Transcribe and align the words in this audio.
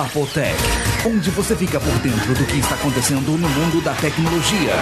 Papotec, 0.00 0.56
onde 1.06 1.30
você 1.32 1.54
fica 1.54 1.78
por 1.78 1.92
dentro 1.98 2.34
do 2.34 2.46
que 2.46 2.58
está 2.58 2.74
acontecendo 2.74 3.32
no 3.32 3.46
mundo 3.46 3.84
da 3.84 3.92
tecnologia. 3.92 4.72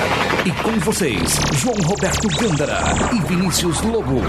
E 0.47 0.63
com 0.63 0.79
vocês, 0.79 1.35
João 1.55 1.75
Roberto 1.85 2.29
Gândara 2.39 2.79
e 3.13 3.27
Vinícius 3.27 3.83
Lobo. 3.83 4.21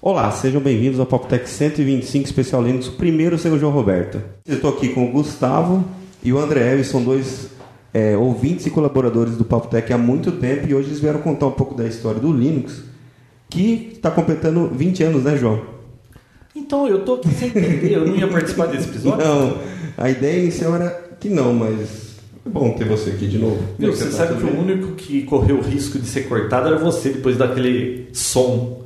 Olá, 0.00 0.30
sejam 0.30 0.60
bem-vindos 0.60 1.00
ao 1.00 1.06
Papotec 1.06 1.50
125 1.50 2.26
Especial 2.26 2.62
Linux, 2.62 2.86
o 2.86 2.92
primeiro 2.92 3.34
o 3.34 3.58
João 3.58 3.72
Roberto. 3.72 4.22
Estou 4.46 4.70
aqui 4.70 4.90
com 4.90 5.06
o 5.06 5.10
Gustavo 5.10 5.84
e 6.22 6.32
o 6.32 6.38
André 6.38 6.74
Eves, 6.74 6.86
são 6.86 7.02
dois 7.02 7.48
é, 7.92 8.16
ouvintes 8.16 8.66
e 8.66 8.70
colaboradores 8.70 9.36
do 9.36 9.44
Papotec 9.44 9.92
há 9.92 9.98
muito 9.98 10.30
tempo 10.30 10.68
e 10.68 10.74
hoje 10.76 10.90
eles 10.90 11.00
vieram 11.00 11.22
contar 11.22 11.48
um 11.48 11.52
pouco 11.52 11.74
da 11.74 11.88
história 11.88 12.20
do 12.20 12.32
Linux, 12.32 12.84
que 13.50 13.94
está 13.96 14.12
completando 14.12 14.68
20 14.68 15.02
anos, 15.02 15.24
né, 15.24 15.36
João? 15.36 15.81
Então, 16.54 16.86
eu 16.86 17.04
tô 17.04 17.14
aqui 17.14 17.28
sem 17.30 17.48
entender, 17.48 17.92
eu 17.94 18.06
não 18.06 18.14
ia 18.14 18.28
participar 18.28 18.66
desse 18.66 18.88
episódio. 18.88 19.26
Não, 19.26 19.56
a 19.96 20.10
ideia 20.10 20.40
inicial 20.40 20.74
era 20.74 20.90
que 21.18 21.28
não, 21.28 21.54
mas 21.54 22.16
é 22.44 22.48
bom 22.48 22.72
ter 22.72 22.86
você 22.86 23.10
aqui 23.10 23.26
de 23.26 23.38
novo. 23.38 23.58
Meu, 23.78 23.92
você 23.94 24.04
tá 24.06 24.10
sabe 24.10 24.36
que 24.36 24.44
o 24.44 24.60
único 24.60 24.92
que 24.92 25.22
correu 25.22 25.58
o 25.58 25.62
risco 25.62 25.98
de 25.98 26.06
ser 26.06 26.22
cortado 26.28 26.68
era 26.68 26.78
você, 26.78 27.10
depois 27.10 27.36
daquele 27.38 28.08
som 28.12 28.82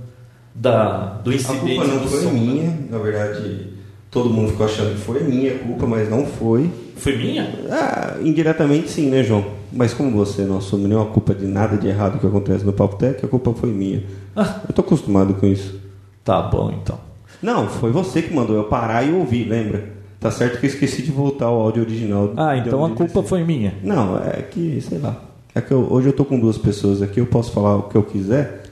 da, 0.54 1.18
do 1.24 1.30
A 1.30 1.34
incidente 1.34 1.76
culpa 1.76 1.84
não 1.86 1.98
do 1.98 2.08
foi 2.08 2.22
som. 2.22 2.30
minha, 2.30 2.78
na 2.90 2.98
verdade, 2.98 3.68
todo 4.10 4.30
mundo 4.30 4.50
ficou 4.50 4.66
achando 4.66 4.94
que 4.94 5.00
foi 5.00 5.22
minha 5.24 5.58
culpa, 5.58 5.86
mas 5.86 6.08
não 6.08 6.24
foi. 6.24 6.70
Foi 6.96 7.16
minha? 7.16 7.52
Ah, 7.70 8.16
indiretamente 8.22 8.88
sim, 8.90 9.10
né, 9.10 9.22
João? 9.22 9.44
Mas 9.72 9.92
como 9.92 10.10
você 10.12 10.42
não 10.42 10.58
assume 10.58 10.86
nenhuma 10.88 11.06
culpa 11.06 11.34
de 11.34 11.46
nada 11.46 11.76
de 11.76 11.88
errado 11.88 12.18
que 12.18 12.26
acontece 12.26 12.64
no 12.64 12.72
Papo 12.72 12.96
Tech, 12.96 13.24
a 13.24 13.28
culpa 13.28 13.52
foi 13.52 13.70
minha. 13.70 14.04
Ah. 14.34 14.60
Eu 14.68 14.72
tô 14.74 14.80
acostumado 14.82 15.34
com 15.34 15.46
isso. 15.46 15.78
Tá 16.24 16.40
bom, 16.42 16.72
então. 16.72 17.05
Não, 17.46 17.68
foi 17.68 17.92
você 17.92 18.20
que 18.22 18.34
mandou 18.34 18.56
eu 18.56 18.64
parar 18.64 19.04
e 19.04 19.12
ouvir, 19.12 19.48
lembra? 19.48 19.84
Tá 20.18 20.32
certo 20.32 20.58
que 20.58 20.66
eu 20.66 20.70
esqueci 20.70 21.00
de 21.02 21.12
voltar 21.12 21.46
ao 21.46 21.60
áudio 21.60 21.84
original. 21.84 22.32
Ah, 22.36 22.56
então 22.56 22.84
a 22.84 22.90
culpa 22.90 23.22
foi 23.22 23.44
minha. 23.44 23.72
Não, 23.84 24.18
é 24.18 24.42
que, 24.42 24.80
sei 24.80 24.98
lá. 24.98 25.16
É 25.54 25.60
que 25.60 25.70
eu- 25.72 25.86
hoje 25.88 26.08
eu 26.08 26.12
tô 26.12 26.24
com 26.24 26.40
duas 26.40 26.58
pessoas 26.58 27.00
aqui, 27.02 27.20
eu 27.20 27.26
posso 27.26 27.52
falar 27.52 27.76
o 27.76 27.82
que 27.84 27.94
eu 27.96 28.02
quiser, 28.02 28.64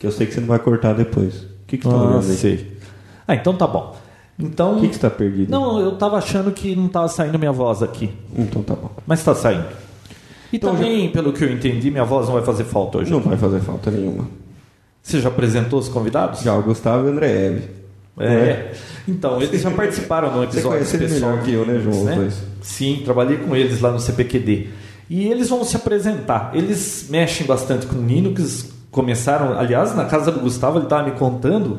que 0.00 0.04
eu 0.04 0.10
sei 0.10 0.26
que 0.26 0.34
você 0.34 0.40
não 0.40 0.48
vai 0.48 0.58
cortar 0.58 0.94
depois. 0.94 1.42
O 1.42 1.46
que 1.68 1.78
que 1.78 1.88
tá 1.88 2.18
Ah, 2.18 2.20
sei. 2.20 2.76
Ah, 3.28 3.36
então 3.36 3.54
tá 3.54 3.68
bom. 3.68 3.94
Então. 4.36 4.78
O 4.78 4.80
que 4.80 4.88
que 4.88 4.94
você 4.94 5.00
tá 5.00 5.10
perdido? 5.10 5.48
Não, 5.52 5.78
eu 5.78 5.92
tava 5.96 6.16
achando 6.16 6.50
que 6.50 6.74
não 6.74 6.88
tava 6.88 7.06
saindo 7.06 7.38
minha 7.38 7.52
voz 7.52 7.84
aqui. 7.84 8.10
Então 8.36 8.64
tá 8.64 8.74
bom. 8.74 8.90
Mas 9.06 9.22
tá 9.22 9.32
saindo. 9.36 9.66
E 10.52 10.56
Então, 10.56 10.74
também, 10.74 11.08
pelo 11.10 11.32
que 11.32 11.44
eu 11.44 11.52
entendi, 11.52 11.88
minha 11.88 12.04
voz 12.04 12.26
não 12.26 12.34
vai 12.34 12.42
fazer 12.42 12.64
falta 12.64 12.98
hoje. 12.98 13.12
Não 13.12 13.20
vai 13.20 13.36
fazer 13.36 13.60
falta 13.60 13.92
nenhuma. 13.92 14.26
Você 15.02 15.20
já 15.20 15.28
apresentou 15.28 15.78
os 15.78 15.88
convidados? 15.88 16.40
Já 16.40 16.56
o 16.56 16.62
Gustavo 16.62 17.06
e 17.06 17.10
o 17.10 17.12
André 17.12 17.30
Eve. 17.46 17.77
É. 18.20 18.72
Então, 19.08 19.40
eles 19.40 19.62
já 19.62 19.70
participaram 19.70 20.30
no 20.30 20.40
Você 20.46 20.58
episódio 20.58 20.76
ele 20.80 20.84
especial 20.84 21.30
melhor 21.30 21.44
que 21.44 21.50
eu, 21.52 21.64
né, 21.64 21.80
João? 21.80 22.14
dois. 22.14 22.42
Sim, 22.60 23.00
trabalhei 23.02 23.38
com 23.38 23.56
eles 23.56 23.80
lá 23.80 23.90
no 23.90 23.98
CPQD. 23.98 24.66
E 25.08 25.26
eles 25.28 25.48
vão 25.48 25.64
se 25.64 25.74
apresentar. 25.76 26.50
Eles 26.52 27.06
mexem 27.08 27.46
bastante 27.46 27.86
com 27.86 28.06
Linux. 28.06 28.70
Começaram, 28.90 29.58
aliás, 29.58 29.94
na 29.96 30.04
casa 30.04 30.30
do 30.30 30.40
Gustavo, 30.40 30.76
ele 30.76 30.84
estava 30.84 31.04
me 31.08 31.12
contando 31.12 31.78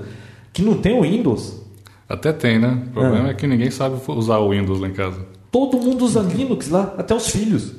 que 0.52 0.64
não 0.64 0.74
tem 0.74 0.98
o 0.98 1.04
Windows. 1.04 1.62
Até 2.10 2.34
tem, 2.34 2.58
né? 2.58 2.82
O 2.88 2.94
problema 2.94 3.28
Ah. 3.28 3.30
é 3.30 3.34
que 3.36 3.46
ninguém 3.46 3.70
sabe 3.70 3.98
usar 4.08 4.40
o 4.40 4.50
Windows 4.50 4.80
lá 4.80 4.88
em 4.88 4.94
casa. 4.94 5.20
Todo 5.52 5.78
mundo 5.78 6.04
usa 6.06 6.22
Linux 6.22 6.68
lá, 6.70 6.96
até 6.98 7.14
os 7.14 7.30
filhos. 7.30 7.74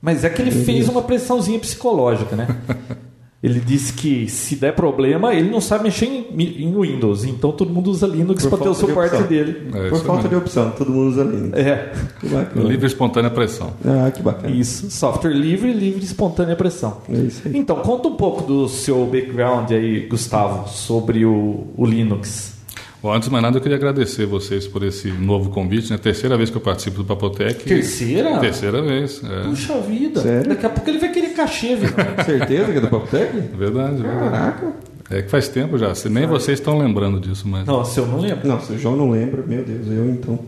Mas 0.00 0.24
é 0.24 0.30
que 0.30 0.40
ele 0.40 0.50
fez 0.50 0.88
uma 0.88 1.02
pressãozinha 1.02 1.58
psicológica, 1.58 2.34
né? 2.34 2.46
Ele 3.40 3.60
disse 3.60 3.92
que 3.92 4.28
se 4.28 4.56
der 4.56 4.74
problema, 4.74 5.32
ele 5.32 5.48
não 5.48 5.60
sabe 5.60 5.84
mexer 5.84 6.06
em, 6.06 6.26
em 6.64 6.74
Windows. 6.76 7.24
Então 7.24 7.52
todo 7.52 7.72
mundo 7.72 7.88
usa 7.88 8.04
Linux 8.04 8.44
para 8.46 8.58
ter 8.58 8.68
o 8.68 8.72
de 8.72 8.78
suporte 8.78 9.14
opção. 9.14 9.28
dele. 9.28 9.68
É 9.74 9.88
Por 9.88 10.00
falta 10.04 10.28
de 10.28 10.34
opção, 10.34 10.72
todo 10.76 10.90
mundo 10.90 11.08
usa 11.10 11.22
Linux. 11.22 11.56
É, 11.56 11.92
Que 12.18 12.28
bacana. 12.28 12.68
Livre 12.68 12.84
e 12.86 12.88
espontânea 12.88 13.30
pressão. 13.30 13.72
Ah, 13.84 14.10
que 14.10 14.20
bacana. 14.22 14.52
isso. 14.52 14.90
Software 14.90 15.32
livre, 15.32 15.72
livre 15.72 16.00
de 16.00 16.06
espontânea 16.06 16.56
pressão. 16.56 16.96
É 17.08 17.12
isso 17.16 17.42
aí. 17.46 17.56
Então, 17.56 17.76
conta 17.76 18.08
um 18.08 18.16
pouco 18.16 18.42
do 18.42 18.68
seu 18.68 19.06
background 19.06 19.70
aí, 19.70 20.08
Gustavo, 20.08 20.68
sobre 20.68 21.24
o, 21.24 21.68
o 21.76 21.86
Linux. 21.86 22.57
Bom, 23.00 23.12
antes 23.12 23.28
de 23.28 23.32
mais 23.32 23.42
nada, 23.42 23.56
eu 23.56 23.60
queria 23.60 23.76
agradecer 23.76 24.26
vocês 24.26 24.66
por 24.66 24.82
esse 24.82 25.08
novo 25.12 25.50
convite. 25.50 25.90
né? 25.90 25.98
Terceira 25.98 26.36
vez 26.36 26.50
que 26.50 26.56
eu 26.56 26.60
participo 26.60 26.98
do 26.98 27.04
Papotec. 27.04 27.64
Terceira? 27.64 28.38
Terceira 28.40 28.82
vez. 28.82 29.22
É 29.24 29.42
Puxa 29.44 29.80
vida. 29.80 30.20
Sério? 30.20 30.48
Daqui 30.48 30.66
a 30.66 30.68
pouco 30.70 30.90
ele 30.90 30.98
vai 30.98 31.12
querer 31.12 31.28
cachê, 31.28 31.76
viu? 31.76 31.90
Certeza 32.26 32.72
que 32.72 32.78
é 32.78 32.80
do 32.80 32.88
Papo 32.88 33.06
Tech? 33.06 33.32
verdade, 33.56 34.02
verdade. 34.02 34.30
Caraca. 34.30 34.72
É 35.10 35.22
que 35.22 35.30
faz 35.30 35.46
tempo 35.48 35.78
já. 35.78 35.94
Se 35.94 36.08
nem 36.08 36.26
vocês 36.26 36.58
estão 36.58 36.76
lembrando 36.76 37.20
disso, 37.20 37.46
mas. 37.46 37.64
Nossa, 37.64 38.00
eu 38.00 38.06
não 38.06 38.18
lembro. 38.20 38.46
Não, 38.48 38.60
se 38.60 38.72
o 38.72 38.78
João 38.78 38.96
não 38.96 39.10
lembra, 39.10 39.42
meu 39.46 39.64
Deus, 39.64 39.86
eu 39.86 40.10
então. 40.10 40.38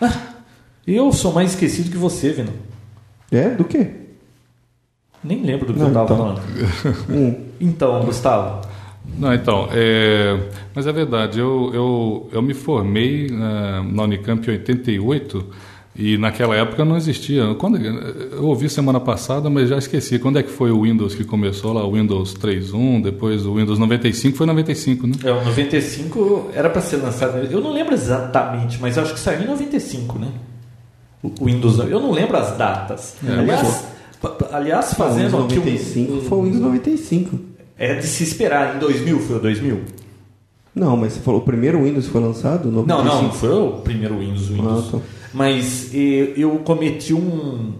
Eu 0.86 1.12
sou 1.12 1.32
mais 1.32 1.50
esquecido 1.50 1.88
que 1.90 1.96
você, 1.96 2.30
Vino. 2.32 2.52
É? 3.30 3.50
Do 3.50 3.62
quê? 3.62 3.90
Nem 5.22 5.42
lembro 5.44 5.66
do 5.66 5.74
que 5.74 5.78
Não, 5.78 5.88
eu 5.88 5.92
tava 5.94 6.04
então. 6.14 6.16
falando. 6.16 6.40
Hum. 7.10 7.36
Então, 7.60 8.02
Gustavo. 8.04 8.66
Não, 9.18 9.34
então, 9.34 9.68
é... 9.72 10.38
mas 10.74 10.86
é 10.86 10.92
verdade, 10.92 11.38
eu, 11.38 11.70
eu, 11.74 12.28
eu 12.32 12.40
me 12.42 12.54
formei 12.54 13.26
eh, 13.26 13.82
na 13.92 14.04
Unicamp 14.04 14.46
em 14.48 14.52
88 14.52 15.46
e 15.96 16.16
naquela 16.16 16.56
época 16.56 16.84
não 16.84 16.96
existia. 16.96 17.54
Quando, 17.56 17.76
eu 17.78 18.44
ouvi 18.46 18.70
semana 18.70 18.98
passada, 19.00 19.50
mas 19.50 19.68
já 19.68 19.76
esqueci. 19.76 20.18
Quando 20.18 20.38
é 20.38 20.42
que 20.42 20.50
foi 20.50 20.70
o 20.70 20.82
Windows 20.82 21.14
que 21.14 21.24
começou 21.24 21.72
lá? 21.74 21.84
O 21.84 21.92
Windows 21.92 22.34
3.1, 22.34 23.02
depois 23.02 23.44
o 23.44 23.56
Windows 23.56 23.78
95, 23.78 24.36
foi 24.38 24.46
95, 24.46 25.06
né? 25.06 25.14
É, 25.24 25.30
o 25.32 25.44
95 25.44 26.50
era 26.54 26.70
pra 26.70 26.80
ser 26.80 26.96
lançado. 26.96 27.36
Eu 27.50 27.60
não 27.60 27.72
lembro 27.72 27.92
exatamente, 27.92 28.78
mas 28.80 28.96
eu 28.96 29.02
acho 29.02 29.12
que 29.12 29.20
saiu 29.20 29.42
em 29.42 29.46
95, 29.48 30.18
né? 30.18 30.28
O 31.22 31.32
o 31.40 31.44
Windows. 31.44 31.78
Eu 31.80 32.00
não 32.00 32.12
lembro 32.12 32.36
as 32.38 32.56
datas. 32.56 33.16
É, 33.26 33.32
aliás, 33.32 33.84
aliás, 34.52 34.92
O 34.92 34.96
fazendo 34.96 35.26
Windows 35.26 35.44
aqui 35.44 35.58
um- 35.58 35.64
95 35.64 36.20
foi 36.22 36.38
o 36.38 36.42
Windows 36.44 36.62
95. 36.62 37.49
É 37.80 37.94
de 37.94 38.06
se 38.06 38.22
esperar. 38.22 38.76
Em 38.76 38.78
2000 38.78 39.18
foi 39.20 39.36
o 39.36 39.40
2000? 39.40 39.80
Não, 40.74 40.98
mas 40.98 41.14
você 41.14 41.20
falou 41.20 41.40
o 41.40 41.44
primeiro 41.44 41.82
Windows 41.82 42.06
foi 42.08 42.20
lançado? 42.20 42.70
Não, 42.70 42.84
95. 42.84 43.08
não, 43.08 43.22
não 43.22 43.32
foi 43.32 43.48
o 43.48 43.70
primeiro 43.80 44.18
Windows. 44.18 44.50
o 44.50 44.52
Windows. 44.52 44.88
Ah, 44.88 44.98
tá. 44.98 44.98
Mas 45.32 45.90
eu 45.94 46.60
cometi 46.62 47.14
um, 47.14 47.72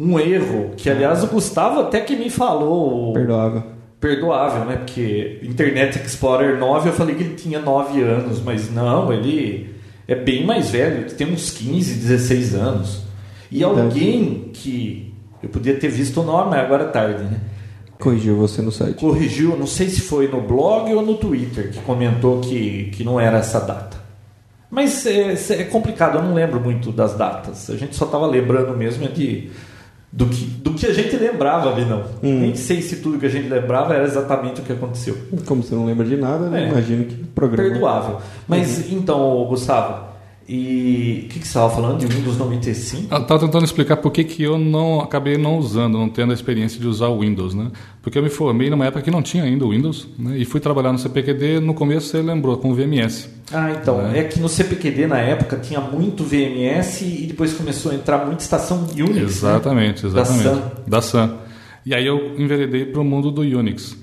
um 0.00 0.18
erro, 0.18 0.70
que 0.74 0.88
aliás 0.88 1.22
o 1.22 1.26
Gustavo 1.26 1.80
até 1.80 2.00
que 2.00 2.16
me 2.16 2.30
falou. 2.30 3.12
Perdoável. 3.12 3.62
Perdoável, 4.00 4.64
né? 4.64 4.76
Porque 4.76 5.40
Internet 5.42 6.00
Explorer 6.02 6.58
9 6.58 6.88
eu 6.88 6.92
falei 6.94 7.14
que 7.14 7.22
ele 7.22 7.34
tinha 7.34 7.60
9 7.60 8.00
anos, 8.02 8.40
mas 8.40 8.72
não, 8.72 9.12
ele 9.12 9.74
é 10.08 10.14
bem 10.14 10.46
mais 10.46 10.70
velho, 10.70 11.12
tem 11.12 11.30
uns 11.30 11.50
15, 11.50 11.94
16 11.96 12.54
anos. 12.54 13.02
E 13.50 13.62
alguém 13.62 14.48
que. 14.54 15.12
Eu 15.42 15.50
podia 15.50 15.74
ter 15.74 15.88
visto 15.88 16.22
o 16.22 16.24
nome, 16.24 16.50
mas 16.50 16.60
agora 16.60 16.84
é 16.84 16.88
tarde, 16.88 17.24
né? 17.24 17.38
Corrigiu 18.02 18.36
você 18.36 18.60
no 18.60 18.72
site. 18.72 18.96
corrigiu, 18.96 19.56
não 19.56 19.66
sei 19.66 19.88
se 19.88 20.00
foi 20.00 20.26
no 20.26 20.40
blog 20.40 20.92
ou 20.92 21.02
no 21.02 21.14
Twitter, 21.14 21.70
que 21.70 21.78
comentou 21.80 22.40
que, 22.40 22.90
que 22.92 23.04
não 23.04 23.20
era 23.20 23.38
essa 23.38 23.60
data. 23.60 23.96
Mas 24.68 25.06
é, 25.06 25.34
é 25.50 25.64
complicado, 25.64 26.18
eu 26.18 26.22
não 26.22 26.34
lembro 26.34 26.58
muito 26.58 26.90
das 26.90 27.14
datas. 27.14 27.70
A 27.70 27.76
gente 27.76 27.94
só 27.94 28.06
estava 28.06 28.26
lembrando 28.26 28.76
mesmo 28.76 29.06
de, 29.06 29.50
do, 30.10 30.26
que, 30.26 30.44
do 30.46 30.74
que 30.74 30.86
a 30.86 30.92
gente 30.92 31.16
lembrava, 31.16 31.72
Vinão. 31.74 32.02
Hum. 32.22 32.40
Nem 32.40 32.56
sei 32.56 32.82
se 32.82 32.96
tudo 32.96 33.18
que 33.18 33.26
a 33.26 33.28
gente 33.28 33.48
lembrava 33.48 33.94
era 33.94 34.04
exatamente 34.04 34.60
o 34.60 34.64
que 34.64 34.72
aconteceu. 34.72 35.16
Como 35.46 35.62
você 35.62 35.74
não 35.74 35.84
lembra 35.84 36.04
de 36.04 36.16
nada, 36.16 36.48
né? 36.48 36.64
É. 36.64 36.68
Imagino 36.70 37.04
que 37.04 37.14
programa. 37.14 37.70
Perdoável. 37.70 38.20
Mas 38.48 38.90
então, 38.90 39.44
Gustavo, 39.48 40.11
e 40.48 41.24
o 41.24 41.28
que, 41.28 41.38
que 41.38 41.46
você 41.46 41.58
estava 41.58 41.70
falando 41.70 41.98
de 41.98 42.06
Windows 42.06 42.36
95? 42.36 43.14
Eu 43.14 43.22
estava 43.22 43.40
tentando 43.40 43.64
explicar 43.64 43.96
por 43.96 44.10
que, 44.10 44.24
que 44.24 44.42
eu 44.42 44.58
não 44.58 45.00
acabei 45.00 45.38
não 45.38 45.58
usando, 45.58 45.98
não 45.98 46.08
tendo 46.08 46.30
a 46.30 46.34
experiência 46.34 46.80
de 46.80 46.86
usar 46.86 47.08
o 47.08 47.20
Windows, 47.20 47.54
né? 47.54 47.70
Porque 48.02 48.18
eu 48.18 48.22
me 48.22 48.28
formei 48.28 48.68
numa 48.68 48.84
época 48.86 49.02
que 49.02 49.10
não 49.10 49.22
tinha 49.22 49.44
ainda 49.44 49.64
o 49.64 49.70
Windows, 49.70 50.08
né? 50.18 50.36
E 50.38 50.44
fui 50.44 50.60
trabalhar 50.60 50.92
no 50.92 50.98
CPQD, 50.98 51.60
no 51.60 51.74
começo 51.74 52.08
você 52.08 52.20
lembrou, 52.20 52.56
com 52.56 52.70
o 52.70 52.74
VMS. 52.74 53.28
Ah, 53.52 53.70
então, 53.70 54.00
é. 54.12 54.24
que 54.24 54.40
no 54.40 54.48
CPQD 54.48 55.06
na 55.06 55.18
época 55.18 55.56
tinha 55.56 55.80
muito 55.80 56.24
VMS 56.24 57.04
e 57.04 57.26
depois 57.26 57.52
começou 57.52 57.92
a 57.92 57.94
entrar 57.94 58.24
muita 58.24 58.42
estação 58.42 58.86
Unix. 58.94 59.14
né? 59.14 59.22
Exatamente, 59.22 60.02
Da 60.02 60.08
exatamente. 60.08 60.42
Sun. 60.42 60.60
Da 60.86 61.02
Sun. 61.02 61.30
E 61.84 61.94
aí 61.94 62.06
eu 62.06 62.38
enveredei 62.38 62.86
para 62.86 63.00
o 63.00 63.04
mundo 63.04 63.30
do 63.30 63.42
Unix. 63.42 63.96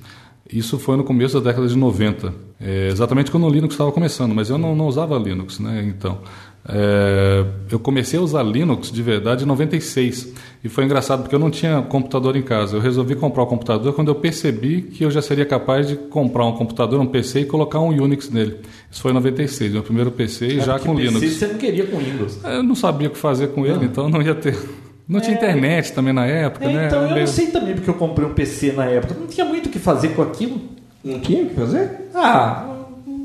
Isso 0.51 0.79
foi 0.79 0.97
no 0.97 1.03
começo 1.03 1.39
da 1.39 1.51
década 1.51 1.67
de 1.67 1.77
90. 1.77 2.33
É, 2.59 2.87
exatamente 2.87 3.29
quando 3.31 3.45
o 3.45 3.49
Linux 3.49 3.73
estava 3.75 3.91
começando, 3.91 4.33
mas 4.33 4.49
eu 4.49 4.57
não, 4.57 4.75
não 4.75 4.87
usava 4.87 5.17
Linux, 5.17 5.59
né? 5.59 5.85
Então, 5.87 6.17
é, 6.67 7.45
eu 7.71 7.79
comecei 7.79 8.19
a 8.19 8.21
usar 8.21 8.43
Linux 8.43 8.91
de 8.91 9.01
verdade 9.01 9.43
em 9.43 9.47
96. 9.47 10.33
E 10.63 10.67
foi 10.67 10.83
engraçado 10.85 11.21
porque 11.21 11.33
eu 11.35 11.39
não 11.39 11.49
tinha 11.49 11.81
computador 11.83 12.35
em 12.35 12.41
casa. 12.41 12.75
Eu 12.77 12.81
resolvi 12.81 13.15
comprar 13.15 13.43
o 13.43 13.47
computador 13.47 13.93
quando 13.93 14.09
eu 14.09 14.15
percebi 14.15 14.81
que 14.81 15.03
eu 15.05 15.11
já 15.11 15.21
seria 15.21 15.45
capaz 15.45 15.87
de 15.87 15.95
comprar 15.95 16.45
um 16.45 16.53
computador, 16.53 16.99
um 16.99 17.05
PC 17.05 17.41
e 17.41 17.45
colocar 17.45 17.79
um 17.79 17.89
Unix 17.89 18.29
nele. 18.29 18.57
Isso 18.91 19.01
foi 19.01 19.11
em 19.11 19.13
96, 19.15 19.71
meu 19.73 19.83
primeiro 19.83 20.11
PC 20.11 20.47
e 20.47 20.59
É, 20.59 20.63
já 20.63 20.79
com 20.79 20.95
PC 20.95 21.07
Linux. 21.07 21.33
você 21.37 21.47
não 21.47 21.55
queria 21.59 21.85
com 21.85 21.97
Windows. 21.97 22.43
Eu 22.43 22.63
não 22.63 22.75
sabia 22.75 23.07
o 23.07 23.11
que 23.11 23.17
fazer 23.17 23.47
com 23.49 23.65
ele, 23.65 23.85
então 23.85 24.09
não 24.09 24.21
ia 24.21 24.35
ter. 24.35 24.57
Não 25.09 25.19
tinha 25.19 25.35
internet 25.35 25.91
também 25.91 26.13
na 26.13 26.25
época, 26.27 26.65
É, 26.65 26.73
né? 26.73 26.85
então, 26.85 27.09
eu 27.09 27.15
não 27.17 27.27
sei 27.27 27.47
também 27.47 27.73
porque 27.73 27.89
eu 27.89 27.95
comprei 27.95 28.27
um 28.27 28.33
PC 28.33 28.73
na 28.73 28.85
época. 28.85 29.15
Não 29.19 29.25
tinha 29.25 29.43
muito 29.45 29.65
o 29.65 29.69
que 29.69 29.79
fazer 29.79 30.09
com 30.09 30.21
aquilo. 30.21 30.61
Não 31.03 31.19
tinha 31.19 31.43
o 31.43 31.49
que 31.49 31.55
fazer? 31.55 31.89
Ah, 32.13 32.65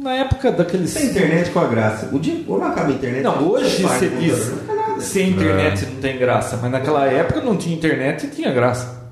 Na 0.02 0.14
época 0.14 0.50
daqueles. 0.50 0.90
Sem 0.90 1.06
internet 1.10 1.50
com 1.50 1.60
a 1.60 1.66
graça. 1.66 2.08
O 2.12 2.18
dia, 2.18 2.42
ou 2.48 2.58
não 2.58 2.66
acaba 2.68 2.88
a 2.88 2.92
internet. 2.92 3.22
Não, 3.22 3.48
hoje 3.48 3.82
você 3.82 4.08
diz 4.08 4.52
sem 5.00 5.30
internet 5.30 5.86
não 5.86 6.00
tem 6.00 6.18
graça, 6.18 6.58
mas 6.60 6.70
naquela 6.70 7.04
época 7.06 7.40
não 7.40 7.56
tinha 7.56 7.74
internet 7.76 8.26
e 8.26 8.30
tinha 8.30 8.52
graça. 8.52 9.02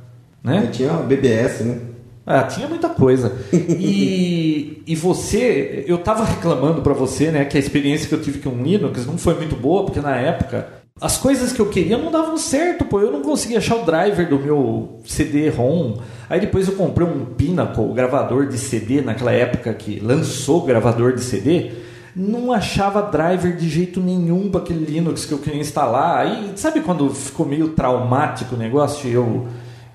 Né? 0.42 0.68
Tinha 0.72 0.90
uma 0.92 1.02
BBS, 1.02 1.60
né? 1.64 1.78
Ah, 2.26 2.42
tinha 2.44 2.68
muita 2.68 2.88
coisa. 2.88 3.32
E, 3.52 4.82
e 4.86 4.94
você, 4.94 5.84
eu 5.86 5.98
tava 5.98 6.24
reclamando 6.24 6.80
para 6.82 6.92
você, 6.92 7.30
né, 7.30 7.44
que 7.44 7.56
a 7.56 7.60
experiência 7.60 8.08
que 8.08 8.14
eu 8.14 8.22
tive 8.22 8.38
com 8.38 8.50
o 8.50 8.62
Linux 8.62 9.06
não 9.06 9.18
foi 9.18 9.34
muito 9.34 9.56
boa, 9.56 9.84
porque 9.84 10.00
na 10.00 10.16
época 10.16 10.68
as 11.00 11.16
coisas 11.16 11.52
que 11.52 11.60
eu 11.60 11.66
queria 11.66 11.98
não 11.98 12.10
davam 12.10 12.36
certo, 12.36 12.84
pô. 12.84 13.00
Eu 13.00 13.10
não 13.10 13.22
conseguia 13.22 13.58
achar 13.58 13.76
o 13.76 13.84
driver 13.84 14.28
do 14.28 14.38
meu 14.38 15.00
CD-ROM. 15.04 15.96
Aí 16.28 16.40
depois 16.40 16.68
eu 16.68 16.74
comprei 16.74 17.06
um 17.06 17.24
Pinnacle, 17.24 17.92
gravador 17.92 18.46
de 18.46 18.58
CD, 18.58 19.00
naquela 19.00 19.32
época 19.32 19.72
que 19.74 19.98
lançou 19.98 20.62
o 20.62 20.66
gravador 20.66 21.14
de 21.14 21.22
CD. 21.22 21.72
Não 22.14 22.52
achava 22.52 23.02
driver 23.02 23.56
de 23.56 23.68
jeito 23.68 24.00
nenhum 24.00 24.50
para 24.50 24.60
aquele 24.60 24.84
Linux 24.84 25.24
que 25.24 25.32
eu 25.32 25.38
queria 25.38 25.60
instalar. 25.60 26.18
Aí, 26.18 26.52
sabe 26.56 26.80
quando 26.80 27.08
ficou 27.10 27.46
meio 27.46 27.70
traumático 27.70 28.54
o 28.54 28.58
negócio? 28.58 29.10
Eu. 29.10 29.48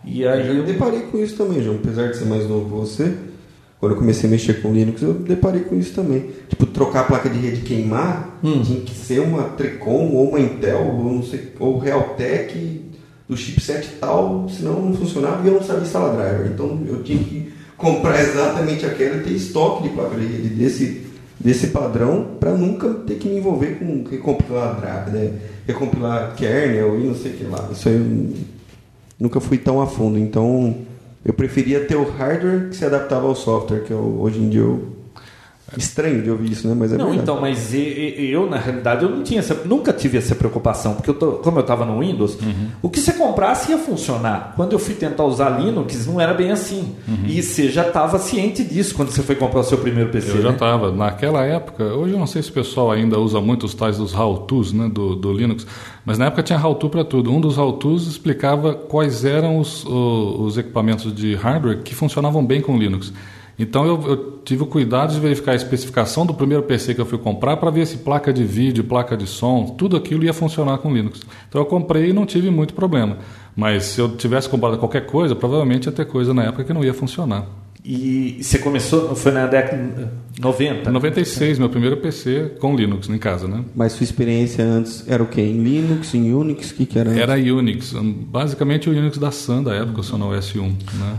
E 0.03 0.27
aí 0.27 0.47
Eu 0.47 0.55
eu 0.55 0.63
deparei 0.63 1.01
com 1.01 1.17
isso 1.19 1.37
também, 1.37 1.61
João. 1.61 1.77
Apesar 1.77 2.07
de 2.07 2.17
ser 2.17 2.25
mais 2.25 2.47
novo 2.49 2.65
que 2.65 2.71
você, 2.71 3.17
quando 3.79 3.91
eu 3.93 3.97
comecei 3.97 4.27
a 4.27 4.31
mexer 4.31 4.61
com 4.61 4.73
Linux, 4.73 5.01
eu 5.01 5.13
deparei 5.13 5.61
com 5.61 5.75
isso 5.77 5.93
também. 5.93 6.31
Tipo, 6.49 6.65
trocar 6.65 7.01
a 7.01 7.03
placa 7.03 7.29
de 7.29 7.37
rede 7.39 7.61
queimar, 7.61 8.39
Hum. 8.43 8.61
tinha 8.63 8.81
que 8.81 8.93
ser 8.93 9.19
uma 9.19 9.43
Tricom 9.43 10.11
ou 10.13 10.29
uma 10.29 10.39
Intel, 10.39 10.95
ou 10.97 11.13
não 11.13 11.23
sei, 11.23 11.53
ou 11.59 11.77
Realtek 11.77 12.81
do 13.27 13.35
chipset 13.35 13.87
tal, 13.99 14.47
senão 14.49 14.81
não 14.81 14.93
funcionava 14.93 15.43
e 15.43 15.47
eu 15.47 15.55
não 15.55 15.63
sabia 15.63 15.83
instalar 15.83 16.15
driver. 16.15 16.51
Então 16.53 16.79
eu 16.87 17.03
tinha 17.03 17.19
que 17.23 17.51
comprar 17.75 18.21
exatamente 18.21 18.85
aquela 18.85 19.17
e 19.17 19.23
ter 19.23 19.31
estoque 19.33 19.83
de 19.83 19.89
placa 19.89 20.15
de 20.15 20.25
rede 20.25 20.49
desse, 20.49 21.01
desse 21.39 21.67
padrão 21.67 22.25
para 22.39 22.51
nunca 22.53 22.89
ter 23.05 23.15
que 23.15 23.27
me 23.27 23.37
envolver 23.37 23.77
com 23.79 24.03
recompilar 24.09 24.79
driver, 24.79 25.13
né? 25.13 25.33
recompilar 25.67 26.33
kernel 26.35 26.99
e 26.99 27.03
não 27.03 27.15
sei 27.15 27.31
o 27.31 27.35
que 27.35 27.43
lá. 27.43 27.69
Isso 27.71 27.89
aí 27.89 27.95
eu 27.95 28.33
nunca 29.19 29.39
fui 29.41 29.57
tão 29.57 29.81
a 29.81 29.85
fundo. 29.87 30.17
Então 30.17 30.75
eu 31.27 31.33
preferia 31.33 31.83
ter 31.83 31.97
o 31.97 32.09
hardware 32.09 32.69
que 32.69 32.77
se 32.77 32.85
adaptava 32.85 33.27
ao 33.27 33.35
software, 33.35 33.83
que 33.83 33.91
eu, 33.91 34.17
hoje 34.21 34.39
em 34.39 34.49
dia 34.49 34.61
eu. 34.61 34.96
Estranho 35.75 36.21
de 36.23 36.29
ouvir 36.31 36.51
isso, 36.53 36.65
né? 36.67 36.73
Mas 36.77 36.93
é 36.93 36.97
não, 36.97 37.07
verdade. 37.07 37.23
então, 37.23 37.41
mas 37.41 37.73
eu, 37.73 38.49
na 38.49 38.57
realidade, 38.57 39.03
eu 39.03 39.09
não 39.09 39.21
tinha 39.21 39.39
essa, 39.39 39.53
nunca 39.65 39.91
tive 39.91 40.17
essa 40.17 40.33
preocupação, 40.33 40.93
porque 40.93 41.09
eu 41.09 41.13
tô- 41.13 41.31
como 41.33 41.57
eu 41.57 41.61
estava 41.61 41.83
no 41.85 41.99
Windows, 41.99 42.35
Uhum. 42.35 42.67
o 42.81 42.89
que 42.89 42.99
você 43.01 43.11
comprasse 43.11 43.71
ia 43.71 43.77
funcionar. 43.77 44.53
Quando 44.55 44.71
eu 44.71 44.79
fui 44.79 44.95
tentar 44.95 45.25
usar 45.25 45.49
Linux, 45.49 46.07
não 46.07 46.21
era 46.21 46.33
bem 46.33 46.51
assim. 46.51 46.95
Uhum. 47.05 47.25
E 47.25 47.43
você 47.43 47.67
já 47.69 47.85
estava 47.87 48.17
ciente 48.17 48.63
disso 48.63 48.95
quando 48.95 49.09
você 49.09 49.21
foi 49.21 49.35
comprar 49.35 49.59
o 49.59 49.63
seu 49.63 49.77
primeiro 49.77 50.09
PC. 50.09 50.31
Eu 50.37 50.41
já 50.41 50.47
né? 50.49 50.53
estava. 50.53 50.91
Naquela 50.91 51.43
época, 51.43 51.83
hoje 51.83 52.13
eu 52.13 52.19
não 52.19 52.27
sei 52.27 52.41
se 52.41 52.49
o 52.49 52.53
pessoal 52.53 52.89
ainda 52.91 53.19
usa 53.19 53.41
muito 53.41 53.65
os 53.65 53.73
tais 53.73 53.97
dos 53.97 54.13
how-tos 54.13 54.71
né, 54.71 54.89
do, 54.89 55.15
do 55.17 55.33
Linux, 55.33 55.67
mas 56.05 56.17
na 56.17 56.27
época 56.27 56.43
tinha 56.43 56.57
how-to 56.57 56.89
para 56.89 57.03
tudo. 57.03 57.29
Um 57.29 57.41
dos 57.41 57.57
how-tos 57.57 58.07
explicava 58.07 58.73
quais 58.73 59.25
eram 59.25 59.57
os, 59.59 59.83
os 59.85 60.57
equipamentos 60.57 61.13
de 61.13 61.35
hardware 61.35 61.81
que 61.83 61.93
funcionavam 61.93 62.45
bem 62.45 62.61
com 62.61 62.77
Linux. 62.77 63.11
Então 63.59 63.85
eu, 63.85 64.01
eu 64.07 64.41
tive 64.45 64.63
o 64.63 64.67
cuidado 64.67 65.13
de 65.13 65.19
verificar 65.19 65.53
a 65.53 65.55
especificação 65.55 66.25
do 66.25 66.33
primeiro 66.33 66.63
PC 66.63 66.93
que 66.93 67.01
eu 67.01 67.05
fui 67.05 67.17
comprar 67.17 67.57
para 67.57 67.71
ver 67.71 67.87
se 67.87 67.97
placa 67.97 68.31
de 68.31 68.43
vídeo, 68.43 68.83
placa 68.83 69.17
de 69.17 69.25
som, 69.25 69.75
tudo 69.77 69.97
aquilo 69.97 70.23
ia 70.23 70.33
funcionar 70.33 70.77
com 70.77 70.93
Linux. 70.93 71.21
Então 71.49 71.61
eu 71.61 71.65
comprei 71.65 72.09
e 72.09 72.13
não 72.13 72.25
tive 72.25 72.49
muito 72.51 72.73
problema. 72.73 73.17
Mas 73.55 73.85
se 73.85 73.99
eu 73.99 74.15
tivesse 74.15 74.47
comprado 74.47 74.77
qualquer 74.77 75.07
coisa, 75.07 75.35
provavelmente 75.35 75.85
ia 75.85 75.91
ter 75.91 76.05
coisa 76.05 76.33
na 76.33 76.43
época 76.43 76.63
que 76.63 76.73
não 76.73 76.83
ia 76.83 76.93
funcionar. 76.93 77.47
E 77.83 78.37
você 78.41 78.59
começou, 78.59 79.15
foi 79.15 79.31
na 79.31 79.47
década 79.47 80.11
90? 80.39 80.89
Em 80.89 80.93
96, 80.93 81.57
meu 81.59 81.69
primeiro 81.69 81.97
PC 81.97 82.51
com 82.59 82.75
Linux 82.75 83.09
em 83.09 83.17
casa, 83.17 83.47
né? 83.47 83.63
Mas 83.75 83.93
sua 83.93 84.03
experiência 84.03 84.63
antes 84.63 85.03
era 85.07 85.21
o 85.23 85.27
quê? 85.27 85.41
Em 85.41 85.63
Linux, 85.63 86.13
em 86.13 86.33
Unix? 86.33 86.71
O 86.71 86.75
que, 86.75 86.85
que 86.85 86.99
era? 86.99 87.09
antes? 87.09 87.21
Era 87.21 87.33
Unix, 87.33 87.93
basicamente 87.93 88.89
o 88.89 88.93
Unix 88.93 89.17
da 89.17 89.31
Sun 89.31 89.63
da 89.63 89.73
época, 89.73 90.01
o 90.01 90.03
Sun 90.03 90.21
OS 90.29 90.55
1, 90.55 90.61
né? 90.67 90.73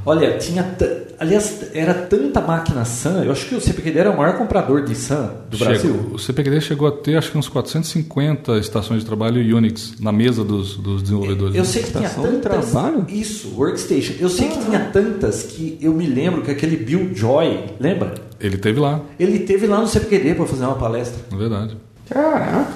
Olha, 0.06 0.36
tinha. 0.38 0.62
t- 0.62 1.08
Aliás, 1.20 1.70
era 1.74 1.92
tanta 1.94 2.40
máquina 2.40 2.84
Sun. 2.84 3.24
Eu 3.24 3.32
acho 3.32 3.46
que 3.48 3.54
o 3.56 3.60
CPQD 3.60 3.98
era 3.98 4.10
o 4.12 4.16
maior 4.16 4.38
comprador 4.38 4.84
de 4.84 4.94
Sun 4.94 5.28
do 5.50 5.58
Brasil. 5.58 5.92
Chegou- 5.94 6.14
o 6.14 6.18
CPQD 6.18 6.60
chegou 6.60 6.86
a 6.86 6.92
ter 6.92 7.16
acho 7.16 7.32
que 7.32 7.38
uns 7.38 7.48
450 7.48 8.56
estações 8.58 9.00
de 9.00 9.06
trabalho 9.06 9.56
Unix 9.56 9.94
na 9.98 10.12
mesa 10.12 10.44
dos, 10.44 10.76
dos 10.76 11.02
desenvolvedores. 11.02 11.56
Eu 11.56 11.64
sei 11.64 11.82
que 11.82 11.90
tinha 11.90 12.08
tantas. 12.08 12.70
trabalho? 12.70 13.04
Isso, 13.08 13.52
workstation. 13.56 14.14
Eu 14.20 14.28
sei 14.28 14.46
que 14.48 14.64
tinha 14.64 14.78
tantas 14.92 15.42
que 15.42 15.76
eu 15.80 15.92
me 15.92 16.06
lembro 16.06 16.42
que 16.42 16.52
aquele 16.52 16.76
Bill 16.76 17.10
Joy, 17.12 17.64
lembra? 17.80 18.14
Ele 18.40 18.56
teve 18.56 18.78
lá, 18.80 19.00
Ele 19.18 19.40
teve 19.40 19.66
lá 19.66 19.80
no 19.80 19.86
CPQD 19.86 20.34
para 20.34 20.46
fazer 20.46 20.64
uma 20.64 20.74
palestra. 20.76 21.20
na 21.30 21.36
verdade. 21.36 21.76
Caraca! 22.08 22.66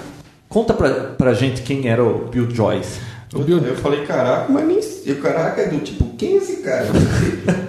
Conta 0.49 0.75
pra, 0.75 0.91
pra 0.91 1.33
gente 1.35 1.63
quem 1.63 1.89
era 1.89 2.03
o 2.05 2.29
Bill 2.29 2.51
Joyce. 2.51 3.01
O 3.35 3.39
Bill, 3.39 3.59
Eu 3.59 3.77
falei 3.77 4.05
caraca, 4.05 4.53
mas 4.53 4.67
nem. 4.67 4.79
O 4.79 5.21
caraca 5.23 5.63
é 5.63 5.69
do 5.69 5.79
tipo, 5.79 6.05
quem 6.19 6.35
é 6.35 6.37
esse 6.37 6.57
cara? 6.63 6.87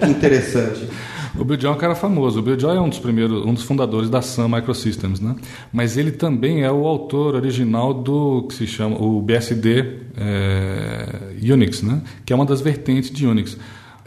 que 0.00 0.10
interessante. 0.10 0.86
o 1.38 1.42
Bill 1.44 1.58
Joy 1.58 1.70
é 1.70 1.74
um 1.74 1.78
cara 1.78 1.94
famoso. 1.94 2.40
O 2.40 2.42
Bill 2.42 2.58
Joy 2.60 2.76
é 2.76 2.80
um 2.80 2.88
dos 2.90 2.98
primeiros, 2.98 3.46
um 3.46 3.54
dos 3.54 3.62
fundadores 3.62 4.10
da 4.10 4.20
Sun 4.20 4.48
Microsystems, 4.48 5.20
né? 5.20 5.34
Mas 5.72 5.96
ele 5.96 6.10
também 6.12 6.62
é 6.64 6.70
o 6.70 6.86
autor 6.86 7.34
original 7.36 7.94
do 7.94 8.42
que 8.48 8.54
se 8.54 8.66
chama 8.66 9.00
o 9.00 9.22
BSD 9.22 10.00
é, 10.16 11.52
Unix, 11.52 11.80
né? 11.82 12.02
Que 12.26 12.32
é 12.34 12.36
uma 12.36 12.44
das 12.44 12.60
vertentes 12.60 13.10
de 13.10 13.26
Unix. 13.26 13.56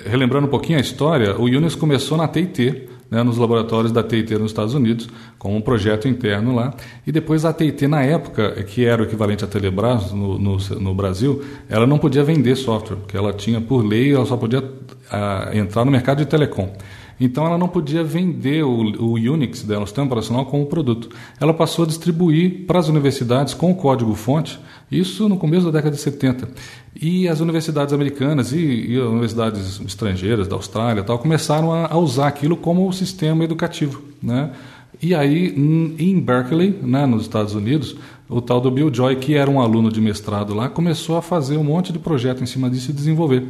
Relembrando 0.06 0.46
um 0.46 0.50
pouquinho 0.52 0.78
a 0.78 0.82
história, 0.82 1.36
o 1.40 1.46
Unix 1.46 1.74
começou 1.74 2.18
na 2.18 2.28
TIT, 2.28 2.88
né, 3.10 3.24
nos 3.24 3.38
laboratórios 3.38 3.92
da 3.92 4.04
TIT 4.04 4.34
nos 4.36 4.52
Estados 4.52 4.74
Unidos, 4.74 5.10
com 5.38 5.56
um 5.56 5.62
projeto 5.62 6.08
interno 6.08 6.54
lá. 6.56 6.74
E 7.06 7.12
depois 7.12 7.46
a 7.46 7.54
TIT, 7.54 7.88
na 7.88 8.04
época, 8.04 8.52
que 8.64 8.86
era 8.86 9.02
o 9.02 9.06
equivalente 9.06 9.44
à 9.44 9.48
Telebrás 9.48 10.12
no, 10.12 10.38
no, 10.38 10.58
no 10.58 10.94
Brasil, 10.94 11.44
ela 11.70 11.88
não 11.88 11.98
podia 11.98 12.24
vender 12.24 12.56
software, 12.56 12.98
porque 12.98 13.18
ela 13.18 13.34
tinha, 13.34 13.62
por 13.62 13.84
lei, 13.86 14.14
ela 14.14 14.26
só 14.26 14.36
podia 14.36 14.64
ah, 15.12 15.50
entrar 15.54 15.86
no 15.86 15.92
mercado 15.92 16.20
de 16.20 16.26
telecom. 16.26 16.70
Então 17.20 17.46
ela 17.46 17.58
não 17.58 17.68
podia 17.68 18.04
vender 18.04 18.64
o, 18.64 18.70
o 18.70 19.14
Unix 19.14 19.64
dela, 19.64 19.84
o 19.84 19.88
sistema 19.88 20.08
operacional, 20.08 20.46
como 20.46 20.66
produto. 20.66 21.10
Ela 21.40 21.54
passou 21.54 21.84
a 21.86 21.88
distribuir 21.88 22.66
para 22.66 22.80
as 22.80 22.88
universidades 22.88 23.54
com 23.54 23.72
o 23.72 23.76
código-fonte, 23.76 24.60
isso 24.92 25.28
no 25.28 25.38
começo 25.38 25.66
da 25.66 25.72
década 25.72 25.96
de 25.96 26.02
70. 26.02 26.50
E 26.96 27.28
as 27.28 27.40
universidades 27.40 27.94
americanas 27.94 28.52
e, 28.52 28.58
e 28.58 29.00
universidades 29.00 29.80
estrangeiras, 29.82 30.48
da 30.48 30.56
Austrália 30.56 31.04
tal, 31.04 31.20
começaram 31.20 31.74
a, 31.74 31.88
a 31.92 31.98
usar 31.98 32.28
aquilo 32.28 32.56
como 32.56 32.92
sistema 32.94 33.44
educativo. 33.44 34.02
Né? 34.22 34.52
E 35.02 35.14
aí, 35.14 35.54
em 36.00 36.20
Berkeley, 36.20 36.80
né, 36.82 37.06
nos 37.06 37.24
Estados 37.24 37.54
Unidos, 37.54 37.96
o 38.30 38.42
tal 38.42 38.60
do 38.60 38.70
Bill 38.70 38.94
Joy, 38.94 39.16
que 39.16 39.36
era 39.36 39.50
um 39.50 39.62
aluno 39.62 39.92
de 39.92 40.02
mestrado 40.02 40.54
lá, 40.54 40.68
começou 40.68 41.18
a 41.18 41.22
fazer 41.22 41.56
um 41.58 41.64
monte 41.64 41.94
de 41.94 42.00
projeto 42.00 42.44
em 42.44 42.46
cima 42.46 42.70
disso 42.70 42.92
e 42.92 42.94
desenvolver, 42.94 43.44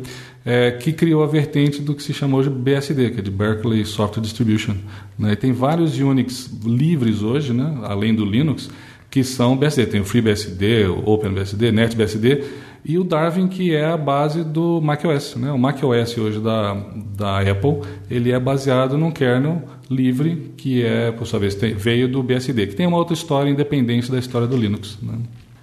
é, 0.45 0.71
que 0.71 0.93
criou 0.93 1.23
a 1.23 1.27
vertente 1.27 1.81
do 1.81 1.95
que 1.95 2.03
se 2.03 2.13
chamou 2.13 2.43
de 2.43 2.49
BSD, 2.49 3.09
que 3.09 3.19
é 3.19 3.23
de 3.23 3.31
Berkeley 3.31 3.83
Software 3.85 4.21
Distribution. 4.21 4.75
Né? 5.17 5.33
E 5.33 5.35
tem 5.35 5.51
vários 5.51 5.97
Unix 5.97 6.49
livres 6.63 7.23
hoje, 7.23 7.53
né, 7.53 7.79
além 7.83 8.13
do 8.13 8.23
Linux, 8.23 8.69
que 9.09 9.23
são 9.23 9.55
BSD. 9.57 9.85
Tem 9.87 10.01
o 10.01 10.05
FreeBSD, 10.05 10.85
o 10.87 11.09
OpenBSD, 11.09 11.71
NetBSD 11.71 12.43
e 12.85 12.97
o 12.97 13.03
Darwin, 13.03 13.47
que 13.47 13.75
é 13.75 13.85
a 13.85 13.97
base 13.97 14.43
do 14.43 14.79
macOS. 14.81 15.35
Né? 15.35 15.51
O 15.51 15.57
macOS 15.57 16.17
hoje 16.17 16.39
da, 16.39 16.73
da 17.17 17.39
Apple, 17.41 17.81
ele 18.09 18.31
é 18.31 18.39
baseado 18.39 18.97
num 18.97 19.11
kernel 19.11 19.61
livre, 19.89 20.53
que 20.57 20.83
é, 20.83 21.11
por 21.11 21.25
sua 21.25 21.39
vez, 21.39 21.55
tem- 21.55 21.73
veio 21.73 22.07
do 22.07 22.21
BSD, 22.23 22.67
que 22.67 22.75
tem 22.75 22.85
uma 22.87 22.97
outra 22.97 23.13
história 23.13 23.49
independente 23.49 24.11
da 24.11 24.19
história 24.19 24.47
do 24.47 24.55
Linux. 24.55 24.97
Né? 25.01 25.13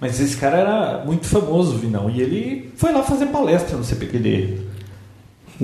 Mas 0.00 0.20
esse 0.20 0.36
cara 0.36 0.58
era 0.58 1.02
muito 1.06 1.26
famoso, 1.26 1.78
Vinão. 1.78 2.10
E 2.10 2.20
ele 2.20 2.70
foi 2.76 2.92
lá 2.92 3.02
fazer 3.02 3.26
palestra 3.26 3.76
no 3.76 3.84
CPQD. 3.84 4.58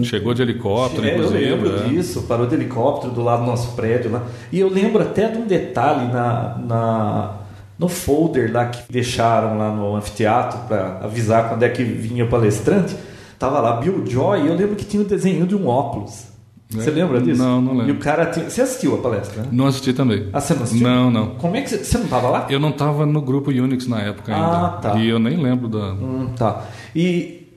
Chegou 0.05 0.33
de 0.33 0.41
helicóptero, 0.43 1.05
É, 1.05 1.11
eu 1.11 1.15
inclusive. 1.17 1.45
lembro 1.45 1.77
é. 1.81 1.89
disso, 1.89 2.23
parou 2.23 2.47
de 2.47 2.55
helicóptero 2.55 3.13
do 3.13 3.23
lado 3.23 3.41
do 3.45 3.51
nosso 3.51 3.75
prédio 3.75 4.11
lá. 4.13 4.25
E 4.53 4.61
eu 4.61 4.69
lembro 4.69 5.03
até 5.03 5.29
de 5.29 5.37
um 5.37 5.47
detalhe 5.47 6.11
na, 6.13 6.59
na- 6.65 7.40
no 7.81 7.89
folder 7.89 8.53
lá 8.53 8.67
que 8.67 8.93
deixaram 8.93 9.57
lá 9.57 9.75
no 9.75 9.97
anfiteatro 9.97 10.61
para 10.69 10.99
avisar 11.03 11.49
quando 11.49 11.63
é 11.63 11.69
que 11.71 11.83
vinha 11.83 12.27
o 12.27 12.29
palestrante. 12.29 12.95
Tava 13.39 13.59
lá 13.59 13.79
Bill 13.81 14.05
Joy 14.07 14.43
e 14.43 14.47
eu 14.49 14.55
lembro 14.55 14.77
que 14.77 14.85
tinha 14.85 15.03
o 15.03 15.07
desenho 15.07 15.47
de 15.47 15.57
um 15.57 15.67
óculos. 15.67 16.25
Você 16.69 16.91
É? 16.91 16.93
lembra 16.93 17.21
disso? 17.23 17.43
Não, 17.43 17.59
não 17.61 17.73
lembro. 17.73 17.89
E 17.89 17.93
o 17.93 17.99
cara 17.99 18.27
tinha... 18.27 18.51
Você 18.51 18.61
assistiu 18.61 18.95
a 18.97 18.99
palestra, 18.99 19.43
né? 19.43 19.49
Não 19.51 19.67
assisti 19.67 19.95
também. 19.95 20.29
Ah, 20.31 20.41
você 20.41 20.55
não 20.55 20.63
assistiu? 20.63 20.87
Não, 20.87 21.11
não. 21.11 21.27
Como 21.37 21.57
é 21.57 21.63
que 21.63 21.71
você... 21.71 21.83
Você 21.83 21.97
não 21.99 22.07
tava 22.07 22.29
lá? 22.29 22.47
Eu 22.51 22.61
não 22.61 22.69
estava 22.69 23.07
no 23.07 23.23
grupo 23.23 23.51
Unix 23.51 23.87
na 23.89 24.01
época 24.03 24.35
ainda. 24.35 24.47
Ah, 24.47 24.69
tá. 24.83 24.95
E 24.99 25.09
eu 25.09 25.19
nem 25.19 25.39
lembro 25.43 25.67
da. 25.67 25.95
Hum, 25.95 26.29
tá. 26.37 26.65
E 26.95 27.49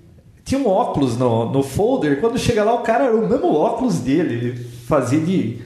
tinha 0.45 0.59
um 0.59 0.67
óculos 0.67 1.17
no, 1.17 1.51
no 1.51 1.61
folder. 1.61 2.21
Quando 2.21 2.39
chega 2.39 2.63
lá, 2.63 2.73
o 2.73 2.79
cara 2.79 3.03
era 3.03 3.15
o 3.15 3.27
mesmo 3.29 3.53
óculos 3.53 3.99
dele. 3.99 4.33
Ele 4.33 4.63
fazia 4.87 5.19
de, 5.19 5.57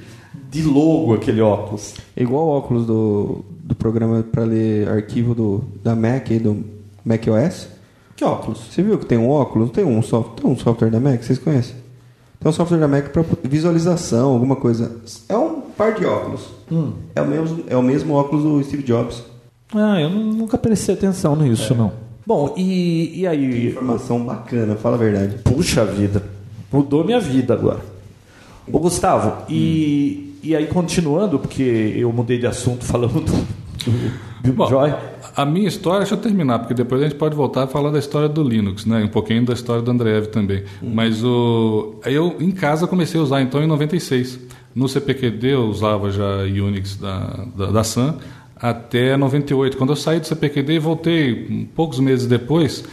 de 0.50 0.64
logo 0.64 1.14
aquele 1.14 1.40
óculos. 1.40 1.94
É 2.18 2.24
igual 2.24 2.48
o 2.48 2.50
óculos 2.58 2.86
do, 2.88 3.46
do 3.68 3.76
programa 3.76 4.24
para 4.24 4.44
ler 4.44 4.88
arquivo 4.88 5.36
do, 5.36 5.64
da 5.84 5.94
Mac 5.96 6.32
e 6.32 6.40
do 6.40 6.64
macOS. 7.04 7.68
Que 8.16 8.24
óculos? 8.24 8.60
Você 8.72 8.82
viu 8.82 8.98
que 8.98 9.06
tem 9.06 9.18
um 9.18 9.30
óculos? 9.30 9.70
Tem 9.72 9.84
um, 9.84 10.02
soft, 10.02 10.42
tem 10.42 10.50
um 10.50 10.58
software 10.58 10.90
da 10.90 11.00
Mac, 11.00 11.22
vocês 11.22 11.38
conhecem? 11.38 11.76
Tem 12.40 12.50
um 12.50 12.54
software 12.54 12.78
da 12.80 12.88
Mac 12.88 13.10
para 13.10 13.24
visualização, 13.44 14.32
alguma 14.32 14.56
coisa. 14.56 14.98
É 15.28 15.36
um 15.36 15.62
par 15.62 15.94
de 15.94 16.06
óculos. 16.06 16.48
É, 17.16 17.22
o 17.22 17.28
mesmo, 17.28 17.64
é 17.68 17.76
o 17.76 17.82
mesmo 17.84 18.14
óculos 18.14 18.44
do 18.44 18.64
Steve 18.64 18.84
Jobs. 18.84 19.24
Ah, 19.76 20.00
eu 20.00 20.10
nu- 20.10 20.34
nunca 20.34 20.58
prestei 20.58 20.96
atenção 20.96 21.36
nisso, 21.36 21.76
não. 21.76 21.92
Bom, 22.26 22.54
e, 22.58 23.20
e 23.22 23.28
aí? 23.28 23.68
Informação 23.68 24.24
bacana, 24.24 24.76
fala 24.76 24.96
a 24.96 25.00
verdade. 25.00 25.38
Puxa 25.44 25.84
vida, 25.86 26.24
mudou 26.72 27.04
minha 27.04 27.20
vida 27.20 27.54
agora. 27.54 27.80
Ô 28.72 28.80
Gustavo, 28.80 29.44
e, 29.50 30.27
e 30.44 30.56
aí 30.56 30.68
continuando, 30.68 31.40
porque 31.40 31.94
eu 31.96 32.12
mudei 32.12 32.38
de 32.38 32.48
assunto 32.48 32.86
falando 32.86 33.22
do, 33.22 33.48
do 34.44 34.54
Bom, 34.54 34.68
Joy. 34.68 34.94
A 35.36 35.46
minha 35.46 35.68
história, 35.68 36.00
deixa 36.00 36.16
eu 36.16 36.20
terminar, 36.20 36.60
porque 36.60 36.74
depois 36.74 37.02
a 37.02 37.06
gente 37.06 37.16
pode 37.16 37.36
voltar 37.36 37.64
a 37.64 37.68
falar 37.68 37.92
da 37.92 38.00
história 38.00 38.28
do 38.28 38.44
Linux, 38.44 38.86
né? 38.86 39.04
Um 39.04 39.08
pouquinho 39.08 39.46
da 39.46 39.54
história 39.54 39.82
do 39.82 39.92
Andreev 39.92 40.28
também. 40.28 40.64
Mas 40.82 41.24
o, 41.24 42.00
eu, 42.06 42.36
em 42.40 42.52
casa, 42.52 42.88
comecei 42.88 43.20
a 43.20 43.24
usar, 43.24 43.42
então, 43.42 43.62
em 43.62 43.68
96. 43.68 44.40
No 44.74 44.88
CPQD 44.88 45.54
eu 45.54 45.66
usava 45.66 46.12
já 46.12 46.44
Unix 46.44 46.98
da, 46.98 47.46
da, 47.56 47.66
da 47.68 47.84
Sun 47.84 48.14
até 48.56 49.16
98. 49.16 49.78
Quando 49.78 49.92
eu 49.92 49.96
saí 49.96 50.20
do 50.20 50.28
CPQD 50.28 50.74
e 50.74 50.80
voltei 50.80 51.68
poucos 51.76 52.00
meses 52.00 52.28
depois, 52.28 52.84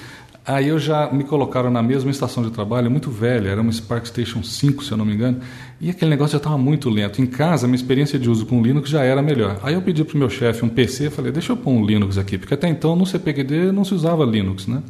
aí 0.46 0.68
eu 0.68 0.78
já 0.78 1.10
me 1.10 1.24
colocaram 1.24 1.70
na 1.70 1.82
mesma 1.82 2.10
estação 2.10 2.42
de 2.42 2.50
trabalho, 2.50 2.90
muito 2.90 3.10
velha, 3.10 3.48
era 3.48 3.60
uma 3.60 3.72
Spark 3.72 4.06
Station 4.06 4.42
5, 4.42 4.84
se 4.84 4.92
eu 4.92 4.96
não 4.96 5.04
me 5.04 5.14
engano, 5.14 5.40
e 5.80 5.90
aquele 5.90 6.10
negócio 6.10 6.32
já 6.32 6.38
estava 6.38 6.56
muito 6.56 6.88
lento. 6.88 7.20
Em 7.20 7.26
casa, 7.26 7.66
minha 7.66 7.76
experiência 7.76 8.18
de 8.18 8.30
uso 8.30 8.46
com 8.46 8.62
Linux 8.62 8.88
já 8.88 9.02
era 9.02 9.20
melhor. 9.20 9.58
Aí 9.62 9.74
eu 9.74 9.82
pedi 9.82 10.04
para 10.04 10.14
o 10.14 10.18
meu 10.18 10.30
chefe 10.30 10.64
um 10.64 10.68
PC, 10.68 11.10
falei, 11.10 11.32
deixa 11.32 11.52
eu 11.52 11.56
pôr 11.56 11.70
um 11.70 11.84
Linux 11.84 12.16
aqui, 12.16 12.38
porque 12.38 12.54
até 12.54 12.68
então 12.68 12.96
no 12.96 13.04
CPQD 13.04 13.72
não 13.72 13.84
se 13.84 13.94
usava 13.94 14.24
Linux, 14.24 14.66
né? 14.66 14.82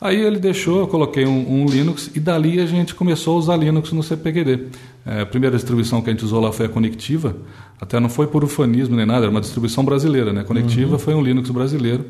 Aí 0.00 0.18
ele 0.18 0.38
deixou, 0.38 0.80
eu 0.80 0.88
coloquei 0.88 1.26
um, 1.26 1.62
um 1.62 1.66
Linux 1.66 2.10
e 2.14 2.20
dali 2.20 2.58
a 2.58 2.64
gente 2.64 2.94
começou 2.94 3.36
a 3.36 3.38
usar 3.38 3.56
Linux 3.56 3.92
no 3.92 4.02
CPQD. 4.02 4.68
É, 5.04 5.20
a 5.20 5.26
primeira 5.26 5.54
distribuição 5.56 6.00
que 6.00 6.08
a 6.08 6.12
gente 6.12 6.24
usou 6.24 6.40
lá 6.40 6.50
foi 6.50 6.66
a 6.66 6.68
Conectiva, 6.70 7.36
até 7.78 8.00
não 8.00 8.08
foi 8.08 8.26
por 8.26 8.42
ufanismo 8.42 8.96
nem 8.96 9.04
nada, 9.04 9.24
era 9.24 9.30
uma 9.30 9.42
distribuição 9.42 9.84
brasileira. 9.84 10.32
Né? 10.32 10.42
Conectiva 10.42 10.98
foi 10.98 11.14
um 11.14 11.22
Linux 11.22 11.50
brasileiro, 11.50 12.06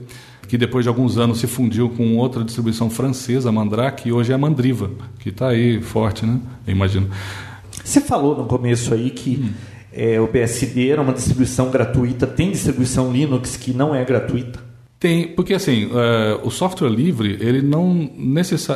que 0.47 0.57
depois 0.57 0.85
de 0.85 0.89
alguns 0.89 1.19
anos 1.19 1.39
se 1.39 1.49
fundiu 1.49 1.89
com 1.89 2.17
outra 2.17 2.45
distribuição 2.45 2.89
francesa, 2.89 3.49
a 3.49 3.53
Mandrake, 3.53 4.09
e 4.09 4.13
hoje 4.13 4.31
é 4.31 4.35
a 4.37 4.39
Mandriva, 4.39 4.91
que 5.19 5.31
está 5.31 5.49
aí 5.49 5.81
forte, 5.81 6.25
né? 6.25 6.39
Eu 6.67 6.73
imagino. 6.73 7.09
Você 7.85 8.01
falou 8.01 8.37
no 8.37 8.45
começo 8.45 8.93
aí 8.95 9.11
que 9.11 9.53
é, 9.93 10.21
o 10.21 10.27
BSD 10.27 10.89
era 10.91 11.03
uma 11.03 11.13
distribuição 11.13 11.71
gratuita. 11.71 12.27
Tem 12.27 12.51
distribuição 12.51 13.13
Linux 13.13 13.57
que 13.57 13.73
não 13.73 13.95
é 13.95 14.05
gratuita? 14.05 14.71
Tem, 14.99 15.29
porque 15.29 15.55
assim, 15.55 15.89
eh, 15.95 16.39
o 16.45 16.51
software 16.51 16.91
livre, 16.91 17.39
ele 17.41 17.63
não, 17.63 18.11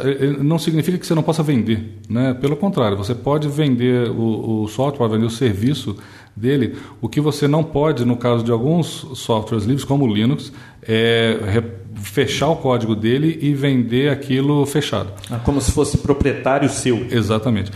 ele 0.02 0.38
não 0.42 0.58
significa 0.58 0.96
que 0.96 1.06
você 1.06 1.14
não 1.14 1.22
possa 1.22 1.42
vender, 1.42 1.98
né? 2.08 2.32
Pelo 2.32 2.56
contrário, 2.56 2.96
você 2.96 3.14
pode 3.14 3.46
vender 3.46 4.08
o, 4.08 4.62
o 4.62 4.68
software, 4.68 5.06
vender 5.10 5.26
o 5.26 5.30
serviço 5.30 5.94
dele. 6.34 6.76
O 7.02 7.10
que 7.10 7.20
você 7.20 7.46
não 7.46 7.62
pode, 7.62 8.06
no 8.06 8.16
caso 8.16 8.42
de 8.42 8.50
alguns 8.50 9.06
softwares 9.16 9.66
livres, 9.66 9.84
como 9.84 10.06
o 10.06 10.14
Linux, 10.14 10.50
é 10.82 11.38
re- 11.44 11.62
fechar 12.02 12.48
o 12.48 12.56
código 12.56 12.96
dele 12.96 13.38
e 13.42 13.52
vender 13.52 14.08
aquilo 14.08 14.64
fechado. 14.64 15.10
Ah, 15.30 15.38
Como 15.44 15.60
se 15.60 15.72
fosse 15.72 15.98
proprietário 15.98 16.70
seu. 16.70 17.06
Exatamente. 17.10 17.70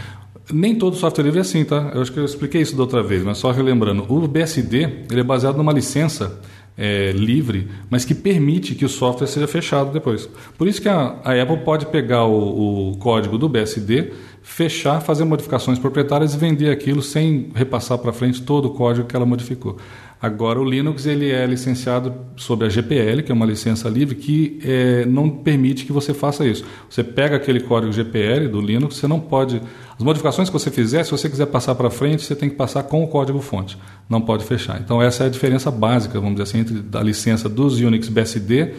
Nem 0.53 0.75
todo 0.75 0.97
software 0.97 1.25
livre 1.25 1.39
é 1.39 1.43
assim, 1.43 1.65
tá? 1.65 1.93
Eu 1.95 2.01
acho 2.01 2.13
que 2.13 2.19
eu 2.19 2.25
expliquei 2.25 2.63
isso 2.63 2.75
da 2.75 2.83
outra 2.83 3.03
vez, 3.03 3.23
mas 3.23 3.39
só 3.39 3.51
relembrando. 3.51 4.07
O 4.09 4.27
BSD 4.27 5.05
ele 5.11 5.21
é 5.21 5.25
baseado 5.25 5.57
numa 5.57 5.73
licença 5.73 6.41
é, 6.79 7.11
livre, 7.11 7.69
mas 7.91 8.05
que 8.05 8.15
permite 8.15 8.75
que 8.75 8.85
o 8.85 8.89
software 8.89 9.27
seja 9.27 9.49
fechado 9.49 9.93
depois. 9.93 10.29
Por 10.57 10.69
isso 10.69 10.81
que 10.81 10.89
a, 10.89 11.17
a 11.25 11.43
Apple 11.43 11.59
pode 11.59 11.87
pegar 11.87 12.25
o, 12.25 12.93
o 12.93 12.97
código 12.99 13.37
do 13.37 13.49
BSD, 13.49 14.13
fechar, 14.41 15.01
fazer 15.01 15.25
modificações 15.25 15.79
proprietárias 15.79 16.35
e 16.35 16.39
vender 16.39 16.71
aquilo 16.71 17.03
sem 17.03 17.51
repassar 17.55 17.99
para 17.99 18.13
frente 18.13 18.41
todo 18.41 18.67
o 18.67 18.71
código 18.71 19.09
que 19.09 19.17
ela 19.17 19.27
modificou. 19.27 19.77
Agora, 20.21 20.61
o 20.61 20.65
Linux 20.65 21.07
ele 21.07 21.31
é 21.31 21.47
licenciado 21.47 22.13
sob 22.37 22.65
a 22.65 22.69
GPL, 22.69 23.23
que 23.23 23.31
é 23.31 23.35
uma 23.35 23.47
licença 23.47 23.89
livre, 23.89 24.17
que 24.17 24.59
eh, 24.65 25.05
não 25.07 25.31
permite 25.31 25.85
que 25.85 25.93
você 25.93 26.13
faça 26.13 26.45
isso. 26.45 26.65
Você 26.91 27.05
pega 27.05 27.37
aquele 27.37 27.61
código 27.61 27.93
GPL 27.93 28.49
do 28.49 28.61
Linux, 28.61 28.97
você 28.97 29.07
não 29.07 29.21
pode. 29.21 29.63
As 29.99 30.05
modificações 30.05 30.49
que 30.49 30.53
você 30.53 30.71
fizer, 30.71 31.03
se 31.05 31.11
você 31.11 31.29
quiser 31.29 31.47
passar 31.47 31.75
para 31.75 31.91
frente, 31.91 32.23
você 32.23 32.37
tem 32.37 32.49
que 32.49 32.55
passar 32.55 32.85
com 32.85 33.03
o 33.03 33.09
código-fonte. 33.09 33.77
Não 34.09 34.21
pode 34.21 34.45
fechar. 34.45 34.81
Então, 34.81 35.03
essa 35.03 35.25
é 35.25 35.27
a 35.27 35.31
diferença 35.31 35.73
básica, 35.73 36.21
vamos 36.21 36.37
dizer 36.37 36.45
assim, 36.45 36.59
entre 36.61 36.97
a 36.97 37.03
licença 37.03 37.49
dos 37.49 37.81
Unix 37.81 38.09
BSD 38.09 38.75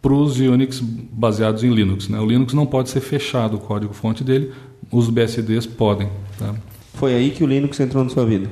para 0.00 0.14
os 0.14 0.40
Unix 0.40 0.80
baseados 0.80 1.62
em 1.62 1.70
Linux. 1.72 2.08
Né? 2.08 2.18
O 2.18 2.24
Linux 2.24 2.54
não 2.54 2.64
pode 2.64 2.88
ser 2.88 3.00
fechado 3.00 3.58
o 3.58 3.60
código-fonte 3.60 4.24
dele, 4.24 4.50
os 4.90 5.10
BSDs 5.10 5.66
podem. 5.66 6.08
Tá? 6.38 6.54
Foi 6.94 7.14
aí 7.14 7.30
que 7.30 7.44
o 7.44 7.46
Linux 7.46 7.78
entrou 7.78 8.02
na 8.02 8.08
sua 8.08 8.24
vida. 8.24 8.48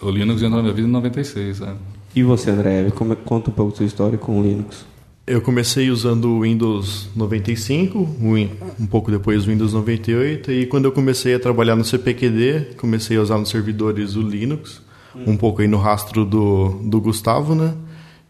O 0.00 0.10
Linux 0.10 0.42
entrou 0.42 0.56
na 0.58 0.62
minha 0.62 0.74
vida 0.74 0.86
em 0.86 0.90
96. 0.92 1.60
É. 1.60 1.74
E 2.14 2.22
você, 2.22 2.50
André, 2.50 2.88
como 2.94 3.12
é- 3.12 3.16
conta 3.16 3.50
um 3.50 3.52
pouco 3.52 3.72
da 3.72 3.78
sua 3.78 3.86
história 3.86 4.16
com 4.16 4.38
o 4.38 4.42
Linux. 4.42 4.86
Eu 5.26 5.40
comecei 5.40 5.90
usando 5.90 6.26
o 6.32 6.40
Windows 6.42 7.08
95, 7.16 7.98
o 7.98 8.34
Win- 8.34 8.50
um 8.78 8.86
pouco 8.86 9.10
depois 9.10 9.46
o 9.46 9.50
Windows 9.50 9.72
98, 9.72 10.52
e 10.52 10.66
quando 10.66 10.84
eu 10.84 10.92
comecei 10.92 11.34
a 11.34 11.40
trabalhar 11.40 11.74
no 11.76 11.84
CPQD, 11.84 12.74
comecei 12.76 13.16
a 13.16 13.22
usar 13.22 13.38
nos 13.38 13.48
servidores 13.48 14.16
o 14.16 14.20
Linux, 14.22 14.82
um 15.26 15.34
pouco 15.36 15.62
aí 15.62 15.68
no 15.68 15.78
rastro 15.78 16.26
do, 16.26 16.80
do 16.84 17.00
Gustavo, 17.00 17.54
né? 17.54 17.72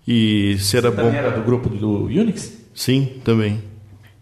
E 0.07 0.57
se 0.61 0.77
era 0.77 0.91
Você 0.91 0.97
bom. 1.03 1.09
era 1.09 1.31
do 1.33 1.43
grupo 1.45 1.69
do 1.69 2.05
Unix? 2.05 2.53
Sim, 2.75 3.09
também. 3.25 3.61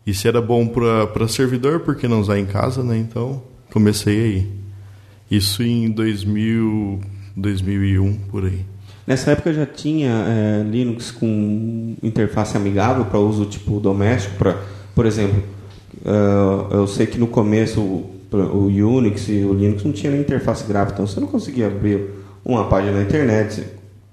E 0.06 0.14
se 0.14 0.26
era 0.26 0.40
bom 0.40 0.66
para 0.66 1.28
servidor, 1.28 1.80
por 1.80 1.94
que 1.96 2.08
não 2.08 2.20
usar 2.20 2.38
em 2.38 2.46
casa, 2.46 2.82
né? 2.82 2.96
Então, 2.96 3.42
comecei 3.70 4.18
aí. 4.24 4.50
Isso 5.30 5.62
em 5.62 5.90
2000, 5.90 7.00
2001, 7.36 8.14
por 8.30 8.44
aí. 8.46 8.60
Nessa 9.06 9.32
época 9.32 9.52
já 9.52 9.66
tinha 9.66 10.10
é, 10.10 10.62
Linux 10.62 11.10
com 11.10 11.96
interface 12.02 12.56
amigável 12.56 13.04
para 13.04 13.18
uso 13.18 13.46
tipo 13.46 13.80
doméstico, 13.80 14.36
pra, 14.36 14.58
por 14.94 15.06
exemplo, 15.06 15.42
é, 16.04 16.74
eu 16.76 16.86
sei 16.86 17.06
que 17.06 17.18
no 17.18 17.26
começo 17.26 17.80
o, 17.80 18.10
o 18.32 18.66
Unix 18.66 19.28
e 19.28 19.44
o 19.44 19.52
Linux 19.52 19.82
não 19.82 19.92
tinha 19.92 20.12
nem 20.12 20.20
interface 20.20 20.64
gráfica, 20.64 20.94
então 20.94 21.06
você 21.06 21.18
não 21.18 21.26
conseguia 21.26 21.66
abrir 21.66 22.10
uma 22.44 22.64
página 22.68 22.92
na 22.92 23.02
internet, 23.02 23.64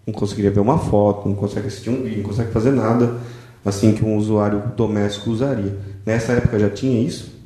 não 0.05 0.13
conseguiria 0.13 0.51
ver 0.51 0.60
uma 0.60 0.79
foto, 0.79 1.29
não 1.29 1.36
consegue 1.36 1.67
assistir 1.67 1.89
um 1.89 2.03
vídeo, 2.03 2.17
não 2.17 2.29
consegue 2.29 2.51
fazer 2.51 2.72
nada 2.72 3.17
assim 3.63 3.93
que 3.93 4.03
um 4.03 4.17
usuário 4.17 4.63
doméstico 4.75 5.29
usaria. 5.29 5.77
Nessa 6.05 6.34
época 6.34 6.58
já 6.58 6.69
tinha 6.69 7.00
isso? 7.00 7.38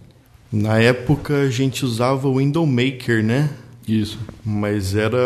Na 0.52 0.80
época 0.80 1.42
a 1.42 1.50
gente 1.50 1.84
usava 1.84 2.28
o 2.28 2.38
Window 2.38 2.66
Maker, 2.66 3.24
né? 3.24 3.50
Isso. 3.88 4.20
Mas 4.46 4.96
era 4.96 5.18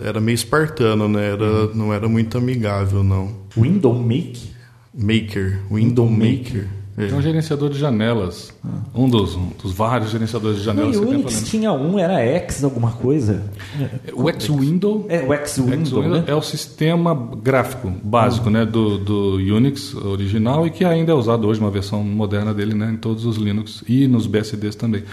era 0.00 0.20
meio 0.20 0.34
espartano, 0.34 1.08
né? 1.08 1.32
Era, 1.32 1.66
não 1.74 1.92
era 1.92 2.08
muito 2.08 2.36
amigável, 2.38 3.02
não. 3.02 3.34
Window 3.56 3.94
Make? 3.94 4.50
Maker, 4.94 5.60
Window 5.70 6.08
Maker. 6.08 6.68
É. 6.98 7.08
É 7.08 7.14
um 7.14 7.22
gerenciador 7.22 7.70
de 7.70 7.78
janelas. 7.78 8.52
Um 8.94 9.08
dos, 9.08 9.34
um 9.34 9.50
dos 9.62 9.72
vários 9.72 10.10
gerenciadores 10.10 10.56
de 10.56 10.62
O 10.62 10.64
janelas 10.64 10.90
que 10.90 10.96
você 10.96 11.06
tem 11.06 11.20
Unix 11.20 11.48
tinha 11.48 11.72
um, 11.72 11.98
era 11.98 12.20
X 12.20 12.62
alguma 12.62 12.92
coisa? 12.92 13.42
O 14.12 14.28
X-Window 14.28 15.06
É, 15.08 15.22
o 15.22 15.32
X-Window, 15.32 15.78
X-Window 15.78 16.08
né? 16.08 16.24
é 16.26 16.34
o 16.34 16.42
sistema 16.42 17.14
gráfico 17.42 17.90
básico 18.02 18.50
né, 18.50 18.66
do, 18.66 18.98
do 18.98 19.36
Unix 19.36 19.94
original 19.94 20.66
e 20.66 20.70
que 20.70 20.84
ainda 20.84 21.12
é 21.12 21.14
usado 21.14 21.46
hoje, 21.46 21.60
uma 21.60 21.70
versão 21.70 22.02
moderna 22.04 22.52
dele 22.52 22.74
né, 22.74 22.90
em 22.90 22.96
todos 22.96 23.24
os 23.24 23.36
Linux 23.36 23.82
e 23.88 24.06
nos 24.06 24.26
BSDs 24.26 24.74
também. 24.74 25.04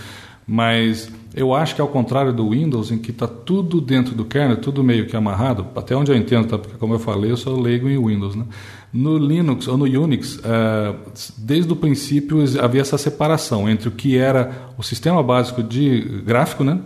Mas 0.48 1.12
eu 1.36 1.54
acho 1.54 1.76
que 1.76 1.82
ao 1.82 1.90
contrário 1.90 2.32
do 2.32 2.50
Windows, 2.52 2.90
em 2.90 2.98
que 2.98 3.12
está 3.12 3.28
tudo 3.28 3.82
dentro 3.82 4.16
do 4.16 4.24
kernel, 4.24 4.56
tudo 4.58 4.82
meio 4.82 5.06
que 5.06 5.16
amarrado, 5.16 5.68
até 5.76 5.94
onde 5.94 6.10
eu 6.10 6.16
entendo, 6.16 6.48
tá? 6.48 6.58
porque 6.58 6.78
como 6.78 6.94
eu 6.94 7.00
falei, 7.00 7.30
eu 7.30 7.36
sou 7.36 7.60
leigo 7.60 7.90
em 7.90 7.98
Windows. 7.98 8.34
Né? 8.34 8.46
No 8.94 9.18
Linux 9.18 9.68
ou 9.68 9.78
no 9.78 9.84
Unix, 9.84 10.40
eh, 10.42 10.96
desde 11.38 11.72
o 11.74 11.76
princípio 11.76 12.40
havia 12.62 12.80
essa 12.80 12.98
separação 12.98 13.70
entre 13.70 13.90
o 13.90 13.92
que 13.92 14.18
era 14.18 14.70
o 14.78 14.84
sistema 14.84 15.22
básico 15.22 15.62
de 15.62 16.00
gráfico 16.26 16.64
né? 16.64 16.80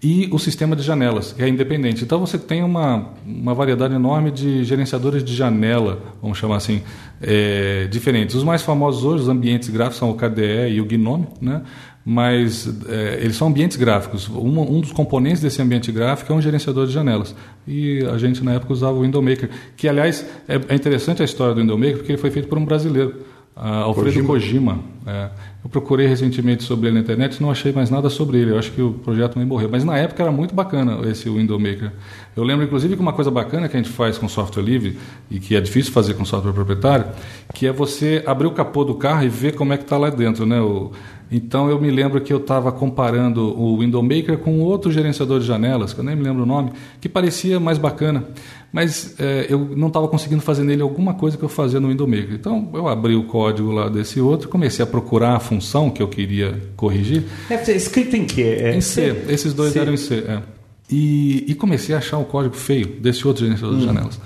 e 0.00 0.28
o 0.30 0.38
sistema 0.38 0.76
de 0.76 0.82
janelas, 0.82 1.32
que 1.32 1.42
é 1.42 1.48
independente. 1.48 2.04
Então 2.04 2.20
você 2.20 2.38
tem 2.38 2.62
uma, 2.62 3.08
uma 3.26 3.52
variedade 3.52 3.94
enorme 3.94 4.30
de 4.30 4.62
gerenciadores 4.62 5.24
de 5.24 5.34
janela, 5.34 6.00
vamos 6.22 6.38
chamar 6.38 6.56
assim, 6.56 6.82
eh, 7.20 7.88
diferentes. 7.90 8.36
Os 8.36 8.44
mais 8.44 8.62
famosos 8.62 9.04
hoje, 9.04 9.24
os 9.24 9.28
ambientes 9.28 9.68
gráficos, 9.68 9.98
são 9.98 10.08
o 10.08 10.14
KDE 10.14 10.70
e 10.70 10.80
o 10.80 10.86
GNOME, 10.86 11.26
né? 11.40 11.62
Mas 12.10 12.66
eh, 12.88 13.18
eles 13.20 13.36
são 13.36 13.48
ambientes 13.48 13.76
gráficos. 13.76 14.30
Um, 14.30 14.60
um 14.62 14.80
dos 14.80 14.92
componentes 14.92 15.42
desse 15.42 15.60
ambiente 15.60 15.92
gráfico 15.92 16.32
é 16.32 16.34
um 16.34 16.40
gerenciador 16.40 16.86
de 16.86 16.92
janelas. 16.94 17.34
E 17.66 18.02
a 18.06 18.16
gente, 18.16 18.42
na 18.42 18.54
época, 18.54 18.72
usava 18.72 18.96
o 18.96 19.02
Window 19.02 19.20
Maker, 19.20 19.50
que, 19.76 19.86
aliás, 19.86 20.24
é, 20.48 20.58
é 20.70 20.74
interessante 20.74 21.20
a 21.20 21.26
história 21.26 21.54
do 21.54 21.60
Window 21.60 21.76
Maker, 21.76 21.98
porque 21.98 22.12
ele 22.12 22.18
foi 22.18 22.30
feito 22.30 22.48
por 22.48 22.56
um 22.56 22.64
brasileiro. 22.64 23.14
Uh, 23.58 23.84
Alfredo 23.84 24.24
Kojima. 24.24 24.74
Kojima 24.74 24.98
é. 25.08 25.30
Eu 25.64 25.70
procurei 25.70 26.06
recentemente 26.06 26.62
sobre 26.62 26.88
ele 26.88 26.94
na 26.94 27.00
internet 27.00 27.42
não 27.42 27.50
achei 27.50 27.72
mais 27.72 27.90
nada 27.90 28.08
sobre 28.08 28.38
ele. 28.38 28.52
Eu 28.52 28.58
acho 28.58 28.70
que 28.70 28.80
o 28.80 28.92
projeto 28.92 29.36
nem 29.36 29.46
morreu. 29.46 29.68
Mas 29.70 29.82
na 29.82 29.96
época 29.96 30.22
era 30.22 30.30
muito 30.30 30.54
bacana 30.54 31.00
esse 31.08 31.28
Window 31.28 31.58
Maker. 31.58 31.90
Eu 32.36 32.44
lembro, 32.44 32.64
inclusive, 32.64 32.94
que 32.94 33.00
uma 33.00 33.12
coisa 33.12 33.30
bacana 33.30 33.68
que 33.68 33.76
a 33.76 33.82
gente 33.82 33.90
faz 33.90 34.18
com 34.18 34.28
software 34.28 34.62
livre 34.62 34.98
e 35.30 35.40
que 35.40 35.56
é 35.56 35.60
difícil 35.60 35.92
fazer 35.92 36.14
com 36.14 36.24
software 36.24 36.52
proprietário, 36.52 37.06
que 37.54 37.66
é 37.66 37.72
você 37.72 38.22
abrir 38.26 38.46
o 38.46 38.52
capô 38.52 38.84
do 38.84 38.94
carro 38.94 39.24
e 39.24 39.28
ver 39.28 39.56
como 39.56 39.72
é 39.72 39.76
que 39.76 39.82
está 39.82 39.96
lá 39.96 40.10
dentro. 40.10 40.46
Né? 40.46 40.60
O, 40.60 40.92
então 41.30 41.68
eu 41.68 41.80
me 41.80 41.90
lembro 41.90 42.20
que 42.20 42.32
eu 42.32 42.38
estava 42.38 42.70
comparando 42.70 43.58
o 43.58 43.78
Window 43.78 44.02
Maker 44.02 44.38
com 44.38 44.60
outro 44.60 44.90
gerenciador 44.92 45.40
de 45.40 45.46
janelas, 45.46 45.92
que 45.92 46.00
eu 46.00 46.04
nem 46.04 46.14
me 46.16 46.22
lembro 46.22 46.44
o 46.44 46.46
nome, 46.46 46.72
que 47.00 47.08
parecia 47.08 47.58
mais 47.58 47.78
bacana 47.78 48.24
mas 48.72 49.14
é, 49.18 49.46
eu 49.48 49.58
não 49.76 49.88
estava 49.88 50.06
conseguindo 50.08 50.42
fazer 50.42 50.62
nele 50.62 50.82
alguma 50.82 51.14
coisa 51.14 51.36
que 51.36 51.42
eu 51.42 51.48
fazia 51.48 51.80
no 51.80 51.88
Windows 51.88 52.08
Maker. 52.08 52.34
Então 52.34 52.68
eu 52.74 52.86
abri 52.86 53.14
o 53.14 53.24
código 53.24 53.70
lá 53.72 53.88
desse 53.88 54.20
outro, 54.20 54.48
comecei 54.48 54.82
a 54.82 54.86
procurar 54.86 55.36
a 55.36 55.40
função 55.40 55.90
que 55.90 56.02
eu 56.02 56.08
queria 56.08 56.60
corrigir. 56.76 57.24
É 57.48 57.70
escrito 57.72 58.16
em 58.16 58.24
que? 58.24 58.42
É 58.42 58.76
em 58.76 58.80
C. 58.80 59.14
C. 59.14 59.32
Esses 59.32 59.54
dois 59.54 59.72
C. 59.72 59.78
eram 59.78 59.94
em 59.94 59.96
C. 59.96 60.16
É. 60.16 60.42
E, 60.90 61.44
e, 61.50 61.54
comecei 61.54 61.94
a 61.94 61.98
achar 61.98 62.16
o 62.16 62.24
código 62.24 62.54
feio 62.54 62.86
desse 62.86 63.26
outro 63.26 63.44
gerenciador 63.44 63.76
hum. 63.76 63.80
de 63.80 63.84
janelas. 63.84 64.20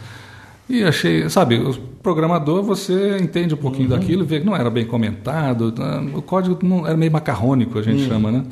E 0.68 0.84
achei, 0.84 1.28
sabe, 1.28 1.56
o 1.56 1.75
programador 2.02 2.62
você 2.62 3.18
entende 3.20 3.52
um 3.52 3.58
pouquinho 3.58 3.90
uhum. 3.90 3.99
daquilo, 3.99 4.25
vê 4.25 4.40
que 4.40 4.46
não 4.46 4.56
era 4.56 4.70
bem 4.70 4.87
comentado, 4.87 5.75
né, 5.76 6.12
o 6.14 6.22
código 6.22 6.58
não 6.62 6.87
era 6.87 6.96
meio 6.96 7.11
macarrônico, 7.11 7.78
a 7.78 7.82
gente 7.82 8.02
uhum. 8.04 8.08
chama, 8.08 8.32
né? 8.32 8.44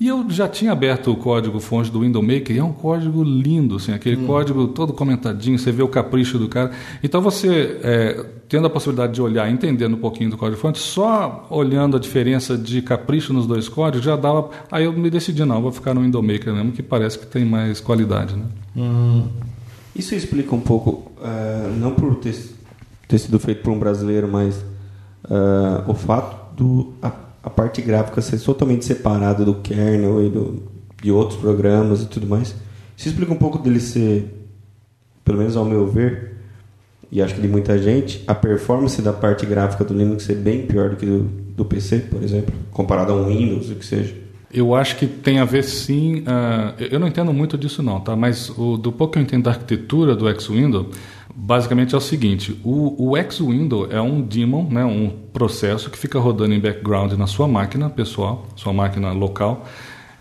E 0.00 0.08
eu 0.08 0.28
já 0.28 0.48
tinha 0.48 0.72
aberto 0.72 1.12
o 1.12 1.16
código 1.16 1.60
fonte 1.60 1.90
do 1.90 2.00
Window 2.00 2.20
Maker 2.20 2.56
e 2.56 2.58
é 2.58 2.64
um 2.64 2.72
código 2.72 3.22
lindo, 3.22 3.76
assim, 3.76 3.92
aquele 3.92 4.16
hum. 4.16 4.26
código 4.26 4.66
todo 4.68 4.92
comentadinho, 4.92 5.56
você 5.58 5.70
vê 5.70 5.82
o 5.82 5.88
capricho 5.88 6.38
do 6.38 6.48
cara. 6.48 6.72
Então 7.04 7.20
você, 7.20 7.78
é, 7.84 8.26
tendo 8.48 8.66
a 8.66 8.70
possibilidade 8.70 9.14
de 9.14 9.22
olhar, 9.22 9.48
entendendo 9.48 9.94
um 9.94 10.00
pouquinho 10.00 10.30
do 10.30 10.36
código 10.36 10.60
fonte, 10.60 10.80
só 10.80 11.46
olhando 11.50 11.96
a 11.96 12.00
diferença 12.00 12.58
de 12.58 12.82
capricho 12.82 13.32
nos 13.32 13.46
dois 13.46 13.68
códigos, 13.68 14.04
já 14.04 14.16
dava. 14.16 14.50
Aí 14.72 14.84
eu 14.84 14.92
me 14.92 15.08
decidi, 15.08 15.44
não, 15.44 15.62
vou 15.62 15.70
ficar 15.70 15.94
no 15.94 16.00
Window 16.00 16.22
Maker 16.22 16.52
mesmo, 16.52 16.72
que 16.72 16.82
parece 16.82 17.18
que 17.18 17.26
tem 17.26 17.44
mais 17.44 17.80
qualidade. 17.80 18.34
Né? 18.34 18.44
Hum. 18.76 19.28
Isso 19.94 20.14
explica 20.14 20.54
um 20.54 20.60
pouco, 20.60 21.12
uh, 21.20 21.70
não 21.78 21.94
por 21.94 22.16
ter, 22.16 22.34
ter, 23.06 23.18
sido 23.18 23.38
feito 23.38 23.62
por 23.62 23.72
um 23.72 23.78
brasileiro, 23.78 24.26
mas 24.26 24.56
uh, 25.26 25.88
o 25.88 25.94
fato 25.94 26.56
do. 26.56 26.94
A 27.00 27.31
a 27.42 27.50
parte 27.50 27.82
gráfica 27.82 28.20
ser 28.20 28.38
totalmente 28.40 28.84
separada 28.84 29.44
do 29.44 29.54
kernel 29.56 30.24
e 30.24 30.30
do, 30.30 30.62
de 31.02 31.10
outros 31.10 31.40
programas 31.40 32.02
e 32.02 32.06
tudo 32.06 32.26
mais. 32.26 32.54
Isso 32.96 33.08
explica 33.08 33.32
um 33.32 33.36
pouco 33.36 33.58
dele 33.58 33.80
ser, 33.80 34.32
pelo 35.24 35.38
menos 35.38 35.56
ao 35.56 35.64
meu 35.64 35.86
ver, 35.86 36.32
e 37.10 37.20
acho 37.20 37.34
que 37.34 37.40
de 37.40 37.48
muita 37.48 37.76
gente, 37.76 38.22
a 38.26 38.34
performance 38.34 39.02
da 39.02 39.12
parte 39.12 39.44
gráfica 39.44 39.84
do 39.84 39.92
Linux 39.92 40.24
ser 40.24 40.36
bem 40.36 40.66
pior 40.66 40.90
do 40.90 40.96
que 40.96 41.04
do, 41.04 41.24
do 41.56 41.64
PC, 41.64 41.98
por 41.98 42.22
exemplo, 42.22 42.54
comparado 42.70 43.12
a 43.12 43.16
um 43.16 43.26
Windows, 43.26 43.70
o 43.70 43.74
que 43.74 43.84
seja. 43.84 44.14
Eu 44.50 44.74
acho 44.74 44.96
que 44.96 45.06
tem 45.06 45.38
a 45.38 45.44
ver 45.44 45.64
sim. 45.64 46.20
Uh, 46.20 46.82
eu 46.90 47.00
não 47.00 47.08
entendo 47.08 47.32
muito 47.32 47.56
disso 47.56 47.82
não, 47.82 48.00
tá? 48.00 48.14
Mas 48.14 48.50
o, 48.50 48.76
do 48.76 48.92
pouco 48.92 49.14
que 49.14 49.18
eu 49.18 49.22
entendo 49.22 49.44
da 49.44 49.50
arquitetura 49.50 50.14
do 50.14 50.28
X-Window, 50.28 50.88
Basicamente 51.34 51.94
é 51.94 51.98
o 51.98 52.00
seguinte: 52.00 52.60
o, 52.62 53.10
o 53.10 53.16
X-Window 53.16 53.90
é 53.90 54.00
um 54.00 54.20
daemon, 54.20 54.68
né, 54.68 54.84
um 54.84 55.10
processo 55.32 55.90
que 55.90 55.98
fica 55.98 56.18
rodando 56.18 56.54
em 56.54 56.60
background 56.60 57.12
na 57.12 57.26
sua 57.26 57.48
máquina 57.48 57.88
pessoal, 57.88 58.46
sua 58.54 58.72
máquina 58.72 59.12
local, 59.12 59.66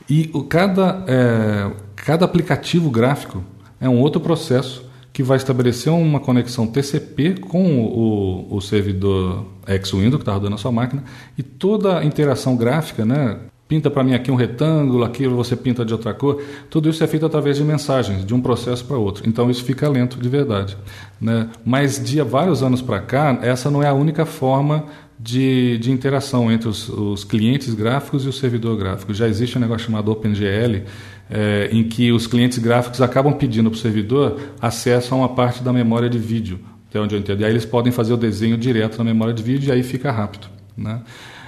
e 0.10 0.30
o, 0.34 0.44
cada, 0.44 1.04
é, 1.08 1.72
cada 1.96 2.26
aplicativo 2.26 2.90
gráfico 2.90 3.44
é 3.80 3.90
um 3.90 4.00
outro 4.00 4.22
processo 4.22 4.90
que 5.14 5.22
vai 5.22 5.36
estabelecer 5.36 5.92
uma 5.92 6.20
conexão 6.20 6.66
TCP 6.66 7.42
com 7.42 7.82
o, 7.82 8.56
o 8.56 8.62
servidor 8.62 9.46
X-Window 9.68 10.18
que 10.18 10.24
está 10.24 10.34
rodando 10.34 10.52
na 10.52 10.58
sua 10.58 10.72
máquina 10.72 11.04
e 11.38 11.44
toda 11.44 12.00
a 12.00 12.06
interação 12.06 12.56
gráfica, 12.56 13.04
né, 13.04 13.38
pinta 13.72 13.90
para 13.90 14.04
mim 14.04 14.14
aqui 14.14 14.30
um 14.30 14.36
retângulo, 14.36 15.06
aqui 15.06 15.26
você 15.26 15.56
pinta 15.56 15.86
de 15.86 15.94
outra 15.94 16.14
cor. 16.14 16.44
Tudo 16.70 16.90
isso 16.90 17.02
é 17.02 17.08
feito 17.08 17.26
através 17.26 17.56
de 17.56 17.64
mensagens, 17.64 18.26
de 18.26 18.34
um 18.34 18.42
processo 18.42 18.84
para 18.84 18.98
outro. 18.98 19.24
Então 19.26 19.50
isso 19.50 19.64
fica 19.64 19.88
lento 19.88 20.20
de 20.20 20.28
verdade. 20.28 20.76
Né? 21.22 21.48
Mas 21.64 22.04
de 22.04 22.22
vários 22.22 22.62
anos 22.62 22.82
para 22.82 23.00
cá, 23.00 23.40
essa 23.42 23.72
não 23.72 23.82
é 23.82 23.88
a 23.88 23.94
única 23.94 24.26
forma 24.26 24.88
de, 25.18 25.78
de 25.78 25.90
interação 25.90 26.52
entre 26.52 26.68
os, 26.68 26.90
os, 26.90 27.24
clientes 27.24 27.74
gráficos 27.74 28.26
e 28.26 28.28
o 28.28 28.34
servidor 28.34 28.78
gráfico. 28.78 29.14
Já 29.14 29.26
existe 29.26 29.58
um 29.58 29.62
negócio 29.62 29.86
chamado 29.86 30.12
OpenGL, 30.12 30.84
é, 31.30 31.70
em 31.72 31.86
que 31.86 32.12
os 32.12 32.28
clientes 32.28 32.58
gráficos 32.58 33.02
acabam 33.02 33.32
pedindo 33.32 33.72
para 33.72 33.78
o 33.78 33.80
servidor 33.80 34.38
acesso 34.60 35.14
a 35.14 35.18
uma 35.18 35.30
parte 35.30 35.64
da 35.64 35.72
memória 35.72 36.10
de 36.10 36.18
vídeo, 36.18 36.60
até 36.90 37.00
onde 37.00 37.16
eu 37.16 37.20
entendo. 37.20 37.40
E 37.40 37.46
aí 37.46 37.52
eles 37.52 37.64
podem 37.64 37.94
fazer 37.94 38.12
o 38.12 38.18
desenho 38.18 38.58
direto 38.58 38.98
na 38.98 39.06
memória 39.06 39.34
de 39.34 39.42
vídeo 39.42 39.70
e 39.70 39.72
aí 39.72 39.82
fica 39.82 40.12
rápido. 40.12 40.48
Né? 40.76 41.00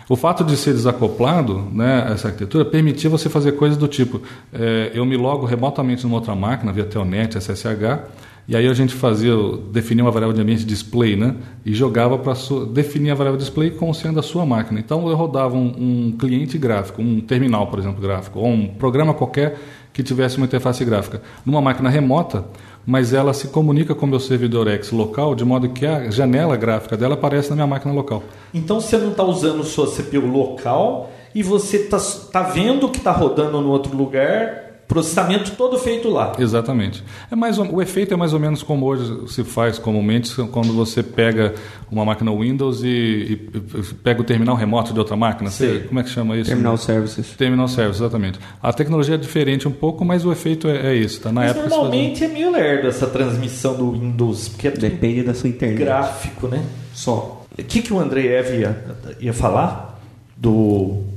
O 0.08 0.16
fato 0.16 0.44
de 0.44 0.58
ser 0.58 0.74
desacoplado, 0.74 1.68
né, 1.72 2.10
essa 2.12 2.28
arquitetura, 2.28 2.66
permitia 2.66 3.10
você 3.10 3.30
fazer 3.30 3.54
coisas 3.54 3.78
do 3.78 3.88
tipo: 3.88 4.22
é, 4.52 4.92
eu 4.94 5.06
me 5.06 5.16
logo 5.16 5.46
remotamente 5.46 6.04
numa 6.04 6.16
outra 6.16 6.36
máquina, 6.36 6.72
via 6.72 6.84
Telnet, 6.84 7.38
SSH, 7.38 8.00
e 8.48 8.56
aí 8.56 8.68
a 8.68 8.74
gente 8.74 8.94
fazia, 8.94 9.34
definia 9.72 10.04
uma 10.04 10.12
variável 10.12 10.36
de 10.36 10.42
ambiente 10.42 10.66
display, 10.66 11.16
né, 11.16 11.36
e 11.66 11.74
jogava 11.74 12.18
para 12.18 12.34
definir 12.74 13.12
a 13.12 13.16
variável 13.16 13.40
display 13.40 13.72
como 13.72 13.94
sendo 13.94 14.20
a 14.20 14.24
sua 14.24 14.46
máquina. 14.46 14.80
Então 14.80 15.08
eu 15.08 15.16
rodava 15.16 15.56
um, 15.56 15.74
um 15.78 16.12
cliente 16.18 16.58
gráfico, 16.58 17.02
um 17.02 17.22
terminal, 17.22 17.68
por 17.68 17.80
exemplo, 17.80 18.02
gráfico, 18.02 18.40
ou 18.40 18.48
um 18.48 18.68
programa 18.68 19.14
qualquer 19.14 19.58
que 19.94 20.04
tivesse 20.04 20.38
uma 20.38 20.46
interface 20.46 20.84
gráfica, 20.84 21.22
numa 21.46 21.62
máquina 21.62 21.88
remota 21.88 22.46
mas 22.86 23.14
ela 23.14 23.34
se 23.34 23.48
comunica 23.48 23.96
com 23.96 24.06
o 24.06 24.10
meu 24.10 24.20
servidor 24.20 24.68
X 24.68 24.92
local, 24.92 25.36
de 25.36 25.46
modo 25.46 25.70
que 25.70 25.86
a 25.86 26.10
janela 26.10 26.58
gráfica 26.58 26.98
dela 26.98 27.14
aparece 27.14 27.50
na 27.50 27.56
minha 27.56 27.68
máquina 27.68 27.94
local. 27.94 28.24
Então 28.54 28.82
você 28.82 28.98
não 28.98 29.12
está 29.12 29.24
usando 29.24 29.64
sua 29.64 29.88
CPU 29.88 30.26
local 30.26 31.10
e 31.34 31.42
você 31.42 31.78
está 31.78 31.98
tá 32.32 32.44
vendo 32.44 32.90
que 32.90 32.98
está 32.98 33.12
rodando 33.12 33.62
no 33.62 33.70
outro 33.70 33.96
lugar 33.96 34.73
processamento 34.94 35.52
todo 35.52 35.78
feito 35.80 36.08
lá. 36.08 36.34
Exatamente. 36.38 37.04
É 37.32 37.36
mais 37.36 37.58
o 37.58 37.82
efeito 37.82 38.14
é 38.14 38.18
mais 38.18 38.32
ou 38.32 38.40
menos 38.40 38.62
como 38.62 38.86
hoje 38.86 39.28
se 39.28 39.44
faz 39.44 39.80
comumente 39.80 40.32
quando 40.52 40.72
você 40.72 41.02
pega 41.02 41.56
uma 41.92 42.06
máquina 42.06 42.32
Windows 42.32 42.84
e, 42.84 42.88
e, 42.88 43.34
e 43.34 43.94
pega 44.04 44.22
o 44.22 44.24
terminal 44.24 44.56
remoto 44.56 44.94
de 44.94 45.00
outra 45.00 45.16
máquina. 45.16 45.50
Você, 45.50 45.86
como 45.88 46.00
é 46.00 46.04
que 46.04 46.10
chama 46.10 46.38
isso? 46.38 46.50
Terminal 46.50 46.78
Services. 46.78 47.28
Terminal 47.32 47.68
Services, 47.68 48.02
exatamente. 48.02 48.40
A 48.62 48.72
tecnologia 48.72 49.16
é 49.16 49.18
diferente 49.18 49.68
um 49.68 49.72
pouco, 49.72 50.06
mas 50.06 50.24
o 50.24 50.32
efeito 50.32 50.68
é, 50.68 50.94
é 50.94 50.96
esse. 50.96 51.20
Tá? 51.20 51.32
Na 51.32 51.42
mas 51.42 51.52
época 51.52 51.70
normalmente 51.70 52.20
fazia... 52.20 52.28
é 52.28 52.32
meio 52.32 52.52
lerdo 52.52 52.88
essa 52.88 53.08
transmissão 53.08 53.76
do 53.76 53.94
Windows, 53.94 54.50
porque 54.50 54.68
é 54.68 54.72
depende 54.72 55.24
da 55.24 55.34
sua 55.34 55.50
internet. 55.50 55.80
Gráfico, 55.80 56.48
né? 56.48 56.64
Só. 56.94 57.44
O 57.58 57.64
que, 57.64 57.82
que 57.82 57.92
o 57.92 58.00
André 58.00 58.28
Eve 58.28 58.60
ia, 58.60 58.86
ia 59.20 59.34
falar 59.34 60.00
do 60.38 61.13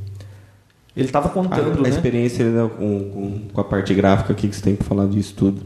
ele 0.96 1.06
estava 1.06 1.28
contando. 1.28 1.72
A, 1.72 1.74
a 1.74 1.82
né? 1.82 1.88
experiência 1.90 2.44
né, 2.46 2.70
com, 2.76 3.10
com, 3.10 3.40
com, 3.52 3.60
a 3.60 3.64
parte 3.64 3.92
gráfica 3.92 4.32
aqui 4.32 4.48
que 4.48 4.56
você 4.56 4.62
tem 4.62 4.74
para 4.74 4.86
falar 4.86 5.06
disso 5.06 5.34
tudo. 5.36 5.62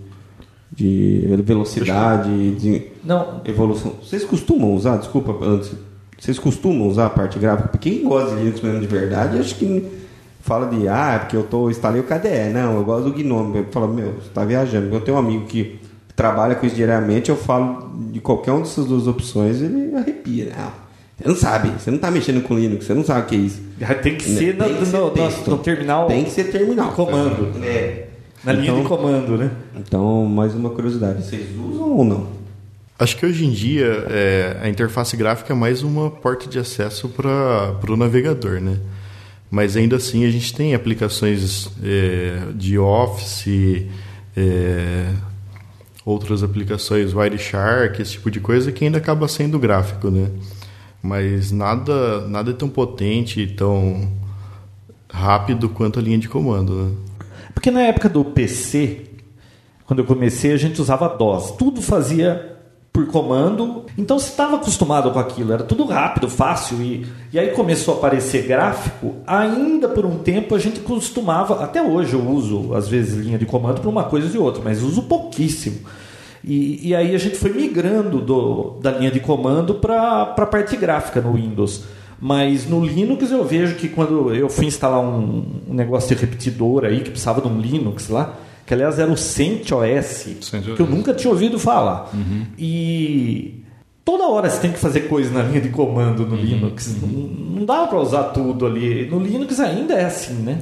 De 0.72 1.24
velocidade, 1.44 2.54
de 2.56 2.86
Não. 3.04 3.40
evolução. 3.44 3.94
Vocês 4.02 4.24
costumam 4.24 4.74
usar, 4.74 4.96
desculpa, 4.96 5.36
antes. 5.44 5.72
Vocês 6.18 6.38
costumam 6.38 6.86
usar 6.86 7.06
a 7.06 7.10
parte 7.10 7.38
gráfica? 7.38 7.68
Porque 7.68 7.90
quem 7.90 8.04
gosta 8.04 8.36
de 8.36 8.42
Linux 8.42 8.60
mesmo 8.60 8.80
de 8.80 8.86
verdade, 8.86 9.38
acho 9.38 9.54
que 9.56 9.84
fala 10.40 10.66
de, 10.66 10.86
ah, 10.86 11.14
é 11.14 11.18
porque 11.18 11.36
eu 11.36 11.42
tô, 11.42 11.70
instalei 11.70 12.00
o 12.00 12.04
KDE. 12.04 12.52
Não, 12.52 12.76
eu 12.76 12.84
gosto 12.84 13.10
do 13.10 13.12
Gnome. 13.12 13.58
Eu 13.58 13.66
falo, 13.70 13.88
meu, 13.88 14.12
você 14.12 14.28
está 14.28 14.44
viajando. 14.44 14.94
Eu 14.94 15.00
tenho 15.00 15.16
um 15.16 15.20
amigo 15.20 15.46
que 15.46 15.80
trabalha 16.14 16.54
com 16.54 16.66
isso 16.66 16.76
diariamente, 16.76 17.30
eu 17.30 17.36
falo 17.36 17.90
de 18.12 18.20
qualquer 18.20 18.52
uma 18.52 18.60
dessas 18.60 18.84
duas 18.84 19.06
opções, 19.06 19.62
ele 19.62 19.94
arrepia. 19.96 20.52
Não 20.56 20.89
você 21.20 21.28
não 21.28 21.36
sabe, 21.36 21.68
você 21.70 21.90
não 21.90 21.96
está 21.96 22.10
mexendo 22.10 22.42
com 22.42 22.54
Linux, 22.54 22.86
você 22.86 22.94
não 22.94 23.04
sabe 23.04 23.20
o 23.20 23.24
que 23.26 23.34
é 23.34 23.38
isso. 23.38 23.62
Tem 24.02 24.16
que 24.16 24.24
ser, 24.24 24.56
tem 24.56 24.72
no, 24.72 24.78
que 24.78 24.86
ser 24.86 24.96
no, 24.96 25.14
no, 25.14 25.46
no, 25.48 25.58
terminal. 25.58 26.06
Tem 26.06 26.24
que 26.24 26.30
ser 26.30 26.44
terminal. 26.44 26.92
Comando. 26.92 27.62
É. 27.62 28.06
Na 28.42 28.52
então, 28.54 28.64
linha 28.64 28.82
de 28.82 28.88
comando, 28.88 29.36
né? 29.36 29.50
Então, 29.76 30.24
mais 30.24 30.54
uma 30.54 30.70
curiosidade: 30.70 31.22
vocês 31.22 31.46
usam 31.58 31.90
ou 31.90 32.04
não? 32.04 32.40
Acho 32.98 33.16
que 33.18 33.26
hoje 33.26 33.44
em 33.44 33.50
dia 33.50 34.06
é, 34.08 34.56
a 34.62 34.68
interface 34.68 35.14
gráfica 35.16 35.52
é 35.52 35.56
mais 35.56 35.82
uma 35.82 36.10
porta 36.10 36.48
de 36.48 36.58
acesso 36.58 37.08
para 37.08 37.92
o 37.92 37.96
navegador, 37.96 38.60
né? 38.60 38.78
Mas 39.50 39.76
ainda 39.76 39.96
assim 39.96 40.24
a 40.24 40.30
gente 40.30 40.54
tem 40.54 40.74
aplicações 40.74 41.70
é, 41.82 42.52
de 42.54 42.78
Office, 42.78 43.84
é, 44.36 45.06
outras 46.04 46.42
aplicações 46.42 47.12
Wireshark, 47.12 48.00
esse 48.00 48.12
tipo 48.12 48.30
de 48.30 48.40
coisa 48.40 48.70
que 48.72 48.84
ainda 48.84 48.98
acaba 48.98 49.28
sendo 49.28 49.58
gráfico, 49.58 50.10
né? 50.10 50.30
Mas 51.02 51.50
nada 51.50 52.26
nada 52.28 52.50
é 52.50 52.54
tão 52.54 52.68
potente, 52.68 53.46
tão 53.46 54.08
rápido 55.08 55.68
quanto 55.68 55.98
a 55.98 56.02
linha 56.02 56.18
de 56.18 56.28
comando. 56.28 56.72
Né? 56.72 56.92
Porque 57.54 57.70
na 57.70 57.82
época 57.82 58.08
do 58.08 58.24
PC, 58.24 59.06
quando 59.86 60.00
eu 60.00 60.04
comecei, 60.04 60.52
a 60.52 60.56
gente 60.56 60.80
usava 60.80 61.08
DOS. 61.08 61.52
Tudo 61.52 61.82
fazia 61.82 62.58
por 62.92 63.06
comando. 63.06 63.84
Então 63.96 64.18
você 64.18 64.30
estava 64.30 64.56
acostumado 64.56 65.10
com 65.10 65.18
aquilo, 65.18 65.52
era 65.52 65.62
tudo 65.62 65.84
rápido, 65.84 66.28
fácil. 66.28 66.80
E, 66.82 67.06
e 67.32 67.38
aí 67.38 67.50
começou 67.50 67.94
a 67.94 67.96
aparecer 67.98 68.46
gráfico. 68.46 69.16
Ainda 69.26 69.88
por 69.88 70.04
um 70.04 70.18
tempo 70.18 70.54
a 70.54 70.58
gente 70.58 70.80
costumava, 70.80 71.62
até 71.62 71.82
hoje 71.82 72.14
eu 72.14 72.28
uso 72.28 72.74
às 72.74 72.88
vezes 72.88 73.14
linha 73.14 73.38
de 73.38 73.46
comando 73.46 73.80
para 73.80 73.90
uma 73.90 74.04
coisa 74.04 74.34
e 74.34 74.38
outra, 74.38 74.62
mas 74.62 74.82
uso 74.82 75.02
pouquíssimo. 75.02 75.80
E, 76.42 76.88
e 76.88 76.94
aí 76.94 77.14
a 77.14 77.18
gente 77.18 77.36
foi 77.36 77.52
migrando 77.52 78.20
do, 78.20 78.78
da 78.80 78.90
linha 78.92 79.10
de 79.10 79.20
comando 79.20 79.74
para 79.74 80.22
a 80.36 80.46
parte 80.46 80.76
gráfica 80.76 81.20
no 81.20 81.34
Windows. 81.34 81.84
Mas 82.20 82.68
no 82.68 82.84
Linux 82.84 83.30
eu 83.30 83.44
vejo 83.44 83.76
que 83.76 83.88
quando 83.88 84.34
eu 84.34 84.48
fui 84.48 84.66
instalar 84.66 85.00
um, 85.00 85.44
um 85.68 85.74
negócio 85.74 86.14
de 86.14 86.20
repetidor 86.20 86.84
aí, 86.84 87.00
que 87.00 87.10
precisava 87.10 87.40
de 87.40 87.48
um 87.48 87.58
Linux 87.58 88.08
lá, 88.08 88.34
que 88.66 88.74
aliás 88.74 88.98
era 88.98 89.10
o 89.10 89.16
CentOS, 89.16 90.28
CentOS. 90.42 90.76
que 90.76 90.82
eu 90.82 90.86
nunca 90.86 91.14
tinha 91.14 91.32
ouvido 91.32 91.58
falar. 91.58 92.10
E 92.58 93.64
toda 94.04 94.28
hora 94.28 94.50
você 94.50 94.60
tem 94.60 94.70
que 94.72 94.78
fazer 94.78 95.02
coisa 95.02 95.30
na 95.32 95.42
linha 95.42 95.60
de 95.62 95.70
comando 95.70 96.26
no 96.26 96.36
Linux. 96.36 96.94
Não, 97.00 97.08
não 97.08 97.64
dá 97.64 97.86
para 97.86 97.98
usar 97.98 98.24
tudo 98.24 98.66
ali. 98.66 99.08
No 99.08 99.18
Linux 99.18 99.58
ainda 99.58 99.94
é 99.94 100.04
assim, 100.04 100.34
né? 100.34 100.58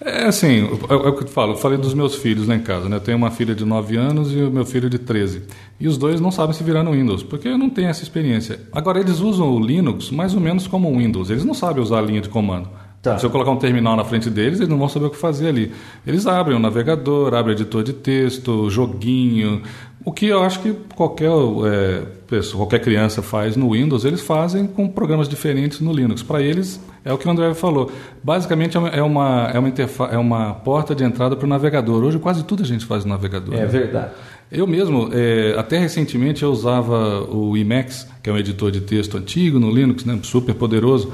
É 0.00 0.24
assim, 0.24 0.64
é 0.64 0.92
é 0.92 0.96
o 0.96 1.16
que 1.16 1.22
eu 1.24 1.28
falo, 1.28 1.52
eu 1.52 1.56
falei 1.56 1.78
dos 1.78 1.94
meus 1.94 2.16
filhos 2.16 2.46
lá 2.46 2.54
em 2.54 2.60
casa, 2.60 2.88
né? 2.88 2.96
Eu 2.96 3.00
tenho 3.00 3.16
uma 3.16 3.30
filha 3.30 3.54
de 3.54 3.64
9 3.64 3.96
anos 3.96 4.32
e 4.32 4.42
o 4.42 4.50
meu 4.50 4.66
filho 4.66 4.90
de 4.90 4.98
13. 4.98 5.42
E 5.78 5.86
os 5.86 5.96
dois 5.96 6.20
não 6.20 6.30
sabem 6.30 6.52
se 6.54 6.64
virar 6.64 6.82
no 6.82 6.92
Windows, 6.92 7.22
porque 7.22 7.56
não 7.56 7.70
tem 7.70 7.86
essa 7.86 8.02
experiência. 8.02 8.60
Agora, 8.72 8.98
eles 8.98 9.20
usam 9.20 9.54
o 9.54 9.64
Linux 9.64 10.10
mais 10.10 10.34
ou 10.34 10.40
menos 10.40 10.66
como 10.66 10.90
o 10.90 10.98
Windows, 10.98 11.30
eles 11.30 11.44
não 11.44 11.54
sabem 11.54 11.82
usar 11.82 11.98
a 11.98 12.02
linha 12.02 12.20
de 12.20 12.28
comando. 12.28 12.68
Tá. 13.04 13.18
Se 13.18 13.26
eu 13.26 13.28
colocar 13.30 13.50
um 13.50 13.56
terminal 13.58 13.94
na 13.96 14.02
frente 14.02 14.30
deles, 14.30 14.60
eles 14.60 14.68
não 14.70 14.78
vão 14.78 14.88
saber 14.88 15.04
o 15.06 15.10
que 15.10 15.18
fazer 15.18 15.48
ali. 15.48 15.70
Eles 16.06 16.26
abrem 16.26 16.56
o 16.56 16.58
navegador, 16.58 17.34
abrem 17.34 17.54
editor 17.54 17.82
de 17.82 17.92
texto, 17.92 18.70
joguinho, 18.70 19.60
o 20.02 20.10
que 20.10 20.26
eu 20.26 20.42
acho 20.42 20.60
que 20.60 20.72
qualquer, 20.94 21.30
é, 21.66 22.02
pessoa, 22.26 22.62
qualquer 22.62 22.78
criança 22.80 23.20
faz 23.20 23.56
no 23.56 23.72
Windows, 23.72 24.06
eles 24.06 24.22
fazem 24.22 24.66
com 24.66 24.88
programas 24.88 25.28
diferentes 25.28 25.80
no 25.80 25.92
Linux. 25.92 26.22
Para 26.22 26.40
eles, 26.42 26.80
é 27.04 27.12
o 27.12 27.18
que 27.18 27.28
o 27.28 27.30
André 27.30 27.52
falou. 27.52 27.90
Basicamente, 28.22 28.74
é 28.76 28.80
uma, 28.80 28.88
é 28.88 29.02
uma, 29.02 29.50
é 29.52 29.58
uma, 29.58 29.68
interfa- 29.68 30.08
é 30.10 30.16
uma 30.18 30.54
porta 30.54 30.94
de 30.94 31.04
entrada 31.04 31.36
para 31.36 31.44
o 31.44 31.48
navegador. 31.48 32.02
Hoje, 32.02 32.18
quase 32.18 32.42
tudo 32.42 32.62
a 32.62 32.66
gente 32.66 32.86
faz 32.86 33.04
no 33.04 33.10
navegador. 33.12 33.54
É 33.54 33.60
né? 33.60 33.66
verdade. 33.66 34.12
Eu 34.52 34.66
mesmo, 34.66 35.08
é, 35.12 35.54
até 35.58 35.78
recentemente, 35.78 36.42
eu 36.42 36.50
usava 36.50 37.22
o 37.22 37.56
Emacs, 37.56 38.06
que 38.22 38.28
é 38.28 38.32
um 38.32 38.36
editor 38.36 38.70
de 38.70 38.82
texto 38.82 39.16
antigo 39.16 39.58
no 39.58 39.70
Linux, 39.70 40.04
né, 40.04 40.18
super 40.22 40.54
poderoso. 40.54 41.12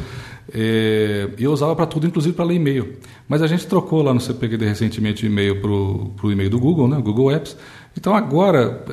É, 0.53 1.29
e 1.39 1.45
eu 1.45 1.53
usava 1.53 1.75
para 1.77 1.87
tudo, 1.87 2.07
inclusive 2.07 2.35
para 2.35 2.45
ler 2.45 2.55
e-mail. 2.57 2.95
Mas 3.29 3.43
a 3.43 3.47
gente 3.47 3.67
trocou 3.67 4.03
lá 4.03 4.13
no 4.13 4.21
CPQD 4.21 4.67
recentemente 4.67 5.25
o 5.25 5.27
e-mail 5.27 5.61
para 5.61 5.71
o 5.71 6.33
e-mail 6.33 6.51
do 6.51 6.59
Google, 6.59 6.89
né, 6.89 7.01
Google 7.01 7.31
Apps. 7.31 7.57
Então 7.97 8.15
agora, 8.15 8.85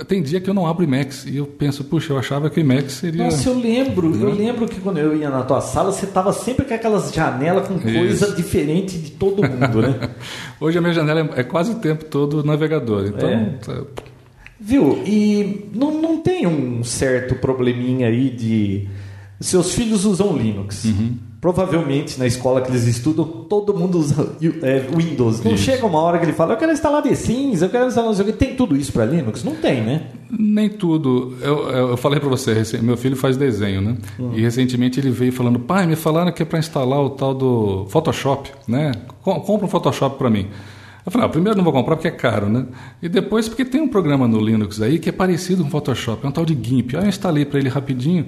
é, 0.00 0.04
tem 0.04 0.22
dia 0.22 0.40
que 0.40 0.48
eu 0.48 0.54
não 0.54 0.66
abro 0.66 0.82
o 0.82 0.88
Emacs 0.88 1.26
e 1.26 1.36
eu 1.36 1.46
penso, 1.46 1.84
puxa, 1.84 2.12
eu 2.14 2.18
achava 2.18 2.48
que 2.48 2.58
o 2.58 2.62
Emacs 2.62 2.92
seria. 2.94 3.24
Nossa, 3.24 3.48
eu 3.50 3.58
lembro, 3.58 4.14
eu 4.18 4.30
lembro 4.32 4.66
que 4.66 4.80
quando 4.80 4.98
eu 4.98 5.14
ia 5.16 5.28
na 5.28 5.42
tua 5.42 5.60
sala, 5.60 5.92
você 5.92 6.06
tava 6.06 6.32
sempre 6.32 6.64
com 6.64 6.72
aquelas 6.74 7.12
janelas 7.12 7.68
com 7.68 7.78
coisa 7.78 8.26
Isso. 8.26 8.36
diferente 8.36 8.96
de 8.98 9.10
todo 9.12 9.42
mundo, 9.42 9.82
né? 9.82 10.10
Hoje 10.58 10.78
a 10.78 10.80
minha 10.80 10.92
janela 10.94 11.20
é, 11.36 11.40
é 11.40 11.42
quase 11.44 11.72
o 11.72 11.74
tempo 11.76 12.06
todo 12.06 12.42
navegador. 12.42 13.06
Então, 13.06 13.28
É. 13.28 13.44
tá- 13.64 13.82
Viu? 14.58 15.02
E 15.04 15.68
não, 15.74 16.00
não 16.00 16.16
tem 16.22 16.46
um 16.46 16.82
certo 16.82 17.34
probleminha 17.34 18.08
aí 18.08 18.30
de. 18.30 18.88
Seus 19.40 19.72
filhos 19.74 20.04
usam 20.04 20.36
Linux. 20.36 20.86
Provavelmente 21.40 22.18
na 22.18 22.26
escola 22.26 22.60
que 22.62 22.70
eles 22.70 22.86
estudam, 22.86 23.24
todo 23.24 23.72
mundo 23.74 23.98
usa 23.98 24.32
é, 24.62 24.80
Windows. 24.96 25.44
Não 25.44 25.52
Isso. 25.52 25.64
chega 25.64 25.86
uma 25.86 26.00
hora 26.00 26.18
que 26.18 26.24
ele 26.24 26.32
fala, 26.32 26.54
eu 26.54 26.56
quero 26.56 26.72
instalar 26.72 27.02
The 27.02 27.14
Sims, 27.14 27.62
eu 27.62 27.68
quero 27.68 27.86
instalar. 27.86 28.14
Tem 28.32 28.56
tudo 28.56 28.74
isso 28.76 28.92
para 28.92 29.04
Linux? 29.04 29.44
Não 29.44 29.54
tem, 29.54 29.82
né? 29.82 30.08
Nem 30.30 30.68
tudo. 30.70 31.36
Eu, 31.40 31.68
eu 31.70 31.96
falei 31.96 32.18
para 32.18 32.28
você, 32.28 32.62
meu 32.82 32.96
filho 32.96 33.14
faz 33.14 33.36
desenho, 33.36 33.80
né? 33.80 33.96
E 34.32 34.40
recentemente 34.40 34.98
ele 34.98 35.10
veio 35.10 35.32
falando, 35.32 35.58
pai, 35.60 35.86
me 35.86 35.94
falaram 35.94 36.32
que 36.32 36.42
é 36.42 36.46
para 36.46 36.58
instalar 36.58 37.00
o 37.00 37.10
tal 37.10 37.34
do 37.34 37.86
Photoshop, 37.90 38.50
né? 38.66 38.92
Com- 39.22 39.38
Compra 39.40 39.66
um 39.66 39.68
Photoshop 39.68 40.16
para 40.18 40.30
mim. 40.30 40.46
Eu 41.06 41.12
falei, 41.12 41.24
ah, 41.28 41.30
primeiro 41.30 41.56
não 41.56 41.62
vou 41.62 41.72
comprar 41.72 41.94
porque 41.94 42.08
é 42.08 42.10
caro, 42.10 42.48
né? 42.48 42.66
E 43.00 43.08
depois 43.08 43.48
porque 43.48 43.64
tem 43.64 43.80
um 43.80 43.86
programa 43.86 44.26
no 44.26 44.40
Linux 44.40 44.82
aí 44.82 44.98
que 44.98 45.08
é 45.08 45.12
parecido 45.12 45.62
com 45.62 45.68
o 45.68 45.70
Photoshop, 45.70 46.26
é 46.26 46.28
um 46.28 46.32
tal 46.32 46.44
de 46.44 46.52
GIMP. 46.60 46.96
Aí 46.96 47.04
eu 47.04 47.08
instalei 47.08 47.44
para 47.44 47.60
ele 47.60 47.68
rapidinho. 47.68 48.26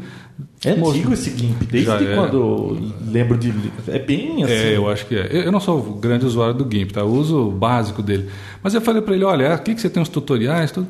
É 0.64 0.76
Mo- 0.76 0.90
antigo 0.90 1.12
esse 1.12 1.36
GIMP, 1.36 1.64
desde 1.64 1.88
Já 1.90 2.00
é. 2.00 2.14
quando 2.14 2.78
lembro 3.10 3.36
de. 3.36 3.52
É 3.88 3.98
bem 3.98 4.44
assim. 4.44 4.52
É, 4.52 4.76
eu 4.76 4.88
acho 4.88 5.06
que 5.06 5.16
é. 5.16 5.28
Eu 5.46 5.50
não 5.50 5.58
sou 5.58 5.82
grande 5.94 6.24
usuário 6.24 6.54
do 6.54 6.64
GIMP, 6.72 6.92
tá? 6.92 7.00
Eu 7.00 7.08
uso 7.08 7.48
o 7.48 7.50
básico 7.50 8.00
dele. 8.00 8.28
Mas 8.62 8.74
eu 8.74 8.80
falei 8.80 9.02
para 9.02 9.12
ele, 9.14 9.24
olha, 9.24 9.52
aqui 9.54 9.74
que 9.74 9.80
você 9.80 9.90
tem 9.90 10.00
os 10.00 10.08
tutoriais, 10.08 10.70
tudo. 10.70 10.86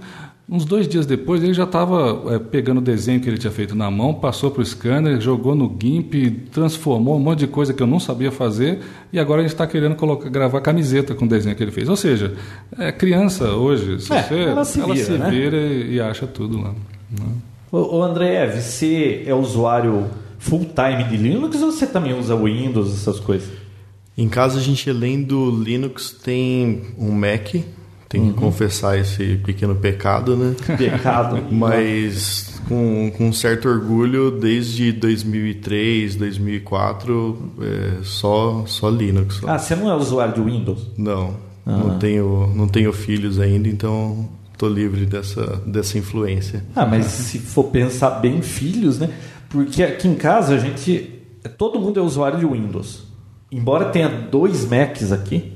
Uns 0.50 0.64
dois 0.64 0.88
dias 0.88 1.04
depois 1.04 1.42
ele 1.42 1.52
já 1.52 1.64
estava 1.64 2.40
pegando 2.50 2.78
o 2.78 2.80
desenho 2.80 3.20
que 3.20 3.28
ele 3.28 3.36
tinha 3.36 3.50
feito 3.50 3.74
na 3.74 3.90
mão, 3.90 4.14
passou 4.14 4.50
para 4.50 4.62
o 4.62 4.64
scanner, 4.64 5.20
jogou 5.20 5.54
no 5.54 5.70
GIMP, 5.78 6.30
transformou 6.50 7.16
um 7.16 7.20
monte 7.20 7.40
de 7.40 7.48
coisa 7.48 7.74
que 7.74 7.82
eu 7.82 7.86
não 7.86 8.00
sabia 8.00 8.32
fazer 8.32 8.78
e 9.12 9.18
agora 9.20 9.40
a 9.40 9.42
gente 9.42 9.52
está 9.52 9.66
querendo 9.66 9.94
colocar, 9.94 10.30
gravar 10.30 10.62
camiseta 10.62 11.14
com 11.14 11.26
o 11.26 11.28
desenho 11.28 11.54
que 11.54 11.62
ele 11.62 11.70
fez. 11.70 11.86
Ou 11.86 11.96
seja, 11.96 12.34
é 12.78 12.90
criança 12.90 13.50
hoje, 13.52 14.00
se 14.00 14.10
É, 14.10 14.22
você, 14.22 14.34
ela 14.40 14.64
se 14.64 14.80
vira, 14.80 15.18
né? 15.18 15.30
vira 15.30 15.56
e, 15.58 15.94
e 15.96 16.00
acha 16.00 16.26
tudo 16.26 16.58
lá. 16.62 16.70
né? 17.10 17.26
Ô, 17.70 17.98
ô 17.98 18.02
André, 18.02 18.46
você 18.58 19.24
é 19.26 19.34
usuário 19.34 20.06
full 20.38 20.60
time 20.74 21.04
de 21.10 21.16
Linux 21.18 21.60
ou 21.60 21.70
você 21.72 21.86
também 21.86 22.18
usa 22.18 22.34
Windows, 22.34 22.94
essas 22.94 23.20
coisas? 23.20 23.50
Em 24.16 24.28
casa 24.30 24.58
a 24.58 24.62
gente, 24.62 24.88
além 24.88 25.22
do 25.22 25.50
Linux, 25.50 26.10
tem 26.24 26.84
um 26.98 27.12
Mac. 27.12 27.54
Tem 28.08 28.32
que 28.32 28.38
confessar 28.38 28.98
esse 28.98 29.36
pequeno 29.44 29.74
pecado, 29.74 30.34
né? 30.34 30.56
Pecado. 30.78 31.44
Mas 31.52 32.58
com, 32.66 33.10
com 33.16 33.32
certo 33.32 33.68
orgulho, 33.68 34.30
desde 34.30 34.92
2003, 34.92 36.16
2004, 36.16 37.52
é, 37.60 38.02
só, 38.02 38.64
só 38.66 38.88
Linux. 38.88 39.42
Ah, 39.46 39.58
você 39.58 39.76
não 39.76 39.90
é 39.90 39.94
usuário 39.94 40.34
de 40.34 40.40
Windows? 40.40 40.86
Não, 40.96 41.36
não, 41.66 41.98
tenho, 41.98 42.50
não 42.54 42.66
tenho 42.66 42.92
filhos 42.94 43.38
ainda, 43.38 43.68
então 43.68 44.26
estou 44.52 44.68
livre 44.68 45.04
dessa, 45.04 45.62
dessa 45.66 45.98
influência. 45.98 46.64
Ah, 46.74 46.86
mas 46.86 47.04
se 47.06 47.38
for 47.38 47.64
pensar 47.64 48.10
bem, 48.20 48.40
filhos, 48.40 48.98
né? 48.98 49.10
Porque 49.48 49.82
aqui 49.82 50.08
em 50.08 50.14
casa 50.14 50.54
a 50.54 50.58
gente. 50.58 51.14
Todo 51.56 51.80
mundo 51.80 52.00
é 52.00 52.02
usuário 52.02 52.38
de 52.38 52.46
Windows. 52.46 53.04
Embora 53.50 53.86
tenha 53.86 54.08
dois 54.08 54.68
Macs 54.68 55.12
aqui, 55.12 55.52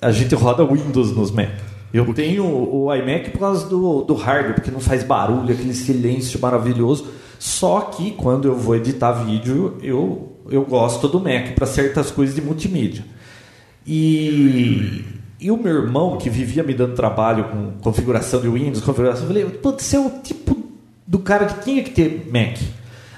a 0.00 0.10
gente 0.10 0.34
roda 0.34 0.64
Windows 0.64 1.14
nos 1.14 1.30
Mac. 1.30 1.50
Eu 1.92 2.12
tenho 2.14 2.44
o 2.44 2.94
iMac 2.94 3.30
por 3.30 3.40
causa 3.40 3.68
do, 3.68 4.02
do 4.02 4.14
hardware, 4.14 4.54
porque 4.54 4.70
não 4.70 4.80
faz 4.80 5.02
barulho, 5.02 5.52
aquele 5.52 5.74
silêncio 5.74 6.40
maravilhoso. 6.40 7.08
Só 7.38 7.80
que 7.80 8.12
quando 8.12 8.46
eu 8.46 8.54
vou 8.54 8.76
editar 8.76 9.12
vídeo, 9.12 9.76
eu, 9.82 10.36
eu 10.48 10.64
gosto 10.64 11.08
do 11.08 11.18
Mac 11.18 11.54
para 11.54 11.66
certas 11.66 12.10
coisas 12.10 12.34
de 12.34 12.40
multimídia. 12.40 13.04
E, 13.84 15.04
e 15.40 15.50
o 15.50 15.56
meu 15.56 15.74
irmão, 15.74 16.16
que 16.16 16.30
vivia 16.30 16.62
me 16.62 16.74
dando 16.74 16.94
trabalho 16.94 17.44
com 17.44 17.72
configuração 17.82 18.40
de 18.40 18.48
Windows, 18.48 18.84
configuração, 18.84 19.22
eu 19.22 19.28
falei, 19.28 19.44
putz, 19.46 19.84
você 19.84 19.96
é 19.96 20.00
o 20.00 20.10
tipo 20.22 20.56
do 21.06 21.18
cara 21.18 21.46
que 21.46 21.64
tinha 21.64 21.82
que 21.82 21.90
ter 21.90 22.30
Mac. 22.32 22.56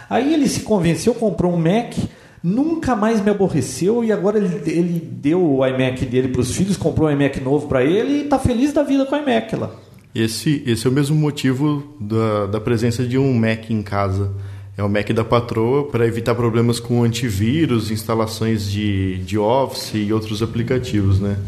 Aí 0.09 0.33
ele 0.33 0.49
se 0.49 0.61
convenceu, 0.61 1.15
comprou 1.15 1.53
um 1.53 1.59
Mac, 1.59 1.95
nunca 2.43 2.97
mais 2.97 3.21
me 3.23 3.31
aborreceu 3.31 4.03
e 4.03 4.11
agora 4.11 4.39
ele, 4.39 4.63
ele 4.67 5.01
deu 5.01 5.43
o 5.43 5.67
iMac 5.67 6.05
dele 6.07 6.29
para 6.29 6.41
os 6.41 6.55
filhos, 6.55 6.77
comprou 6.77 7.09
um 7.09 7.13
iMac 7.13 7.41
novo 7.41 7.69
para 7.69 7.85
ele 7.85 8.13
e 8.13 8.23
está 8.25 8.39
feliz 8.39 8.73
da 8.73 8.83
vida 8.83 9.07
com 9.07 9.15
o 9.15 9.19
iMac 9.19 9.55
lá. 9.57 9.71
Esse, 10.15 10.63
esse 10.67 10.87
é 10.87 10.91
o 10.91 10.93
mesmo 10.93 11.17
motivo 11.17 11.97
da, 11.99 12.47
da 12.47 12.61
presença 12.61 13.07
de 13.07 13.17
um 13.17 13.33
Mac 13.33 13.71
em 13.71 13.83
casa. 13.83 14.31
É 14.77 14.83
o 14.83 14.89
Mac 14.89 15.09
da 15.11 15.25
patroa 15.25 15.89
para 15.89 16.07
evitar 16.07 16.35
problemas 16.35 16.79
com 16.79 17.03
antivírus, 17.03 17.91
instalações 17.91 18.71
de, 18.71 19.19
de 19.19 19.39
Office 19.39 19.93
e 19.95 20.13
outros 20.13 20.43
aplicativos, 20.43 21.19
né? 21.19 21.39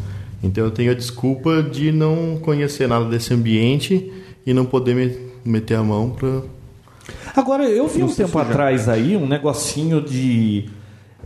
Então 0.43 0.65
eu 0.65 0.71
tenho 0.71 0.93
a 0.93 0.95
desculpa 0.95 1.63
de 1.63 1.93
não 1.93 2.39
conhecer 2.41 2.89
nada 2.89 3.05
desse 3.05 3.35
ambiente 3.35 4.11
e 4.47 4.55
não 4.55 4.65
poder 4.65 4.95
me, 4.95 5.15
meter 5.45 5.75
a 5.75 5.83
mão 5.83 6.11
para 6.11 6.43
Agora, 7.37 7.65
eu 7.65 7.89
vi 7.89 8.03
um 8.03 8.15
tempo 8.15 8.39
atrás 8.39 8.89
aí 8.89 9.17
um 9.17 9.27
negocinho 9.27 10.01
de. 10.01 10.69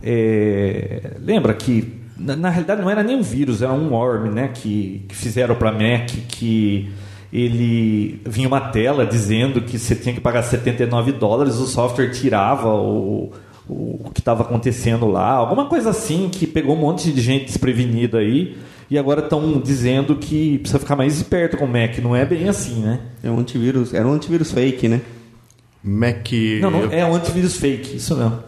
É, 0.03 1.11
lembra 1.19 1.53
que. 1.53 1.99
Na, 2.17 2.35
na 2.35 2.49
realidade 2.49 2.81
não 2.81 2.89
era 2.89 3.01
nem 3.01 3.15
um 3.15 3.21
vírus, 3.21 3.61
era 3.61 3.71
um 3.71 3.93
worm, 3.93 4.29
né? 4.29 4.49
Que, 4.53 5.05
que 5.07 5.15
fizeram 5.15 5.55
para 5.55 5.71
Mac, 5.71 6.09
que 6.27 6.89
ele 7.31 8.21
vinha 8.25 8.47
uma 8.47 8.59
tela 8.59 9.05
dizendo 9.05 9.61
que 9.61 9.77
você 9.77 9.95
tinha 9.95 10.13
que 10.13 10.19
pagar 10.19 10.41
79 10.43 11.13
dólares, 11.13 11.55
o 11.55 11.67
software 11.67 12.09
tirava 12.09 12.73
o, 12.73 13.31
o, 13.69 14.09
que 14.13 14.19
estava 14.19 14.43
acontecendo 14.43 15.07
lá, 15.07 15.29
alguma 15.29 15.65
coisa 15.67 15.91
assim 15.91 16.27
que 16.29 16.47
pegou 16.47 16.75
um 16.75 16.79
monte 16.79 17.11
de 17.11 17.21
gente 17.21 17.45
desprevenida 17.45 18.17
aí. 18.17 18.57
E 18.89 18.97
agora 18.97 19.21
estão 19.21 19.59
dizendo 19.59 20.15
que 20.15 20.57
precisa 20.57 20.79
ficar 20.79 20.95
mais 20.95 21.15
esperto 21.15 21.55
com 21.55 21.65
o 21.65 21.67
Mac. 21.67 21.99
Não 21.99 22.15
é 22.15 22.25
bem 22.25 22.49
assim, 22.49 22.81
né? 22.81 22.99
É 23.21 23.29
um 23.29 23.37
antivírus, 23.37 23.93
era 23.93 24.07
um 24.07 24.13
antivírus 24.13 24.51
fake, 24.51 24.87
né? 24.87 25.01
Mac, 25.83 26.27
Não, 26.59 26.71
não 26.71 26.91
é 26.91 27.05
um 27.05 27.13
antivírus 27.13 27.55
fake, 27.55 27.97
isso 27.97 28.15
não. 28.15 28.43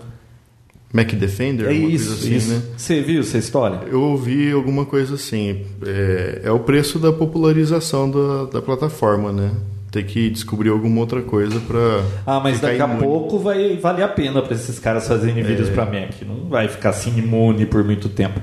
Mac 0.94 1.12
Defender, 1.14 1.68
É 1.68 1.74
isso, 1.74 2.08
coisa 2.08 2.22
assim, 2.22 2.36
isso. 2.36 2.52
né? 2.52 2.62
Você 2.76 3.02
viu 3.02 3.22
essa 3.22 3.38
história? 3.38 3.82
Eu 3.88 4.02
ouvi 4.02 4.52
alguma 4.52 4.86
coisa 4.86 5.16
assim. 5.16 5.62
É, 5.86 6.42
é 6.46 6.52
o 6.52 6.60
preço 6.60 7.00
da 7.00 7.12
popularização 7.12 8.10
da, 8.12 8.46
da 8.46 8.62
plataforma, 8.62 9.32
né? 9.32 9.52
Ter 9.92 10.04
que 10.06 10.30
descobrir 10.30 10.70
alguma 10.70 11.02
outra 11.02 11.22
coisa 11.22 11.60
para. 11.60 12.04
Ah, 12.26 12.40
mas 12.40 12.60
daqui 12.62 12.82
a 12.82 12.88
pouco 12.88 13.40
vai 13.40 13.76
valer 13.78 14.04
a 14.04 14.08
pena 14.08 14.42
para 14.42 14.56
esses 14.56 14.80
caras 14.80 15.08
fazerem 15.08 15.44
vídeos 15.44 15.70
para 15.70 15.86
Mac. 15.86 16.12
Não 16.26 16.50
vai 16.50 16.68
ficar 16.70 16.90
assim 16.92 17.18
imune 17.18 17.66
por 17.66 17.84
muito 17.84 18.08
tempo. 18.08 18.40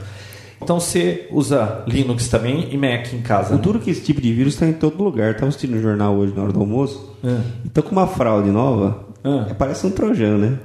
então 0.60 0.78
você 0.78 1.26
usa 1.30 1.84
Linux 1.86 2.28
também 2.28 2.68
e 2.70 2.76
Mac 2.76 3.12
em 3.14 3.22
casa. 3.22 3.54
O 3.54 3.56
né? 3.56 3.62
duro 3.62 3.78
é 3.78 3.80
que 3.80 3.90
esse 3.90 4.02
tipo 4.02 4.20
de 4.20 4.30
vírus 4.32 4.54
está 4.54 4.66
em 4.66 4.74
todo 4.74 5.02
lugar. 5.02 5.30
Estava 5.30 5.48
assistindo 5.48 5.74
no 5.76 5.80
jornal 5.80 6.14
hoje 6.16 6.34
na 6.36 6.42
hora 6.42 6.52
do 6.52 6.60
almoço. 6.60 7.16
E 7.64 7.68
tô 7.70 7.82
com 7.82 7.92
uma 7.92 8.06
fraude 8.06 8.50
nova. 8.50 9.06
Ah. 9.24 9.46
É, 9.50 9.54
parece 9.54 9.86
um 9.86 9.90
trojano, 9.90 10.38
né? 10.38 10.58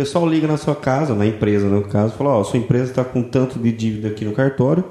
Pessoal 0.00 0.26
liga 0.26 0.46
na 0.46 0.56
sua 0.56 0.74
casa, 0.74 1.14
na 1.14 1.26
empresa 1.26 1.66
no 1.66 1.82
caso, 1.82 2.14
fala, 2.14 2.30
ó, 2.30 2.42
sua 2.42 2.58
empresa 2.58 2.84
está 2.84 3.04
com 3.04 3.22
tanto 3.22 3.58
de 3.58 3.70
dívida 3.70 4.08
aqui 4.08 4.24
no 4.24 4.32
cartório 4.32 4.82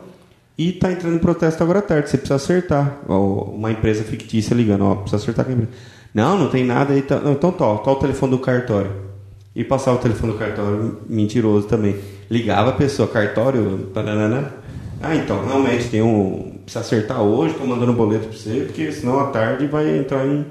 e 0.56 0.69
está 0.69 0.91
entrando 0.91 1.15
em 1.15 1.17
protesto 1.17 1.63
agora 1.63 1.80
à 1.80 1.82
tarde, 1.82 2.12
você 2.12 2.15
precisa 2.15 2.36
acertar. 2.36 3.00
Ó, 3.08 3.45
uma 3.45 3.72
empresa 3.72 4.04
fictícia 4.04 4.54
ligando, 4.54 4.86
ó, 4.86 4.93
precisa 4.93 5.15
acertar 5.15 5.45
com 5.45 5.52
a 5.52 5.54
empresa. 5.56 5.72
Não, 6.13 6.38
não 6.38 6.48
tem 6.48 6.63
nada 6.63 6.93
aí. 6.93 7.02
Tá... 7.02 7.19
Não, 7.19 7.32
então 7.32 7.52
tá, 7.52 7.76
tá 7.78 7.91
o 7.91 7.95
telefone 7.95 8.34
do 8.34 8.38
cartório. 8.38 8.91
E 9.56 9.63
passava 9.63 9.98
o 9.98 10.00
telefone 10.00 10.34
do 10.34 10.38
cartório, 10.38 11.00
mentiroso 11.10 11.65
também. 11.65 11.95
Ligava 12.30 12.69
a 12.69 12.74
pessoa, 12.74 13.08
cartório, 13.08 13.89
taranana. 13.91 14.54
Ah, 15.02 15.15
então, 15.15 15.43
realmente 15.43 15.89
tem 15.89 16.04
um. 16.04 16.60
Precisa 16.65 16.82
acertar 16.82 17.19
hoje, 17.24 17.56
tô 17.56 17.65
mandando 17.65 17.93
um 17.93 17.95
boleto 17.95 18.28
pra 18.28 18.38
você, 18.38 18.60
porque 18.67 18.91
senão 18.91 19.19
à 19.19 19.32
tarde 19.32 19.65
vai 19.65 19.98
entrar 19.98 20.24
em. 20.28 20.45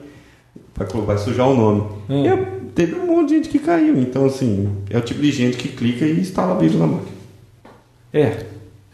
Vai, 0.79 0.87
vai 1.03 1.19
sujar 1.19 1.49
o 1.49 1.55
nome. 1.57 1.83
Hum. 2.09 2.25
E 2.25 2.71
teve 2.75 2.95
um 2.95 3.07
monte 3.07 3.29
de 3.31 3.35
gente 3.37 3.49
que 3.49 3.59
caiu. 3.59 3.99
Então, 4.01 4.25
assim, 4.27 4.69
é 4.89 4.97
o 4.99 5.01
tipo 5.01 5.21
de 5.21 5.33
gente 5.33 5.57
que 5.57 5.69
clica 5.69 6.05
e 6.07 6.21
instala 6.21 6.59
vírus 6.59 6.77
na 6.79 6.87
máquina. 6.87 7.19
É. 8.13 8.45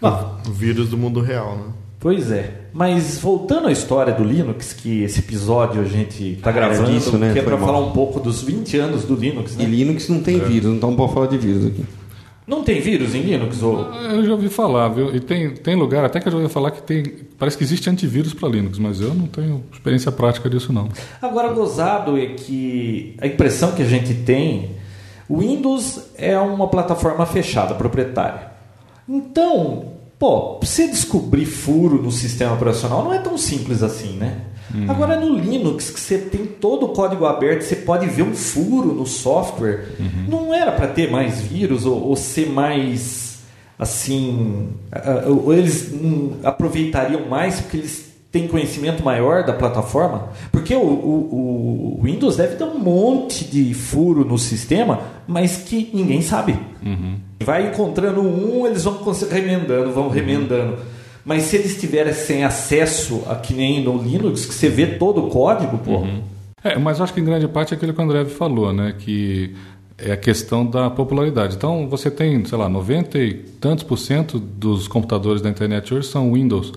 Ah, 0.03 0.37
O 0.47 0.51
vírus 0.51 0.89
do 0.89 0.97
mundo 0.99 1.21
real, 1.21 1.57
né? 1.57 1.65
Pois 2.01 2.31
é. 2.31 2.63
Mas 2.73 3.19
voltando 3.19 3.69
à 3.69 3.73
história 3.73 4.13
do 4.13 4.25
Linux, 4.25 4.73
que 4.73 5.03
esse 5.05 5.21
episódio 5.21 5.81
a 5.81 5.85
gente 5.85 6.33
está 6.33 6.51
Ah, 6.51 6.53
gravando, 6.53 6.91
é 6.91 6.93
disso, 6.93 7.17
né? 7.17 7.33
que 7.33 7.39
é 7.39 7.43
para 7.43 7.57
falar 7.57 7.79
um 7.79 7.93
pouco 7.93 8.19
dos 8.21 8.43
20 8.43 8.77
anos 8.79 9.05
do 9.05 9.15
Linux, 9.15 9.57
né? 9.57 9.65
E 9.65 9.67
Linux 9.67 10.09
não 10.09 10.21
tem 10.21 10.39
vírus, 10.41 10.75
então 10.77 10.91
não 10.91 10.97
pode 10.97 11.15
falar 11.15 11.27
de 11.29 11.39
vírus 11.39 11.65
aqui. 11.67 11.85
Não 12.47 12.63
tem 12.63 12.81
vírus 12.81 13.15
em 13.15 13.23
Linux? 13.23 13.63
Ou... 13.63 13.79
Eu 13.95 14.25
já 14.25 14.33
ouvi 14.33 14.51
falar, 14.51 14.89
viu? 14.89 15.15
E 15.15 15.21
tem, 15.21 15.51
tem 15.51 15.75
lugar 15.75 16.05
até 16.05 16.21
que 16.21 16.29
eu 16.29 16.33
já 16.33 16.39
ouvi 16.39 16.53
falar 16.53 16.71
que 16.71 16.83
tem. 16.83 17.03
Parece 17.39 17.57
que 17.57 17.65
existe 17.65 17.89
antivírus 17.89 18.35
para 18.35 18.49
Linux, 18.49 18.79
mas 18.79 19.01
eu 19.01 19.15
não 19.15 19.27
tenho 19.27 19.65
experiência 19.73 20.13
prática 20.13 20.51
disso, 20.51 20.73
não. 20.73 20.89
Agora, 21.23 21.53
gozado 21.53 22.19
é 22.19 22.27
que 22.27 23.17
a 23.19 23.27
impressão 23.27 23.73
que 23.73 23.83
a 23.83 23.87
gente 23.87 24.13
tem, 24.13 24.73
o 25.27 25.39
Windows 25.39 26.11
é 26.17 26.39
uma 26.39 26.69
plataforma 26.69 27.25
fechada, 27.25 27.75
proprietária. 27.75 28.53
Então, 29.09 29.95
pô, 30.19 30.59
você 30.61 30.87
descobrir 30.87 31.47
furo 31.47 32.03
no 32.03 32.13
sistema 32.13 32.53
operacional 32.53 33.03
não 33.05 33.13
é 33.13 33.19
tão 33.19 33.39
simples 33.39 33.83
assim, 33.83 34.17
né? 34.17 34.43
Agora 34.89 35.19
no 35.21 35.37
Linux, 35.39 35.91
que 35.91 36.01
você 36.01 36.19
tem 36.19 36.47
todo 36.47 36.87
o 36.87 36.89
código 36.91 37.25
aberto, 37.27 37.63
você 37.63 37.77
pode 37.77 38.07
ver 38.07 38.23
um 38.23 38.35
furo 38.35 38.93
no 38.93 39.07
software. 39.07 39.87
Não 40.29 40.53
era 40.53 40.73
para 40.73 40.89
ter 40.89 41.11
mais 41.11 41.41
vírus 41.41 41.87
ou, 41.87 42.03
ou 42.09 42.17
ser 42.17 42.49
mais 42.51 43.39
assim, 43.79 44.69
ou 45.27 45.53
eles 45.53 45.93
hum, 45.93 46.33
aproveitariam 46.45 47.27
mais 47.29 47.61
porque 47.61 47.77
eles 47.79 48.05
têm 48.31 48.49
conhecimento 48.49 49.05
maior 49.05 49.45
da 49.45 49.53
plataforma? 49.53 50.29
Porque 50.51 50.75
o, 50.75 50.81
o- 50.81 51.99
o 51.99 52.03
Windows 52.03 52.37
deve 52.37 52.57
ter 52.57 52.65
um 52.65 52.79
monte 52.79 53.45
de 53.45 53.73
furo 53.75 54.25
no 54.25 54.39
sistema, 54.39 55.01
mas 55.27 55.59
que 55.59 55.91
ninguém 55.93 56.21
sabe. 56.23 56.57
Vai 57.45 57.69
encontrando 57.69 58.21
um, 58.23 58.67
eles 58.67 58.85
vão 58.85 58.99
remendando, 59.31 59.93
vão 59.93 60.09
remendando. 60.09 60.79
Mas 61.25 61.45
se 61.45 61.57
eles 61.57 61.81
tivessem 61.81 62.45
acesso 62.45 63.23
a 63.27 63.35
que 63.37 63.55
nem 63.55 63.83
no 63.83 63.97
Linux, 63.97 64.45
que 64.45 64.55
você 64.55 64.69
vê 64.69 64.87
todo 64.87 65.27
o 65.27 65.31
código, 65.31 65.79
pô. 65.79 66.05
É, 66.63 66.79
mas 66.79 67.01
acho 67.01 67.13
que 67.15 67.21
em 67.21 67.25
grande 67.25 67.49
parte 67.49 67.73
é 67.73 67.77
aquilo 67.77 67.95
que 67.95 68.01
o 68.01 68.05
André 68.05 68.25
falou, 68.27 68.73
né? 68.73 68.95
Que 68.99 69.55
é 69.97 70.13
a 70.13 70.17
questão 70.17 70.67
da 70.67 70.91
popularidade. 70.91 71.57
Então, 71.57 71.89
você 71.89 72.11
tem, 72.11 72.45
sei 72.45 72.59
lá, 72.59 72.69
90 72.69 73.19
e 73.19 73.35
tantos 73.35 73.85
por 73.85 73.97
cento 73.97 74.39
dos 74.39 74.89
computadores 74.89 75.41
da 75.41 75.49
internet 75.49 75.95
hoje 75.95 76.09
são 76.09 76.33
Windows. 76.33 76.73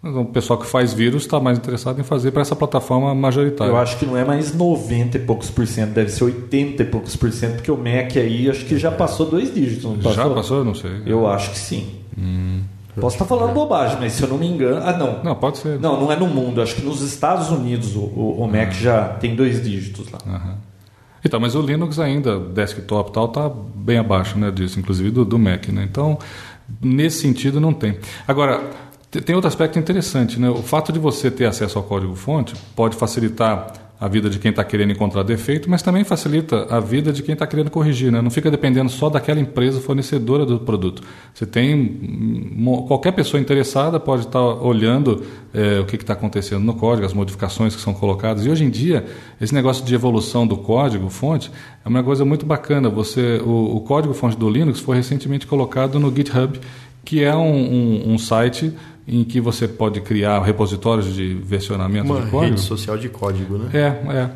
Mas 0.00 0.16
o 0.16 0.24
pessoal 0.24 0.58
que 0.58 0.66
faz 0.66 0.92
vírus 0.92 1.22
está 1.22 1.38
mais 1.38 1.56
interessado 1.56 2.00
em 2.00 2.02
fazer 2.02 2.32
para 2.32 2.42
essa 2.42 2.56
plataforma 2.56 3.14
majoritária. 3.14 3.70
Eu 3.70 3.76
acho 3.76 3.96
que 3.98 4.04
não 4.04 4.16
é 4.16 4.24
mais 4.24 4.52
90 4.52 5.16
e 5.16 5.20
poucos 5.20 5.48
por 5.48 5.64
cento, 5.64 5.90
deve 5.90 6.10
ser 6.10 6.24
80 6.24 6.82
e 6.82 6.86
poucos 6.86 7.14
por 7.14 7.30
cento, 7.30 7.54
porque 7.54 7.70
o 7.70 7.76
Mac 7.76 8.16
aí 8.16 8.50
acho 8.50 8.64
que 8.64 8.76
já 8.76 8.90
passou 8.90 9.26
dois 9.26 9.54
dígitos, 9.54 9.84
não 9.84 9.96
passou? 9.96 10.12
Já 10.12 10.30
passou? 10.30 10.64
Não 10.64 10.74
sei. 10.74 10.90
Eu 11.06 11.28
acho 11.28 11.52
que 11.52 11.58
sim. 11.58 11.86
Posso 13.00 13.16
estar 13.16 13.24
falando 13.24 13.54
bobagem, 13.54 13.96
mas 13.98 14.12
se 14.12 14.22
eu 14.22 14.28
não 14.28 14.36
me 14.36 14.46
engano. 14.46 14.82
Ah, 14.84 14.92
não. 14.92 15.22
Não, 15.22 15.34
pode 15.34 15.58
ser. 15.58 15.78
Não, 15.80 15.98
não 15.98 16.12
é 16.12 16.16
no 16.16 16.26
mundo. 16.26 16.60
Acho 16.60 16.74
que 16.76 16.82
nos 16.82 17.00
Estados 17.00 17.50
Unidos 17.50 17.96
o, 17.96 18.00
o, 18.00 18.46
Mac 18.46 18.72
já 18.72 19.08
tem 19.14 19.34
dois 19.34 19.62
dígitos 19.62 20.10
lá. 20.12 20.18
Aham. 20.26 20.56
Então, 21.24 21.40
mas 21.40 21.54
o 21.54 21.62
Linux 21.62 21.98
ainda, 21.98 22.38
desktop 22.38 23.10
e 23.10 23.12
tal, 23.12 23.26
está 23.26 23.48
bem 23.48 23.96
abaixo 23.96 24.36
né, 24.38 24.50
disso, 24.50 24.78
inclusive 24.78 25.10
do, 25.10 25.24
do 25.24 25.38
Mac. 25.38 25.68
Né? 25.68 25.86
Então, 25.90 26.18
nesse 26.82 27.20
sentido, 27.20 27.60
não 27.60 27.72
tem. 27.72 27.96
Agora, 28.28 28.60
te- 29.10 29.20
tem 29.22 29.34
outro 29.34 29.48
aspecto 29.48 29.78
interessante. 29.78 30.38
Né? 30.38 30.50
O 30.50 30.62
fato 30.62 30.92
de 30.92 30.98
você 30.98 31.30
ter 31.30 31.46
acesso 31.46 31.78
ao 31.78 31.84
código-fonte 31.84 32.54
pode 32.76 32.96
facilitar 32.96 33.72
a 34.04 34.08
vida 34.08 34.28
de 34.28 34.40
quem 34.40 34.50
está 34.50 34.64
querendo 34.64 34.90
encontrar 34.90 35.22
defeito, 35.22 35.70
mas 35.70 35.80
também 35.80 36.02
facilita 36.02 36.66
a 36.68 36.80
vida 36.80 37.12
de 37.12 37.22
quem 37.22 37.34
está 37.34 37.46
querendo 37.46 37.70
corrigir. 37.70 38.10
Né? 38.10 38.20
Não 38.20 38.32
fica 38.32 38.50
dependendo 38.50 38.90
só 38.90 39.08
daquela 39.08 39.38
empresa 39.38 39.80
fornecedora 39.80 40.44
do 40.44 40.58
produto. 40.58 41.04
Você 41.32 41.46
tem 41.46 41.72
hum, 41.76 42.84
qualquer 42.88 43.12
pessoa 43.12 43.40
interessada 43.40 44.00
pode 44.00 44.22
estar 44.26 44.42
olhando 44.42 45.22
eh, 45.54 45.78
o 45.78 45.84
que 45.84 45.94
está 45.94 46.14
acontecendo 46.14 46.64
no 46.64 46.74
código, 46.74 47.06
as 47.06 47.14
modificações 47.14 47.76
que 47.76 47.80
são 47.80 47.94
colocadas. 47.94 48.44
E 48.44 48.50
hoje 48.50 48.64
em 48.64 48.70
dia, 48.70 49.04
esse 49.40 49.54
negócio 49.54 49.84
de 49.84 49.94
evolução 49.94 50.48
do 50.48 50.56
código 50.56 51.08
fonte 51.08 51.48
é 51.84 51.88
uma 51.88 52.02
coisa 52.02 52.24
muito 52.24 52.44
bacana. 52.44 52.88
Você, 52.90 53.40
o, 53.44 53.76
o 53.76 53.80
código 53.82 54.12
fonte 54.14 54.36
do 54.36 54.50
Linux 54.50 54.80
foi 54.80 54.96
recentemente 54.96 55.46
colocado 55.46 56.00
no 56.00 56.12
GitHub, 56.12 56.58
que 57.04 57.22
é 57.22 57.34
um, 57.36 57.40
um- 57.54 58.14
um 58.14 58.18
site 58.18 58.72
em 59.06 59.24
que 59.24 59.40
você 59.40 59.66
pode 59.66 60.00
criar 60.00 60.40
repositórios 60.42 61.14
de 61.14 61.34
versionamento 61.34 62.06
Uma 62.12 62.20
de 62.22 62.30
código. 62.30 62.50
rede 62.54 62.60
social 62.60 62.96
de 62.96 63.08
código, 63.08 63.58
né? 63.58 63.70
É, 63.74 64.16
é. 64.16 64.30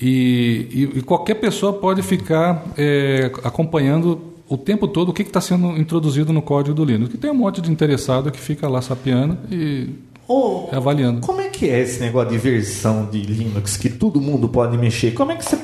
E, 0.00 0.68
e- 0.94 0.98
e 0.98 1.02
qualquer 1.02 1.34
pessoa 1.34 1.72
pode 1.72 2.02
ficar 2.02 2.64
é, 2.76 3.30
acompanhando 3.44 4.20
o 4.48 4.56
tempo 4.56 4.86
todo 4.88 5.08
o 5.10 5.12
que 5.12 5.22
está 5.22 5.40
sendo 5.40 5.76
introduzido 5.76 6.32
no 6.32 6.42
código 6.42 6.74
do 6.74 6.84
Linux. 6.84 7.10
Que 7.10 7.18
tem 7.18 7.30
um 7.30 7.34
monte 7.34 7.60
de 7.60 7.70
interessado 7.70 8.30
que 8.30 8.38
fica 8.40 8.68
lá 8.68 8.80
sapeando 8.82 9.38
e 9.50 9.88
Ô, 10.28 10.68
avaliando. 10.72 11.20
Como 11.20 11.40
é 11.40 11.48
que 11.48 11.68
é 11.68 11.80
esse 11.80 12.00
negócio 12.00 12.30
de 12.30 12.38
versão 12.38 13.08
de 13.10 13.20
Linux 13.22 13.76
que 13.76 13.88
todo 13.88 14.20
mundo 14.20 14.48
pode 14.48 14.76
mexer? 14.78 15.12
Como 15.12 15.32
é 15.32 15.36
que 15.36 15.44
você 15.44 15.58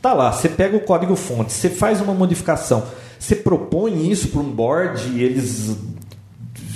tá 0.00 0.12
lá? 0.12 0.32
Você 0.32 0.48
pega 0.48 0.76
o 0.76 0.80
código 0.80 1.16
fonte, 1.16 1.52
você 1.52 1.68
faz 1.68 2.00
uma 2.00 2.14
modificação, 2.14 2.84
você 3.18 3.34
propõe 3.34 4.10
isso 4.10 4.28
para 4.28 4.40
um 4.40 4.50
board 4.50 5.08
e 5.14 5.22
eles 5.22 5.76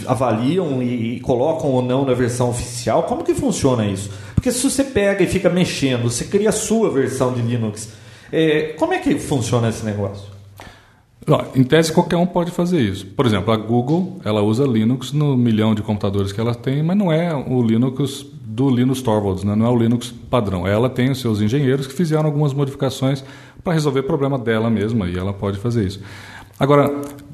avaliam 0.06 0.82
e, 0.82 1.16
e 1.16 1.20
colocam 1.20 1.70
ou 1.70 1.82
não 1.82 2.04
na 2.04 2.14
versão 2.14 2.50
oficial? 2.50 3.04
Como 3.04 3.24
que 3.24 3.34
funciona 3.34 3.86
isso? 3.86 4.10
Porque 4.34 4.50
se 4.50 4.62
você 4.62 4.84
pega 4.84 5.22
e 5.22 5.26
fica 5.26 5.50
mexendo, 5.50 6.10
você 6.10 6.24
cria 6.24 6.48
a 6.48 6.52
sua 6.52 6.90
versão 6.90 7.32
de 7.32 7.42
Linux. 7.42 7.90
É, 8.32 8.74
como 8.78 8.92
é 8.92 8.98
que 8.98 9.18
funciona 9.18 9.68
esse 9.68 9.84
negócio? 9.84 10.30
Em 11.54 11.62
tese, 11.62 11.92
qualquer 11.92 12.16
um 12.16 12.26
pode 12.26 12.50
fazer 12.50 12.80
isso. 12.80 13.06
Por 13.06 13.26
exemplo, 13.26 13.52
a 13.52 13.56
Google 13.56 14.18
ela 14.24 14.42
usa 14.42 14.64
Linux 14.64 15.12
no 15.12 15.36
milhão 15.36 15.74
de 15.74 15.82
computadores 15.82 16.32
que 16.32 16.40
ela 16.40 16.54
tem, 16.54 16.82
mas 16.82 16.96
não 16.96 17.12
é 17.12 17.34
o 17.34 17.62
Linux 17.62 18.26
do 18.42 18.68
Linus 18.68 19.00
Torvalds, 19.00 19.44
né? 19.44 19.54
não 19.54 19.66
é 19.66 19.68
o 19.68 19.76
Linux 19.76 20.12
padrão. 20.30 20.66
Ela 20.66 20.88
tem 20.88 21.10
os 21.10 21.20
seus 21.20 21.40
engenheiros 21.40 21.86
que 21.86 21.92
fizeram 21.92 22.24
algumas 22.24 22.52
modificações 22.52 23.22
para 23.62 23.74
resolver 23.74 24.00
o 24.00 24.04
problema 24.04 24.38
dela 24.38 24.70
mesma 24.70 25.08
e 25.08 25.16
ela 25.16 25.32
pode 25.32 25.58
fazer 25.58 25.86
isso. 25.86 26.00
Agora, 26.58 26.90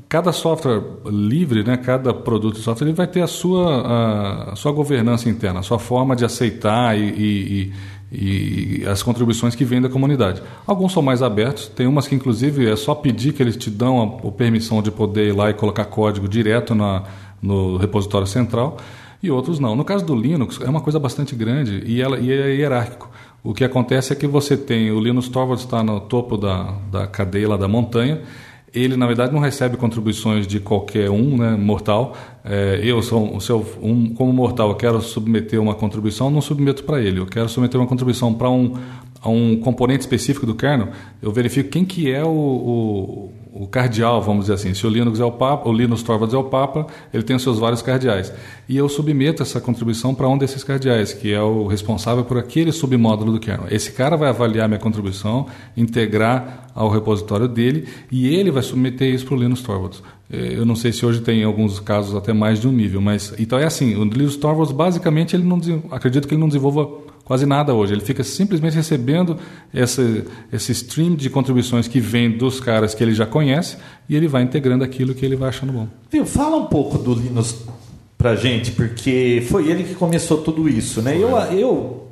cada 0.09 0.33
software 0.33 0.83
livre, 1.07 1.64
né, 1.64 1.77
cada 1.77 2.14
produto 2.14 2.57
de 2.57 2.62
software 2.62 2.87
livre 2.87 2.97
vai 2.99 3.07
ter 3.07 3.23
a 3.23 3.27
sua, 3.27 3.81
a, 3.83 4.53
a 4.53 4.57
sua 4.57 4.73
governança 4.73 5.29
interna, 5.29 5.61
a 5.61 5.62
sua 5.62 5.79
forma 5.79 6.14
de 6.14 6.25
aceitar 6.25 6.97
e, 6.99 7.03
e- 7.03 7.73
e- 8.12 8.87
as 8.87 9.03
contribuições 9.03 9.55
que 9.57 9.64
vêm 9.64 9.81
da 9.81 9.88
comunidade. 9.88 10.40
Alguns 10.66 10.92
são 10.92 11.03
mais 11.03 11.23
abertos, 11.23 11.66
tem 11.69 11.87
umas 11.87 12.07
que 12.07 12.14
inclusive 12.14 12.71
é 12.71 12.77
só 12.77 12.95
pedir 12.95 13.33
que 13.33 13.42
eles 13.42 13.57
te 13.57 13.69
dão 13.69 14.21
a, 14.25 14.29
a 14.29 14.31
permissão 14.31 14.81
de 14.81 14.90
poder 14.92 15.29
ir 15.29 15.33
lá 15.33 15.51
e 15.51 15.55
colocar 15.55 15.85
código 15.87 16.29
direto 16.29 16.75
na, 16.75 17.03
no 17.42 17.77
repositório 17.77 18.27
central, 18.27 18.77
e 19.23 19.31
outros 19.31 19.59
não. 19.59 19.75
No 19.75 19.85
caso 19.85 20.05
do 20.05 20.14
Linux, 20.14 20.61
é 20.61 20.69
uma 20.69 20.81
coisa 20.81 21.01
bastante 21.01 21.35
grande 21.35 21.83
e, 21.85 22.01
ela, 22.01 22.19
e 22.19 22.31
é 22.31 22.55
hierárquico. 22.55 23.11
O 23.42 23.53
que 23.55 23.64
acontece 23.64 24.12
é 24.12 24.16
que 24.16 24.27
você 24.27 24.57
tem 24.57 24.90
o 24.90 25.01
Linus 25.01 25.29
Torvalds 25.29 25.64
está 25.64 25.83
no 25.83 26.01
topo 26.01 26.37
da, 26.37 26.75
da 26.92 27.07
cadeia 27.07 27.49
lá 27.49 27.57
da 27.57 27.66
montanha, 27.66 28.21
ele 28.74 28.96
na 28.96 29.07
verdade 29.07 29.33
não 29.33 29.40
recebe 29.40 29.76
contribuições 29.76 30.46
de 30.46 30.61
qualquer 30.61 31.11
um, 31.11 31.37
né, 31.37 31.57
mortal. 31.57 32.16
É, 32.44 32.81
eu 32.83 33.02
sou, 33.02 33.40
se 33.40 33.50
eu, 33.50 33.66
um, 33.81 34.12
como 34.14 34.33
mortal, 34.33 34.70
eu 34.70 34.74
quero 34.74 35.00
submeter 35.00 35.61
uma 35.61 35.74
contribuição, 35.74 36.31
não 36.31 36.40
submeto 36.40 36.85
para 36.85 37.00
ele. 37.00 37.20
Eu 37.20 37.26
quero 37.26 37.48
submeter 37.48 37.81
uma 37.81 37.87
contribuição 37.87 38.35
para 38.35 38.50
um, 38.50 38.74
a 39.20 39.29
um 39.29 39.57
componente 39.57 40.00
específico 40.00 40.46
do 40.46 40.55
kernel. 40.55 40.88
Eu 41.22 41.33
verifico 41.33 41.70
quem 41.70 41.85
que 41.85 42.11
é 42.11 42.22
o, 42.22 42.29
o, 42.29 43.33
o 43.62 43.66
cardeal, 43.66 44.21
vamos 44.21 44.45
dizer 44.45 44.55
assim. 44.55 44.75
Se 44.75 44.87
o 44.87 44.90
Linux 44.90 45.19
é 45.21 45.25
o 45.25 45.33
Papa, 45.33 45.69
o 45.69 45.73
Linus 45.73 46.03
Torvalds 46.03 46.35
é 46.35 46.38
o 46.38 46.45
Papa, 46.45 46.87
ele 47.12 47.23
tem 47.23 47.37
os 47.37 47.42
seus 47.42 47.59
vários 47.59 47.83
cardeais. 47.83 48.33
E 48.69 48.77
eu 48.77 48.88
submeto 48.88 49.42
essa 49.42 49.61
contribuição 49.61 50.14
para 50.14 50.29
um 50.29 50.37
desses 50.37 50.62
cardeais, 50.62 51.12
que 51.12 51.33
é 51.33 51.40
o 51.40 51.66
responsável 51.66 52.25
por 52.25 52.38
aquele 52.38 52.73
submódulo 52.73 53.33
do 53.33 53.40
kernel. 53.40 53.66
Esse 53.71 53.92
cara 53.92 54.16
vai 54.16 54.29
avaliar 54.29 54.69
minha 54.69 54.81
contribuição, 54.81 55.47
integrar 55.77 56.66
ao 56.75 56.90
repositório 56.90 57.49
dele 57.49 57.88
e 58.12 58.29
ele 58.29 58.51
vai 58.51 58.62
submeter 58.62 59.12
isso 59.12 59.25
para 59.25 59.35
o 59.35 59.38
Linus 59.38 59.62
Torvalds. 59.62 60.03
Eh, 60.31 60.55
Eu 60.57 60.66
não 60.66 60.77
sei 60.77 60.92
se 60.92 61.07
hoje 61.07 61.21
tem 61.21 61.40
em 61.40 61.45
alguns 61.45 61.81
casos 61.81 62.14
até 62.14 62.33
mais 62.33 62.61
de 62.61 62.69
um 62.69 62.73
nível, 62.73 63.01
mas 63.01 63.33
então 63.38 63.59
é 63.59 63.64
assim. 63.64 63.97
O 63.97 64.05
Linus 64.05 64.37
Torvalds 64.37 64.73
basicamente 64.73 65.35
ele 65.35 65.45
não 65.45 65.59
acredito 65.90 66.29
que 66.29 66.35
ele 66.35 66.40
não 66.40 66.49
desenvolva 66.49 66.87
quase 67.27 67.45
nada 67.45 67.75
hoje. 67.75 67.93
Ele 67.93 68.01
fica 68.01 68.25
simplesmente 68.25 68.75
recebendo 68.75 69.37
esse 69.75 70.25
esse 70.51 70.73
stream 70.73 71.15
de 71.15 71.29
contribuições 71.29 71.87
que 71.87 72.01
vem 72.01 72.31
dos 72.31 72.61
caras 72.61 72.95
que 72.95 73.05
ele 73.05 73.12
já 73.12 73.27
conhece 73.27 73.77
e 74.09 74.17
ele 74.17 74.29
vai 74.29 74.43
integrando 74.43 74.83
aquilo 74.85 75.12
que 75.15 75.27
ele 75.27 75.37
vai 75.37 75.51
achando 75.51 75.73
bom. 75.73 75.89
Viu, 76.11 76.25
fala 76.25 76.57
um 76.57 76.67
pouco 76.67 76.97
do 76.97 77.12
Linus 77.12 77.57
pra 78.17 78.35
gente, 78.35 78.71
porque 78.71 79.45
foi 79.51 79.69
ele 79.69 79.85
que 79.85 79.95
começou 79.95 80.39
tudo 80.39 80.69
isso, 80.69 81.03
né? 81.03 81.17
Eu, 81.17 81.37
eu, 81.53 82.07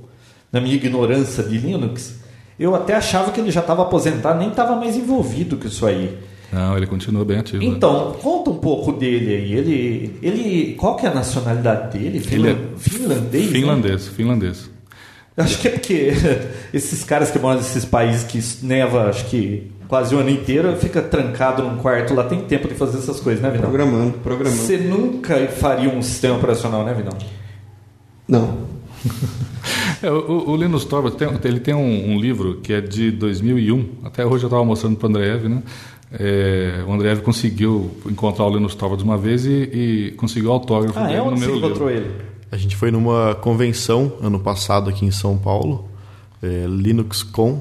na 0.52 0.60
minha 0.60 0.74
ignorância 0.74 1.42
de 1.42 1.56
Linux, 1.56 2.16
eu 2.58 2.74
até 2.74 2.94
achava 2.94 3.30
que 3.30 3.40
ele 3.40 3.50
já 3.50 3.60
estava 3.60 3.82
aposentado, 3.82 4.38
nem 4.38 4.48
estava 4.48 4.76
mais 4.76 4.96
envolvido 4.96 5.56
com 5.56 5.66
isso 5.66 5.86
aí. 5.86 6.18
Não, 6.52 6.76
ele 6.76 6.86
continua 6.86 7.24
bem 7.24 7.38
ativo. 7.38 7.58
né? 7.58 7.64
Então, 7.64 8.12
conta 8.22 8.50
um 8.50 8.58
pouco 8.58 8.92
dele 8.92 9.34
aí. 9.34 9.52
Ele, 9.54 10.18
ele, 10.22 10.74
qual 10.74 10.94
que 10.94 11.06
é 11.06 11.08
a 11.08 11.14
nacionalidade 11.14 11.98
dele? 11.98 12.22
Ele 12.30 12.48
é 12.50 12.56
finlandês. 12.76 13.46
né? 13.46 13.52
finlandês, 13.52 14.08
finlandês. 14.08 14.70
Eu 14.70 14.73
Acho 15.36 15.58
que 15.60 15.68
é 15.68 15.70
porque 15.72 16.12
esses 16.72 17.02
caras 17.04 17.30
que 17.30 17.38
moram 17.38 17.58
nesses 17.58 17.84
países 17.84 18.24
que 18.24 18.66
neva, 18.66 19.08
acho 19.10 19.24
que 19.26 19.70
quase 19.88 20.14
o 20.14 20.18
ano 20.18 20.30
inteiro, 20.30 20.74
fica 20.76 21.02
trancado 21.02 21.62
num 21.62 21.76
quarto 21.76 22.14
lá, 22.14 22.24
tem 22.24 22.40
tempo 22.42 22.68
de 22.68 22.74
fazer 22.74 22.98
essas 22.98 23.20
coisas, 23.20 23.42
né, 23.42 23.50
Vinão? 23.50 23.68
Programando, 23.70 24.12
programando. 24.18 24.56
Você 24.56 24.78
nunca 24.78 25.46
faria 25.48 25.88
um 25.88 26.00
sistema 26.02 26.36
operacional, 26.36 26.84
né, 26.84 26.94
Vinão? 26.94 27.12
Não. 28.26 28.58
É, 30.02 30.10
o, 30.10 30.50
o 30.50 30.56
Linus 30.56 30.84
Torvalds 30.84 31.16
tem, 31.18 31.28
ele 31.44 31.60
tem 31.60 31.74
um, 31.74 32.12
um 32.12 32.18
livro 32.18 32.60
que 32.62 32.72
é 32.72 32.80
de 32.80 33.10
2001. 33.10 33.88
Até 34.04 34.24
hoje 34.24 34.44
eu 34.44 34.48
estava 34.48 34.64
mostrando 34.64 34.96
para 34.96 35.06
o 35.06 35.10
Andreev, 35.10 35.48
né? 35.48 35.62
É, 36.12 36.84
o 36.86 36.92
Andreev 36.92 37.20
conseguiu 37.22 37.90
encontrar 38.08 38.44
o 38.46 38.54
Linus 38.54 38.74
Torvalds 38.74 39.04
uma 39.04 39.16
vez 39.18 39.44
e, 39.46 39.50
e 39.50 40.10
conseguiu 40.16 40.50
o 40.50 40.52
autógrafo 40.52 40.98
Ah, 40.98 41.04
dele 41.04 41.14
é 41.14 41.18
no 41.18 41.26
onde 41.30 41.40
você 41.40 41.46
meu 41.46 41.56
encontrou 41.56 41.88
livro. 41.90 42.04
ele? 42.04 42.14
A 42.52 42.56
gente 42.56 42.76
foi 42.76 42.90
numa 42.90 43.34
convenção 43.34 44.12
ano 44.22 44.38
passado 44.38 44.88
aqui 44.90 45.04
em 45.04 45.10
São 45.10 45.36
Paulo, 45.36 45.88
é, 46.42 46.66
LinuxCon, 46.68 47.60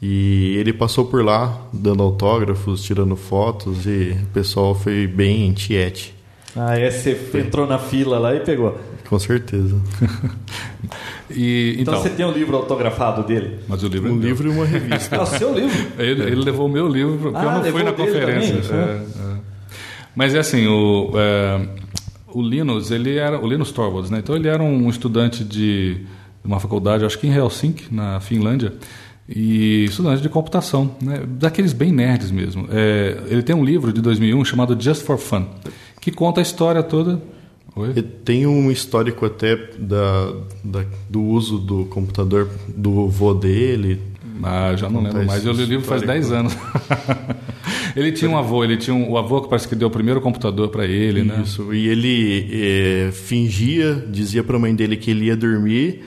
e 0.00 0.54
ele 0.58 0.72
passou 0.72 1.06
por 1.06 1.24
lá 1.24 1.58
dando 1.72 2.02
autógrafos, 2.02 2.82
tirando 2.82 3.16
fotos 3.16 3.86
e 3.86 4.16
o 4.22 4.26
pessoal 4.32 4.74
foi 4.74 5.06
bem 5.06 5.52
tiete, 5.52 6.14
Ah, 6.54 6.78
é, 6.78 6.90
você 6.90 7.18
entrou 7.34 7.66
na 7.66 7.78
fila 7.78 8.18
lá 8.18 8.34
e 8.34 8.40
pegou. 8.40 8.78
com 9.08 9.18
certeza. 9.18 9.76
E, 11.30 11.76
Então, 11.78 11.94
então, 11.94 12.02
você 12.02 12.10
tem 12.10 12.24
um 12.26 12.30
livro 12.32 12.56
autografado 12.56 13.22
dele? 13.22 13.58
mas 13.68 13.82
o 13.82 13.88
livro 13.88 14.08
é 14.08 14.12
Um 14.12 14.16
meu. 14.16 14.28
livro 14.28 14.48
e 14.48 14.50
uma 14.54 14.64
revista. 14.64 15.16
É 15.16 15.20
o 15.20 15.26
seu 15.26 15.52
livro? 15.54 15.86
Ele, 15.98 16.22
ele 16.22 16.36
levou 16.36 16.66
o 16.66 16.68
meu 16.68 16.88
livro, 16.88 17.18
porque 17.32 17.36
Ah, 17.38 17.42
eu 17.44 17.50
não 17.64 17.64
fui 17.72 17.82
na 17.82 17.92
conferência. 17.92 18.60
também? 18.62 18.80
É, 18.80 18.92
é. 19.34 19.38
Mas 20.14 20.34
é 20.34 20.38
assim, 20.38 20.66
o, 20.66 21.12
é, 21.16 21.68
o 22.32 22.42
Linus, 22.42 22.90
ele 22.90 23.16
era 23.16 23.38
o 23.42 23.46
Linus 23.48 23.70
Torvalds, 23.72 24.10
né? 24.10 24.18
Então 24.18 24.34
ele 24.36 24.48
era 24.48 24.62
um 24.62 24.88
estudante 24.88 25.42
de 25.44 25.98
uma 26.44 26.60
faculdade, 26.60 27.04
acho 27.04 27.18
que 27.18 27.26
em 27.26 27.32
Helsinki, 27.34 27.92
na 27.94 28.20
Finlândia, 28.20 28.74
e 29.28 29.84
estudante 29.84 30.22
de 30.22 30.28
computação, 30.28 30.96
né? 31.02 31.22
Daqueles 31.26 31.72
bem 31.72 31.92
nerds 31.92 32.30
mesmo. 32.30 32.66
É, 32.70 33.18
ele 33.28 33.42
tem 33.42 33.54
um 33.54 33.64
livro 33.64 33.92
de 33.92 34.00
2001 34.00 34.44
chamado 34.44 34.80
Just 34.80 35.02
for 35.04 35.18
Fun, 35.18 35.44
que 36.00 36.10
conta 36.10 36.40
a 36.40 36.42
história 36.42 36.82
toda. 36.82 37.20
Oi? 37.76 37.92
Tem 38.02 38.46
um 38.46 38.70
histórico 38.70 39.24
até 39.26 39.54
da, 39.78 40.32
da- 40.64 40.84
do 41.08 41.22
uso 41.22 41.58
do 41.58 41.84
computador 41.84 42.48
do 42.68 43.06
vô 43.08 43.34
dele. 43.34 44.00
Ah, 44.42 44.72
já 44.76 44.88
não 44.88 45.02
lembro 45.02 45.24
mais. 45.26 45.44
Eu 45.44 45.52
li 45.52 45.62
o 45.62 45.66
livro 45.66 45.84
faz 45.86 46.02
10 46.02 46.24
histórico. 46.26 46.54
anos. 46.54 46.56
ele 47.96 48.12
tinha 48.12 48.30
um 48.30 48.36
avô, 48.36 48.64
ele 48.64 48.76
tinha 48.76 48.94
um, 48.94 49.10
o 49.10 49.18
avô 49.18 49.40
que 49.42 49.48
parece 49.48 49.68
que 49.68 49.74
deu 49.74 49.88
o 49.88 49.90
primeiro 49.90 50.20
computador 50.20 50.68
para 50.68 50.84
ele, 50.86 51.22
né? 51.22 51.42
Isso. 51.44 51.72
E 51.72 51.88
ele 51.88 52.48
eh, 52.52 53.10
fingia, 53.12 53.94
dizia 54.08 54.42
para 54.42 54.56
a 54.56 54.58
mãe 54.58 54.74
dele 54.74 54.96
que 54.96 55.10
ele 55.10 55.26
ia 55.26 55.36
dormir, 55.36 56.04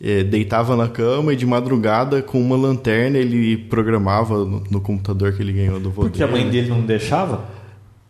eh, 0.00 0.22
deitava 0.24 0.76
na 0.76 0.88
cama 0.88 1.32
e 1.32 1.36
de 1.36 1.46
madrugada 1.46 2.22
com 2.22 2.40
uma 2.40 2.56
lanterna 2.56 3.18
ele 3.18 3.56
programava 3.56 4.44
no, 4.44 4.62
no 4.70 4.80
computador 4.80 5.32
que 5.32 5.42
ele 5.42 5.52
ganhou 5.52 5.78
do 5.78 5.90
vô 5.90 6.02
Porque 6.02 6.22
a 6.22 6.26
dele. 6.26 6.40
mãe 6.40 6.50
dele 6.50 6.68
não 6.68 6.80
deixava? 6.82 7.44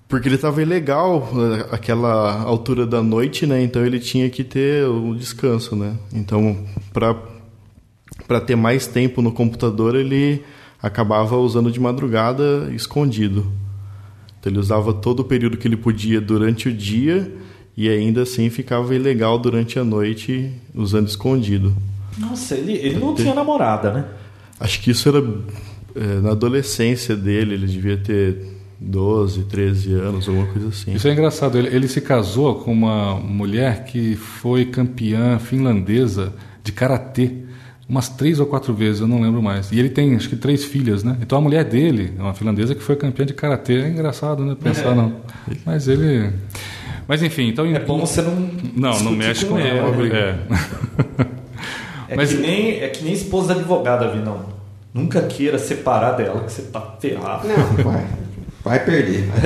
Porque 0.08 0.28
ele 0.28 0.34
estava 0.34 0.60
ilegal 0.60 1.28
eh, 1.34 1.66
aquela 1.70 2.42
altura 2.42 2.86
da 2.86 3.02
noite, 3.02 3.46
né? 3.46 3.62
Então 3.62 3.84
ele 3.84 3.98
tinha 3.98 4.28
que 4.28 4.44
ter 4.44 4.86
o 4.86 5.14
descanso, 5.14 5.74
né? 5.74 5.96
Então, 6.12 6.58
para 6.92 7.16
para 8.26 8.40
ter 8.40 8.56
mais 8.56 8.86
tempo 8.86 9.20
no 9.20 9.32
computador, 9.32 9.94
ele 9.96 10.42
acabava 10.82 11.36
usando 11.36 11.70
de 11.70 11.78
madrugada 11.78 12.70
escondido. 12.74 13.52
Então 14.40 14.50
ele 14.50 14.58
usava 14.58 14.92
todo 14.92 15.20
o 15.20 15.24
período 15.24 15.56
que 15.56 15.68
ele 15.68 15.76
podia 15.76 16.20
durante 16.20 16.68
o 16.68 16.72
dia 16.72 17.32
e 17.76 17.88
ainda 17.88 18.22
assim 18.22 18.50
ficava 18.50 18.94
ilegal 18.94 19.38
durante 19.38 19.78
a 19.78 19.84
noite 19.84 20.52
usando 20.74 21.06
escondido. 21.06 21.72
Nossa, 22.18 22.56
ele, 22.56 22.72
ele 22.72 22.98
não 22.98 23.14
tinha 23.14 23.34
namorada, 23.34 23.92
né? 23.92 24.04
Acho 24.58 24.80
que 24.80 24.90
isso 24.90 25.08
era 25.08 25.24
eh, 25.94 26.20
na 26.20 26.32
adolescência 26.32 27.16
dele, 27.16 27.54
ele 27.54 27.66
devia 27.66 27.96
ter 27.96 28.44
12, 28.78 29.44
13 29.44 29.92
anos, 29.94 30.28
alguma 30.28 30.46
coisa 30.48 30.68
assim. 30.68 30.92
Isso 30.92 31.08
é 31.08 31.12
engraçado. 31.12 31.56
Ele, 31.56 31.68
ele 31.68 31.88
se 31.88 32.00
casou 32.00 32.56
com 32.56 32.72
uma 32.72 33.14
mulher 33.14 33.84
que 33.84 34.16
foi 34.16 34.66
campeã 34.66 35.38
finlandesa 35.38 36.34
de 36.62 36.72
karatê 36.72 37.32
umas 37.92 38.08
três 38.08 38.40
ou 38.40 38.46
quatro 38.46 38.72
vezes, 38.72 39.02
eu 39.02 39.06
não 39.06 39.20
lembro 39.20 39.42
mais. 39.42 39.70
E 39.70 39.78
ele 39.78 39.90
tem, 39.90 40.16
acho 40.16 40.26
que, 40.26 40.34
três 40.34 40.64
filhas, 40.64 41.04
né? 41.04 41.14
Então 41.20 41.36
a 41.36 41.40
mulher 41.42 41.62
dele 41.62 42.14
é 42.18 42.22
uma 42.22 42.32
finlandesa 42.32 42.74
que 42.74 42.82
foi 42.82 42.96
campeã 42.96 43.26
de 43.26 43.34
karatê. 43.34 43.82
É 43.82 43.88
engraçado, 43.88 44.42
né? 44.42 44.56
Pensar, 44.58 44.94
não. 44.94 45.16
Mas 45.66 45.86
ele. 45.88 46.30
Mas 47.06 47.22
enfim, 47.22 47.48
então. 47.48 47.66
É 47.66 47.78
bom 47.78 48.00
você 48.00 48.22
não. 48.22 48.48
Não, 48.74 48.98
não 49.00 49.12
mexe 49.12 49.44
com, 49.44 49.58
ela. 49.58 49.94
né? 49.94 50.08
É. 50.08 50.38
É, 52.08 52.16
Mas- 52.16 52.32
que 52.32 52.38
nem, 52.40 52.80
é 52.80 52.88
que 52.88 53.04
nem 53.04 53.12
esposa 53.12 53.52
advogada, 53.52 54.08
vi 54.10 54.20
não. 54.20 54.40
Nunca 54.94 55.20
queira 55.22 55.58
separar 55.58 56.12
dela, 56.12 56.44
que 56.44 56.52
você 56.52 56.62
tá 56.62 56.96
ferrado. 56.98 57.46
Não, 57.46 57.84
vai. 57.84 58.06
Vai 58.64 58.84
perder. 58.84 59.28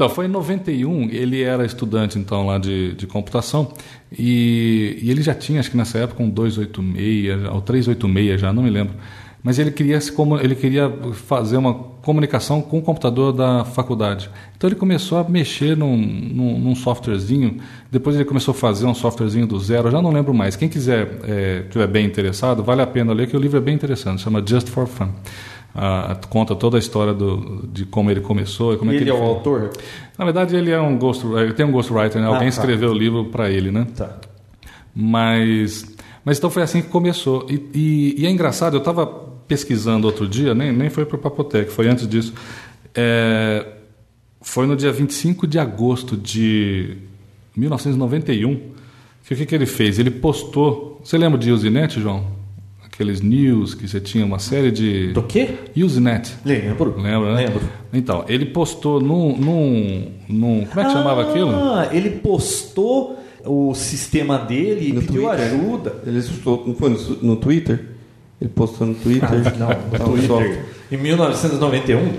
Então, 0.00 0.08
foi 0.08 0.24
em 0.24 0.28
91, 0.28 1.10
ele 1.10 1.42
era 1.42 1.62
estudante 1.62 2.18
então 2.18 2.46
lá 2.46 2.56
de, 2.56 2.94
de 2.94 3.06
computação 3.06 3.70
e, 4.10 4.98
e 5.02 5.10
ele 5.10 5.20
já 5.20 5.34
tinha, 5.34 5.60
acho 5.60 5.70
que 5.70 5.76
nessa 5.76 5.98
época, 5.98 6.22
um 6.22 6.30
286 6.30 7.46
ou 7.52 7.60
386 7.60 8.40
já, 8.40 8.50
não 8.50 8.62
me 8.62 8.70
lembro. 8.70 8.94
Mas 9.42 9.58
ele 9.58 9.70
queria, 9.70 10.00
se 10.00 10.10
ele 10.42 10.54
queria 10.54 10.90
fazer 11.12 11.58
uma 11.58 11.74
comunicação 11.74 12.62
com 12.62 12.78
o 12.78 12.82
computador 12.82 13.30
da 13.30 13.62
faculdade. 13.62 14.30
Então 14.56 14.70
ele 14.70 14.76
começou 14.76 15.18
a 15.18 15.24
mexer 15.28 15.76
num, 15.76 15.98
num, 15.98 16.58
num 16.58 16.74
softwarezinho, 16.74 17.58
depois 17.90 18.16
ele 18.16 18.24
começou 18.24 18.52
a 18.52 18.54
fazer 18.56 18.86
um 18.86 18.94
softwarezinho 18.94 19.46
do 19.46 19.60
zero, 19.60 19.88
eu 19.88 19.92
já 19.92 20.00
não 20.00 20.12
lembro 20.12 20.32
mais. 20.32 20.56
Quem 20.56 20.70
quiser, 20.70 21.18
é, 21.24 21.64
tiver 21.68 21.86
bem 21.86 22.06
interessado, 22.06 22.64
vale 22.64 22.80
a 22.80 22.86
pena 22.86 23.12
ler, 23.12 23.28
que 23.28 23.36
o 23.36 23.40
livro 23.40 23.58
é 23.58 23.60
bem 23.60 23.74
interessante, 23.74 24.22
chama 24.22 24.42
Just 24.46 24.70
for 24.70 24.86
Fun. 24.86 25.10
Ah, 25.74 26.18
conta 26.28 26.54
toda 26.54 26.76
a 26.76 26.80
história 26.80 27.14
do, 27.14 27.66
de 27.72 27.84
como 27.84 28.10
ele 28.10 28.20
começou 28.20 28.74
e 28.74 28.76
como 28.76 28.90
E 28.90 28.94
é 28.94 28.98
que 28.98 29.04
ele 29.04 29.10
é 29.10 29.14
o 29.14 29.22
autor? 29.22 29.70
Na 30.18 30.24
verdade, 30.24 30.56
ele 30.56 30.70
é 30.70 30.80
um 30.80 30.98
ghost, 30.98 31.24
ele 31.26 31.52
tem 31.52 31.64
um 31.64 31.70
ghostwriter, 31.70 32.20
né? 32.20 32.26
Alguém 32.26 32.42
tá. 32.42 32.48
escreveu 32.48 32.90
o 32.90 32.94
livro 32.94 33.26
para 33.26 33.48
ele, 33.50 33.70
né? 33.70 33.86
Tá. 33.96 34.18
Mas, 34.94 35.86
mas 36.24 36.38
então 36.38 36.50
foi 36.50 36.62
assim 36.62 36.82
que 36.82 36.88
começou. 36.88 37.46
E, 37.48 37.54
e- 37.72 38.14
e 38.22 38.26
é 38.26 38.30
engraçado, 38.30 38.74
eu 38.74 38.78
estava 38.80 39.06
pesquisando 39.06 40.06
outro 40.06 40.28
dia, 40.28 40.54
nem, 40.54 40.72
nem 40.72 40.90
foi 40.90 41.04
para 41.04 41.16
o 41.16 41.18
Papotec, 41.18 41.70
foi 41.70 41.88
antes 41.88 42.06
disso. 42.06 42.34
É, 42.94 43.66
foi 44.40 44.66
no 44.66 44.76
dia 44.76 44.90
25 44.92 45.46
de 45.46 45.58
agosto 45.58 46.16
de 46.16 46.96
1991 47.56 48.70
que 49.30 49.34
o 49.34 49.36
que, 49.36 49.46
que 49.46 49.54
ele 49.54 49.66
fez? 49.66 50.00
Ele 50.00 50.10
postou. 50.10 51.00
Você 51.04 51.16
lembra 51.16 51.38
de 51.38 51.52
Usenet, 51.52 52.00
João? 52.00 52.26
Aqueles 53.00 53.22
news 53.22 53.72
que 53.72 53.88
você 53.88 53.98
tinha 53.98 54.26
uma 54.26 54.38
série 54.38 54.70
de. 54.70 55.14
Do 55.14 55.22
quê? 55.22 55.54
Usenet. 55.74 56.34
Lembro. 56.44 56.94
Lembra, 57.00 57.34
né? 57.34 57.46
Lembro. 57.46 57.62
Então, 57.94 58.26
ele 58.28 58.44
postou 58.44 59.00
num. 59.00 59.34
num, 59.38 60.12
num 60.28 60.66
como 60.66 60.80
é 60.80 60.84
que 60.84 60.92
chamava 60.92 61.22
aquilo? 61.22 61.50
Ah, 61.50 61.88
ele 61.92 62.10
postou 62.10 63.18
o 63.42 63.72
sistema 63.74 64.36
dele 64.36 64.90
e 64.90 64.92
No 64.92 65.00
pediu 65.00 65.22
Twitter. 65.22 65.46
ajuda. 65.46 65.94
Ele 66.06 66.20
postou, 66.22 66.64
não 66.66 66.74
foi 66.74 66.90
no, 66.90 66.98
no 67.22 67.36
Twitter? 67.36 67.86
Ele 68.38 68.50
postou 68.50 68.86
no 68.86 68.94
Twitter. 68.94 69.28
Ah, 69.30 69.56
Não, 69.58 69.68
no 70.08 70.14
o 70.14 70.18
Twitter. 70.18 70.64
Em 70.92 70.98
1991? 70.98 72.12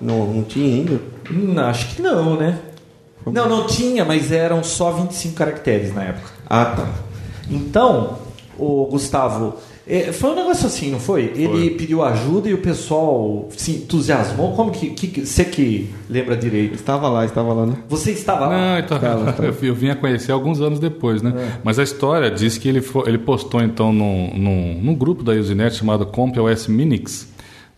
Não, 0.00 0.26
não 0.34 0.42
tinha 0.42 0.66
ainda. 0.66 1.00
Hum, 1.30 1.54
acho 1.60 1.94
que 1.94 2.02
não, 2.02 2.36
né? 2.36 2.58
Não, 3.24 3.48
não 3.48 3.68
tinha, 3.68 4.04
mas 4.04 4.32
eram 4.32 4.64
só 4.64 4.90
25 4.90 5.32
caracteres 5.36 5.94
na 5.94 6.02
época. 6.02 6.28
Ah, 6.50 6.64
tá. 6.64 6.88
Então, 7.48 8.18
o 8.58 8.86
Gustavo, 8.90 9.54
é, 9.86 10.12
foi 10.12 10.30
um 10.30 10.34
negócio 10.34 10.66
assim, 10.66 10.90
não 10.90 10.98
foi? 10.98 11.32
Ele 11.36 11.70
pediu 11.72 12.02
ajuda 12.02 12.48
e 12.48 12.54
o 12.54 12.58
pessoal 12.58 13.48
se 13.56 13.72
entusiasmou. 13.72 14.52
Como 14.52 14.70
que, 14.70 14.90
que 14.90 15.26
você 15.26 15.44
que 15.44 15.90
lembra 16.08 16.36
direito? 16.36 16.74
Estava 16.74 17.08
lá, 17.08 17.24
estava 17.24 17.52
lá, 17.52 17.66
né? 17.66 17.74
Você 17.88 18.12
estava 18.12 18.46
lá? 18.46 18.56
Não, 18.56 18.78
então, 18.78 18.98
eu, 19.44 19.68
eu 19.68 19.74
vim 19.74 19.90
a 19.90 19.94
conhecer 19.96 20.32
alguns 20.32 20.60
anos 20.60 20.78
depois, 20.80 21.20
né? 21.20 21.58
Mas 21.62 21.78
a 21.78 21.82
história 21.82 22.30
diz 22.30 22.56
que 22.56 22.68
ele, 22.68 22.80
fo- 22.80 23.04
ele 23.06 23.18
postou 23.18 23.60
então 23.62 23.92
num, 23.92 24.30
num, 24.34 24.80
num 24.82 24.94
grupo 24.94 25.22
da 25.22 25.32
Usenet 25.32 25.74
chamado 25.76 26.06
CompOS 26.06 26.66
Minix, 26.66 27.28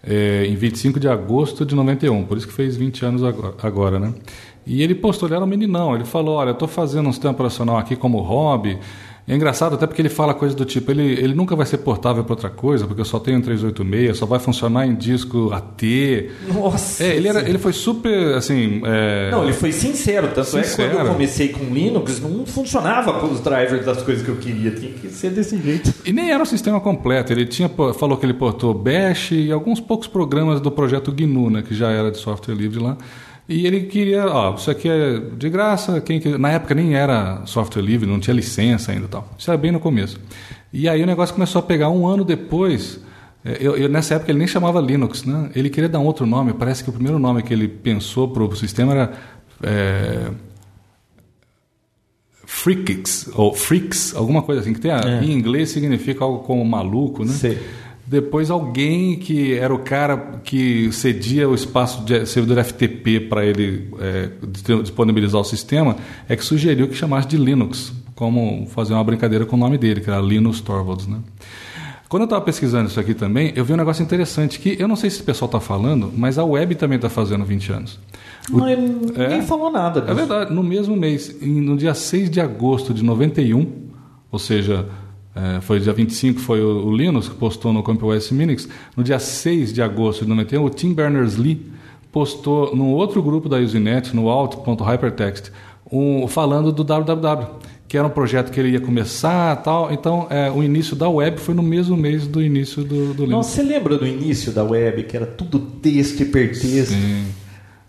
é, 0.07 0.47
em 0.47 0.55
25 0.55 1.01
de 1.01 1.09
agosto 1.09 1.67
de 1.67 1.75
91, 1.75 2.25
por 2.27 2.37
isso 2.39 2.47
que 2.47 2.53
fez 2.53 2.77
20 2.77 3.05
anos 3.05 3.25
agora, 3.25 3.55
agora 3.63 3.99
né? 3.99 4.15
E 4.65 4.83
ele 4.83 4.95
postou, 4.95 5.29
ele 5.29 5.35
era 5.37 5.45
um 5.45 5.49
meninão, 5.49 5.95
ele 5.95 6.05
falou, 6.05 6.37
olha, 6.37 6.49
eu 6.51 6.53
estou 6.53 6.67
fazendo 6.69 7.09
um 7.09 7.13
sistema 7.13 7.33
operacional 7.33 7.77
aqui 7.79 7.95
como 7.97 8.19
hobby, 8.21 8.79
é 9.29 9.35
engraçado 9.35 9.75
até 9.75 9.87
porque 9.87 10.01
ele 10.01 10.09
fala 10.09 10.33
coisa 10.33 10.55
do 10.55 10.65
tipo, 10.65 10.91
ele, 10.93 11.03
ele 11.03 11.35
nunca 11.35 11.57
vai 11.57 11.67
ser 11.67 11.79
portável 11.79 12.23
para 12.23 12.33
outra 12.33 12.49
coisa, 12.49 12.87
porque 12.87 13.01
eu 13.01 13.05
só 13.05 13.19
tenho 13.19 13.39
um 13.39 13.41
386, 13.41 14.17
só 14.17 14.25
vai 14.25 14.39
funcionar 14.39 14.87
em 14.87 14.95
disco 14.95 15.53
AT. 15.53 16.31
Nossa! 16.55 17.03
É, 17.03 17.17
ele, 17.17 17.27
era, 17.27 17.49
ele 17.49 17.59
foi 17.59 17.73
super, 17.73 18.35
assim... 18.35 18.81
É... 18.85 19.31
Não, 19.33 19.43
ele 19.43 19.53
foi 19.53 19.73
sincero, 19.73 20.29
tanto 20.29 20.45
Sincero. 20.47 20.67
é 20.67 20.89
que 20.91 20.95
quando 20.95 21.07
eu 21.07 21.13
comecei 21.13 21.49
com 21.49 21.65
Linux, 21.75 22.21
não 22.21 22.47
funcionava 22.47 23.15
com 23.15 23.27
os 23.27 23.41
drivers 23.41 23.85
das 23.85 24.01
coisas 24.03 24.25
que 24.25 24.31
eu 24.31 24.37
queria, 24.37 24.71
tinha 24.71 24.93
que 24.93 25.09
ser 25.09 25.31
desse 25.31 25.61
jeito. 25.61 25.93
E 26.05 26.13
nem 26.13 26.31
era 26.31 26.41
um 26.41 26.47
sistema 26.47 26.81
completo, 26.81 27.33
ele 27.33 27.47
tinha, 27.47 27.69
falou 27.69 28.17
que 28.17 28.25
ele 28.25 28.35
portou 28.35 28.73
Bash 28.73 29.33
e 29.33 29.51
alguns 29.51 29.81
poucos 29.81 30.07
programas 30.07 30.61
do 30.61 30.71
projeto 30.71 31.11
GNU, 31.11 31.51
né, 31.51 31.63
que 31.63 31.75
já 31.75 31.91
era 31.91 32.13
de 32.13 32.19
software 32.19 32.55
livre 32.55 32.79
lá. 32.79 32.97
E 33.49 33.65
ele 33.67 33.83
queria, 33.83 34.27
ó, 34.27 34.55
isso 34.57 34.71
aqui 34.71 34.89
é 34.89 35.19
de 35.21 35.49
graça, 35.49 36.01
quem 36.01 36.19
que... 36.19 36.37
na 36.37 36.51
época 36.51 36.75
nem 36.75 36.95
era 36.97 37.43
software 37.47 37.81
livre, 37.83 38.05
não 38.09 38.19
tinha 38.19 38.35
licença 38.35 38.91
ainda 38.91 39.05
e 39.05 39.09
tal. 39.09 39.29
Isso 39.39 39.49
era 39.51 39.57
bem 39.57 39.71
no 39.71 39.79
começo. 39.79 40.19
E 40.73 40.89
aí 40.89 41.01
o 41.03 41.07
negócio 41.07 41.33
começou 41.35 41.61
a 41.61 41.63
pegar 41.63 41.89
um 41.91 42.07
ano 42.09 42.25
depois. 42.25 43.01
é, 43.45 43.57
Eu, 43.61 43.77
eu- 43.77 43.89
nessa 43.89 44.15
época 44.17 44.33
ele 44.33 44.39
nem 44.41 44.49
chamava 44.49 44.81
Linux, 44.81 45.25
né? 45.25 45.49
Ele 45.55 45.71
queria 45.71 45.89
dar 45.89 46.01
um 46.01 46.05
outro 46.05 46.27
nome. 46.27 46.53
Parece 46.55 46.83
que 46.83 46.91
o 46.91 46.93
primeiro 46.93 47.19
nome 47.21 47.41
que 47.43 47.53
ele 47.55 47.69
pensou 47.69 48.27
para 48.29 48.43
o 48.43 48.57
sistema 48.57 48.93
era 48.93 49.13
é, 49.63 50.31
Freakix 52.45 53.29
ou 53.35 53.55
Freaks, 53.55 54.15
alguma 54.15 54.43
coisa 54.43 54.61
assim 54.61 54.73
que 54.73 54.81
tem. 54.81 54.91
a- 54.91 55.01
É. 55.05 55.25
Em 55.25 55.33
inglês 55.33 55.71
significa 55.71 56.25
algo 56.25 56.41
como 56.41 56.65
maluco, 56.65 57.25
né? 57.25 57.33
Sei. 57.33 57.59
Depois 58.07 58.51
alguém 58.51 59.17
que 59.17 59.55
era 59.55 59.75
o 59.75 59.81
cara 59.81 60.17
que 60.45 60.93
cedia 60.93 61.49
o 61.49 61.55
espaço 61.55 62.05
de 62.05 62.25
servidor 62.25 62.63
FTP 62.65 63.21
para 63.21 63.45
ele 63.45 63.89
é, 63.99 64.31
disponibilizar 64.83 65.41
o 65.41 65.45
sistema, 65.45 65.97
é 66.29 66.37
que 66.37 66.45
sugeriu 66.45 66.87
que 66.87 66.95
chamasse 66.95 67.27
de 67.27 67.37
Linux, 67.37 67.93
como 68.15 68.67
fazer 68.69 68.95
uma 68.95 69.03
brincadeira 69.03 69.45
com 69.45 69.57
o 69.57 69.59
nome 69.59 69.77
dele, 69.77 70.01
que 70.01 70.09
era 70.09 70.21
Linus 70.21 70.61
Torvalds, 70.61 71.07
né? 71.09 71.19
Quando 72.09 72.23
eu 72.23 72.27
estava 72.27 72.45
pesquisando 72.45 72.89
isso 72.89 73.01
aqui 73.01 73.13
também, 73.13 73.53
eu 73.57 73.65
vi 73.65 73.73
um 73.73 73.77
negócio 73.77 74.01
interessante 74.05 74.61
que 74.61 74.77
eu 74.79 74.87
não 74.87 74.95
sei 74.95 75.11
se 75.11 75.21
o 75.21 75.25
pessoal 75.25 75.47
está 75.49 75.59
falando, 75.59 76.13
mas 76.17 76.39
a 76.39 76.45
web 76.45 76.77
também 76.77 76.95
está 76.97 77.09
fazendo 77.11 77.45
20 77.45 77.73
anos. 77.73 77.99
O- 78.53 78.59
Não, 78.59 78.69
ele 78.69 78.83
ninguém 78.83 79.39
É. 79.39 79.43
falou 79.43 79.73
nada 79.73 80.01
disso. 80.01 80.13
É 80.13 80.15
verdade, 80.15 80.55
no 80.55 80.63
mesmo 80.63 80.95
mês, 80.95 81.35
no 81.43 81.77
dia 81.77 81.93
6 81.95 82.31
de 82.31 82.41
agosto 82.41 82.95
de 82.95 83.03
91, 83.03 83.67
ou 84.31 84.39
seja, 84.39 84.87
é, 85.37 85.61
foi 85.61 85.79
dia 85.79 85.93
25, 85.93 86.41
foi 86.41 86.63
o, 86.63 86.87
o 86.87 86.97
Linus 86.97 87.29
que 87.29 87.35
postou 87.35 87.71
no 87.71 87.83
Camp 87.83 88.03
OS 88.03 88.31
Minix, 88.31 88.67
no 88.97 89.05
dia 89.05 89.19
6 89.19 89.71
de 89.71 89.83
agosto 89.83 90.25
de 90.25 90.31
91, 90.31 90.65
o 90.65 90.71
Tim 90.71 90.95
Berners-Lee 90.95 91.71
postou 92.11 92.75
num 92.75 92.93
outro 92.93 93.23
grupo 93.23 93.47
da 93.47 93.59
Usenet, 93.59 94.17
no 94.17 94.31
alt.hypertext, 94.31 95.53
um, 95.93 96.27
falando 96.27 96.73
do 96.73 96.83
www, 96.83 97.49
que 97.87 97.99
era 97.99 98.07
um 98.07 98.11
projeto 98.11 98.51
que 98.51 98.59
ele 98.59 98.71
ia 98.71 98.81
começar 98.81 99.55
tal. 99.57 99.93
Então, 99.93 100.27
é, 100.31 100.51
o 100.51 100.63
início 100.63 100.97
da 100.97 101.09
web 101.09 101.39
foi 101.39 101.55
no 101.55 101.63
mesmo 101.63 101.97
mês 101.97 102.27
do 102.27 102.43
início 102.43 102.83
do, 102.83 103.13
do 103.13 103.25
Linux. 103.25 103.31
Nossa, 103.31 103.57
você 103.57 103.63
lembra 103.63 103.99
do 103.99 104.07
início 104.07 104.51
da 104.51 104.65
web, 104.65 105.03
que 105.05 105.17
era 105.17 105.27
tudo 105.27 105.59
texto, 105.59 106.23
hipertexto? 106.23 106.95
Sim. 106.95 107.27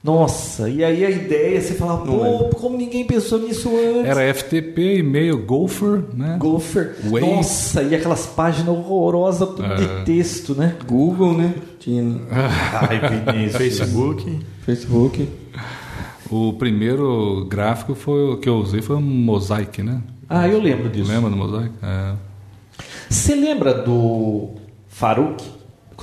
Nossa, 0.08 0.70
e 0.70 0.82
aí 0.86 1.03
a 1.05 1.10
ideia, 1.10 1.60
você 1.60 1.74
falava, 1.74 2.05
pô, 2.05 2.45
como 2.55 2.78
ninguém 2.78 3.05
pensou 3.05 3.39
nisso 3.39 3.70
antes? 3.78 4.05
Era 4.05 4.34
FTP, 4.34 4.99
e-mail, 4.99 5.38
Gopher, 5.45 6.01
né? 6.14 6.38
Gopher. 6.39 6.95
Nossa, 7.03 7.84
e 7.84 7.93
aquelas 7.93 8.26
páginas 8.26 8.70
horrorosas 8.70 9.49
tudo 9.49 9.66
É. 9.66 9.76
de 9.76 10.05
texto, 10.05 10.55
né? 10.55 10.78
Google, 10.88 11.34
né? 11.34 11.53
Tinha 11.78 12.22
Ai. 12.89 13.49
Facebook. 13.49 14.39
Facebook. 14.66 15.28
O 16.32 16.53
primeiro 16.53 17.45
gráfico 17.49 17.93
foi 17.93 18.32
o 18.34 18.38
que 18.38 18.47
eu 18.47 18.55
usei 18.55 18.82
foi 18.82 18.95
um 18.95 19.01
Mosaic, 19.01 19.84
né? 19.84 20.01
Ah, 20.30 20.47
eu 20.47 20.62
lembro 20.62 20.88
disso. 20.89 21.12
Lembra 21.12 21.30
do 21.30 21.36
Mosaic? 21.36 21.72
É. 21.84 22.14
Você 23.10 23.36
lembra 23.36 23.74
do 23.74 24.51
Farouk? 24.88 25.43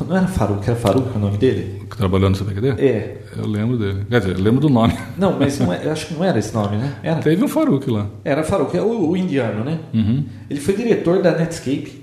Não 0.09 0.17
era 0.17 0.27
Farouk, 0.27 0.67
era 0.69 0.77
Farouk 0.79 1.17
o 1.17 1.19
nome 1.21 1.39
dele? 1.39 1.83
Que 1.89 1.97
trabalhou 1.97 2.29
no 2.29 2.35
CPQD? 2.35 2.69
É. 2.83 3.19
Eu 3.37 3.47
lembro 3.47 3.79
dele. 3.79 4.05
Quer 4.11 4.19
dizer, 4.21 4.37
eu 4.37 4.43
lembro 4.43 4.61
do 4.61 4.69
nome. 4.69 4.93
Não, 5.17 5.39
mas 5.39 5.59
não 5.61 5.73
é- 5.73 5.85
eu 5.87 5.93
acho 5.93 6.07
que 6.09 6.15
não 6.15 6.25
era 6.25 6.37
esse 6.39 6.53
nome, 6.53 6.77
né? 6.77 6.95
Era. 7.03 7.21
Teve 7.21 7.45
um 7.45 7.49
Faruq 7.49 7.89
lá. 7.91 8.07
Era 8.25 8.43
Farouk, 8.43 8.77
é 8.77 8.83
o, 8.83 9.11
o 9.11 9.17
indiano, 9.17 9.63
né? 9.65 9.79
Uhum. 9.95 10.25
Ele 10.51 10.61
foi 10.61 10.75
diretor 10.75 11.23
da 11.23 11.33
Netscape. 11.37 12.03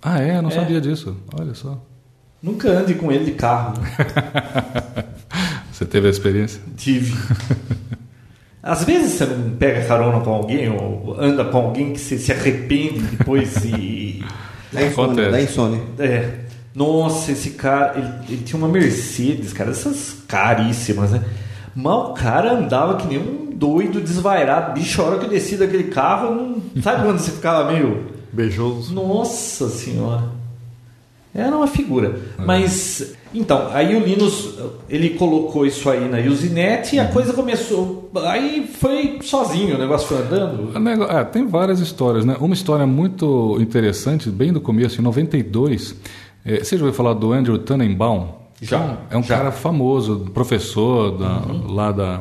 Ah, 0.00 0.22
é? 0.22 0.38
Eu 0.38 0.42
não 0.42 0.48
É. 0.50 0.54
sabia 0.54 0.80
disso. 0.80 1.14
Olha 1.38 1.52
só. 1.54 1.78
Nunca 2.42 2.70
ande 2.70 2.94
com 2.94 3.10
ele 3.12 3.24
de 3.26 3.32
carro. 3.32 3.74
né? 3.80 5.04
Você 5.72 5.84
teve 5.84 6.06
a 6.06 6.10
experiência? 6.10 6.60
Tive. 6.76 7.14
Às 8.62 8.82
vezes 8.84 9.12
você 9.12 9.26
não 9.26 9.50
pega 9.50 9.84
carona 9.86 10.20
com 10.24 10.30
alguém 10.30 10.68
ou 10.70 11.16
anda 11.20 11.44
com 11.44 11.58
alguém 11.58 11.92
que 11.92 12.00
você 12.00 12.18
se 12.18 12.32
arrepende 12.32 13.00
depois 13.00 13.62
e. 13.64 14.24
Da 14.72 14.82
insônia. 14.82 15.30
Da 15.30 15.40
insônia. 15.40 15.80
É. 15.98 16.30
Nossa, 16.76 17.32
esse 17.32 17.52
cara, 17.52 17.94
ele, 17.96 18.34
ele 18.34 18.44
tinha 18.44 18.58
uma 18.58 18.68
Mercedes, 18.68 19.50
cara, 19.54 19.70
essas 19.70 20.18
caríssimas, 20.28 21.10
né? 21.10 21.24
Mas 21.74 21.94
o 21.94 22.12
cara 22.12 22.52
andava 22.52 22.98
que 22.98 23.06
nem 23.06 23.18
um 23.18 23.50
doido, 23.50 23.98
desvairado. 23.98 24.74
Bicho, 24.74 25.00
a 25.00 25.06
hora 25.06 25.18
que 25.18 25.24
eu 25.24 25.30
desci 25.30 25.56
daquele 25.56 25.84
carro, 25.84 26.34
não... 26.34 26.82
sabe 26.82 27.02
quando 27.02 27.18
você 27.18 27.30
ficava 27.30 27.72
meio. 27.72 28.04
Beijoso. 28.30 28.94
Nossa 28.94 29.70
senhora. 29.70 30.36
Era 31.34 31.56
uma 31.56 31.66
figura. 31.66 32.18
Mas, 32.38 33.14
então, 33.34 33.68
aí 33.72 33.94
o 33.94 34.00
Linus, 34.00 34.54
ele 34.88 35.10
colocou 35.10 35.66
isso 35.66 35.88
aí 35.88 36.08
na 36.08 36.18
Usenet 36.18 36.96
e 36.96 36.98
a 36.98 37.08
coisa 37.08 37.32
começou. 37.32 38.10
Aí 38.24 38.66
foi 38.78 39.18
sozinho, 39.22 39.76
o 39.76 39.78
negócio 39.78 40.08
foi 40.08 40.18
andando. 40.18 40.72
É, 41.10 41.24
tem 41.24 41.46
várias 41.46 41.80
histórias, 41.80 42.24
né? 42.24 42.36
Uma 42.40 42.54
história 42.54 42.86
muito 42.86 43.58
interessante, 43.60 44.30
bem 44.30 44.50
do 44.52 44.60
começo, 44.62 45.00
em 45.00 45.04
92. 45.04 45.94
É, 46.46 46.62
você 46.62 46.76
já 46.78 46.84
ouviu 46.84 46.96
falar 46.96 47.14
do 47.14 47.32
Andrew 47.32 47.58
Tannenbaum? 47.58 48.28
Já, 48.62 48.98
É 49.10 49.16
um 49.18 49.22
já. 49.22 49.36
cara 49.36 49.50
famoso, 49.52 50.30
professor 50.32 51.10
da- 51.18 51.42
lá 51.68 51.92
da. 51.92 52.20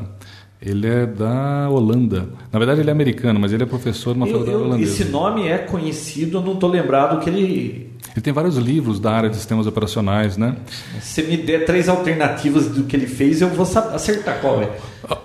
Ele 0.62 0.88
é 0.88 1.06
da 1.06 1.70
Holanda. 1.70 2.28
Na 2.52 2.58
verdade, 2.58 2.82
ele 2.82 2.90
é 2.90 2.92
americano, 2.92 3.40
mas 3.40 3.54
ele 3.54 3.64
é 3.64 3.66
professor 3.66 4.14
de 4.14 4.20
uma 4.20 4.28
Eu- 4.28 4.32
faculdade 4.32 4.58
eu- 4.58 4.66
holandesa. 4.66 4.92
esse 5.04 5.12
nome 5.12 5.48
é 5.48 5.60
conhecido, 5.60 6.38
eu 6.40 6.42
não 6.42 6.54
estou 6.54 6.70
lembrado 6.70 7.20
que 7.24 7.30
ele. 7.30 7.92
Ele 8.16 8.22
tem 8.22 8.32
vários 8.32 8.56
livros 8.56 8.98
da 8.98 9.12
área 9.12 9.30
de 9.30 9.36
sistemas 9.36 9.68
operacionais, 9.68 10.38
né? 10.38 10.56
Se 11.02 11.22
me 11.24 11.36
der 11.36 11.66
três 11.66 11.90
alternativas 11.90 12.70
do 12.70 12.84
que 12.86 12.96
ele 12.96 13.08
fez, 13.08 13.42
eu 13.42 13.50
vou 13.50 13.66
acertar 13.94 14.40
qual 14.40 14.62
é. 14.62 14.72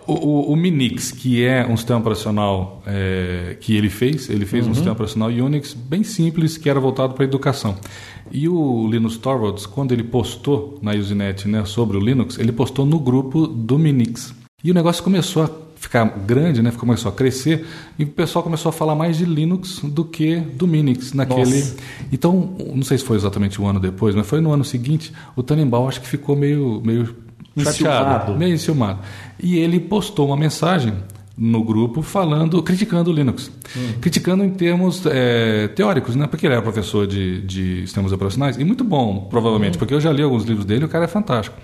O, 0.09 0.13
o- 0.13 0.53
o 0.53 0.57
Minix, 0.57 1.13
que 1.13 1.45
é 1.45 1.65
um 1.65 1.77
sistema 1.77 2.01
operacional 2.01 2.83
é, 2.87 3.57
que 3.61 3.77
ele 3.77 3.89
fez, 3.89 4.29
ele 4.29 4.45
fez 4.45 4.67
um 4.67 4.75
sistema 4.75 4.93
operacional 4.95 5.29
Unix 5.31 5.73
bem 5.73 6.03
simples 6.03 6.59
que 6.59 6.69
era 6.69 6.81
voltado 6.81 7.15
para 7.15 7.23
a 7.25 7.29
educação. 7.29 7.77
E 8.33 8.49
o 8.49 8.89
Linus 8.91 9.17
Torvalds, 9.17 9.67
quando 9.67 9.93
ele 9.93 10.03
postou 10.05 10.77
na 10.83 10.93
Usenet 10.93 11.47
né, 11.47 11.65
sobre 11.65 11.97
o 11.97 12.01
Linux, 12.01 12.39
ele 12.41 12.51
postou 12.53 12.85
no 12.85 12.99
grupo 12.99 13.47
do 13.47 13.79
Minix. 13.79 14.35
E 14.65 14.71
o 14.71 14.75
negócio 14.75 15.03
começou 15.03 15.45
a 15.45 15.51
ficar 15.81 16.05
grande, 16.05 16.61
né, 16.61 16.71
começou 16.77 17.11
a 17.11 17.15
crescer, 17.15 17.67
e 17.99 18.05
o 18.05 18.07
pessoal 18.07 18.43
começou 18.43 18.69
a 18.69 18.73
falar 18.73 18.95
mais 18.95 19.17
de 19.17 19.25
Linux 19.25 19.81
do 19.83 20.05
que 20.05 20.37
do 20.37 20.69
Minix 20.69 21.15
naquele. 21.15 21.59
Nossa. 21.59 21.77
Então, 22.13 22.55
não 22.75 22.83
sei 22.83 22.99
se 22.99 23.05
foi 23.05 23.17
exatamente 23.17 23.61
um 23.61 23.67
ano 23.67 23.81
depois, 23.81 24.15
mas 24.15 24.27
foi 24.27 24.43
no 24.43 24.53
ano 24.53 24.63
seguinte, 24.63 25.11
o 25.35 25.43
Tannenbaum 25.43 25.89
acho 25.89 26.03
que 26.03 26.07
ficou 26.07 26.37
meio, 26.37 26.83
meio 26.85 27.07
chateado, 27.57 27.71
Enciumado. 27.71 28.39
meio 28.39 28.55
enciumado. 28.55 28.99
E 29.43 29.59
ele 29.59 29.81
postou 29.81 30.27
uma 30.27 30.37
mensagem 30.37 30.93
no 31.37 31.65
grupo 31.65 32.03
falando, 32.03 32.63
criticando 32.63 33.11
o 33.11 33.15
Linux. 33.15 33.51
Criticando 34.03 34.45
em 34.45 34.51
termos 34.51 35.03
é, 35.07 35.69
teóricos, 35.69 36.15
né? 36.15 36.27
Porque 36.27 36.47
ele 36.47 36.53
era 36.53 36.63
professor 36.63 37.07
de, 37.07 37.41
de 37.41 37.81
sistemas 37.87 38.13
operacionais, 38.13 38.59
e 38.59 38.65
muito 38.65 38.85
bom, 38.85 39.29
provavelmente, 39.31 39.79
porque 39.79 39.95
eu 39.95 40.01
já 40.01 40.13
li 40.13 40.23
alguns 40.23 40.45
livros 40.45 40.67
dele, 40.67 40.85
o 40.85 40.89
cara 40.89 41.07
é 41.07 41.09
fantástico. 41.09 41.57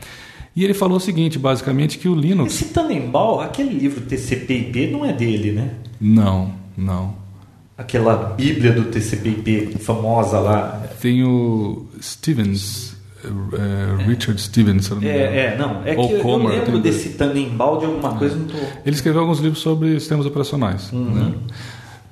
E 0.56 0.64
ele 0.64 0.72
falou 0.72 0.96
o 0.96 1.00
seguinte, 1.00 1.38
basicamente, 1.38 1.98
que 1.98 2.08
o 2.08 2.14
Linux... 2.14 2.54
Esse 2.54 2.72
Tannenbaum, 2.72 3.40
aquele 3.40 3.74
livro 3.74 4.00
TCP/IP 4.00 4.90
não 4.90 5.04
é 5.04 5.12
dele, 5.12 5.52
né? 5.52 5.74
Não, 6.00 6.50
não. 6.74 7.14
Aquela 7.76 8.16
Bíblia 8.16 8.72
do 8.72 8.84
TCP/IP 8.84 9.78
famosa 9.78 10.40
lá. 10.40 10.82
Tem 10.98 11.22
o 11.22 11.86
Stevens, 12.00 12.96
é, 13.22 14.04
Richard 14.06 14.40
Stevens, 14.40 14.86
se 14.86 14.92
não 14.92 15.00
me 15.00 15.06
engano. 15.06 15.24
É, 15.24 15.38
é, 15.38 15.58
não. 15.58 15.82
É 15.84 15.94
que 15.94 16.00
Ou 16.00 16.10
eu, 16.10 16.20
Comer, 16.22 16.48
lembro 16.48 16.80
desse 16.80 17.10
Tannenbaum 17.10 17.78
de 17.78 17.84
alguma 17.84 18.16
coisa, 18.16 18.34
não 18.34 18.46
tô. 18.46 18.56
Ele 18.56 18.96
escreveu 18.96 19.20
alguns 19.20 19.40
livros 19.40 19.60
sobre 19.60 20.00
sistemas 20.00 20.24
operacionais. 20.24 20.90
Uhum. 20.90 21.04
Né? 21.04 21.34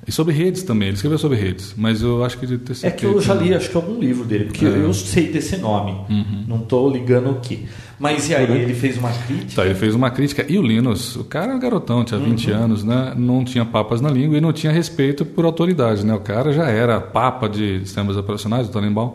E 0.07 0.11
sobre 0.11 0.33
redes 0.33 0.61
também. 0.63 0.89
Ele 0.89 0.95
escreveu 0.95 1.17
sobre 1.17 1.37
redes. 1.37 1.73
Mas 1.75 2.01
eu 2.01 2.23
acho 2.23 2.37
que 2.37 2.45
TCP. 2.45 2.87
É 2.87 2.91
que 2.91 3.05
eu 3.05 3.19
já 3.19 3.33
li, 3.33 3.53
acho 3.55 3.69
que 3.69 3.75
algum 3.75 3.99
livro 3.99 4.23
dele, 4.23 4.45
porque 4.45 4.65
É. 4.65 4.69
eu 4.69 4.93
sei 4.93 5.31
desse 5.31 5.57
nome. 5.57 5.91
Uhum. 6.09 6.43
Não 6.47 6.57
estou 6.57 6.89
ligando 6.89 7.31
o 7.31 7.35
que. 7.39 7.65
Mas 7.97 8.29
e 8.29 8.35
aí, 8.35 8.43
ele 8.51 8.73
fez 8.75 8.97
uma 8.97 9.09
crítica? 9.09 9.61
Tá, 9.61 9.65
ele 9.65 9.73
fez 9.75 9.95
uma 9.95 10.11
crítica. 10.11 10.45
E 10.47 10.59
o 10.59 10.61
Linus, 10.61 11.15
o 11.15 11.23
cara 11.23 11.51
era 11.51 11.57
garotão, 11.59 12.03
tinha 12.03 12.19
20 12.19 12.51
Uhum. 12.51 12.57
anos, 12.57 12.83
né? 12.83 13.13
Não 13.17 13.43
tinha 13.43 13.65
papas 13.65 13.99
na 14.01 14.09
língua 14.09 14.37
e 14.37 14.41
não 14.41 14.53
tinha 14.53 14.71
respeito 14.71 15.25
por 15.25 15.43
autoridade, 15.45 16.05
né? 16.05 16.13
O 16.13 16.19
cara 16.19 16.51
já 16.51 16.65
era 16.69 16.99
papa 17.01 17.47
de 17.49 17.79
sistemas 17.79 18.15
operacionais, 18.17 18.67
o 18.67 18.71
Tannenbaum. 18.71 19.13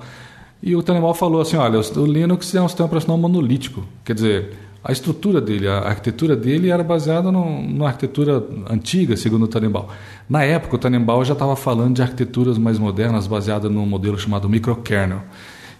E 0.62 0.74
o 0.74 0.82
Tannenbaum 0.82 1.14
falou 1.14 1.40
assim, 1.40 1.56
olha, 1.56 1.78
o 1.78 2.04
Linux 2.06 2.54
é 2.54 2.60
um 2.60 2.68
sistema 2.68 2.86
operacional 2.86 3.16
monolítico, 3.18 3.84
quer 4.04 4.14
dizer, 4.14 4.50
a 4.82 4.92
estrutura 4.92 5.40
dele, 5.40 5.68
a 5.68 5.78
arquitetura 5.80 6.34
dele 6.34 6.70
era 6.70 6.82
baseada 6.82 7.30
no, 7.30 7.62
numa 7.62 7.88
arquitetura 7.88 8.42
antiga, 8.68 9.16
segundo 9.16 9.44
o 9.44 9.48
Tannenbaum. 9.48 9.86
Na 10.28 10.42
época, 10.42 10.76
o 10.76 10.78
Tannenbaum 10.78 11.22
já 11.24 11.34
estava 11.34 11.54
falando 11.54 11.96
de 11.96 12.02
arquiteturas 12.02 12.56
mais 12.56 12.78
modernas, 12.78 13.26
baseadas 13.26 13.70
num 13.70 13.84
modelo 13.84 14.18
chamado 14.18 14.48
microkernel. 14.48 15.20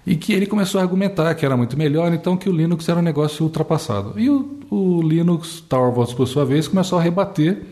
E 0.06 0.16
que 0.16 0.32
ele 0.32 0.46
começou 0.46 0.80
a 0.80 0.84
argumentar 0.84 1.34
que 1.34 1.46
era 1.46 1.56
muito 1.56 1.78
melhor, 1.78 2.12
então 2.12 2.36
que 2.36 2.48
o 2.48 2.52
Linux 2.52 2.88
era 2.88 2.98
um 2.98 3.02
negócio 3.02 3.44
ultrapassado. 3.44 4.18
E 4.18 4.28
o, 4.28 4.58
o 4.70 5.00
Linus 5.02 5.60
Torvalds, 5.60 6.12
por 6.12 6.26
sua 6.26 6.44
vez, 6.44 6.68
começou 6.68 6.98
a 6.98 7.02
rebater 7.02 7.62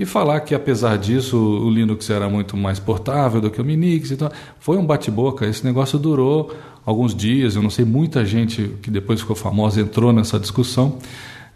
e 0.00 0.06
falar 0.06 0.40
que, 0.40 0.54
apesar 0.54 0.96
disso, 0.96 1.36
o 1.36 1.68
Linux 1.68 2.08
era 2.08 2.26
muito 2.26 2.56
mais 2.56 2.78
portável 2.78 3.38
do 3.38 3.50
que 3.50 3.60
o 3.60 3.64
Minix. 3.64 4.10
Então, 4.10 4.30
foi 4.58 4.78
um 4.78 4.86
bate-boca. 4.86 5.44
Esse 5.44 5.62
negócio 5.62 5.98
durou 5.98 6.56
alguns 6.86 7.14
dias. 7.14 7.54
Eu 7.54 7.60
não 7.60 7.68
sei, 7.68 7.84
muita 7.84 8.24
gente 8.24 8.76
que 8.80 8.90
depois 8.90 9.20
ficou 9.20 9.36
famosa 9.36 9.78
entrou 9.78 10.10
nessa 10.10 10.40
discussão. 10.40 10.96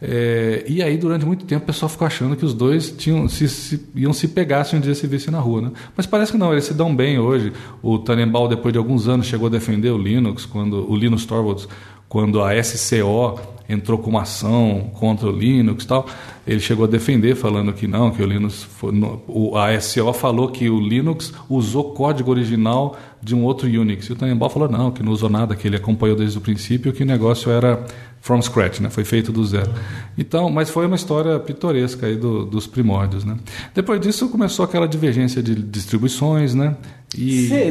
É, 0.02 0.62
e 0.68 0.82
aí, 0.82 0.98
durante 0.98 1.24
muito 1.24 1.46
tempo, 1.46 1.62
o 1.62 1.66
pessoal 1.66 1.88
ficou 1.88 2.06
achando 2.06 2.36
que 2.36 2.44
os 2.44 2.52
dois 2.52 2.90
tinham, 2.90 3.26
se, 3.30 3.48
se, 3.48 3.80
iam 3.94 4.12
se 4.12 4.28
pegar 4.28 4.64
se 4.64 4.76
um 4.76 4.80
dia 4.80 4.94
se 4.94 5.06
vissem 5.06 5.32
na 5.32 5.40
rua. 5.40 5.62
Né? 5.62 5.70
Mas 5.96 6.04
parece 6.04 6.30
que 6.30 6.36
não, 6.36 6.52
eles 6.52 6.64
se 6.64 6.74
dão 6.74 6.94
bem 6.94 7.18
hoje. 7.18 7.50
O 7.82 7.98
Tannenbaum, 7.98 8.46
depois 8.46 8.74
de 8.74 8.78
alguns 8.78 9.08
anos, 9.08 9.24
chegou 9.24 9.46
a 9.46 9.50
defender 9.50 9.88
o 9.88 9.96
Linux, 9.96 10.44
quando 10.44 10.86
o 10.86 10.94
Linus 10.94 11.24
Torvalds, 11.24 11.66
quando 12.10 12.42
a 12.42 12.62
SCO 12.62 13.40
entrou 13.68 13.98
com 13.98 14.10
uma 14.10 14.22
ação 14.22 14.90
contra 14.94 15.28
o 15.28 15.32
Linux 15.32 15.84
e 15.84 15.86
tal. 15.86 16.06
Ele 16.46 16.60
chegou 16.60 16.84
a 16.84 16.88
defender, 16.88 17.34
falando 17.34 17.72
que 17.72 17.86
não, 17.86 18.10
que 18.10 18.22
o 18.22 18.26
Linux. 18.26 18.62
Foi, 18.62 18.92
no, 18.92 19.22
o, 19.26 19.56
a 19.56 19.78
SCO 19.80 20.12
falou 20.12 20.48
que 20.48 20.68
o 20.68 20.78
Linux 20.78 21.32
usou 21.48 21.92
código 21.92 22.30
original 22.30 22.96
de 23.22 23.34
um 23.34 23.42
outro 23.42 23.66
Unix. 23.66 24.06
E 24.06 24.12
o 24.12 24.16
Tannenbaum 24.16 24.50
falou 24.50 24.68
não, 24.68 24.90
que 24.90 25.02
não 25.02 25.10
usou 25.10 25.30
nada, 25.30 25.56
que 25.56 25.66
ele 25.66 25.76
acompanhou 25.76 26.16
desde 26.16 26.36
o 26.36 26.40
princípio, 26.40 26.92
que 26.92 27.02
o 27.02 27.06
negócio 27.06 27.50
era 27.50 27.84
from 28.20 28.40
scratch, 28.40 28.80
né? 28.80 28.90
foi 28.90 29.04
feito 29.04 29.32
do 29.32 29.44
zero. 29.44 29.70
Então, 30.16 30.50
mas 30.50 30.70
foi 30.70 30.86
uma 30.86 30.96
história 30.96 31.38
pitoresca 31.38 32.06
aí 32.06 32.16
do, 32.16 32.44
dos 32.44 32.66
primórdios. 32.66 33.24
Né? 33.24 33.36
Depois 33.74 34.00
disso 34.00 34.28
começou 34.28 34.64
aquela 34.64 34.86
divergência 34.86 35.42
de 35.42 35.54
distribuições. 35.54 36.54
Né? 36.54 36.76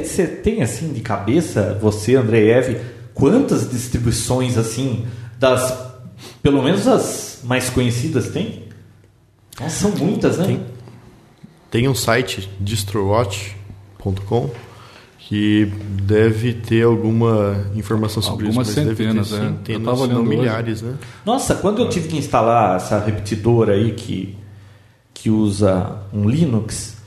Você 0.04 0.28
tem 0.28 0.62
assim 0.62 0.92
de 0.94 1.02
cabeça, 1.02 1.78
você, 1.82 2.16
André 2.16 2.50
Eve, 2.50 2.78
quantas 3.14 3.70
distribuições 3.70 4.58
assim 4.58 5.06
das 5.44 5.78
pelo 6.42 6.64
menos 6.64 6.88
as 6.88 7.42
mais 7.44 7.70
conhecidas 7.70 8.30
tem? 8.30 8.64
Nossa, 9.60 9.76
são 9.76 9.92
muitas, 9.92 10.38
né? 10.38 10.46
Tem, 10.46 10.66
tem 11.70 11.88
um 11.90 11.94
site 11.94 12.50
distrowatch.com 12.62 14.50
que 15.20 15.66
deve 16.02 16.54
ter 16.54 16.84
alguma 16.84 17.66
informação 17.76 18.22
sobre 18.22 18.48
Algumas 18.48 18.70
isso, 18.70 18.80
mas 18.80 18.88
centenas, 18.98 19.30
deve 19.30 19.42
ter 19.42 19.46
é. 19.46 19.50
centenas, 19.50 19.82
Eu 19.82 19.86
tava 19.86 20.02
olhando 20.04 20.16
não 20.16 20.28
hoje. 20.28 20.38
milhares, 20.38 20.82
né? 20.82 20.96
Nossa, 21.26 21.56
quando 21.56 21.80
eu 21.82 21.90
tive 21.90 22.08
que 22.08 22.18
instalar 22.18 22.78
essa 22.78 23.00
repetidora 23.00 23.74
aí 23.74 23.92
que, 23.94 24.38
que 25.14 25.30
usa 25.30 26.04
um 26.14 26.30
Linux, 26.30 26.98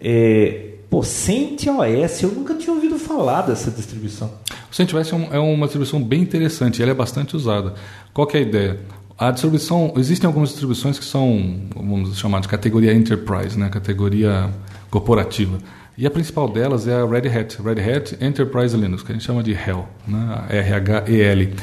é, 0.00 0.74
pô, 0.88 1.02
CentOS, 1.02 2.22
eu 2.22 2.30
nunca 2.30 2.54
tinha 2.54 2.74
ouvido 2.74 2.98
falar 2.98 3.42
dessa 3.42 3.70
distribuição. 3.70 4.30
CentOS 4.74 5.12
é, 5.12 5.14
um, 5.14 5.34
é 5.34 5.38
uma 5.38 5.66
distribuição 5.66 6.02
bem 6.02 6.20
interessante, 6.20 6.82
ela 6.82 6.90
é 6.90 6.94
bastante 6.94 7.36
usada. 7.36 7.74
Qual 8.12 8.28
é 8.34 8.38
a 8.38 8.40
ideia? 8.40 8.80
A 9.16 9.30
distribuição, 9.30 9.94
existem 9.96 10.26
algumas 10.26 10.48
distribuições 10.48 10.98
que 10.98 11.04
são, 11.04 11.60
vamos 11.76 12.18
chamar 12.18 12.40
de 12.40 12.48
categoria 12.48 12.92
enterprise, 12.92 13.56
né, 13.56 13.68
categoria 13.68 14.50
corporativa. 14.90 15.58
E 15.96 16.04
a 16.04 16.10
principal 16.10 16.48
delas 16.48 16.88
é 16.88 16.94
a 16.94 17.06
Red 17.06 17.28
Hat, 17.28 17.62
Red 17.62 17.88
Hat 17.88 18.16
Enterprise 18.20 18.76
Linux, 18.76 19.04
que 19.04 19.12
a 19.12 19.14
gente 19.14 19.24
chama 19.24 19.44
de 19.44 19.52
HEL, 19.52 19.88
né, 20.08 20.44
R-H-E-L. 20.48 21.54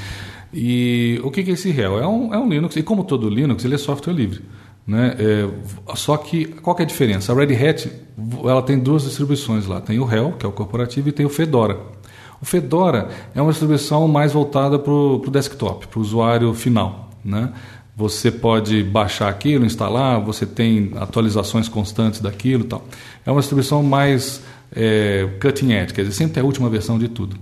E 0.53 1.19
o 1.21 1.29
que 1.29 1.41
é 1.41 1.49
esse 1.49 1.69
HEL? 1.69 1.99
É 1.99 2.07
um, 2.07 2.33
é 2.33 2.39
um 2.39 2.47
Linux, 2.47 2.77
e 2.77 2.83
como 2.83 3.03
todo 3.03 3.29
Linux, 3.29 3.65
ele 3.65 3.75
é 3.75 3.77
software 3.77 4.13
livre. 4.13 4.39
Né? 4.87 5.17
É, 5.19 5.95
só 5.95 6.15
que 6.15 6.45
qual 6.45 6.73
que 6.73 6.81
é 6.81 6.85
a 6.85 6.87
diferença? 6.87 7.33
A 7.33 7.35
Red 7.35 7.53
Hat 7.55 7.91
ela 8.45 8.61
tem 8.61 8.79
duas 8.79 9.03
distribuições 9.03 9.67
lá. 9.67 9.81
Tem 9.81 9.99
o 9.99 10.09
HEL, 10.09 10.33
que 10.39 10.45
é 10.45 10.49
o 10.49 10.51
corporativo, 10.51 11.09
e 11.09 11.11
tem 11.11 11.25
o 11.25 11.29
Fedora. 11.29 11.77
O 12.41 12.45
Fedora 12.45 13.09
é 13.35 13.41
uma 13.41 13.51
distribuição 13.51 14.07
mais 14.07 14.33
voltada 14.33 14.79
para 14.79 14.91
o 14.91 15.19
desktop, 15.29 15.87
para 15.87 15.99
o 15.99 16.01
usuário 16.01 16.53
final. 16.53 17.09
Né? 17.23 17.51
Você 17.95 18.31
pode 18.31 18.83
baixar 18.83 19.29
aquilo, 19.29 19.63
instalar, 19.63 20.19
você 20.19 20.45
tem 20.45 20.91
atualizações 20.95 21.69
constantes 21.69 22.19
daquilo 22.19 22.63
tal. 22.63 22.83
É 23.25 23.31
uma 23.31 23.39
distribuição 23.39 23.83
mais 23.83 24.41
é, 24.75 25.29
cutting 25.39 25.71
edge, 25.73 25.93
quer 25.93 26.01
dizer, 26.01 26.15
sempre 26.15 26.33
tem 26.33 26.41
a 26.41 26.45
última 26.45 26.69
versão 26.69 26.97
de 26.97 27.07
tudo. 27.07 27.35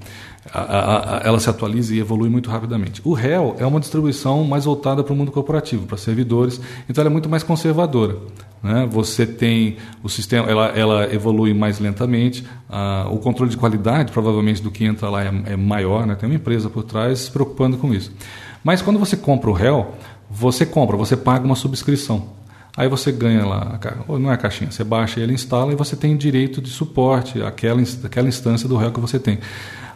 A, 0.53 1.17
a, 1.17 1.21
ela 1.23 1.39
se 1.39 1.49
atualiza 1.49 1.93
e 1.93 1.99
evolui 1.99 2.29
muito 2.29 2.49
rapidamente. 2.49 3.01
O 3.03 3.17
HEL 3.17 3.55
é 3.59 3.65
uma 3.65 3.79
distribuição 3.79 4.43
mais 4.43 4.65
voltada 4.65 5.03
para 5.03 5.13
o 5.13 5.15
mundo 5.15 5.31
corporativo, 5.31 5.85
para 5.85 5.97
servidores, 5.97 6.59
então 6.89 7.01
ela 7.01 7.09
é 7.09 7.13
muito 7.13 7.29
mais 7.29 7.43
conservadora. 7.43 8.17
Né? 8.63 8.87
Você 8.91 9.25
tem 9.25 9.77
o 10.03 10.09
sistema, 10.09 10.49
ela, 10.49 10.67
ela 10.67 11.13
evolui 11.13 11.53
mais 11.53 11.79
lentamente, 11.79 12.45
o 13.11 13.17
controle 13.17 13.51
de 13.51 13.57
qualidade, 13.57 14.11
provavelmente, 14.11 14.61
do 14.61 14.71
que 14.71 14.85
entra 14.85 15.09
lá 15.09 15.23
é, 15.23 15.31
é 15.45 15.55
maior, 15.55 16.05
né? 16.05 16.15
tem 16.15 16.27
uma 16.27 16.35
empresa 16.35 16.69
por 16.69 16.83
trás 16.83 17.19
se 17.19 17.31
preocupando 17.31 17.77
com 17.77 17.93
isso. 17.93 18.11
Mas 18.63 18.81
quando 18.81 18.99
você 18.99 19.15
compra 19.15 19.49
o 19.49 19.57
HEL, 19.57 19.93
você 20.29 20.65
compra, 20.65 20.97
você 20.97 21.15
paga 21.15 21.45
uma 21.45 21.55
subscrição. 21.55 22.39
Aí 22.77 22.87
você 22.87 23.11
ganha 23.11 23.45
lá, 23.45 23.79
não 24.07 24.31
é 24.31 24.35
a 24.35 24.37
caixinha, 24.37 24.71
você 24.71 24.83
baixa 24.83 25.19
ele, 25.19 25.33
instala 25.33 25.73
e 25.73 25.75
você 25.75 25.95
tem 25.95 26.15
direito 26.15 26.61
de 26.61 26.69
suporte 26.69 27.41
àquela, 27.41 27.81
àquela 27.81 28.27
instância 28.27 28.69
do 28.69 28.77
réu 28.77 28.91
que 28.91 28.99
você 28.99 29.19
tem. 29.19 29.39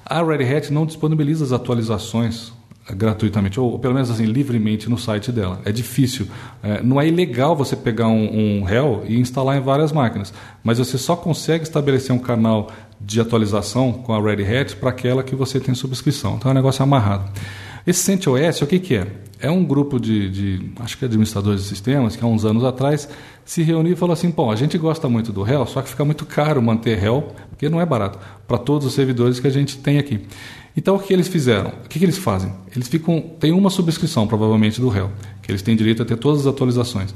A 0.05 0.21
Red 0.23 0.43
Hat 0.43 0.71
não 0.71 0.85
disponibiliza 0.85 1.45
as 1.45 1.51
atualizações 1.51 2.51
gratuitamente, 2.91 3.59
ou 3.59 3.79
pelo 3.79 3.93
menos 3.93 4.11
assim, 4.11 4.25
livremente 4.25 4.89
no 4.89 4.97
site 4.97 5.31
dela. 5.31 5.61
É 5.63 5.71
difícil. 5.71 6.27
É, 6.61 6.83
não 6.83 6.99
é 6.99 7.07
ilegal 7.07 7.55
você 7.55 7.75
pegar 7.75 8.07
um, 8.07 8.61
um 8.61 8.65
e 9.07 9.17
instalar 9.17 9.57
em 9.57 9.61
várias 9.61 9.91
máquinas, 9.91 10.33
mas 10.63 10.79
você 10.79 10.97
só 10.97 11.15
consegue 11.15 11.63
estabelecer 11.63 12.13
um 12.13 12.19
canal 12.19 12.69
de 12.99 13.21
atualização 13.21 13.93
com 13.93 14.13
a 14.13 14.21
Red 14.21 14.43
Hat 14.43 14.75
para 14.75 14.89
aquela 14.89 15.23
que 15.23 15.35
você 15.35 15.59
tem 15.59 15.73
subscrição. 15.73 16.35
Então 16.35 16.49
é 16.49 16.53
um 16.53 16.55
negócio 16.55 16.83
amarrado. 16.83 17.31
Esse 17.85 17.99
CentOS, 17.99 18.61
o 18.61 18.67
que, 18.67 18.79
que 18.79 18.95
é? 18.95 19.07
É 19.43 19.51
um 19.51 19.61
grupo 19.61 19.99
de, 19.99 20.29
de, 20.29 20.71
acho 20.79 20.97
que 20.97 21.03
administradores 21.03 21.63
de 21.63 21.67
sistemas, 21.67 22.15
que 22.15 22.23
há 22.23 22.27
uns 22.27 22.45
anos 22.45 22.63
atrás 22.63 23.09
se 23.43 23.61
reuniu 23.61 23.91
e 23.91 23.95
falou 23.97 24.13
assim: 24.13 24.29
bom, 24.29 24.49
a 24.49 24.55
gente 24.55 24.77
gosta 24.77 25.09
muito 25.09 25.33
do 25.33 25.43
réu, 25.43 25.67
só 25.67 25.81
que 25.81 25.89
fica 25.89 26.05
muito 26.05 26.25
caro 26.25 26.61
manter 26.61 26.97
réu, 26.97 27.27
porque 27.49 27.67
não 27.67 27.81
é 27.81 27.85
barato, 27.85 28.17
para 28.47 28.57
todos 28.57 28.87
os 28.87 28.93
servidores 28.93 29.41
que 29.41 29.47
a 29.47 29.49
gente 29.49 29.77
tem 29.79 29.97
aqui. 29.97 30.21
Então 30.77 30.95
o 30.95 30.99
que 30.99 31.11
eles 31.11 31.27
fizeram? 31.27 31.73
O 31.83 31.89
que, 31.89 31.99
que 31.99 32.05
eles 32.05 32.17
fazem? 32.17 32.53
Eles 32.73 32.87
ficam. 32.87 33.19
Tem 33.37 33.51
uma 33.51 33.69
subscrição, 33.69 34.25
provavelmente, 34.25 34.79
do 34.79 34.87
réu, 34.87 35.11
que 35.41 35.51
eles 35.51 35.61
têm 35.61 35.75
direito 35.75 36.01
a 36.01 36.05
ter 36.05 36.15
todas 36.15 36.39
as 36.39 36.47
atualizações. 36.47 37.13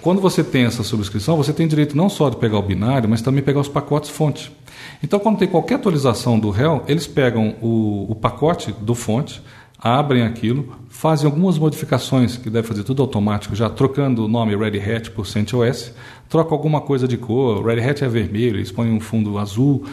Quando 0.00 0.20
você 0.20 0.44
tem 0.44 0.66
essa 0.66 0.84
subscrição, 0.84 1.36
você 1.36 1.52
tem 1.52 1.66
direito 1.66 1.96
não 1.96 2.08
só 2.08 2.30
de 2.30 2.36
pegar 2.36 2.58
o 2.58 2.62
binário, 2.62 3.08
mas 3.08 3.22
também 3.22 3.42
pegar 3.42 3.58
os 3.58 3.68
pacotes 3.68 4.08
fonte. 4.08 4.52
Então, 5.02 5.18
quando 5.18 5.38
tem 5.38 5.48
qualquer 5.48 5.74
atualização 5.74 6.38
do 6.38 6.48
réu, 6.48 6.84
eles 6.86 7.08
pegam 7.08 7.56
o, 7.60 8.06
o 8.08 8.14
pacote 8.14 8.72
do 8.80 8.94
fonte, 8.94 9.42
abrem 9.80 10.22
aquilo, 10.22 10.76
fazem 10.88 11.26
algumas 11.26 11.58
modificações, 11.58 12.36
que 12.36 12.50
deve 12.50 12.68
fazer 12.68 12.84
tudo 12.84 13.00
automático, 13.00 13.54
já 13.54 13.70
trocando 13.70 14.26
o 14.26 14.28
nome 14.28 14.54
Red 14.54 14.78
Hat 14.78 15.10
por 15.12 15.26
CentOS, 15.26 15.92
troca 16.28 16.54
alguma 16.54 16.80
coisa 16.80 17.08
de 17.08 17.16
cor, 17.16 17.64
Red 17.64 17.80
Hat 17.82 18.04
é 18.04 18.08
vermelho, 18.08 18.56
eles 18.56 18.70
põem 18.70 18.92
um 18.92 19.00
fundo 19.00 19.38
azul 19.38 19.84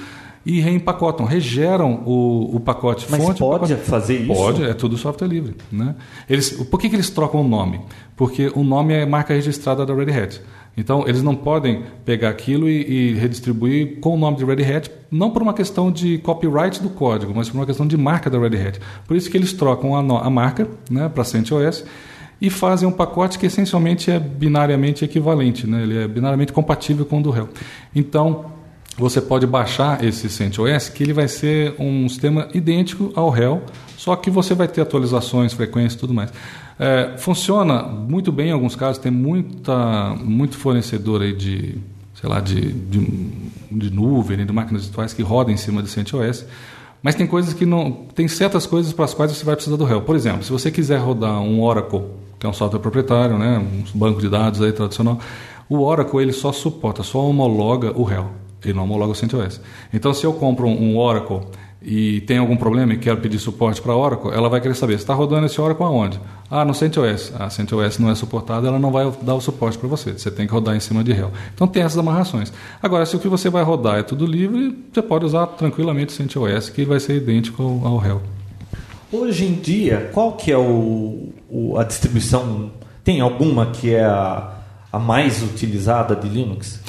e 0.45 0.61
reempacotam, 0.61 1.25
regeram 1.25 2.03
o, 2.05 2.55
o 2.55 2.59
pacote 2.59 3.05
Mas 3.09 3.21
fonte. 3.21 3.39
pode 3.39 3.73
pacote... 3.73 3.89
fazer 3.89 4.17
isso? 4.21 4.33
Pode, 4.33 4.63
é 4.63 4.73
tudo 4.73 4.97
software 4.97 5.27
livre. 5.27 5.55
Né? 5.69 5.95
Eles, 6.29 6.51
por 6.51 6.79
que, 6.79 6.89
que 6.89 6.95
eles 6.95 7.09
trocam 7.09 7.41
o 7.41 7.47
nome? 7.47 7.81
Porque 8.15 8.49
o 8.55 8.63
nome 8.63 8.93
é 8.93 9.05
marca 9.05 9.33
registrada 9.33 9.85
da 9.85 9.93
Red 9.93 10.11
Hat. 10.11 10.41
Então, 10.77 11.05
eles 11.07 11.23
não 11.23 11.35
podem 11.35 11.81
pegar 12.05 12.29
aquilo 12.29 12.69
e, 12.69 12.83
e, 12.83 13.13
redistribuir 13.15 13.99
com 13.99 14.13
o 14.13 14.17
nome 14.17 14.37
de 14.37 14.45
Red 14.45 14.63
Hat, 14.63 14.91
não 15.09 15.31
por 15.31 15.41
uma 15.41 15.53
questão 15.53 15.91
de 15.91 16.19
copyright 16.19 16.81
do 16.83 16.89
código, 16.89 17.33
mas 17.35 17.49
por 17.49 17.57
uma 17.57 17.65
questão 17.65 17.87
de 17.87 17.97
marca 17.97 18.29
da 18.29 18.37
Red 18.37 18.67
Hat. 18.67 18.79
Por 19.07 19.17
isso 19.17 19.29
que 19.29 19.35
eles 19.35 19.51
trocam 19.53 19.95
a, 19.95 19.99
a 19.99 20.29
marca 20.29 20.69
né, 20.89 21.09
para 21.09 21.23
CentOS 21.23 21.83
e 22.39 22.51
fazem 22.51 22.87
um 22.87 22.91
pacote 22.91 23.39
que 23.39 23.47
essencialmente 23.47 24.11
é 24.11 24.19
binariamente 24.19 25.03
equivalente, 25.03 25.65
né? 25.65 25.81
ele 25.81 25.97
é 25.97 26.07
binariamente 26.07 26.53
compatível 26.53 27.03
com 27.05 27.19
o 27.19 27.23
do 27.23 27.31
réu. 27.31 27.49
Então, 27.95 28.45
você 28.97 29.19
pode 29.21 29.45
baixar 29.47 30.03
esse 30.03 30.29
CentOS, 30.29 30.89
que 30.89 31.03
ele 31.03 31.13
vai 31.13 31.27
ser 31.27 31.73
um 31.79 32.07
sistema 32.07 32.47
idêntico 32.53 33.11
ao 33.15 33.29
réu, 33.29 33.63
só 33.95 34.15
que 34.15 34.29
você 34.29 34.53
vai 34.53 34.67
ter 34.67 34.81
atualizações, 34.81 35.53
frequências 35.53 35.93
e 35.93 35.97
tudo 35.97 36.13
mais. 36.13 36.31
É, 36.79 37.17
funciona 37.17 37.81
muito 37.81 38.31
bem 38.31 38.49
em 38.49 38.51
alguns 38.51 38.75
casos, 38.75 38.99
tem 39.01 39.11
muita, 39.11 40.15
muito 40.23 40.57
fornecedor 40.57 41.21
aí 41.21 41.33
de, 41.33 41.75
sei 42.13 42.29
lá, 42.29 42.39
de, 42.39 42.71
de, 42.71 42.99
de 43.71 43.89
nuvem, 43.91 44.37
né, 44.37 44.45
de 44.45 44.53
máquinas 44.53 44.85
virtuais 44.85 45.13
que 45.13 45.23
rodam 45.23 45.53
em 45.53 45.57
cima 45.57 45.81
de 45.81 45.89
CentOS, 45.89 46.45
mas 47.01 47.15
tem 47.15 47.25
coisas 47.25 47.53
que 47.53 47.65
não. 47.65 47.91
Tem 48.13 48.27
certas 48.27 48.65
coisas 48.65 48.91
para 48.93 49.05
as 49.05 49.13
quais 49.13 49.31
você 49.31 49.45
vai 49.45 49.55
precisar 49.55 49.77
do 49.77 49.85
réu. 49.85 50.01
Por 50.01 50.15
exemplo, 50.15 50.43
se 50.43 50.51
você 50.51 50.69
quiser 50.69 50.97
rodar 50.97 51.39
um 51.41 51.61
Oracle, 51.61 52.03
que 52.39 52.45
é 52.45 52.49
um 52.49 52.53
software 52.53 52.79
proprietário, 52.79 53.37
né, 53.37 53.57
um 53.57 53.97
banco 53.97 54.19
de 54.19 54.29
dados 54.29 54.61
aí 54.61 54.71
tradicional, 54.71 55.19
o 55.69 55.81
Oracle 55.81 56.21
ele 56.21 56.33
só 56.33 56.51
suporta, 56.51 57.03
só 57.03 57.25
homologa 57.25 57.91
o 57.95 58.03
réu. 58.03 58.27
Ele 58.63 58.73
não 58.73 58.83
homologa 58.83 59.11
o 59.11 59.15
CentOS. 59.15 59.61
Então, 59.93 60.13
se 60.13 60.25
eu 60.25 60.33
compro 60.33 60.67
um 60.67 60.97
Oracle 60.97 61.41
e 61.89 62.19
tem 62.19 62.37
algum 62.37 62.57
problema 62.57 62.93
e 62.93 62.97
quer 62.97 63.15
pedir 63.15 63.39
suporte 63.39 63.81
para 63.81 63.95
Oracle, 63.95 64.29
ela 64.33 64.49
vai 64.49 64.59
querer 64.59 64.75
saber, 64.75 64.95
está 64.95 65.13
rodando 65.13 65.45
esse 65.45 65.59
Oracle 65.61 65.85
aonde? 65.85 66.19
Ah, 66.51 66.65
no 66.65 66.73
CentOS. 66.73 67.31
A 67.39 67.49
CentOS 67.49 67.97
não 67.97 68.11
é 68.11 68.15
suportada, 68.15 68.67
ela 68.67 68.77
não 68.77 68.91
vai 68.91 69.09
dar 69.21 69.35
o 69.35 69.39
suporte 69.39 69.77
para 69.77 69.87
você. 69.87 70.11
Você 70.11 70.29
tem 70.29 70.45
que 70.45 70.51
rodar 70.51 70.75
em 70.75 70.81
cima 70.81 71.01
de 71.01 71.13
Hell. 71.13 71.31
Então 71.55 71.65
tem 71.65 71.83
essas 71.83 71.97
amarrações. 71.97 72.51
Agora, 72.83 73.05
se 73.05 73.15
o 73.15 73.19
que 73.19 73.29
você 73.29 73.49
vai 73.49 73.63
rodar 73.63 73.99
é 73.99 74.03
tudo 74.03 74.25
livre, 74.25 74.77
você 74.91 75.01
pode 75.01 75.23
usar 75.23 75.47
tranquilamente 75.47 76.11
o 76.11 76.17
CentOS, 76.17 76.69
que 76.69 76.83
vai 76.83 76.99
ser 76.99 77.15
idêntico 77.15 77.63
ao, 77.63 77.93
ao 77.93 78.05
Hell. 78.05 78.21
Hoje 79.09 79.45
em 79.45 79.53
dia, 79.53 80.09
qual 80.13 80.33
que 80.33 80.51
é 80.51 80.57
o, 80.57 81.29
o, 81.49 81.77
a 81.77 81.85
distribuição? 81.85 82.69
Tem 83.01 83.21
alguma 83.21 83.67
que 83.67 83.93
é 83.93 84.03
a, 84.03 84.55
a 84.91 84.99
mais 84.99 85.41
utilizada 85.41 86.17
de 86.17 86.27
Linux? 86.27 86.81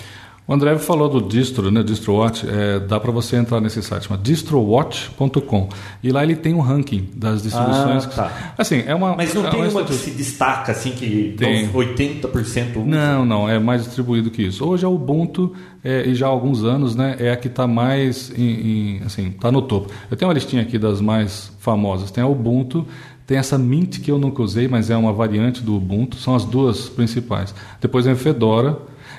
O 0.48 0.54
André 0.54 0.78
falou 0.78 1.10
do 1.10 1.20
distro, 1.20 1.70
né, 1.70 1.82
DistroWatch, 1.82 2.46
é, 2.48 2.80
dá 2.80 2.98
para 2.98 3.12
você 3.12 3.36
entrar 3.36 3.60
nesse 3.60 3.82
site, 3.82 4.08
chama 4.08 4.18
distrowatch.com. 4.22 5.68
E 6.02 6.10
lá 6.10 6.22
ele 6.22 6.34
tem 6.36 6.54
um 6.54 6.60
ranking 6.60 7.08
das 7.14 7.42
distribuições. 7.42 8.04
Ah, 8.06 8.08
tá. 8.08 8.54
Assim, 8.56 8.82
é 8.86 8.94
uma 8.94 9.14
Mas 9.14 9.34
não 9.34 9.46
é 9.46 9.50
tem 9.50 9.60
uma 9.60 9.68
que 9.68 9.92
estrutura. 9.92 9.98
se 9.98 10.10
destaca 10.12 10.72
assim 10.72 10.92
que 10.92 11.34
Tem. 11.36 11.68
80% 11.68 12.76
usa? 12.78 12.84
Não, 12.86 13.24
não, 13.26 13.48
é 13.48 13.58
mais 13.58 13.84
distribuído 13.84 14.30
que 14.30 14.42
isso. 14.42 14.64
Hoje 14.66 14.84
a 14.86 14.88
Ubuntu, 14.88 15.52
é, 15.84 16.06
e 16.08 16.14
já 16.14 16.26
há 16.26 16.30
alguns 16.30 16.64
anos, 16.64 16.96
né, 16.96 17.16
é 17.18 17.30
a 17.30 17.36
que 17.36 17.48
está 17.48 17.66
mais, 17.66 18.32
em, 18.36 18.42
em- 18.42 19.02
assim, 19.04 19.28
está 19.28 19.52
no 19.52 19.60
topo. 19.60 19.92
Eu 20.10 20.16
tenho 20.16 20.28
uma 20.28 20.34
listinha 20.34 20.62
aqui 20.62 20.78
das 20.78 21.00
mais 21.00 21.52
famosas. 21.58 22.10
Tem 22.10 22.24
a 22.24 22.26
Ubuntu, 22.26 22.86
tem 23.26 23.36
essa 23.36 23.58
Mint 23.58 24.00
que 24.00 24.10
eu 24.10 24.18
nunca 24.18 24.42
usei, 24.42 24.66
mas 24.66 24.88
é 24.88 24.96
uma 24.96 25.12
variante 25.12 25.62
do 25.62 25.76
Ubuntu. 25.76 26.16
São 26.16 26.34
as 26.34 26.46
duas 26.46 26.88
principais. 26.88 27.54
Depois 27.82 28.06
vem 28.06 28.14
o 28.14 28.16
Fedora, 28.16 28.78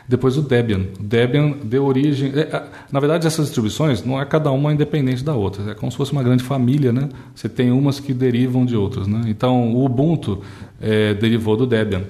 depois 0.09 0.35
o 0.37 0.41
Debian. 0.41 0.87
O 0.99 1.03
Debian 1.03 1.51
deu 1.63 1.85
origem... 1.85 2.31
é, 2.35 2.53
a- 2.53 2.63
na 2.91 2.99
verdade, 2.99 3.27
essas 3.27 3.45
distribuições 3.45 4.03
não 4.03 4.19
é 4.19 4.25
cada 4.25 4.51
uma 4.51 4.73
independente 4.73 5.23
da 5.23 5.35
outra. 5.35 5.71
É 5.71 5.75
como 5.75 5.91
se 5.91 5.95
fosse 5.97 6.11
uma 6.11 6.23
grande 6.23 6.43
família, 6.43 6.91
né? 6.91 7.07
Você 7.35 7.47
tem 7.47 7.71
umas 7.71 7.99
que 7.99 8.11
derivam 8.13 8.65
de 8.65 8.75
outras, 8.75 9.07
né? 9.07 9.21
Então, 9.27 9.71
o 9.73 9.85
Ubuntu 9.85 10.41
é, 10.81 11.13
derivou 11.13 11.55
do 11.55 11.67
Debian. 11.67 12.01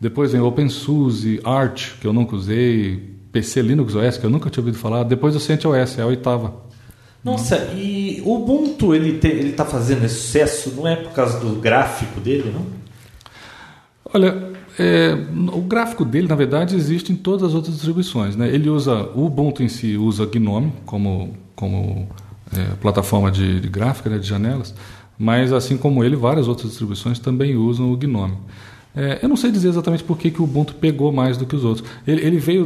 Depois 0.00 0.30
vem 0.32 0.40
OpenSUSE, 0.40 1.40
Arch, 1.44 1.98
que 2.00 2.06
eu 2.06 2.12
nunca 2.12 2.34
usei, 2.36 3.02
PC 3.32 3.60
Linux 3.62 3.94
OS, 3.96 4.16
que 4.16 4.24
eu 4.24 4.30
nunca 4.30 4.48
tinha 4.48 4.62
ouvido 4.62 4.78
falar. 4.78 5.02
Depois 5.02 5.34
o 5.36 5.40
CentOS, 5.40 5.98
é 5.98 6.02
a 6.02 6.06
oitava. 6.06 6.54
Nossa, 7.22 7.56
e 7.74 8.22
o 8.24 8.36
Ubuntu 8.36 8.94
ele 8.94 9.18
ele 9.24 9.52
tá 9.52 9.64
fazendo 9.66 10.04
esse 10.06 10.14
sucesso 10.14 10.72
não 10.74 10.88
é 10.88 10.96
por 10.96 11.12
causa 11.12 11.38
do 11.40 11.56
gráfico 11.60 12.18
dele, 12.20 12.50
não? 12.54 12.64
Olha, 14.14 14.49
é, 14.82 15.14
o 15.52 15.60
gráfico 15.60 16.06
dele, 16.06 16.26
na 16.26 16.34
verdade, 16.34 16.74
existe 16.74 17.12
em 17.12 17.16
todas 17.16 17.42
as 17.42 17.54
outras 17.54 17.74
distribuições. 17.74 18.34
Né? 18.34 18.48
Ele 18.48 18.70
usa, 18.70 19.10
o 19.14 19.26
Ubuntu 19.26 19.62
em 19.62 19.68
si 19.68 19.98
usa 19.98 20.24
GNOME 20.24 20.72
como, 20.86 21.34
como 21.54 22.08
é, 22.56 22.74
plataforma 22.80 23.30
de, 23.30 23.60
de 23.60 23.68
gráfica, 23.68 24.08
né, 24.08 24.18
de 24.18 24.26
janelas, 24.26 24.74
mas 25.18 25.52
assim 25.52 25.76
como 25.76 26.02
ele, 26.02 26.16
várias 26.16 26.48
outras 26.48 26.68
distribuições 26.70 27.18
também 27.18 27.56
usam 27.56 27.92
o 27.92 27.96
GNOME. 27.96 28.38
É, 28.94 29.20
eu 29.22 29.28
não 29.28 29.36
sei 29.36 29.50
dizer 29.50 29.68
exatamente 29.68 30.02
por 30.02 30.18
que, 30.18 30.30
que 30.30 30.40
o 30.40 30.44
Ubuntu 30.44 30.74
pegou 30.74 31.12
mais 31.12 31.36
do 31.36 31.46
que 31.46 31.54
os 31.54 31.64
outros. 31.64 31.86
Ele, 32.06 32.24
ele 32.26 32.38
veio 32.38 32.64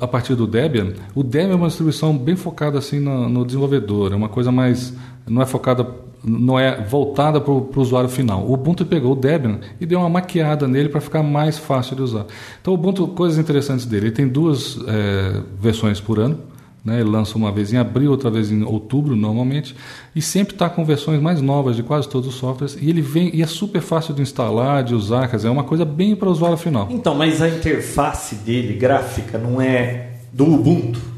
a 0.00 0.06
partir 0.06 0.34
do 0.34 0.46
Debian. 0.46 0.92
O 1.14 1.22
Debian 1.22 1.52
é 1.52 1.54
uma 1.54 1.66
distribuição 1.66 2.16
bem 2.16 2.36
focada 2.36 2.78
assim 2.78 3.00
no, 3.00 3.28
no 3.28 3.44
desenvolvedor, 3.44 4.12
é 4.12 4.16
uma 4.16 4.28
coisa 4.28 4.52
mais 4.52 4.94
não 5.26 5.42
é 5.42 5.46
focada 5.46 5.86
não 6.26 6.58
é 6.58 6.80
voltada 6.80 7.38
para 7.38 7.52
o 7.52 7.68
usuário 7.76 8.08
final. 8.08 8.44
O 8.46 8.54
Ubuntu 8.54 8.86
pegou 8.86 9.12
o 9.12 9.14
Debian 9.14 9.58
e 9.78 9.84
deu 9.84 9.98
uma 9.98 10.08
maquiada 10.08 10.66
nele 10.66 10.88
para 10.88 11.00
ficar 11.00 11.22
mais 11.22 11.58
fácil 11.58 11.94
de 11.94 12.02
usar. 12.02 12.24
Então, 12.60 12.72
o 12.72 12.76
Ubuntu, 12.76 13.06
coisas 13.08 13.38
interessantes 13.38 13.84
dele, 13.84 14.06
ele 14.06 14.14
tem 14.14 14.26
duas 14.26 14.78
é, 14.86 15.42
versões 15.60 16.00
por 16.00 16.18
ano. 16.18 16.38
Né? 16.84 17.00
Ele 17.00 17.08
lança 17.08 17.36
uma 17.38 17.50
vez 17.50 17.72
em 17.72 17.78
abril, 17.78 18.10
outra 18.10 18.30
vez 18.30 18.50
em 18.50 18.62
outubro, 18.62 19.16
normalmente, 19.16 19.74
e 20.14 20.20
sempre 20.20 20.54
está 20.54 20.68
com 20.68 20.84
versões 20.84 21.20
mais 21.20 21.40
novas 21.40 21.76
de 21.76 21.82
quase 21.82 22.08
todos 22.08 22.28
os 22.28 22.34
softwares. 22.34 22.76
E 22.80 22.90
ele 22.90 23.00
vem 23.00 23.30
e 23.34 23.42
é 23.42 23.46
super 23.46 23.80
fácil 23.80 24.12
de 24.12 24.20
instalar, 24.20 24.84
de 24.84 24.94
usar, 24.94 25.28
quer 25.28 25.36
dizer, 25.36 25.48
é 25.48 25.50
uma 25.50 25.64
coisa 25.64 25.84
bem 25.84 26.14
para 26.14 26.28
o 26.28 26.32
usuário 26.32 26.58
final. 26.58 26.88
Então, 26.90 27.14
mas 27.14 27.40
a 27.40 27.48
interface 27.48 28.34
dele, 28.36 28.74
gráfica, 28.74 29.38
não 29.38 29.60
é 29.60 30.10
do 30.32 30.44
Ubuntu. 30.44 31.14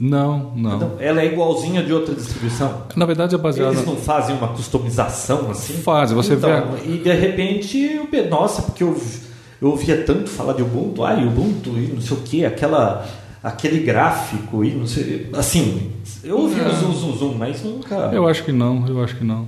Não, 0.00 0.52
não. 0.56 0.76
Então, 0.76 0.92
ela 0.98 1.20
é 1.20 1.26
igualzinha 1.26 1.82
de 1.82 1.92
outra 1.92 2.14
distribuição. 2.14 2.82
Na 2.96 3.04
verdade, 3.04 3.34
é 3.34 3.38
baseado. 3.38 3.74
Eles 3.74 3.86
não 3.86 3.94
fazem 3.96 4.34
uma 4.34 4.48
customização 4.48 5.50
assim? 5.50 5.74
Fazem, 5.74 6.16
você 6.16 6.34
então, 6.34 6.72
vê- 6.72 6.94
E 6.94 6.98
de 6.98 7.12
repente, 7.12 8.00
nossa, 8.28 8.62
porque 8.62 8.82
eu, 8.82 9.00
eu 9.60 9.68
ouvia 9.68 10.02
tanto 10.02 10.28
falar 10.28 10.54
de 10.54 10.62
Ubuntu, 10.62 11.04
ai, 11.04 11.24
Ubuntu 11.24 11.70
e 11.78 11.92
não 11.92 12.00
sei 12.00 12.16
o 12.16 12.20
que, 12.20 12.44
aquela, 12.44 13.06
aquele 13.42 13.80
gráfico 13.80 14.64
e 14.64 14.70
não 14.72 14.86
sei. 14.86 15.28
Assim, 15.32 15.90
eu 16.22 16.38
ouvi 16.38 16.60
É. 16.60 16.66
o 16.66 16.72
zoom, 16.74 16.92
zoom, 16.92 17.12
zoom, 17.16 17.34
mas 17.34 17.62
nunca. 17.62 17.94
Eu 18.12 18.26
acho 18.26 18.44
que 18.44 18.52
não, 18.52 18.86
eu 18.86 19.02
acho 19.02 19.16
que 19.16 19.24
não. 19.24 19.46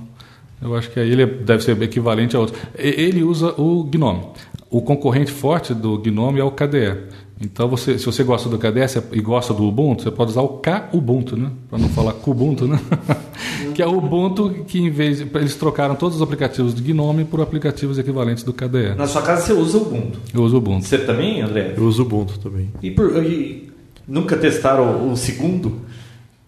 Eu 0.61 0.75
acho 0.75 0.89
que 0.89 0.99
aí 0.99 1.09
ele 1.11 1.25
deve 1.25 1.63
ser 1.63 1.79
equivalente 1.81 2.35
a 2.35 2.39
outro. 2.39 2.55
Ele 2.77 3.21
usa 3.23 3.53
o 3.59 3.83
GNOME. 3.83 4.21
O 4.69 4.81
concorrente 4.81 5.31
forte 5.31 5.73
do 5.73 5.97
GNOME 5.99 6.39
é 6.39 6.43
o 6.43 6.51
KDE. 6.51 6.95
Então, 7.39 7.67
você, 7.67 7.99
se 7.99 8.05
você 8.05 8.23
gosta 8.23 8.47
do 8.47 8.57
KDE 8.57 8.87
você- 8.87 9.03
e 9.11 9.19
gosta 9.19 9.53
do 9.53 9.65
Ubuntu, 9.65 10.03
você 10.03 10.11
pode 10.11 10.31
usar 10.31 10.41
o 10.41 10.61
Kubuntu, 10.89 11.35
né? 11.35 11.51
Para 11.69 11.77
não 11.79 11.89
falar 11.89 12.13
Kubuntu, 12.13 12.65
né? 12.65 12.79
que 13.75 13.81
é 13.83 13.85
o 13.85 13.97
Ubuntu 13.97 14.63
que, 14.65 14.79
em 14.79 14.89
vez 14.89 15.17
de, 15.17 15.27
eles 15.37 15.53
trocaram 15.55 15.95
todos 15.95 16.15
os 16.15 16.21
aplicativos 16.21 16.73
do 16.73 16.81
GNOME 16.81 17.25
por 17.25 17.41
aplicativos 17.41 17.99
equivalentes 17.99 18.43
do 18.43 18.53
KDE. 18.53 18.95
Na 18.97 19.05
sua 19.05 19.21
casa 19.21 19.41
você 19.47 19.53
usa 19.53 19.77
Ubuntu. 19.77 20.17
Eu 20.33 20.43
uso 20.43 20.55
o 20.55 20.59
Ubuntu. 20.59 20.85
Você 20.85 20.97
também, 20.99 21.41
André? 21.41 21.73
Eu 21.75 21.83
uso 21.83 22.03
Ubuntu 22.03 22.39
também. 22.39 22.69
E, 22.81 22.89
por, 22.89 23.21
e 23.23 23.69
nunca 24.07 24.35
testaram 24.37 25.07
o, 25.07 25.11
o 25.11 25.17
segundo? 25.17 25.81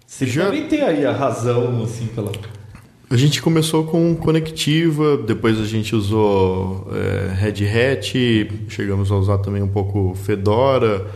Você 0.06 0.26
Já- 0.26 0.46
também 0.46 0.68
tem 0.68 0.82
aí 0.82 1.06
a 1.06 1.12
razão, 1.12 1.84
assim, 1.84 2.08
pela. 2.08 2.32
A 3.10 3.16
gente 3.16 3.42
começou 3.42 3.86
com 3.86 4.16
Conectiva, 4.16 5.18
depois 5.18 5.60
a 5.60 5.66
gente 5.66 5.96
usou 5.96 6.90
é, 6.94 7.34
Red 7.34 7.66
Hat, 7.66 8.14
chegamos 8.68 9.12
a 9.12 9.16
usar 9.16 9.38
também 9.38 9.62
um 9.62 9.68
pouco 9.68 10.14
Fedora, 10.16 11.08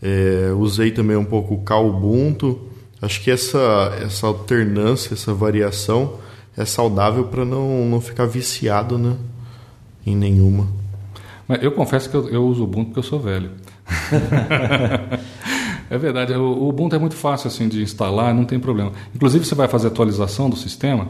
é, 0.00 0.52
usei 0.56 0.92
também 0.92 1.16
um 1.16 1.24
pouco 1.24 1.54
o 1.54 1.88
Ubuntu. 1.88 2.60
Acho 3.02 3.20
que 3.20 3.30
essa, 3.30 3.98
essa 4.00 4.26
alternância, 4.28 5.12
essa 5.14 5.34
variação 5.34 6.14
é 6.56 6.64
saudável 6.64 7.24
para 7.24 7.44
não, 7.44 7.84
não 7.84 8.00
ficar 8.00 8.26
viciado 8.26 8.96
né, 8.96 9.16
em 10.06 10.16
nenhuma. 10.16 10.68
Mas 11.48 11.62
eu 11.62 11.72
confesso 11.72 12.08
que 12.08 12.16
eu, 12.16 12.28
eu 12.28 12.44
uso 12.46 12.60
o 12.62 12.64
Ubuntu 12.64 12.86
porque 12.86 13.00
eu 13.00 13.02
sou 13.02 13.18
velho. 13.20 13.50
é 15.90 15.98
verdade, 15.98 16.32
o, 16.34 16.68
Ubuntu 16.68 16.96
é 16.96 16.98
muito 16.98 17.14
fácil 17.16 17.48
assim 17.48 17.68
de 17.68 17.82
instalar, 17.82 18.34
não 18.34 18.44
tem 18.44 18.58
problema. 18.58 18.92
Inclusive, 19.14 19.44
você 19.44 19.54
vai 19.54 19.68
fazer 19.68 19.88
atualização 19.88 20.48
do 20.50 20.56
sistema. 20.56 21.08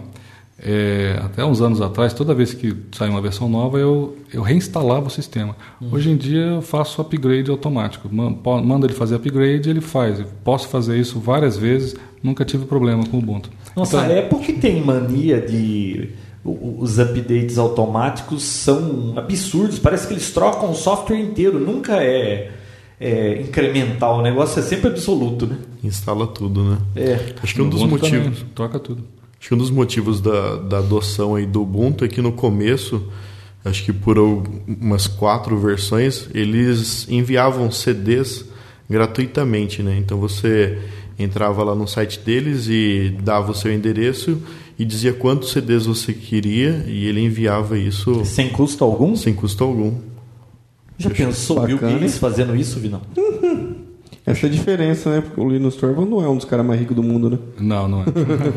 é, 0.62 1.18
até 1.22 1.44
uns 1.44 1.60
anos 1.60 1.80
atrás, 1.80 2.12
toda 2.12 2.32
vez 2.32 2.54
que 2.54 2.74
sai 2.92 3.08
uma 3.08 3.20
versão 3.20 3.48
nova, 3.48 3.78
eu, 3.78 4.16
eu 4.32 4.40
reinstalava 4.40 5.08
o 5.08 5.10
sistema. 5.10 5.56
Hoje 5.90 6.10
em 6.10 6.16
dia, 6.16 6.40
eu 6.42 6.62
faço 6.62 7.00
upgrade 7.02 7.50
automático. 7.50 8.08
Manda 8.12 8.86
ele 8.86 8.94
fazer 8.94 9.16
upgrade, 9.16 9.68
ele 9.68 9.80
faz. 9.80 10.20
Eu 10.20 10.26
posso 10.44 10.68
fazer 10.68 10.96
isso 10.98 11.18
várias 11.18 11.56
vezes, 11.56 11.96
nunca 12.22 12.44
tive 12.44 12.66
problema 12.66 13.04
com 13.06 13.16
o 13.16 13.20
Ubuntu. 13.20 13.50
Nossa, 13.76 13.96
Então- 14.04 14.16
a 14.16 14.18
Apple 14.20 14.38
que 14.38 14.52
tem 14.54 14.80
mania 14.82 15.40
de. 15.40 16.10
Os 16.44 16.98
updates 16.98 17.56
automáticos 17.56 18.42
são 18.42 19.14
absurdos. 19.16 19.78
Parece 19.78 20.06
que 20.06 20.12
eles 20.12 20.30
trocam 20.30 20.70
o 20.70 20.74
software 20.74 21.18
inteiro. 21.18 21.58
Nunca 21.58 21.96
é, 22.02 22.50
é 23.00 23.40
incremental. 23.40 24.18
O 24.18 24.22
negócio 24.22 24.58
é 24.60 24.62
sempre 24.62 24.88
absoluto, 24.88 25.46
né? 25.46 25.56
Instala 25.82 26.26
tudo, 26.26 26.62
né? 26.64 26.78
É. 26.96 27.18
Acho 27.42 27.54
que 27.54 27.62
um 27.62 27.68
dos 27.68 27.82
Ubuntu 27.82 28.04
também, 28.04 28.20
motivos. 28.20 28.46
troca 28.54 28.78
tudo. 28.78 29.02
Acho 29.38 29.48
que 29.48 29.54
um 29.54 29.58
dos 29.58 29.70
motivos 29.70 30.20
da, 30.20 30.56
da 30.56 30.78
adoção 30.78 31.34
aí 31.34 31.44
do 31.44 31.62
Ubuntu 31.62 32.04
é 32.04 32.08
que 32.08 32.22
no 32.22 32.32
começo, 32.32 33.02
acho 33.64 33.84
que 33.84 33.92
por 33.92 34.18
umas 34.18 35.06
quatro 35.06 35.58
versões, 35.58 36.28
eles 36.34 37.06
enviavam 37.10 37.70
CDs 37.70 38.44
gratuitamente, 38.88 39.82
né? 39.82 39.96
Então 39.98 40.18
você 40.18 40.78
entrava 41.18 41.62
lá 41.62 41.74
no 41.74 41.86
site 41.86 42.18
deles 42.20 42.66
e 42.68 43.14
dava 43.22 43.52
o 43.52 43.54
seu 43.54 43.72
endereço 43.72 44.40
e 44.78 44.84
dizia 44.84 45.12
quantos 45.12 45.52
CDs 45.52 45.86
você 45.86 46.12
queria 46.12 46.84
e 46.88 47.06
ele 47.06 47.20
enviava 47.20 47.78
isso 47.78 48.24
Sem 48.24 48.48
custo 48.48 48.82
algum? 48.82 49.14
sem 49.14 49.32
custo 49.34 49.62
algum. 49.62 49.94
Já 50.98 51.10
pensou 51.10 51.60
Bill 51.60 51.78
Gates 51.78 52.18
fazendo 52.18 52.54
isso, 52.54 52.78
Vinão? 52.78 53.02
Essa 54.26 54.46
é 54.46 54.48
a 54.48 54.52
diferença, 54.52 55.10
né? 55.10 55.20
Porque 55.20 55.38
o 55.38 55.50
Linus 55.50 55.76
Torvalds 55.76 56.10
não 56.10 56.24
é 56.24 56.28
um 56.28 56.36
dos 56.36 56.46
caras 56.46 56.64
mais 56.64 56.80
ricos 56.80 56.96
do 56.96 57.02
mundo, 57.02 57.28
né? 57.28 57.38
Não, 57.60 57.86
não 57.86 58.00
é. 58.00 58.04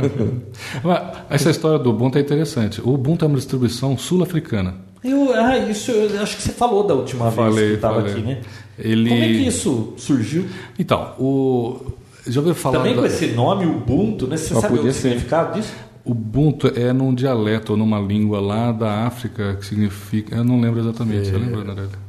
Mas 0.82 1.02
essa 1.30 1.50
história 1.50 1.78
do 1.78 1.90
Ubuntu 1.90 2.18
é 2.18 2.22
interessante. 2.22 2.82
O 2.82 2.94
Ubuntu 2.94 3.26
é 3.26 3.28
uma 3.28 3.36
distribuição 3.36 3.98
sul-africana. 3.98 4.76
Eu, 5.04 5.34
ah, 5.34 5.58
isso 5.58 5.92
eu 5.92 6.22
acho 6.22 6.38
que 6.38 6.44
você 6.44 6.52
falou 6.54 6.88
da 6.88 6.94
última 6.94 7.26
vez 7.30 7.36
Falei, 7.36 7.68
que 7.70 7.76
estava 7.76 8.00
aqui, 8.00 8.22
né? 8.22 8.42
Ele... 8.80 9.10
Como 9.10 9.22
é 9.22 9.28
que 9.28 9.48
isso 9.48 9.94
surgiu? 9.98 10.46
Então, 10.80 11.14
o... 11.20 11.82
já 12.26 12.40
ouviu 12.40 12.56
falar... 12.56 12.78
Também 12.78 12.96
da- 12.96 13.02
com 13.02 13.08
esse 13.08 13.28
nome, 13.28 13.66
Ubuntu, 13.66 14.26
né? 14.26 14.38
Você 14.38 14.54
Só 14.54 14.62
sabe 14.62 14.80
o 14.80 14.84
ser. 14.84 14.94
significado 14.94 15.60
disso? 15.60 15.74
Ubuntu 16.06 16.72
é 16.74 16.94
num 16.94 17.14
dialeto 17.14 17.74
ou 17.74 17.78
numa 17.78 18.00
língua 18.00 18.40
lá 18.40 18.72
da 18.72 19.06
África 19.06 19.56
que 19.56 19.66
significa... 19.66 20.34
Eu 20.38 20.46
não 20.46 20.62
lembro 20.62 20.80
exatamente. 20.80 21.28
Você 21.28 21.38
lembra, 21.38 21.66
Narelli? 21.66 22.07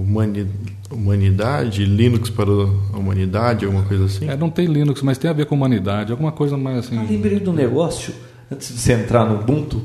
Humani- 0.00 0.46
humanidade, 0.90 1.84
Linux 1.84 2.30
para 2.30 2.50
a 2.50 2.96
humanidade, 2.98 3.64
alguma 3.64 3.84
coisa 3.84 4.04
assim. 4.04 4.28
É, 4.28 4.36
não 4.36 4.50
tem 4.50 4.66
Linux, 4.66 5.02
mas 5.02 5.18
tem 5.18 5.30
a 5.30 5.34
ver 5.34 5.46
com 5.46 5.54
humanidade, 5.54 6.12
alguma 6.12 6.32
coisa 6.32 6.56
mais 6.56 6.78
assim. 6.78 6.96
Eu 6.96 7.06
lembrei 7.08 7.40
do 7.40 7.52
negócio, 7.52 8.12
antes 8.50 8.68
de 8.72 8.78
você 8.80 8.92
entrar 8.92 9.24
no 9.24 9.40
Ubuntu. 9.40 9.82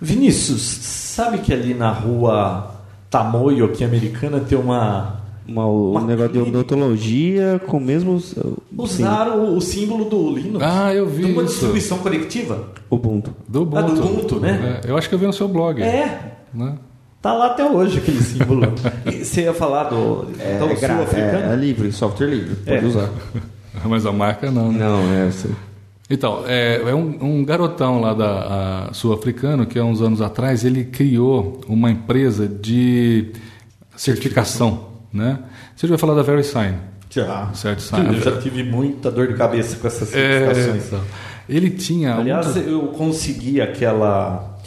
Vinícius, 0.00 0.62
sabe 0.62 1.38
que 1.38 1.52
ali 1.52 1.74
na 1.74 1.90
rua 1.92 2.70
Tamoio, 3.08 3.66
aqui 3.66 3.84
americana, 3.84 4.40
tem 4.40 4.58
uma. 4.58 5.20
Uma, 5.46 5.66
um 5.66 5.90
Uma 5.90 6.00
negócio 6.02 6.28
de 6.32 6.38
clínica. 6.38 6.58
odontologia 6.58 7.60
com 7.66 7.80
mesmo. 7.80 8.20
sim, 8.20 8.40
Usaram 8.78 9.56
o 9.56 9.60
símbolo 9.60 10.04
do 10.04 10.36
Linux. 10.36 10.64
Ah, 10.64 10.94
eu 10.94 11.04
vi 11.06 11.24
de 11.26 11.32
uma 11.32 11.42
isso. 11.42 11.50
distribuição 11.52 11.98
coletiva. 11.98 12.68
Ubuntu. 12.88 13.34
Do 13.48 13.62
Ubuntu. 13.62 13.78
Ah, 13.78 13.82
do 13.94 14.04
Ubuntu, 14.06 14.38
né? 14.40 14.80
É, 14.84 14.90
eu 14.90 14.96
acho 14.96 15.08
que 15.08 15.14
eu 15.16 15.18
vi 15.18 15.26
no 15.26 15.32
seu 15.32 15.48
blog. 15.48 15.82
É, 15.82 16.36
Né? 16.54 16.74
Tá 17.22 17.32
lá 17.32 17.46
até 17.46 17.64
hoje 17.64 17.98
aquele 17.98 18.20
símbolo. 18.22 18.74
E 19.06 19.24
você 19.24 19.42
ia 19.42 19.54
falar 19.54 19.84
do. 19.84 20.28
É, 20.38 20.56
então, 20.56 20.68
é, 20.68 20.76
sul-africano? 20.76 21.50
é, 21.50 21.52
é 21.52 21.56
livre, 21.56 21.92
software 21.92 22.26
livre. 22.26 22.56
Pode 22.56 22.84
É. 22.84 22.88
usar. 22.88 23.08
Mas 23.86 24.04
a 24.04 24.12
marca 24.12 24.50
não. 24.50 24.70
né? 24.70 24.78
Não, 24.80 25.00
é. 25.14 25.30
Você... 25.30 25.48
Então, 26.10 26.42
é, 26.46 26.82
é 26.84 26.94
um, 26.94 27.16
um 27.22 27.44
garotão 27.44 27.98
lá 28.00 28.12
da 28.12 28.90
sul-africano 28.92 29.64
que 29.64 29.78
há 29.78 29.84
uns 29.84 30.02
anos 30.02 30.20
atrás 30.20 30.62
ele 30.64 30.84
criou 30.84 31.62
uma 31.66 31.90
empresa 31.90 32.46
de 32.46 33.30
certificação, 33.96 34.88
né? 35.12 35.38
Você 35.74 35.86
já 35.86 35.92
vai 35.92 35.98
falar 35.98 36.14
da 36.14 36.22
VeriSign, 36.22 36.74
Já. 37.08 37.50
certo? 37.54 37.82
Eu 37.96 38.20
já 38.20 38.38
tive 38.40 38.62
muita 38.62 39.10
dor 39.10 39.28
de 39.28 39.34
cabeça 39.34 39.76
com 39.76 39.86
essas 39.86 40.14
É, 40.14 40.44
certificações. 40.54 40.86
então. 40.86 41.00
ele 41.48 41.70
tinha 41.70 42.14
Aliás, 42.16 42.56
eu 42.56 42.88
consegui 42.88 43.60
aquela 43.60 44.58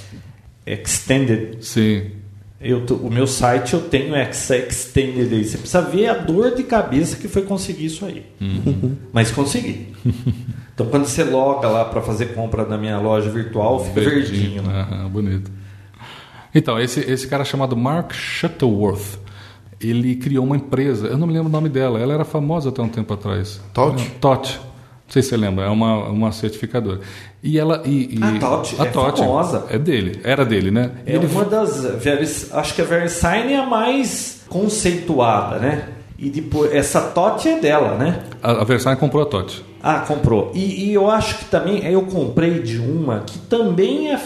Extended. 0.65 1.57
sim, 1.61 2.03
Eu, 2.59 2.85
tô- 2.85 2.95
o 2.95 3.11
meu 3.11 3.27
site 3.27 3.73
eu 3.73 3.81
tenho 3.81 4.15
Ex- 4.15 4.49
Extended 4.49 5.33
aí. 5.33 5.43
Você 5.43 5.57
precisa 5.57 5.81
ver 5.81 6.07
a 6.07 6.13
dor 6.13 6.55
de 6.55 6.63
cabeça 6.63 7.17
que 7.17 7.27
foi 7.27 7.41
conseguir 7.43 7.85
isso 7.85 8.05
aí. 8.05 8.25
Uhum. 8.41 8.95
Mas 9.13 9.29
consegui. 9.31 9.87
Então 10.73 10.87
quando 10.87 11.05
você 11.05 11.23
loga 11.23 11.67
lá 11.67 11.85
para 11.85 12.01
fazer 12.01 12.27
compra 12.33 12.65
na 12.65 12.77
minha 12.77 12.97
loja 12.99 13.29
virtual, 13.29 13.83
fica 13.83 14.01
verdinho. 14.01 14.63
né? 14.63 14.81
Aham, 14.89 15.09
bonito. 15.09 15.51
Então, 16.53 16.79
esse, 16.79 17.01
esse 17.01 17.27
cara 17.27 17.43
chamado 17.43 17.75
Mark 17.75 18.13
Shuttleworth, 18.13 19.19
ele 19.81 20.15
criou 20.15 20.45
uma 20.45 20.55
empresa, 20.55 21.07
eu 21.07 21.17
não 21.17 21.27
me 21.27 21.33
lembro 21.33 21.49
o 21.49 21.51
nome 21.51 21.67
dela, 21.67 21.99
ela 21.99 22.13
era 22.13 22.23
famosa 22.23 22.69
até 22.69 22.81
um 22.81 22.87
tempo 22.87 23.13
atrás. 23.13 23.59
Tot? 23.73 24.09
Tot. 24.21 24.59
Não 25.07 25.11
sei 25.13 25.21
se 25.21 25.29
você 25.29 25.37
lembra, 25.37 25.65
é 25.65 25.69
uma, 25.69 26.09
uma 26.09 26.31
certificadora. 26.31 26.99
E 27.43 27.59
ela. 27.59 27.83
E, 27.85 28.15
e- 28.15 28.19
A 28.23 28.39
Tot 28.39 28.75
é 28.81 28.85
famosa. 28.91 29.65
É 29.69 29.77
dele, 29.77 30.19
era 30.23 30.43
dele, 30.43 30.71
né? 30.71 30.91
É 31.05 31.15
ele 31.15 31.27
uma 31.27 31.45
das. 31.45 32.51
Acho 32.51 32.73
que 32.73 32.81
a 32.81 32.85
VeriSign 32.85 33.53
é 33.53 33.57
a 33.57 33.65
mais 33.67 34.41
conceituada, 34.49 35.59
né? 35.59 35.89
E 36.17 36.29
depois. 36.29 36.73
Essa 36.73 37.01
TOT 37.01 37.47
é 37.47 37.59
dela, 37.59 37.95
né? 37.97 38.23
A, 38.41 38.61
a 38.61 38.63
Versailles 38.63 38.99
comprou 38.99 39.21
a 39.21 39.25
Tot. 39.25 39.63
Ah, 39.83 39.99
comprou. 39.99 40.51
E, 40.55 40.85
e 40.89 40.93
eu 40.93 41.09
acho 41.11 41.37
que 41.37 41.45
também. 41.45 41.85
Eu 41.85 42.01
comprei 42.03 42.59
de 42.61 42.79
uma 42.79 43.19
que 43.19 43.37
também 43.37 44.11
é, 44.11 44.19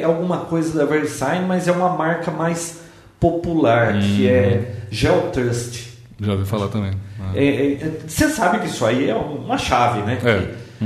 é 0.00 0.04
alguma 0.04 0.38
coisa 0.40 0.76
da 0.78 0.84
VeriSign, 0.84 1.46
mas 1.46 1.66
é 1.66 1.72
uma 1.72 1.88
marca 1.96 2.30
mais 2.30 2.80
popular, 3.18 3.98
que 3.98 4.28
é 4.28 4.74
GeoTrust. 4.90 5.87
Já 6.20 6.32
ouvi 6.32 6.44
falar 6.44 6.68
também. 6.68 6.92
Ah. 7.20 7.30
É, 7.34 7.72
é, 7.74 7.90
Você 8.06 8.28
sabe 8.28 8.58
que 8.60 8.66
isso 8.66 8.84
aí 8.84 9.08
é 9.08 9.14
uma 9.14 9.56
chave, 9.58 10.00
né? 10.02 10.18
É. 10.24 10.38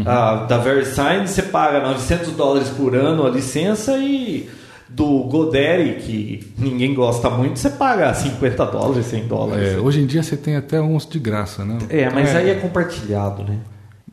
Que, 0.03 0.09
a, 0.09 0.45
da 0.47 0.59
VeriSign 0.59 1.27
você 1.27 1.43
paga 1.43 1.81
900 1.81 2.33
dólares 2.33 2.69
por 2.71 2.95
ano 2.95 3.27
a 3.27 3.31
licença 3.31 3.97
e 3.99 4.49
do 4.89 5.25
Godaddy, 5.25 5.95
que 6.01 6.53
ninguém 6.59 6.93
gosta 6.95 7.31
muito, 7.31 7.59
você 7.59 7.71
paga 7.71 8.13
50 8.13 8.67
dólares, 8.67 9.07
100 9.07 9.27
dólares. 9.27 9.73
É, 9.75 9.79
hoje 9.79 10.01
em 10.03 10.07
dia 10.07 10.23
você 10.23 10.37
tem 10.37 10.57
até 10.57 10.81
uns 10.81 11.07
de 11.07 11.19
graça, 11.19 11.65
né? 11.65 11.79
É, 11.89 12.11
mas 12.11 12.29
Então 12.29 12.41
aí 12.43 12.51
é 12.51 12.55
compartilhado, 12.57 13.43
né? 13.45 13.57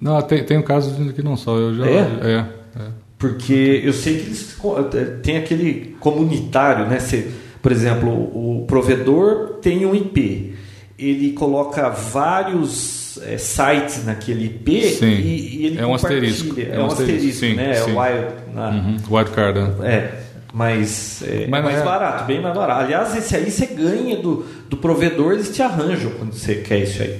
Não, 0.01 0.21
tem, 0.21 0.41
tem 0.45 0.57
um 0.57 0.61
caso 0.61 0.95
que 1.13 1.21
não 1.21 1.35
só. 1.35 1.57
Eu 1.57 1.75
já, 1.75 1.85
É? 1.85 1.97
é, 1.97 2.45
é. 2.81 2.85
Porque 3.17 3.81
eu 3.83 3.91
sei 3.91 4.19
que 4.19 4.25
eles 4.27 4.53
co- 4.57 4.81
tem 5.21 5.35
aquele 5.37 5.97
comunitário, 5.99 6.87
né? 6.87 6.99
Você, 6.99 7.29
por 7.61 7.71
exemplo, 7.73 8.09
o 8.09 8.63
provedor 8.65 9.55
tem 9.61 9.85
um 9.85 9.93
IP, 9.93 10.55
ele 10.99 11.31
coloca 11.33 11.89
vários 11.89 13.17
eh, 13.23 13.37
sites 13.37 14.05
naquele 14.05 14.45
IP 14.45 14.81
Sim. 14.95 15.05
e, 15.05 15.57
e 15.61 15.65
ele 15.67 15.79
É 15.79 15.85
um 15.85 15.91
compartilha. 15.91 16.29
asterisco. 16.29 16.59
É, 16.59 16.79
um 16.79 16.85
asterisco, 16.85 17.39
sim, 17.39 17.53
né? 17.55 17.73
sim. 17.75 17.91
É 17.91 18.01
wild, 18.01 18.33
na- 18.53 18.69
Uhum. 18.69 18.97
Wildcard. 19.09 19.59
né? 19.59 19.69
é, 19.83 20.19
mas 20.53 21.21
é 21.23 21.47
Mas 21.47 21.63
mais 21.63 21.77
é- 21.79 21.83
barato, 21.83 22.23
bem 22.25 22.41
mais 22.41 22.55
barato. 22.55 22.81
Aliás, 22.85 23.15
esse 23.15 23.35
aí 23.35 23.49
você 23.49 23.65
ganha 23.67 24.17
do, 24.17 24.45
do 24.69 24.77
provedor, 24.77 25.33
eles 25.33 25.49
te 25.53 25.61
arranjam 25.61 26.11
quando 26.17 26.33
você 26.33 26.55
quer 26.55 26.79
isso 26.79 27.01
aí. 27.01 27.19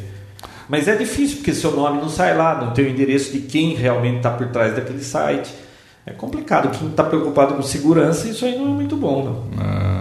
Mas 0.67 0.87
é 0.87 0.95
difícil, 0.95 1.37
porque 1.37 1.53
seu 1.53 1.71
nome 1.75 1.99
não 1.99 2.09
sai 2.09 2.35
lá, 2.37 2.55
não 2.63 2.71
tem 2.73 2.85
o 2.85 2.89
endereço 2.89 3.31
de 3.31 3.39
quem 3.39 3.73
realmente 3.75 4.17
está 4.17 4.29
por 4.29 4.47
trás 4.49 4.75
daquele 4.75 5.03
site. 5.03 5.49
É 6.05 6.11
complicado. 6.11 6.69
Quem 6.77 6.87
está 6.89 7.03
preocupado 7.03 7.55
com 7.55 7.61
segurança, 7.61 8.27
isso 8.29 8.45
aí 8.45 8.55
não 8.57 8.65
é 8.65 8.69
muito 8.69 8.95
bom, 8.95 9.23
não. 9.51 9.63
Ah, 9.63 9.98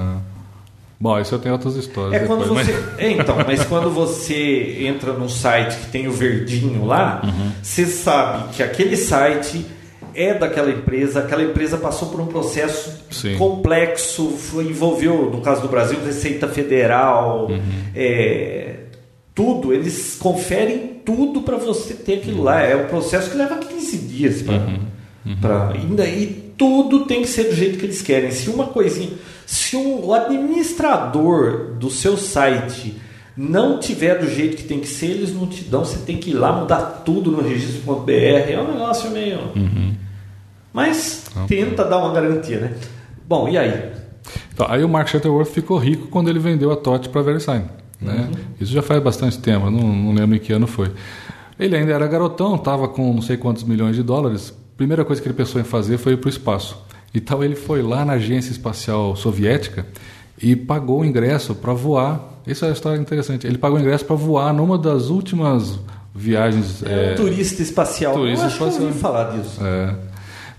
bom, 1.01 1.19
isso 1.21 1.35
eu 1.35 1.39
tenho 1.39 1.55
outras 1.55 1.77
histórias. 1.77 2.15
É 2.15 2.19
depois, 2.21 2.47
você. 2.49 2.73
mas- 2.73 2.99
É, 2.99 3.11
então, 3.13 3.37
mas 3.47 3.65
quando 3.65 3.91
você 3.91 4.79
entra 4.87 5.13
num 5.13 5.29
site 5.29 5.77
que 5.79 5.87
tem 5.91 6.09
o 6.09 6.13
verdinho 6.13 6.85
lá, 6.85 7.21
Uhum. 7.25 7.51
você 7.63 7.87
sabe 7.87 8.53
que 8.55 8.63
aquele 8.63 8.97
site 8.97 9.65
é 10.15 10.35
daquela 10.35 10.71
empresa, 10.71 11.21
aquela 11.21 11.43
empresa 11.45 11.77
passou 11.77 12.09
por 12.09 12.21
um 12.21 12.27
processo 12.27 13.05
Sim. 13.11 13.37
complexo, 13.37 14.31
foi, 14.31 14.65
envolveu, 14.65 15.31
no 15.31 15.41
caso 15.41 15.63
do 15.63 15.69
Brasil, 15.69 15.99
Receita 16.05 16.49
Federal, 16.49 17.47
Uhum. 17.51 17.61
é, 17.95 18.75
tudo, 19.35 19.73
eles 19.73 20.17
conferem 20.19 21.01
tudo 21.05 21.43
para 21.43 21.57
você 21.57 21.95
ter 21.95 22.15
aquilo 22.15 22.43
lá. 22.43 22.61
É 22.63 22.75
um 22.75 22.87
processo 22.89 23.31
que 23.31 23.37
leva 23.37 23.57
15 23.57 23.99
dias 23.99 24.43
para. 24.43 24.61
Pra, 25.41 25.71
ainda, 25.73 26.05
e 26.07 26.48
tudo 26.59 27.07
tem 27.07 27.23
que 27.23 27.29
ser 27.29 27.45
do 27.45 27.55
jeito 27.55 27.79
que 27.79 27.87
eles 27.87 28.03
querem. 28.03 28.31
Se 28.31 28.51
uma 28.51 28.67
coisinha. 28.67 29.13
Se 29.47 29.77
o 29.77 30.13
administrador 30.13 31.75
do 31.79 31.91
seu 31.91 32.19
site 32.19 33.01
não 33.35 33.79
tiver 33.79 34.19
do 34.19 34.29
jeito 34.29 34.57
que 34.57 34.65
tem 34.65 34.81
que 34.81 34.89
ser, 34.89 35.07
eles 35.07 35.33
não 35.33 35.47
te 35.47 35.65
dão. 35.65 35.85
Você 35.85 35.99
tem 35.99 36.19
que 36.19 36.31
ir 36.31 36.35
lá 36.35 36.53
mudar 36.53 37.03
tudo 37.05 37.31
no 37.31 37.41
registro.br. 37.41 38.11
É 38.11 38.61
um 38.61 38.73
negócio 38.73 39.11
meio. 39.11 39.39
Mas 40.73 41.25
tenta 41.47 41.85
dar 41.85 41.99
uma 41.99 42.13
garantia, 42.13 42.59
né? 42.59 42.75
Bom, 43.27 43.49
e 43.49 43.57
aí? 43.57 43.93
Então, 44.53 44.67
aí 44.69 44.83
o 44.83 44.89
Mark 44.89 45.09
Shuttleworth 45.09 45.51
ficou 45.51 45.79
rico 45.79 46.09
quando 46.09 46.29
ele 46.29 46.39
vendeu 46.39 46.73
a 46.73 46.77
TOT 46.77 47.09
para 47.09 47.21
a 47.21 47.25
VeriSign. 47.25 47.65
Né? 48.01 48.29
Isso 48.61 48.73
já 48.73 48.83
faz 48.83 49.03
bastante 49.03 49.39
tempo, 49.39 49.71
não, 49.71 49.81
não 49.81 50.13
lembro 50.13 50.37
em 50.37 50.39
que 50.39 50.53
ano 50.53 50.67
foi. 50.67 50.91
Ele 51.59 51.77
ainda 51.77 51.93
era 51.93 52.07
garotão, 52.07 52.55
estava 52.55 52.89
com 52.89 53.13
não 53.13 53.23
sei 53.23 53.37
quantos 53.37 53.65
milhões 53.65 53.97
de 53.97 54.03
dólares. 54.03 54.55
Primeira 54.79 55.05
coisa 55.05 55.21
que 55.21 55.27
ele 55.27 55.35
pensou 55.35 55.61
em 55.61 55.65
fazer 55.65 55.99
foi 55.99 56.13
ir 56.13 56.17
para 56.19 56.29
o 56.29 56.31
espaço. 56.31 56.79
Então 57.13 57.43
ele 57.43 57.57
foi 57.57 57.83
lá 57.83 58.05
na 58.05 58.13
Agência 58.13 58.53
Espacial 58.53 59.17
Soviética 59.17 59.85
e 60.41 60.55
pagou 60.55 61.01
o 61.01 61.05
ingresso 61.05 61.53
para 61.53 61.73
voar. 61.73 62.41
Isso 62.47 62.65
é 62.65 62.69
uma 62.69 62.75
história 62.75 62.97
interessante. 62.99 63.45
Ele 63.45 63.59
pagou 63.59 63.77
o 63.77 63.81
ingresso 63.81 64.05
para 64.05 64.15
voar 64.15 64.55
numa 64.55 64.79
das 64.79 65.11
últimas 65.11 65.81
viagens. 66.15 66.83
É, 66.85 67.11
é, 67.11 67.13
um 67.13 67.17
turista 67.17 67.61
espacial. 67.61 68.15
turista 68.15 68.45
eu 68.45 68.47
acho 68.47 68.57
que 68.57 68.63
eu 68.63 68.69
espacial. 68.69 68.89
ouvi 68.89 69.01
falar 69.01 69.25
disso. 69.37 69.61
é. 69.61 69.95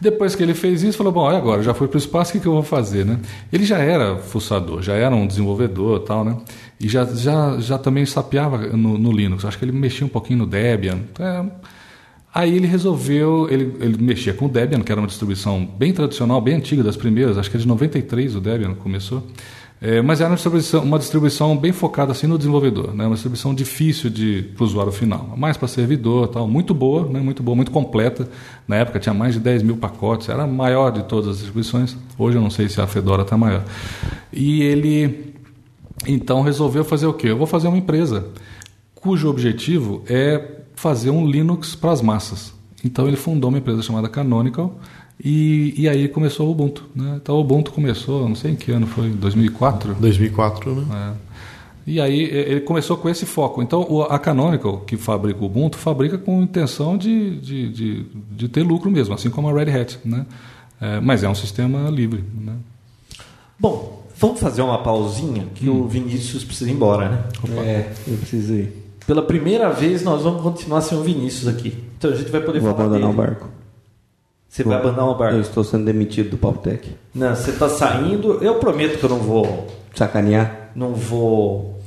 Depois 0.01 0.34
que 0.34 0.43
ele 0.43 0.53
fez 0.53 0.82
isso, 0.82 0.97
falou: 0.97 1.11
Bom, 1.11 1.32
e 1.32 1.36
agora 1.36 1.61
já 1.61 1.74
fui 1.74 1.88
para 1.88 1.95
o 1.95 1.99
espaço, 1.99 2.32
o 2.32 2.34
que, 2.34 2.39
que 2.39 2.47
eu 2.47 2.53
vou 2.53 2.63
fazer? 2.63 3.05
Né? 3.05 3.20
Ele 3.51 3.65
já 3.65 3.80
era 3.80 4.17
fuçador, 4.17 4.82
já 4.82 4.93
era 4.93 5.13
um 5.13 5.28
desenvolvedor 5.28 5.99
tal, 6.01 6.24
né? 6.24 6.38
E 6.80 6.88
já, 6.88 7.03
já, 7.05 7.57
já 7.59 7.78
também 7.78 8.05
sapeava 8.05 8.57
no, 8.57 8.97
no 8.97 9.11
Linux. 9.11 9.43
Acho 9.43 9.57
que 9.57 9.65
ele 9.65 9.74
mexia 9.74 10.05
um 10.05 10.09
pouquinho 10.09 10.39
no 10.39 10.45
Debian. 10.45 10.99
É. 11.20 11.45
Aí 12.34 12.55
ele 12.55 12.67
resolveu, 12.67 13.47
ele, 13.49 13.75
ele 13.80 13.97
mexia 14.01 14.34
com 14.34 14.45
o 14.45 14.49
Debian, 14.49 14.82
que 14.82 14.91
era 14.91 15.01
uma 15.01 15.07
distribuição 15.07 15.65
bem 15.65 15.91
tradicional, 15.91 16.39
bem 16.39 16.55
antiga, 16.55 16.84
das 16.84 16.95
primeiras, 16.95 17.38
acho 17.38 17.49
que 17.49 17.57
é 17.57 17.59
de 17.59 17.67
93 17.67 18.36
o 18.36 18.39
Debian 18.39 18.75
começou. 18.75 19.23
É, 19.82 20.01
mas 20.01 20.19
era 20.19 20.30
uma 20.30 20.36
distribuição, 20.36 20.84
uma 20.84 20.99
distribuição 20.99 21.57
bem 21.57 21.71
focada 21.71 22.11
assim 22.11 22.27
no 22.27 22.38
desenvolvedor, 22.38 22.93
né? 22.93 23.05
uma 23.05 23.13
distribuição 23.13 23.55
difícil 23.55 24.11
para 24.53 24.63
o 24.63 24.67
usuário 24.67 24.91
final, 24.91 25.34
mais 25.38 25.55
para 25.55 25.69
servidor, 25.69 26.27
tal, 26.27 26.45
muito 26.49 26.73
boa, 26.73 27.07
né? 27.07 27.21
muito 27.21 27.41
boa, 27.41 27.55
muito 27.55 27.71
completa. 27.71 28.27
Na 28.67 28.75
época 28.75 28.99
tinha 28.99 29.13
mais 29.13 29.36
de 29.36 29.39
10 29.39 29.63
mil 29.63 29.77
pacotes, 29.77 30.27
era 30.27 30.43
a 30.43 30.47
maior 30.47 30.91
de 30.91 31.03
todas 31.03 31.30
as 31.30 31.36
distribuições. 31.38 31.95
Hoje 32.17 32.38
eu 32.38 32.41
não 32.41 32.49
sei 32.49 32.67
se 32.67 32.82
a 32.82 32.88
Fedora 32.88 33.21
está 33.21 33.38
maior. 33.38 33.63
E 34.34 34.61
ele 34.63 35.34
então 36.05 36.41
resolveu 36.41 36.84
fazer 36.84 37.07
o 37.07 37.13
quê? 37.13 37.27
Eu 37.27 37.38
vou 37.38 37.47
fazer 37.47 37.69
uma 37.69 37.77
empresa 37.77 38.27
cujo 38.95 39.30
objetivo 39.30 40.03
é 40.07 40.59
fazer 40.80 41.09
um 41.09 41.27
Linux 41.27 41.75
para 41.75 41.91
as 41.91 42.01
massas. 42.01 42.53
Então 42.84 43.05
ele 43.07 43.17
fundou 43.17 43.49
uma 43.49 43.57
empresa 43.57 43.82
chamada 43.82 44.07
Canonical 44.07 44.80
e, 45.21 45.73
e 45.77 45.89
aí 45.89 46.07
começou 46.07 46.47
o 46.47 46.51
Ubuntu. 46.51 46.86
Né? 46.95 47.19
Então 47.21 47.36
o 47.36 47.41
Ubuntu 47.41 47.71
começou, 47.73 48.27
não 48.30 48.36
sei 48.36 48.51
em 48.51 48.55
que 48.55 48.71
ano 48.71 48.88
foi, 48.88 49.09
2004? 49.09 49.95
2004, 49.99 50.75
né? 50.75 50.86
É. 51.15 51.30
E 51.86 51.99
aí 51.99 52.21
ele 52.21 52.61
começou 52.61 52.95
com 52.95 53.09
esse 53.09 53.25
foco. 53.25 53.61
Então 53.61 53.86
o- 53.89 54.03
a 54.03 54.17
Canonical, 54.17 54.80
que 54.82 54.95
fabrica 54.95 55.41
o 55.41 55.47
Ubuntu, 55.47 55.77
fabrica 55.77 56.17
com 56.17 56.41
intenção 56.41 56.97
de, 56.97 57.38
de, 57.41 57.69
de, 57.69 58.05
de 58.32 58.47
ter 58.47 58.61
lucro 58.63 58.89
mesmo, 58.89 59.13
assim 59.13 59.30
como 59.30 59.49
a 59.49 59.53
Red 59.53 59.71
Hat. 59.77 59.99
Né? 60.05 60.25
É, 60.80 60.99
mas 61.01 61.23
é 61.23 61.30
um 61.30 61.36
sistema 61.36 61.89
livre. 61.89 62.23
Né? 62.39 62.53
Bom, 63.59 63.99
Vamos 64.21 64.41
fazer 64.41 64.61
uma 64.61 64.80
pausinha 64.80 65.47
que 65.55 65.69
o 65.69 65.88
Vinícius 65.88 66.43
precisa 66.43 66.69
ir 66.69 66.73
embora, 66.73 67.07
né? 67.09 67.23
É, 67.61 67.93
eu 68.05 68.17
precisei. 68.17 68.78
Pela 69.10 69.24
primeira 69.24 69.72
vez 69.72 70.03
nós 70.03 70.22
vamos 70.22 70.43
continuar 70.43 70.82
sem 70.82 70.95
o 70.95 71.01
Vinícius 71.01 71.47
aqui. 71.47 71.84
Então 71.97 72.12
a 72.12 72.14
gente 72.14 72.30
vai 72.30 72.41
poder 72.41 72.60
Vou 72.60 72.70
falar 72.76 72.84
abandonar 72.86 73.10
dele. 73.10 73.20
o 73.20 73.26
barco. 73.26 73.49
Você 74.47 74.64
vai 74.64 74.78
abandonar 74.78 75.07
o 75.07 75.12
Eu 75.14 75.18
barco? 75.18 75.39
estou 75.39 75.64
sendo 75.64 75.84
demitido 75.86 76.30
do 76.30 76.38
Pautec. 76.38 76.95
Não, 77.16 77.36
você 77.36 77.49
está 77.49 77.68
saindo. 77.68 78.34
Eu 78.43 78.60
prometo 78.60 78.99
que 78.99 79.03
eu 79.03 79.10
não 79.10 79.18
vou, 79.18 79.66
Sacanear? 79.95 80.70
não 80.76 80.93
vou 80.93 81.82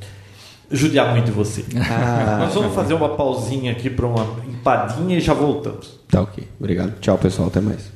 judiar 0.68 1.12
muito 1.12 1.27
de 1.27 1.31
você. 1.31 1.64
Ah, 1.89 2.39
Nós 2.43 2.55
vamos 2.55 2.75
fazer 2.75 2.95
uma 2.95 3.11
pausinha 3.11 3.70
aqui 3.70 3.89
para 3.89 4.05
uma 4.05 4.27
empadinha 4.49 5.16
e 5.16 5.20
já 5.20 5.33
voltamos. 5.33 6.01
Tá 6.11 6.23
ok. 6.23 6.43
Obrigado. 6.59 6.99
Tchau, 6.99 7.16
pessoal. 7.18 7.47
Até 7.47 7.61
mais. 7.61 7.89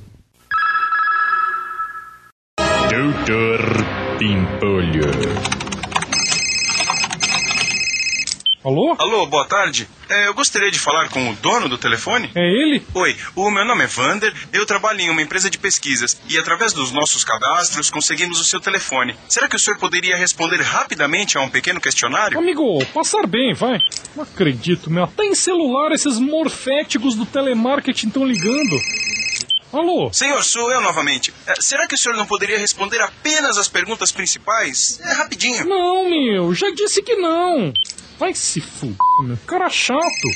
Doutor 2.88 3.58
Pimpolho. 4.20 5.65
Alô? 8.66 8.96
Alô, 8.98 9.24
boa 9.26 9.44
tarde. 9.44 9.88
É, 10.10 10.26
eu 10.26 10.34
gostaria 10.34 10.72
de 10.72 10.80
falar 10.80 11.08
com 11.08 11.30
o 11.30 11.36
dono 11.36 11.68
do 11.68 11.78
telefone. 11.78 12.32
É 12.34 12.40
ele? 12.40 12.82
Oi, 12.94 13.16
o 13.36 13.48
meu 13.48 13.64
nome 13.64 13.84
é 13.84 13.86
Vander, 13.86 14.34
eu 14.52 14.66
trabalho 14.66 15.00
em 15.00 15.08
uma 15.08 15.22
empresa 15.22 15.48
de 15.48 15.56
pesquisas 15.56 16.20
e 16.28 16.36
através 16.36 16.72
dos 16.72 16.90
nossos 16.90 17.22
cadastros 17.22 17.90
conseguimos 17.90 18.40
o 18.40 18.44
seu 18.44 18.58
telefone. 18.58 19.14
Será 19.28 19.48
que 19.48 19.54
o 19.54 19.58
senhor 19.60 19.78
poderia 19.78 20.16
responder 20.16 20.60
rapidamente 20.62 21.38
a 21.38 21.42
um 21.42 21.48
pequeno 21.48 21.80
questionário? 21.80 22.36
Amigo, 22.36 22.84
passar 22.86 23.24
bem, 23.28 23.54
vai. 23.54 23.78
Não 24.16 24.24
acredito, 24.24 24.90
meu. 24.90 25.04
Até 25.04 25.22
em 25.26 25.34
celular 25.36 25.92
esses 25.92 26.18
morféticos 26.18 27.14
do 27.14 27.24
telemarketing 27.24 28.08
estão 28.08 28.26
ligando. 28.26 28.80
Alô? 29.72 30.12
Senhor, 30.12 30.42
sou 30.44 30.70
eu 30.70 30.80
novamente. 30.80 31.32
É, 31.46 31.54
será 31.60 31.86
que 31.86 31.94
o 31.94 31.98
senhor 31.98 32.16
não 32.16 32.26
poderia 32.26 32.58
responder 32.58 33.00
apenas 33.00 33.58
as 33.58 33.68
perguntas 33.68 34.12
principais? 34.12 35.00
É 35.02 35.12
rapidinho. 35.12 35.64
Não, 35.66 36.08
meu, 36.08 36.54
já 36.54 36.70
disse 36.70 37.02
que 37.02 37.16
não. 37.16 37.72
Vai 38.18 38.34
se 38.34 38.60
fuder, 38.60 38.96
meu. 39.22 39.36
Cara 39.46 39.68
chato. 39.68 40.28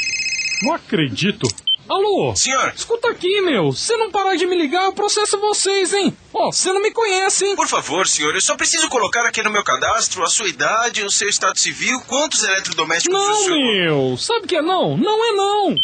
Não 0.63 0.75
acredito. 0.75 1.47
Alô? 1.89 2.37
Senhor, 2.37 2.73
Escuta 2.77 3.11
aqui, 3.11 3.41
meu. 3.41 3.73
Se 3.73 3.97
não 3.97 4.13
parar 4.13 4.37
de 4.37 4.47
me 4.47 4.57
ligar, 4.57 4.85
eu 4.85 4.93
processo 4.93 5.41
vocês, 5.41 5.93
hein? 5.93 6.17
Ó, 6.33 6.53
você 6.53 6.73
não 6.73 6.81
me 6.81 6.93
conhece, 6.93 7.45
hein? 7.47 7.57
por 7.57 7.67
favor, 7.67 8.07
senhor, 8.07 8.33
eu 8.33 8.41
só 8.41 8.57
preciso 8.57 8.89
colocar 8.89 9.27
aqui 9.27 9.43
no 9.43 9.51
meu 9.51 9.65
cadastro 9.65 10.23
a 10.23 10.29
sua 10.29 10.47
idade, 10.49 11.03
o 11.05 11.11
seu 11.11 11.29
estado 11.29 11.59
civil, 11.59 12.01
quantos 12.07 12.45
eletrodomésticos 12.45 13.19
o 13.19 13.21
Não, 13.21 13.35
senhor... 13.43 13.59
meu. 13.59 14.17
Sabe 14.17 14.47
que 14.47 14.57
é 14.57 14.63
não? 14.63 14.97
Não 14.97 15.25
é 15.25 15.33
não. 15.33 15.75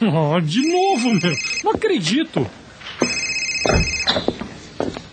Ah, 0.02 0.40
de 0.40 0.62
novo, 0.66 1.10
meu. 1.14 1.34
Não 1.64 1.72
acredito. 1.72 2.46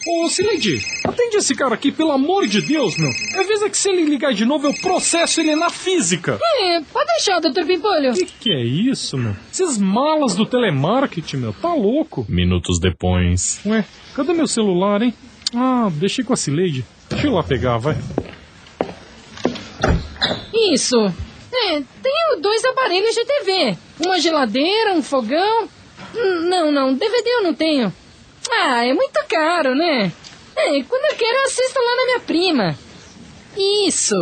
Ô, 0.07 0.27
Sileide, 0.27 0.85
atende 1.03 1.37
esse 1.37 1.55
cara 1.55 1.73
aqui, 1.73 1.91
pelo 1.91 2.11
amor 2.11 2.45
de 2.45 2.61
Deus, 2.61 2.95
meu. 2.95 3.09
Avisa 3.39 3.69
que 3.69 3.77
se 3.77 3.89
ele 3.89 4.05
ligar 4.05 4.33
de 4.33 4.45
novo, 4.45 4.67
eu 4.67 4.73
processo 4.75 5.41
ele 5.41 5.55
na 5.55 5.71
física. 5.71 6.39
É, 6.61 6.79
pode 6.81 7.07
deixar, 7.07 7.39
doutor 7.39 7.65
Pimpolho. 7.65 8.13
Que 8.13 8.25
que 8.25 8.51
é 8.53 8.63
isso, 8.63 9.17
meu? 9.17 9.35
Esses 9.51 9.79
malas 9.79 10.35
do 10.35 10.45
telemarketing, 10.45 11.37
meu, 11.37 11.53
tá 11.53 11.73
louco. 11.73 12.25
Minutos 12.29 12.79
depois. 12.79 13.59
Ué, 13.65 13.83
cadê 14.15 14.33
meu 14.33 14.47
celular, 14.47 15.01
hein? 15.01 15.13
Ah, 15.55 15.89
deixei 15.91 16.23
com 16.23 16.33
a 16.33 16.37
Cileide. 16.37 16.85
Deixa 17.09 17.25
eu 17.27 17.33
lá 17.33 17.43
pegar, 17.43 17.77
vai. 17.77 17.97
Isso. 20.71 20.95
É, 21.57 21.81
tenho 22.03 22.41
dois 22.41 22.63
aparelhos 22.65 23.15
de 23.15 23.23
TV. 23.25 23.77
Uma 24.05 24.19
geladeira, 24.19 24.93
um 24.93 25.01
fogão. 25.01 25.67
Não, 26.13 26.71
não, 26.71 26.93
DVD 26.93 27.29
eu 27.29 27.43
não 27.43 27.53
tenho. 27.53 27.93
Ah, 28.51 28.85
é 28.85 28.93
muito 28.93 29.19
caro, 29.27 29.73
né? 29.75 30.11
É, 30.55 30.83
quando 30.83 31.11
eu 31.11 31.17
quero, 31.17 31.37
eu 31.39 31.43
assisto 31.45 31.79
lá 31.79 31.95
na 31.95 32.05
minha 32.05 32.19
prima. 32.19 32.75
Isso. 33.87 34.15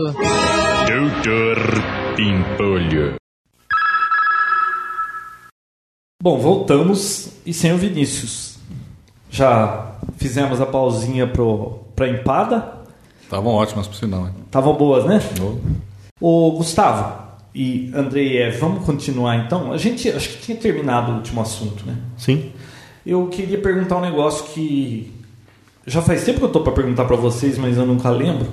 Doutor 0.87 1.57
Pimpolho. 2.15 3.15
Bom, 6.21 6.37
voltamos 6.37 7.33
e 7.45 7.53
sem 7.53 7.73
o 7.73 7.77
Vinícius. 7.77 8.57
Já 9.29 9.95
fizemos 10.17 10.61
a 10.61 10.65
pausinha 10.65 11.27
pro, 11.27 11.79
pra 11.95 12.07
empada. 12.07 12.81
Estavam 13.21 13.53
ótimas, 13.53 13.87
por 13.87 13.95
sinal. 13.95 14.27
hein? 14.27 14.33
Estavam 14.45 14.73
boas, 14.75 15.05
né? 15.05 15.19
Ô, 15.41 15.57
Ô, 16.21 16.51
Gustavo 16.51 17.23
e 17.55 17.91
Andrei, 17.93 18.37
é, 18.37 18.51
vamos 18.51 18.85
continuar 18.85 19.35
então? 19.45 19.71
A 19.71 19.77
gente 19.77 20.09
acho 20.09 20.29
que 20.29 20.37
tinha 20.43 20.57
terminado 20.57 21.11
o 21.11 21.15
último 21.15 21.41
assunto, 21.41 21.85
né? 21.85 21.97
Sim. 22.17 22.51
Eu 23.05 23.27
queria 23.27 23.59
perguntar 23.59 23.97
um 23.97 24.01
negócio 24.01 24.45
que 24.53 25.11
já 25.85 26.01
faz 26.01 26.23
tempo 26.23 26.39
que 26.39 26.45
eu 26.45 26.51
tô 26.51 26.61
para 26.61 26.71
perguntar 26.71 27.05
para 27.05 27.15
vocês, 27.15 27.57
mas 27.57 27.77
eu 27.77 27.85
nunca 27.85 28.09
lembro. 28.09 28.47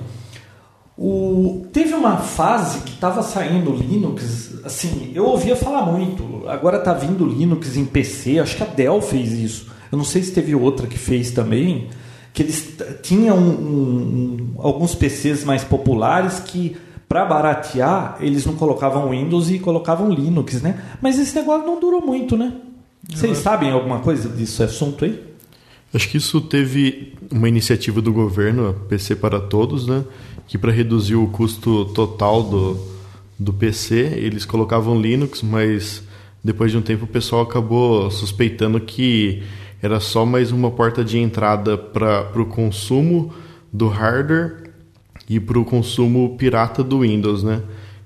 O... 0.97 1.65
Teve 1.71 1.93
uma 1.93 2.17
fase 2.17 2.81
que 2.81 2.91
estava 2.91 3.23
saindo 3.23 3.71
Linux, 3.71 4.59
assim, 4.65 5.11
eu 5.15 5.25
ouvia 5.25 5.55
falar 5.55 5.85
muito. 5.85 6.43
Agora 6.47 6.79
tá 6.79 6.93
vindo 6.93 7.25
Linux 7.25 7.77
em 7.77 7.85
PC, 7.85 8.39
acho 8.39 8.57
que 8.57 8.63
a 8.63 8.67
Dell 8.67 9.01
fez 9.01 9.31
isso. 9.31 9.71
Eu 9.91 9.97
não 9.97 10.05
sei 10.05 10.21
se 10.23 10.31
teve 10.33 10.53
outra 10.53 10.85
que 10.87 10.97
fez 10.99 11.31
também, 11.31 11.87
que 12.33 12.43
eles 12.43 12.75
tinham 13.01 13.37
um- 13.37 13.51
um- 13.51 14.53
alguns 14.57 14.93
PCs 14.93 15.43
mais 15.43 15.63
populares 15.63 16.39
que 16.39 16.75
para 17.11 17.25
baratear 17.25 18.15
eles 18.21 18.45
não 18.45 18.55
colocavam 18.55 19.09
Windows 19.09 19.49
e 19.51 19.59
colocavam 19.59 20.09
Linux, 20.09 20.61
né? 20.61 20.81
Mas 21.01 21.19
esse 21.19 21.35
negócio 21.35 21.67
não 21.67 21.77
durou 21.77 21.99
muito, 21.99 22.37
né? 22.37 22.53
Vocês 23.09 23.39
sabem 23.39 23.69
alguma 23.69 23.99
coisa 23.99 24.29
desse 24.29 24.63
assunto 24.63 25.03
aí? 25.03 25.21
Acho 25.93 26.07
que 26.07 26.15
isso 26.15 26.39
teve 26.39 27.13
uma 27.29 27.49
iniciativa 27.49 28.01
do 28.01 28.13
governo, 28.13 28.69
a 28.69 28.73
PC 28.73 29.17
para 29.17 29.41
Todos, 29.41 29.85
né? 29.85 30.05
Que 30.47 30.57
para 30.57 30.71
reduzir 30.71 31.15
o 31.15 31.27
custo 31.27 31.83
total 31.83 32.43
do, 32.43 32.79
do 33.37 33.51
PC, 33.51 34.13
eles 34.15 34.45
colocavam 34.45 34.97
Linux, 34.97 35.41
mas 35.41 36.01
depois 36.41 36.71
de 36.71 36.77
um 36.77 36.81
tempo 36.81 37.03
o 37.03 37.09
pessoal 37.09 37.41
acabou 37.41 38.09
suspeitando 38.09 38.79
que 38.79 39.43
era 39.81 39.99
só 39.99 40.25
mais 40.25 40.49
uma 40.49 40.71
porta 40.71 41.03
de 41.03 41.19
entrada 41.19 41.77
para 41.77 42.41
o 42.41 42.45
consumo 42.45 43.33
do 43.73 43.89
hardware 43.89 44.70
e 45.31 45.39
para 45.39 45.57
o 45.57 45.63
consumo 45.63 46.35
pirata 46.37 46.83
do 46.83 46.99
Windows, 46.99 47.41
né? 47.41 47.61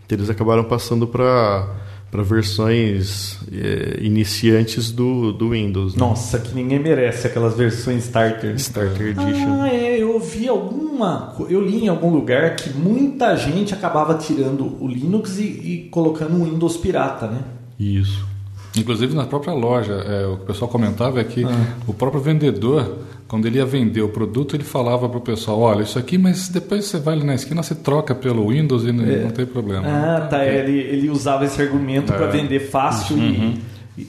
Então 0.06 0.16
eles 0.16 0.30
acabaram 0.30 0.64
passando 0.64 1.08
para 1.08 1.84
para 2.12 2.24
versões 2.24 3.40
eh, 3.52 4.00
iniciantes 4.02 4.90
do, 4.90 5.34
do 5.34 5.50
Windows. 5.50 5.96
né? 5.96 6.00
Nossa, 6.00 6.40
que 6.40 6.56
ninguém 6.56 6.80
merece 6.80 7.28
aquelas 7.28 7.58
versões 7.58 8.06
starter. 8.06 8.56
Starter 8.56 9.08
Edition. 9.08 9.62
Ah, 9.62 9.68
é, 9.68 10.02
eu 10.02 10.14
ouvi 10.14 10.48
alguma. 10.48 11.36
Eu 11.50 11.60
li 11.62 11.84
em 11.84 11.88
algum 11.90 12.10
lugar 12.12 12.56
que 12.56 12.70
muita 12.70 13.36
gente 13.36 13.74
acabava 13.74 14.14
tirando 14.14 14.82
o 14.82 14.88
Linux 14.88 15.40
e, 15.40 15.44
e 15.44 15.90
colocando 15.92 16.36
um 16.36 16.46
Windows 16.46 16.78
pirata, 16.78 17.28
né? 17.28 17.40
Isso. 17.78 18.26
Inclusive 18.78 19.14
na 19.14 19.26
própria 19.26 19.54
loja, 19.54 19.94
é, 19.94 20.26
o 20.26 20.38
que 20.38 20.44
o 20.44 20.46
pessoal 20.46 20.70
comentava 20.72 21.20
é 21.20 21.24
que 21.24 21.44
o 21.88 21.94
próprio 21.94 22.22
vendedor, 22.22 22.98
quando 23.36 23.48
ele 23.48 23.58
ia 23.58 23.66
vender 23.66 24.02
o 24.02 24.08
produto, 24.08 24.56
ele 24.56 24.64
falava 24.64 25.10
para 25.10 25.18
o 25.18 25.22
pessoal: 25.22 25.60
olha, 25.60 25.84
isso 25.84 26.00
aqui, 26.00 26.18
mas 26.18 26.48
depois 26.48 26.86
você 26.86 26.98
vai 26.98 27.16
ali 27.16 27.26
na 27.26 27.36
esquina, 27.36 27.62
você 27.62 27.76
troca 27.76 28.16
pelo 28.16 28.48
Windows 28.48 28.86
e 28.86 28.94
não, 28.94 29.04
não 29.04 29.30
tem 29.30 29.46
problema. 29.46 29.86
Ah, 29.86 30.22
tá. 30.22 30.46
Ele, 30.46 30.80
ele 30.80 31.10
usava 31.10 31.44
esse 31.44 31.62
argumento 31.62 32.14
para 32.14 32.28
vender 32.28 32.62
fácil 32.62 33.18
e, 33.18 33.60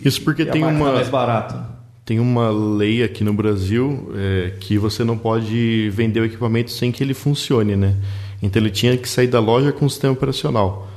Isso 0.04 0.22
porque 0.22 0.42
e 0.42 0.46
tem 0.46 0.62
uma, 0.62 0.92
mais 0.92 1.08
barato. 1.08 1.56
tem 2.04 2.20
uma 2.20 2.50
lei 2.50 3.02
aqui 3.02 3.24
no 3.24 3.34
Brasil 3.34 4.12
é, 4.14 4.52
que 4.60 4.78
você 4.78 5.02
não 5.02 5.18
pode 5.18 5.90
vender 5.90 6.20
o 6.20 6.24
equipamento 6.24 6.70
sem 6.70 6.92
que 6.92 7.02
ele 7.02 7.12
funcione, 7.12 7.74
né? 7.74 7.96
Então 8.40 8.62
ele 8.62 8.70
tinha 8.70 8.96
que 8.96 9.08
sair 9.08 9.26
da 9.26 9.40
loja 9.40 9.72
com 9.72 9.86
o 9.86 9.90
sistema 9.90 10.12
operacional. 10.12 10.88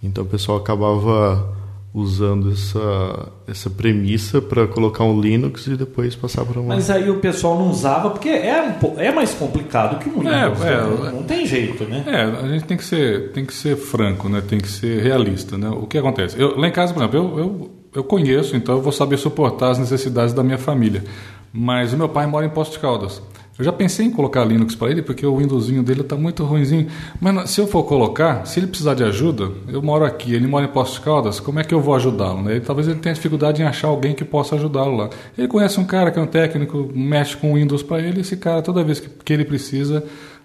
Então 0.00 0.22
o 0.22 0.26
pessoal 0.28 0.58
acabava 0.58 1.52
usando 1.94 2.50
essa, 2.50 3.28
essa 3.46 3.68
premissa 3.68 4.40
para 4.40 4.66
colocar 4.66 5.04
um 5.04 5.20
Linux 5.20 5.66
e 5.66 5.76
depois 5.76 6.14
passar 6.16 6.44
para 6.44 6.58
uma. 6.58 6.74
Mas 6.74 6.88
aí 6.88 7.10
o 7.10 7.16
pessoal 7.18 7.58
não 7.58 7.68
usava 7.70 8.08
porque 8.10 8.30
é, 8.30 8.62
um 8.62 8.72
po- 8.72 8.94
é 8.96 9.12
mais 9.12 9.34
complicado 9.34 9.98
que 9.98 10.08
o 10.08 10.20
Windows. 10.20 10.62
É, 10.62 10.72
é, 10.72 10.76
né? 10.86 11.10
não 11.12 11.22
tem 11.24 11.44
jeito, 11.44 11.84
né? 11.84 12.02
É, 12.06 12.22
a 12.44 12.48
gente 12.48 12.64
tem 12.64 12.76
que 12.78 12.84
ser, 12.84 13.32
tem 13.32 13.44
que 13.44 13.52
ser 13.52 13.76
franco, 13.76 14.28
né? 14.28 14.40
Tem 14.40 14.58
que 14.58 14.68
ser 14.68 15.02
realista, 15.02 15.58
né? 15.58 15.68
O 15.68 15.86
que 15.86 15.98
acontece? 15.98 16.40
Eu, 16.40 16.58
lá 16.58 16.66
em 16.66 16.72
casa, 16.72 16.94
por 16.94 17.00
exemplo, 17.02 17.18
eu, 17.18 17.38
eu, 17.38 17.70
eu 17.96 18.04
conheço, 18.04 18.56
então 18.56 18.76
eu 18.76 18.80
vou 18.82 18.92
saber 18.92 19.18
suportar 19.18 19.70
as 19.72 19.78
necessidades 19.78 20.32
da 20.32 20.42
minha 20.42 20.58
família. 20.58 21.04
Mas 21.52 21.92
o 21.92 21.98
meu 21.98 22.08
pai 22.08 22.26
mora 22.26 22.46
em 22.46 22.50
Posto 22.50 22.72
de 22.72 22.78
Caldas. 22.78 23.20
Eu 23.58 23.64
já 23.66 23.72
pensei 23.72 24.06
em 24.06 24.10
colocar 24.10 24.44
Linux 24.44 24.74
para 24.74 24.90
ele, 24.90 25.02
porque 25.02 25.26
o 25.26 25.36
Windowsinho 25.36 25.82
dele 25.82 26.00
está 26.00 26.16
muito 26.16 26.42
ruinzinho. 26.42 26.86
Mas 27.20 27.50
se 27.50 27.60
eu 27.60 27.66
for 27.66 27.84
colocar, 27.84 28.46
se 28.46 28.58
ele 28.58 28.66
precisar 28.66 28.94
de 28.94 29.04
ajuda, 29.04 29.50
eu 29.68 29.82
moro 29.82 30.06
aqui, 30.06 30.34
ele 30.34 30.46
mora 30.46 30.64
em 30.64 30.68
Posto 30.68 30.94
de 30.94 31.00
Caldas, 31.02 31.38
como 31.38 31.60
é 31.60 31.64
que 31.64 31.74
eu 31.74 31.80
vou 31.80 31.94
ajudá-lo? 31.94 32.42
Né? 32.42 32.60
Talvez 32.60 32.88
ele 32.88 32.98
tenha 32.98 33.14
dificuldade 33.14 33.60
em 33.60 33.66
achar 33.66 33.88
alguém 33.88 34.14
que 34.14 34.24
possa 34.24 34.54
ajudá-lo 34.54 34.96
lá. 34.96 35.10
Ele 35.36 35.48
conhece 35.48 35.78
um 35.78 35.84
cara 35.84 36.10
que 36.10 36.18
é 36.18 36.22
um 36.22 36.26
técnico, 36.26 36.90
mexe 36.94 37.36
com 37.36 37.54
Windows 37.54 37.82
para 37.82 38.00
ele, 38.00 38.22
esse 38.22 38.38
cara, 38.38 38.62
toda 38.62 38.82
vez 38.82 39.00
que, 39.00 39.10
que 39.10 39.32
ele 39.34 39.44
precisa, 39.44 40.02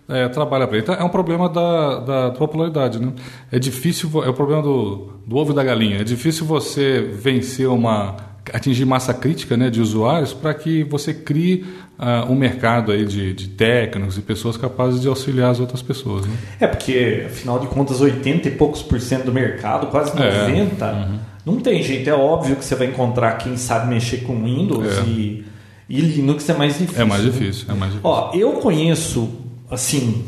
é, 0.09 0.27
trabalha 0.27 0.67
para 0.67 0.75
ele. 0.75 0.83
Então, 0.83 0.95
é 0.95 1.03
um 1.03 1.09
problema 1.09 1.47
da, 1.47 1.99
da 1.99 2.31
popularidade, 2.31 2.99
né? 2.99 3.13
É 3.49 3.57
difícil, 3.57 4.09
é 4.23 4.29
o 4.29 4.33
problema 4.33 4.61
do, 4.61 5.13
do 5.25 5.37
ovo 5.37 5.53
e 5.53 5.55
da 5.55 5.63
galinha. 5.63 6.01
É 6.01 6.03
difícil 6.03 6.45
você 6.45 6.99
vencer 7.01 7.67
uma 7.69 8.17
atingir 8.53 8.85
massa 8.85 9.13
crítica 9.13 9.55
né, 9.57 9.69
de 9.69 9.81
usuários 9.81 10.33
para 10.33 10.53
que 10.53 10.83
você 10.83 11.13
crie 11.13 11.65
uh, 11.99 12.31
um 12.31 12.35
mercado 12.35 12.91
aí 12.91 13.05
de, 13.05 13.33
de 13.33 13.47
técnicos 13.49 14.17
e 14.17 14.21
pessoas 14.21 14.57
capazes 14.57 15.01
de 15.01 15.07
auxiliar 15.07 15.51
as 15.51 15.59
outras 15.59 15.81
pessoas. 15.81 16.25
Né? 16.25 16.33
É, 16.59 16.67
porque, 16.67 17.23
afinal 17.27 17.59
de 17.59 17.67
contas, 17.67 17.99
80 18.01 18.47
e 18.47 18.51
poucos 18.51 18.81
por 18.81 18.99
cento 18.99 19.25
do 19.25 19.33
mercado, 19.33 19.87
quase 19.87 20.11
90%, 20.11 20.17
É. 20.19 20.85
Uhum. 20.93 21.19
não 21.45 21.59
tem 21.59 21.81
jeito. 21.83 22.09
É 22.09 22.13
óbvio 22.13 22.55
que 22.55 22.63
você 22.65 22.75
vai 22.75 22.87
encontrar 22.87 23.33
quem 23.37 23.57
sabe 23.57 23.87
mexer 23.93 24.17
com 24.17 24.43
Windows 24.43 24.85
É. 24.99 25.01
e, 25.03 25.45
e 25.89 26.01
Linux 26.01 26.47
é 26.49 26.53
mais 26.53 26.77
difícil. 26.77 27.01
É 27.01 27.05
mais 27.05 27.23
né? 27.23 27.29
difícil, 27.31 27.65
é 27.69 27.73
mais 27.73 27.91
difícil. 27.93 28.01
Ó, 28.09 28.31
eu 28.35 28.51
conheço, 28.53 29.29
assim, 29.69 30.23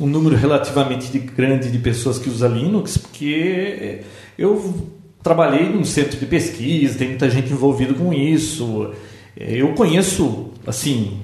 um 0.00 0.06
número 0.06 0.34
relativamente 0.36 1.10
de- 1.12 1.18
grande 1.18 1.70
de 1.70 1.78
pessoas 1.78 2.18
que 2.18 2.30
usam 2.30 2.50
Linux, 2.54 2.96
porque 2.96 4.00
eu 4.38 4.88
trabalhei 5.22 5.68
num 5.68 5.84
centro 5.84 6.18
de 6.18 6.26
pesquisa, 6.26 6.98
tem 6.98 7.08
muita 7.08 7.28
gente 7.30 7.52
envolvida 7.52 7.94
com 7.94 8.12
isso. 8.12 8.90
Eu 9.36 9.68
conheço, 9.74 10.50
assim, 10.66 11.18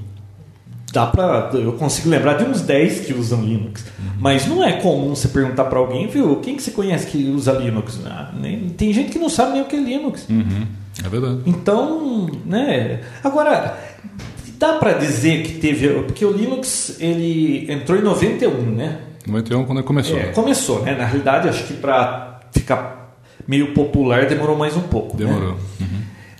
dá 0.92 1.07
pra, 1.07 1.51
eu 1.55 1.72
consigo 1.74 2.09
lembrar 2.09 2.34
de 2.34 2.44
uns 2.44 2.61
10 2.62 3.01
que 3.01 3.12
usam 3.14 3.42
Linux. 3.44 3.84
Mas 4.18 4.47
não 4.47 4.64
é 4.64 4.72
comum 4.74 5.14
você 5.14 5.28
perguntar 5.28 5.64
para 5.64 5.78
alguém, 5.78 6.07
viu, 6.07 6.36
quem 6.36 6.57
que 6.57 6.62
você 6.62 6.70
conhece 6.70 7.07
que 7.07 7.28
usa 7.30 7.53
Linux? 7.53 8.01
Ah, 8.07 8.32
nem- 8.38 8.68
tem 8.70 8.92
gente 8.92 9.11
que 9.11 9.18
não 9.18 9.28
sabe 9.28 9.53
nem 9.53 9.62
o 9.62 9.64
que 9.66 9.76
é 9.76 9.80
Linux. 9.80 10.26
Uhum. 10.30 10.66
É 11.05 11.09
verdade. 11.09 11.40
Então, 11.44 12.30
né? 12.47 13.01
Agora, 13.22 13.78
dá 14.59 14.74
para 14.74 14.92
dizer 14.94 15.42
que 15.42 15.59
teve, 15.59 15.88
porque 16.05 16.24
o 16.24 16.32
Linux 16.32 16.97
ele 17.01 17.70
entrou 17.70 17.99
em 17.99 18.03
91, 18.03 18.62
né? 18.70 18.99
91 19.26 19.64
quando 19.66 19.78
ele 19.78 19.86
começou. 19.86 20.16
É, 20.18 20.28
começou, 20.28 20.82
né? 20.82 20.94
Na 20.97 21.05
realidade, 21.05 21.49
acho 21.51 21.64
que 21.64 21.74
para 21.74 22.40
ficar 22.53 23.05
meio 23.47 23.72
popular 23.72 24.26
demorou 24.26 24.57
mais 24.57 24.76
um 24.76 24.82
pouco. 24.82 25.16
né? 25.16 25.26
Demorou. 25.26 25.57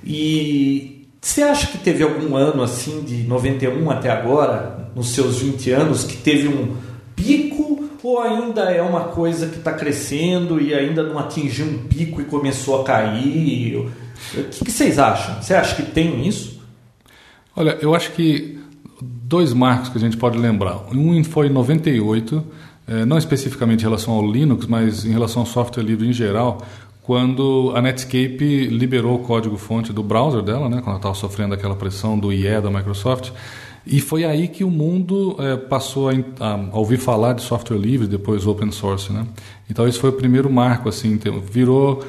E 0.05 1.09
você 1.21 1.43
acha 1.43 1.67
que 1.67 1.79
teve 1.79 2.05
algum 2.05 2.37
ano 2.37 2.63
assim, 2.63 3.03
de 3.03 3.25
91 3.25 3.91
até 3.91 4.11
agora, 4.11 4.91
nos 4.95 5.09
seus 5.09 5.41
20 5.41 5.71
anos, 5.73 6.05
que 6.05 6.17
teve 6.17 6.47
um 6.47 6.77
pico 7.17 7.85
ou 8.03 8.21
ainda 8.21 8.71
é 8.71 8.81
uma 8.81 9.05
coisa 9.05 9.49
que 9.49 9.57
está 9.57 9.73
crescendo 9.73 10.61
e 10.61 10.73
ainda 10.73 11.03
não 11.03 11.19
atingiu 11.19 11.67
um 11.67 11.79
pico 11.89 12.21
e 12.21 12.25
começou 12.25 12.81
a 12.81 12.85
cair? 12.85 13.77
O 13.77 14.45
que, 14.45 14.65
que 14.67 14.71
vocês 14.71 14.99
acham? 14.99 15.43
Você 15.43 15.55
acha 15.55 15.75
que 15.75 15.83
tem 15.83 16.27
isso? 16.27 16.61
Olha, 17.57 17.77
eu 17.81 17.95
acho 17.95 18.13
que 18.13 18.61
dois 19.03 19.53
marcos 19.53 19.89
que 19.89 19.99
a 19.99 20.01
gente 20.01 20.17
pode 20.17 20.39
lembrar. 20.39 20.87
Um 20.93 21.25
foi 21.25 21.49
em 21.49 21.51
98, 21.51 22.45
eh, 22.87 23.05
não 23.05 23.19
especificamente 23.19 23.81
em 23.81 23.85
relação 23.85 24.15
ao 24.15 24.31
Linux, 24.31 24.67
mas 24.67 25.05
em 25.05 25.11
relação 25.11 25.43
ao 25.43 25.47
software 25.47 25.83
livre 25.83 26.07
em 26.07 26.13
geral, 26.13 26.63
quando 27.07 27.73
a 27.75 27.81
Netscape 27.81 28.67
liberou 28.67 29.15
o 29.15 29.19
código-fonte 29.21 29.93
do 29.93 30.03
browser 30.03 30.43
dela, 30.43 30.69
né, 30.69 30.81
quando 30.83 30.97
estava 30.97 31.15
sofrendo 31.15 31.55
aquela 31.55 31.77
pressão 31.77 32.19
do 32.19 32.33
IE 32.33 32.61
da 32.61 32.69
Microsoft. 32.71 33.31
E 33.87 34.01
foi 34.01 34.25
aí 34.25 34.49
que 34.49 34.65
o 34.65 34.71
mundo 34.71 35.37
eh, 35.39 35.57
passou 35.57 36.09
a, 36.09 36.13
a- 36.41 36.55
a 36.73 36.77
ouvir 36.77 36.97
falar 36.99 37.35
de 37.35 37.43
software 37.43 37.79
livre, 37.79 38.09
depois 38.09 38.45
open 38.45 38.73
source. 38.73 39.13
Né? 39.13 39.25
Então, 39.71 39.87
esse 39.87 39.97
foi 40.01 40.11
o 40.11 40.15
primeiro 40.15 40.51
marco, 40.51 40.89
assim, 40.89 41.17
tem- 41.17 41.39
virou. 41.41 42.03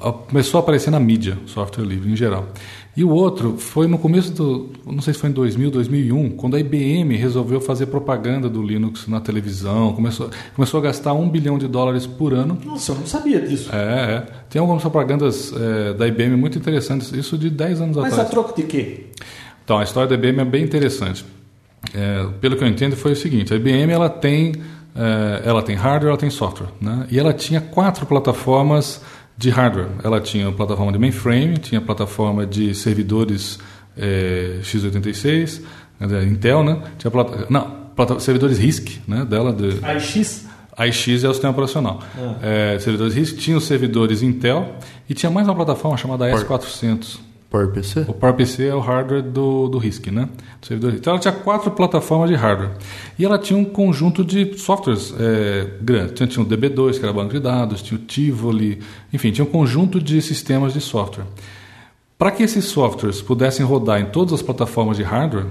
a- 0.00 0.12
começou 0.12 0.58
a 0.58 0.62
aparecer 0.62 0.90
na 0.90 0.98
mídia, 0.98 1.38
software 1.46 1.84
livre 1.84 2.10
em 2.10 2.16
geral. 2.16 2.48
E 2.96 3.04
o 3.04 3.10
outro 3.10 3.58
foi 3.58 3.86
no 3.86 3.98
começo 3.98 4.32
do. 4.32 4.70
Não 4.86 5.02
sei 5.02 5.12
se 5.12 5.20
foi 5.20 5.28
em 5.28 5.32
2000, 5.32 5.70
2001, 5.70 6.30
quando 6.30 6.56
a 6.56 6.60
IBM 6.60 7.14
resolveu 7.14 7.60
fazer 7.60 7.86
propaganda 7.86 8.48
do 8.48 8.62
Linux 8.62 9.06
na 9.06 9.20
televisão, 9.20 9.92
começou, 9.92 10.30
começou 10.54 10.80
a 10.80 10.82
gastar 10.82 11.12
um 11.12 11.28
bilhão 11.28 11.58
de 11.58 11.68
dólares 11.68 12.06
por 12.06 12.32
ano. 12.32 12.56
Nossa, 12.64 12.92
eu 12.92 12.96
não 12.96 13.06
sabia 13.06 13.38
disso. 13.40 13.68
É, 13.70 13.76
é. 13.76 14.26
Tem 14.48 14.60
algumas 14.60 14.80
propagandas 14.80 15.52
eh, 15.52 15.92
da 15.92 16.08
IBM 16.08 16.36
muito 16.36 16.56
interessantes, 16.56 17.12
isso 17.12 17.36
de 17.36 17.50
10 17.50 17.82
anos 17.82 17.96
Mas 17.96 18.04
a 18.06 18.08
atrás. 18.08 18.30
troco 18.30 18.56
de 18.56 18.62
quê? 18.66 19.06
Então, 19.62 19.76
a 19.76 19.84
história 19.84 20.08
da 20.08 20.14
IBM 20.14 20.40
é 20.40 20.44
bem 20.46 20.64
interessante. 20.64 21.22
É, 21.94 22.26
pelo 22.40 22.56
que 22.56 22.64
eu 22.64 22.68
entendo, 22.68 22.96
foi 22.96 23.12
o 23.12 23.16
seguinte: 23.16 23.52
a 23.52 23.56
IBM 23.56 23.92
ela 23.92 24.08
tem, 24.08 24.54
é, 24.94 25.42
ela 25.44 25.62
tem 25.62 25.76
hardware, 25.76 26.08
ela 26.08 26.18
tem 26.18 26.30
software, 26.30 26.68
né? 26.80 27.06
E 27.10 27.18
ela 27.18 27.34
tinha 27.34 27.60
quatro 27.60 28.06
plataformas 28.06 29.02
de 29.36 29.50
hardware. 29.50 29.88
Ela 30.02 30.20
tinha 30.20 30.48
a 30.48 30.52
plataforma 30.52 30.92
de 30.92 30.98
mainframe, 30.98 31.58
tinha 31.58 31.80
a 31.80 31.84
plataforma 31.84 32.46
de 32.46 32.74
servidores 32.74 33.58
é, 33.96 34.58
x86, 34.62 35.62
quer 35.98 36.04
dizer, 36.04 36.26
Intel, 36.26 36.64
né? 36.64 36.82
Tinha 36.98 37.10
plata, 37.10 37.46
não, 37.50 37.70
plata, 37.94 38.18
servidores 38.20 38.58
RISC, 38.58 39.00
né? 39.06 39.24
Dela 39.24 39.52
de 39.52 39.78
AIX? 39.82 40.46
AIX 40.76 41.24
é 41.24 41.28
o 41.28 41.32
sistema 41.32 41.52
operacional. 41.52 42.02
É, 42.42 42.78
servidores 42.78 43.14
RISC, 43.14 43.36
tinha 43.36 43.56
os 43.56 43.64
servidores 43.64 44.22
Intel 44.22 44.76
e 45.08 45.14
tinha 45.14 45.30
mais 45.30 45.46
uma 45.46 45.54
plataforma 45.54 45.96
chamada 45.96 46.30
S400. 46.30 47.18
PowerPC? 47.56 48.04
O 48.08 48.12
PowerPC 48.12 48.66
é 48.66 48.74
o 48.74 48.80
hardware 48.80 49.22
do, 49.22 49.68
do 49.68 49.78
RISC, 49.78 50.10
né? 50.10 50.28
Do 50.60 50.66
servidor 50.66 50.90
RISC. 50.90 51.00
Então 51.00 51.12
ela 51.12 51.20
tinha 51.20 51.32
quatro 51.32 51.70
plataformas 51.70 52.28
de 52.28 52.36
hardware. 52.36 52.72
E 53.18 53.24
ela 53.24 53.38
tinha 53.38 53.58
um 53.58 53.64
conjunto 53.64 54.24
de 54.24 54.58
softwares 54.58 55.14
é, 55.18 55.66
grande. 55.80 56.12
Tinha, 56.12 56.26
tinha 56.26 56.44
o 56.44 56.48
DB2, 56.48 56.98
que 56.98 57.04
era 57.04 57.12
banco 57.12 57.32
de 57.32 57.40
dados, 57.40 57.82
tinha 57.82 57.98
o 57.98 58.02
Tivoli, 58.02 58.80
enfim, 59.12 59.30
tinha 59.30 59.44
um 59.44 59.50
conjunto 59.50 60.00
de 60.00 60.20
sistemas 60.20 60.72
de 60.72 60.80
software. 60.80 61.24
Para 62.18 62.30
que 62.30 62.42
esses 62.42 62.64
softwares 62.66 63.20
pudessem 63.22 63.64
rodar 63.64 64.00
em 64.00 64.06
todas 64.06 64.34
as 64.34 64.42
plataformas 64.42 64.96
de 64.96 65.02
hardware, 65.02 65.46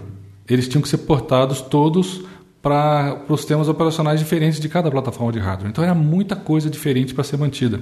eles 0.47 0.67
tinham 0.67 0.81
que 0.81 0.89
ser 0.89 0.99
portados 0.99 1.61
todos 1.61 2.21
para 2.65 3.21
os 3.29 3.41
sistemas 3.41 3.69
operacionais 3.69 4.19
diferentes 4.19 4.59
de 4.59 4.67
cada 4.67 4.89
plataforma 4.89 5.31
de 5.31 5.37
hardware. 5.37 5.69
Então 5.69 5.83
era 5.83 5.93
muita 5.93 6.35
coisa 6.35 6.67
diferente 6.67 7.13
para 7.13 7.23
ser 7.23 7.37
mantida. 7.37 7.79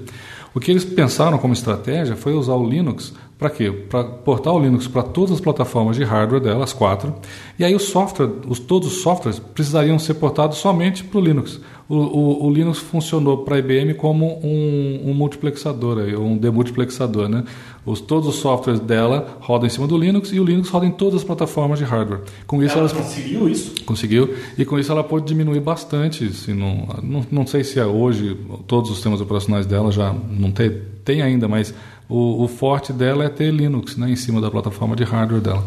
O 0.53 0.59
que 0.59 0.69
eles 0.69 0.83
pensaram 0.83 1.37
como 1.37 1.53
estratégia 1.53 2.17
foi 2.17 2.33
usar 2.33 2.55
o 2.55 2.67
Linux 2.67 3.13
para 3.43 3.49
quê? 3.49 3.71
Para 3.71 4.03
portar 4.03 4.53
o 4.53 4.59
Linux 4.59 4.87
para 4.87 5.03
todas 5.03 5.31
as 5.31 5.41
plataformas 5.41 5.95
de 5.95 6.03
hardware 6.03 6.41
dela, 6.41 6.63
as 6.63 6.71
quatro. 6.71 7.15
E 7.57 7.65
aí 7.65 7.75
o 7.75 7.79
software, 7.79 8.29
os, 8.47 8.59
todos 8.59 8.87
os 8.87 9.01
softwares 9.01 9.39
precisariam 9.39 9.97
ser 9.97 10.13
portados 10.13 10.59
somente 10.59 11.03
para 11.03 11.19
o 11.19 11.21
Linux. 11.21 11.59
O, 11.89 12.47
o, 12.47 12.49
Linux 12.49 12.79
funcionou 12.79 13.39
para 13.39 13.57
a 13.57 13.59
IBM 13.59 13.95
como 13.95 14.39
um, 14.41 15.01
um 15.09 15.13
multiplexador, 15.13 15.97
um 16.19 16.37
demultiplexador. 16.37 17.27
Né? 17.27 17.43
Os, 17.85 17.99
todos 17.99 18.29
os 18.29 18.35
softwares 18.35 18.79
dela 18.79 19.37
rodam 19.41 19.67
em 19.67 19.69
cima 19.69 19.85
do 19.85 19.97
Linux 19.97 20.31
e 20.31 20.39
o 20.39 20.43
Linux 20.43 20.69
roda 20.69 20.85
em 20.85 20.91
todas 20.91 21.15
as 21.15 21.23
plataformas 21.23 21.79
de 21.79 21.85
hardware. 21.85 22.21
Com 22.47 22.63
isso, 22.63 22.71
Ela 22.73 22.81
elas 22.81 22.93
conseguiu 22.93 23.49
isso? 23.49 23.73
Conseguiu. 23.85 24.35
E 24.57 24.63
com 24.63 24.79
isso 24.79 24.91
ela 24.91 25.03
pôde 25.03 25.25
diminuir 25.25 25.59
bastante. 25.59 26.33
Se 26.33 26.53
não, 26.53 26.87
não, 27.03 27.25
não 27.29 27.47
sei 27.47 27.63
se 27.63 27.79
é 27.79 27.85
hoje 27.85 28.37
todos 28.67 28.89
os 28.89 28.95
sistemas 28.95 29.19
operacionais 29.19 29.65
dela 29.65 29.91
já 29.91 30.13
não 30.13 30.49
tem, 30.51 30.81
tem 31.03 31.21
ainda, 31.21 31.47
mas 31.47 31.73
o, 32.07 32.43
o 32.43 32.47
forte 32.47 32.93
dela 32.93 33.25
é 33.25 33.29
ter 33.29 33.51
Linux 33.51 33.97
né, 33.97 34.09
em 34.09 34.15
cima 34.15 34.39
da 34.39 34.49
plataforma 34.49 34.95
de 34.95 35.03
hardware 35.03 35.41
dela. 35.41 35.65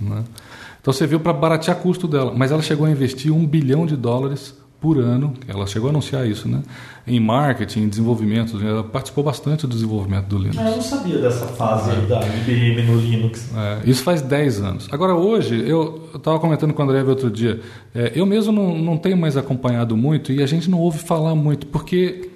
né? 0.00 0.22
Então 0.82 0.92
você 0.92 1.06
viu 1.06 1.18
para 1.18 1.32
baratear 1.32 1.78
custo 1.78 2.06
dela. 2.06 2.34
Mas 2.36 2.50
ela 2.50 2.60
chegou 2.60 2.86
a 2.86 2.90
investir 2.90 3.32
um 3.32 3.46
bilhão 3.46 3.86
de 3.86 3.96
dólares 3.96 4.54
por 4.84 4.98
ano, 4.98 5.32
ela 5.48 5.66
chegou 5.66 5.88
a 5.88 5.90
anunciar 5.90 6.28
isso, 6.28 6.46
né? 6.46 6.60
em 7.06 7.18
marketing, 7.18 7.84
em 7.84 7.88
desenvolvimento. 7.88 8.62
Ela 8.62 8.84
participou 8.84 9.24
bastante 9.24 9.66
do 9.66 9.68
desenvolvimento 9.68 10.26
do 10.26 10.36
Linux. 10.36 10.58
Ah, 10.58 10.68
eu 10.68 10.76
não 10.76 10.82
sabia 10.82 11.16
dessa 11.16 11.46
fase 11.46 11.90
aí 11.90 12.04
da 12.06 12.20
IBM 12.20 12.82
no 12.82 12.98
Linux. 12.98 13.50
É, 13.56 13.80
isso 13.88 14.02
faz 14.02 14.20
10 14.20 14.60
anos. 14.60 14.88
Agora, 14.92 15.14
hoje, 15.14 15.58
eu 15.66 16.10
estava 16.14 16.38
comentando 16.38 16.74
com 16.74 16.82
o 16.82 16.84
André 16.84 17.02
outro 17.02 17.30
dia, 17.30 17.62
é, 17.94 18.12
eu 18.14 18.26
mesmo 18.26 18.52
não, 18.52 18.76
não 18.76 18.98
tenho 18.98 19.16
mais 19.16 19.38
acompanhado 19.38 19.96
muito 19.96 20.30
e 20.30 20.42
a 20.42 20.46
gente 20.46 20.68
não 20.68 20.78
ouve 20.78 20.98
falar 20.98 21.34
muito, 21.34 21.66
porque 21.68 22.28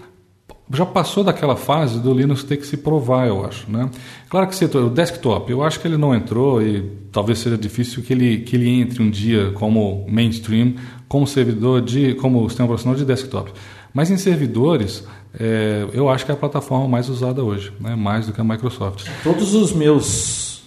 já 0.73 0.85
passou 0.85 1.25
daquela 1.25 1.57
fase 1.57 1.99
do 1.99 2.13
Linux 2.13 2.45
ter 2.45 2.57
que 2.57 2.67
se 2.67 2.79
provar, 2.79 3.27
eu 3.27 3.45
acho. 3.45 3.71
Né? 3.71 3.91
Claro 4.29 4.47
que 4.47 4.65
o 4.65 4.91
desktop, 4.91 5.51
eu 5.51 5.63
acho 5.63 5.81
que 5.81 5.87
ele 5.87 5.97
não 5.97 6.15
entrou 6.15 6.63
e 6.63 6.83
talvez 7.11 7.39
seja 7.39 7.57
difícil 7.57 8.03
que 8.03 8.13
ele, 8.13 8.39
que 8.41 8.57
ele 8.57 8.69
entre 8.69 9.03
um 9.03 9.11
dia 9.11 9.51
como 9.53 10.07
mainstream, 10.09 10.75
como 11.09 11.27
servidor 11.27 11.81
de, 11.81 12.15
como 12.15 12.49
sistema 12.49 12.67
operacional 12.67 12.97
de 12.99 13.05
desktop. 13.05 13.53
Mas 13.93 14.11
em 14.11 14.17
servidores, 14.17 15.05
é, 15.39 15.87
eu 15.93 16.09
acho 16.09 16.25
que 16.25 16.31
é 16.31 16.35
a 16.35 16.37
plataforma 16.37 16.87
mais 16.87 17.09
usada 17.09 17.43
hoje, 17.43 17.73
né? 17.81 17.97
mais 17.97 18.27
do 18.27 18.33
que 18.33 18.41
a 18.41 18.45
Microsoft. 18.45 19.09
Todos 19.25 19.55
os 19.55 19.73
meus 19.73 20.63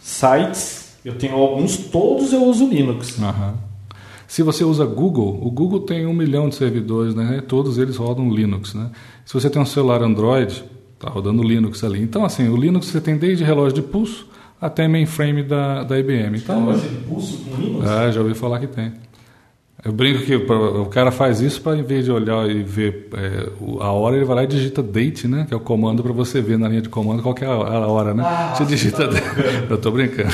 sites, 0.00 0.96
eu 1.04 1.14
tenho 1.16 1.36
alguns, 1.36 1.76
todos 1.76 2.32
eu 2.32 2.44
uso 2.44 2.68
Linux. 2.68 3.20
Aham. 3.22 3.54
Se 4.26 4.42
você 4.42 4.64
usa 4.64 4.84
Google, 4.84 5.38
o 5.42 5.50
Google 5.50 5.80
tem 5.80 6.06
um 6.06 6.12
milhão 6.12 6.48
de 6.48 6.56
servidores, 6.56 7.14
né? 7.14 7.40
Todos 7.46 7.78
eles 7.78 7.96
rodam 7.96 8.28
Linux, 8.30 8.74
né? 8.74 8.90
Se 9.24 9.32
você 9.32 9.48
tem 9.48 9.62
um 9.62 9.66
celular 9.66 10.02
Android, 10.02 10.64
tá 10.98 11.08
rodando 11.08 11.42
Linux 11.42 11.84
ali. 11.84 12.02
Então, 12.02 12.24
assim, 12.24 12.48
o 12.48 12.56
Linux 12.56 12.86
você 12.86 13.00
tem 13.00 13.16
desde 13.16 13.44
relógio 13.44 13.74
de 13.74 13.82
pulso 13.82 14.26
até 14.60 14.88
mainframe 14.88 15.42
da, 15.42 15.84
da 15.84 15.98
IBM. 15.98 16.38
Então, 16.38 16.64
Relógio 16.64 16.88
de 16.88 16.96
pulso 17.04 17.36
com 17.44 17.60
Linux? 17.60 17.88
é, 17.88 18.12
já 18.12 18.20
ouvi 18.20 18.34
falar 18.34 18.58
que 18.58 18.66
tem. 18.66 18.92
Eu 19.84 19.92
brinco 19.92 20.24
que 20.24 20.34
o 20.34 20.86
cara 20.86 21.10
faz 21.10 21.40
isso 21.42 21.60
para, 21.60 21.76
em 21.76 21.82
vez 21.82 22.06
de 22.06 22.10
olhar 22.10 22.48
e 22.48 22.62
ver 22.62 23.08
é, 23.12 23.50
a 23.80 23.92
hora, 23.92 24.16
ele 24.16 24.24
vai 24.24 24.36
lá 24.36 24.44
e 24.44 24.46
digita 24.46 24.82
date, 24.82 25.28
né? 25.28 25.44
Que 25.46 25.52
é 25.52 25.56
o 25.56 25.60
comando 25.60 26.02
para 26.02 26.12
você 26.12 26.40
ver 26.40 26.58
na 26.58 26.68
linha 26.68 26.80
de 26.80 26.88
comando 26.88 27.22
qual 27.22 27.34
que 27.34 27.44
é 27.44 27.46
a 27.46 27.52
hora, 27.52 28.14
né? 28.14 28.24
Ah, 28.26 28.54
você 28.54 28.64
você 28.64 28.70
digita 28.70 29.06
tá 29.06 29.12
date. 29.12 29.26
Eu 29.68 29.76
tô 29.76 29.90
brincando. 29.90 30.30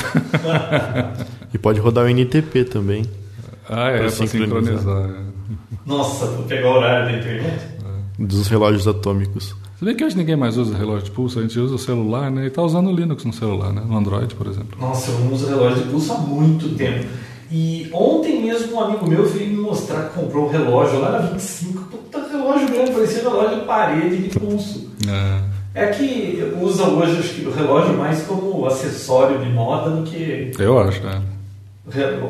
E 1.53 1.57
pode 1.57 1.81
rodar 1.81 2.05
o 2.05 2.09
NTP 2.09 2.63
também. 2.63 3.03
Ah, 3.69 3.89
é, 3.89 3.97
para 3.99 4.09
sincronizar. 4.09 4.63
sincronizar. 4.63 5.09
é. 5.09 5.31
Nossa, 5.85 6.25
vou 6.27 6.45
pegar 6.45 6.69
o 6.69 6.77
horário 6.77 7.11
da 7.11 7.19
internet. 7.19 7.65
Dos 8.17 8.47
relógios 8.47 8.87
atômicos. 8.87 9.55
Se 9.77 9.83
bem 9.83 9.95
que 9.95 10.05
hoje 10.05 10.15
ninguém 10.15 10.35
mais 10.35 10.57
usa 10.57 10.77
relógio 10.77 11.05
de 11.05 11.11
pulso, 11.11 11.39
a 11.39 11.41
gente 11.41 11.59
usa 11.59 11.75
o 11.75 11.79
celular, 11.79 12.29
né? 12.31 12.45
E 12.45 12.49
tá 12.49 12.61
usando 12.61 12.87
o 12.89 12.95
Linux 12.95 13.25
no 13.25 13.33
celular, 13.33 13.73
né? 13.73 13.81
No 13.85 13.97
Android, 13.97 14.33
por 14.35 14.47
exemplo. 14.47 14.79
Nossa, 14.79 15.11
eu 15.11 15.19
não 15.19 15.33
uso 15.33 15.47
relógio 15.47 15.83
de 15.83 15.89
pulso 15.89 16.13
há 16.13 16.17
muito 16.19 16.69
tempo. 16.75 17.07
E 17.51 17.89
ontem 17.91 18.41
mesmo 18.41 18.75
um 18.75 18.79
amigo 18.79 19.09
meu 19.09 19.25
veio 19.25 19.49
me 19.49 19.57
mostrar 19.57 20.03
que 20.03 20.19
comprou 20.19 20.45
um 20.45 20.49
relógio 20.49 20.99
lá 20.99 21.11
na 21.11 21.17
25. 21.19 21.83
Puta 21.83 22.25
relógio 22.31 22.69
grande, 22.69 22.91
parecia 22.91 23.23
relógio 23.23 23.59
de 23.59 23.65
parede 23.65 24.17
de 24.17 24.39
pulso. 24.39 24.89
É, 25.73 25.83
É 25.83 25.87
que 25.87 26.53
usa 26.61 26.83
hoje 26.83 27.19
acho 27.19 27.33
que 27.33 27.45
o 27.45 27.51
relógio 27.51 27.97
mais 27.97 28.23
como 28.23 28.65
acessório 28.65 29.39
de 29.39 29.49
moda 29.49 29.89
do 29.89 30.03
que 30.03 30.51
eu 30.57 30.79
acho, 30.79 31.03
né? 31.03 31.21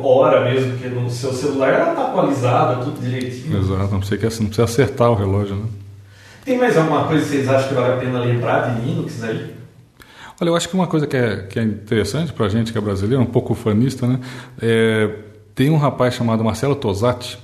hora 0.02 0.44
mesmo, 0.44 0.72
porque 0.72 0.88
no 0.88 1.10
seu 1.10 1.32
celular 1.34 1.74
ela 1.74 1.94
tá 1.94 2.04
atualizada, 2.08 2.84
tudo 2.84 3.00
direitinho. 3.00 3.60
Exato, 3.60 3.92
não 3.92 4.00
precisa, 4.00 4.40
não 4.40 4.48
precisa 4.48 4.64
acertar 4.64 5.12
o 5.12 5.16
relógio, 5.16 5.56
né? 5.56 5.66
Tem 6.44 6.58
mais 6.58 6.76
alguma 6.76 7.04
coisa 7.04 7.24
que 7.24 7.30
vocês 7.30 7.48
acham 7.48 7.68
que 7.68 7.74
vale 7.76 7.94
a 7.94 7.98
pena 7.98 8.20
lembrar 8.20 8.74
de 8.74 8.82
Linux 8.82 9.24
aí? 9.24 9.54
Olha, 10.42 10.50
eu 10.50 10.56
acho 10.56 10.68
que 10.68 10.74
uma 10.74 10.88
coisa 10.88 11.06
que 11.06 11.16
é, 11.16 11.44
que 11.44 11.60
é 11.60 11.64
interessante 11.64 12.34
pra 12.34 12.50
gente 12.50 12.72
que 12.72 12.78
é 12.78 12.82
brasileiro, 12.82 13.22
um 13.22 13.28
pouco 13.28 13.54
fanista, 13.54 14.08
né? 14.08 14.20
É, 14.60 15.08
tem 15.54 15.70
um 15.70 15.78
rapaz 15.78 16.16
chamado 16.16 16.44
Marcelo 16.44 16.74
Tosatti, 16.74 17.38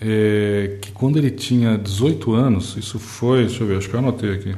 é, 0.00 0.78
que 0.82 0.90
quando 0.90 1.16
ele 1.16 1.30
tinha 1.30 1.78
18 1.78 2.34
anos, 2.34 2.76
isso 2.76 2.98
foi, 2.98 3.46
deixa 3.46 3.62
eu 3.62 3.68
ver, 3.68 3.78
acho 3.78 3.88
que 3.88 3.94
eu 3.94 4.00
anotei 4.00 4.34
aqui, 4.34 4.56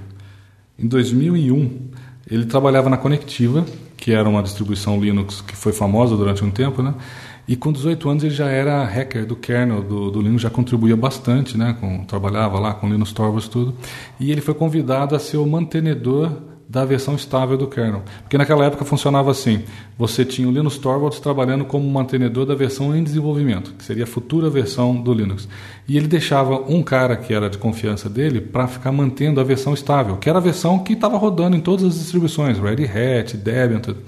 em 0.79 0.89
2001, 0.89 1.91
ele 2.31 2.47
trabalhava 2.47 2.89
na 2.89 2.97
Conectiva, 2.97 3.63
que 3.95 4.11
era 4.11 4.27
uma 4.27 4.43
distribuição 4.43 4.99
Linux 4.99 5.43
que 5.43 5.55
foi 5.55 5.75
famosa 5.75 6.17
durante 6.17 6.43
um 6.43 6.51
tempo, 6.51 6.83
né? 6.83 6.95
E 7.47 7.57
com 7.57 7.71
18 7.71 8.09
anos 8.09 8.25
ele 8.25 8.35
já 8.35 8.49
era 8.49 8.83
hacker 8.85 9.27
do 9.27 9.37
kernel 9.37 9.83
do, 9.83 10.11
do 10.11 10.23
Linux, 10.23 10.41
já 10.41 10.49
contribuía 10.49 10.97
bastante, 10.97 11.59
né? 11.59 11.77
Com, 11.79 12.05
trabalhava 12.05 12.59
lá 12.59 12.73
com 12.73 12.89
Linux 12.89 13.13
Torvalds 13.13 13.49
tudo. 13.49 13.75
E 14.19 14.33
ele 14.33 14.41
foi 14.41 14.55
convidado 14.55 15.15
a 15.15 15.19
ser 15.19 15.37
o 15.37 15.47
mantenedor 15.47 16.52
da 16.73 16.87
versão 16.87 17.15
estável 17.15 17.59
do 17.59 17.67
kernel. 17.67 18.03
Porque 18.23 18.39
naquela 18.39 18.65
época 18.65 18.83
funcionava 18.83 19.31
assim: 19.31 19.63
você 19.99 20.25
tinha 20.25 20.49
o 20.49 20.51
Linus 20.51 20.79
Torvalds 20.79 21.21
trabalhando 21.21 21.67
como 21.67 21.87
mantenedor 21.89 22.47
da 22.47 22.55
versão 22.55 22.97
em 22.97 23.05
desenvolvimento, 23.05 23.75
que 23.75 23.85
seria 23.85 24.05
a 24.05 24.07
futura 24.07 24.49
versão 24.49 24.97
do 24.97 25.13
Linux. 25.13 25.47
E 25.87 25.99
ele 25.99 26.09
deixava 26.09 26.57
um 26.67 26.83
cara 26.83 27.15
que 27.15 27.35
era 27.35 27.51
de 27.51 27.59
confiança 27.59 28.09
dele 28.09 28.41
para 28.41 28.67
ficar 28.67 28.91
mantendo 28.91 29.39
a 29.39 29.45
versão 29.45 29.75
estável, 29.75 30.17
que 30.17 30.31
era 30.31 30.39
a 30.39 30.43
versão 30.43 30.79
que 30.79 30.95
estava 30.95 31.19
rodando 31.19 31.55
em 31.55 31.61
todas 31.61 31.85
as 31.85 31.99
distribuições, 31.99 32.59
Red 32.59 32.87
Hat, 32.87 33.37
Debian, 33.37 33.81
tudo. 33.81 33.99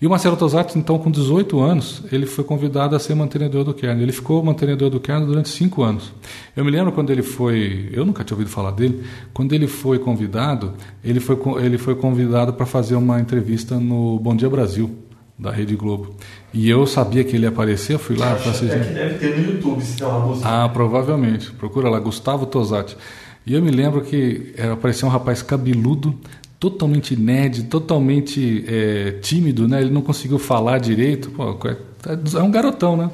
E 0.00 0.06
o 0.06 0.10
Marcelo 0.10 0.36
Tosatti, 0.36 0.78
então, 0.78 0.98
com 0.98 1.10
18 1.10 1.58
anos, 1.58 2.02
ele 2.12 2.26
foi 2.26 2.44
convidado 2.44 2.94
a 2.94 2.98
ser 2.98 3.14
mantenedor 3.14 3.64
do 3.64 3.72
kernel. 3.72 4.02
Ele 4.02 4.12
ficou 4.12 4.42
mantenedor 4.42 4.90
do 4.90 5.00
kernel 5.00 5.26
durante 5.26 5.48
5 5.48 5.82
anos. 5.82 6.12
Eu 6.54 6.66
me 6.66 6.70
lembro 6.70 6.92
quando 6.92 7.10
ele 7.10 7.22
foi, 7.22 7.88
eu 7.92 8.04
nunca 8.04 8.22
tinha 8.22 8.34
ouvido 8.34 8.50
falar 8.50 8.72
dele, 8.72 9.02
quando 9.32 9.54
ele 9.54 9.66
foi 9.66 9.98
convidado, 9.98 10.74
ele 11.02 11.18
foi, 11.18 11.38
ele 11.64 11.78
foi 11.78 11.94
convidado 11.94 12.52
para 12.52 12.66
fazer 12.66 12.94
uma 12.94 13.18
entrevista 13.18 13.80
no 13.80 14.18
Bom 14.18 14.36
Dia 14.36 14.50
Brasil, 14.50 14.94
da 15.38 15.50
Rede 15.50 15.74
Globo. 15.76 16.14
E 16.52 16.68
eu 16.68 16.86
sabia 16.86 17.24
que 17.24 17.34
ele 17.34 17.44
ia 17.44 17.48
aparecer, 17.48 17.94
eu 17.94 17.98
fui 17.98 18.16
lá 18.16 18.34
para 18.34 18.50
assistir. 18.50 18.78
que 18.78 18.92
deve 18.92 19.14
ter 19.18 19.38
no 19.38 19.52
YouTube 19.52 19.82
se 19.82 19.96
tem 19.96 20.06
uma 20.06 20.20
música. 20.20 20.46
Ah, 20.46 20.68
provavelmente. 20.68 21.50
Procura 21.52 21.88
lá, 21.88 21.98
Gustavo 21.98 22.44
Tosatti. 22.44 22.96
E 23.46 23.54
eu 23.54 23.62
me 23.62 23.70
lembro 23.70 24.00
que 24.00 24.52
era, 24.56 24.72
apareceu 24.72 25.08
um 25.08 25.10
rapaz 25.10 25.40
cabeludo, 25.40 26.18
totalmente 26.58 27.14
nerd, 27.16 27.64
totalmente 27.64 28.64
é, 28.66 29.12
tímido, 29.22 29.68
né? 29.68 29.80
Ele 29.80 29.90
não 29.90 30.02
conseguiu 30.02 30.38
falar 30.38 30.78
direito. 30.78 31.30
Pô, 31.30 31.56
é 32.38 32.42
um 32.42 32.50
garotão, 32.50 32.96
né? 32.96 33.10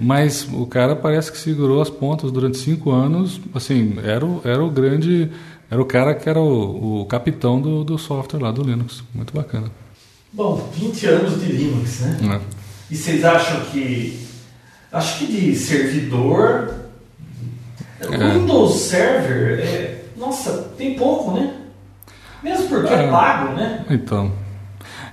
Mas 0.00 0.48
o 0.52 0.66
cara 0.66 0.96
parece 0.96 1.30
que 1.30 1.38
segurou 1.38 1.82
as 1.82 1.90
pontas 1.90 2.30
durante 2.30 2.58
cinco 2.58 2.90
anos. 2.90 3.40
Assim, 3.54 3.96
era 4.02 4.24
o, 4.24 4.40
era 4.44 4.62
o 4.62 4.70
grande... 4.70 5.30
Era 5.68 5.82
o 5.82 5.84
cara 5.84 6.14
que 6.14 6.28
era 6.28 6.40
o, 6.40 7.00
o 7.00 7.06
capitão 7.06 7.60
do, 7.60 7.82
do 7.82 7.98
software 7.98 8.40
lá, 8.40 8.52
do 8.52 8.62
Linux. 8.62 9.02
Muito 9.12 9.34
bacana. 9.34 9.68
Bom, 10.32 10.70
20 10.72 11.06
anos 11.06 11.40
de 11.40 11.50
Linux, 11.50 12.00
né? 12.00 12.18
né? 12.20 12.40
E 12.90 12.96
vocês 12.96 13.24
acham 13.24 13.62
que. 13.72 14.20
Acho 14.92 15.18
que 15.18 15.26
de 15.26 15.56
servidor. 15.56 16.72
É. 18.00 18.06
O 18.06 18.40
Windows 18.40 18.80
Server, 18.80 19.58
é, 19.58 20.04
nossa, 20.16 20.70
tem 20.76 20.94
pouco, 20.94 21.32
né? 21.32 21.54
Mesmo 22.48 22.68
porque 22.68 22.92
é, 22.94 23.04
É. 23.04 23.10
pago, 23.10 23.54
né? 23.54 23.84
Então, 23.90 24.30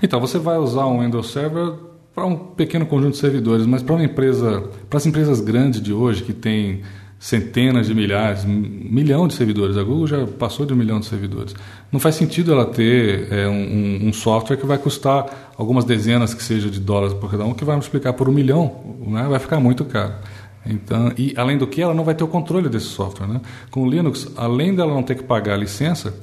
então 0.02 0.20
você 0.20 0.38
vai 0.38 0.58
usar 0.58 0.86
um 0.86 1.02
Windows 1.02 1.32
Server 1.32 1.74
para 2.14 2.26
um 2.26 2.36
pequeno 2.36 2.86
conjunto 2.86 3.14
de 3.14 3.18
servidores, 3.18 3.66
mas 3.66 3.82
para 3.82 3.96
uma 3.96 4.04
empresa, 4.04 4.64
para 4.90 4.98
as 4.98 5.06
empresas 5.06 5.42
grandes 5.42 5.82
de 5.82 5.92
hoje 5.92 6.22
que 6.24 6.32
tem 6.34 6.82
centenas 7.20 7.88
de 7.88 7.96
milhares, 7.96 8.44
milhão 8.46 9.28
de 9.30 9.34
servidores, 9.34 9.78
a 9.78 9.84
Google 9.84 10.06
já 10.08 10.28
passou 10.28 10.66
de 10.66 10.74
um 10.74 10.76
milhão 10.76 11.00
de 11.00 11.06
servidores. 11.06 11.56
Não 11.92 12.00
faz 12.00 12.16
sentido 12.16 12.52
ela 12.52 12.66
ter 12.66 13.32
é, 13.32 13.48
um- 13.48 14.10
um 14.10 14.14
software 14.14 14.58
que 14.58 14.66
vai 14.66 14.78
custar 14.78 15.54
algumas 15.58 15.86
dezenas 15.86 16.34
que 16.34 16.44
seja 16.44 16.70
de 16.70 16.80
dólares 16.82 17.14
por 17.14 17.32
cada 17.32 17.46
um, 17.46 17.54
que 17.54 17.64
vai 17.64 17.76
multiplicar 17.76 18.12
por 18.14 18.28
um 18.28 18.32
milhão, 18.34 18.76
né? 19.08 19.26
vai 19.30 19.40
ficar 19.40 19.60
muito 19.60 19.86
caro. 19.86 20.14
Então, 20.66 21.12
e 21.18 21.34
além 21.38 21.58
do 21.58 21.66
que, 21.68 21.82
ela 21.82 21.94
não 21.94 22.04
vai 22.06 22.14
ter 22.16 22.24
o 22.24 22.28
controle 22.28 22.70
desse 22.70 22.86
software. 22.88 23.28
Né? 23.28 23.42
Com 23.72 23.84
o 23.84 23.90
Linux, 23.90 24.28
além 24.38 24.74
dela 24.76 24.94
não 24.94 25.04
ter 25.04 25.16
que 25.16 25.24
pagar 25.24 25.54
a 25.56 25.58
licença, 25.58 26.14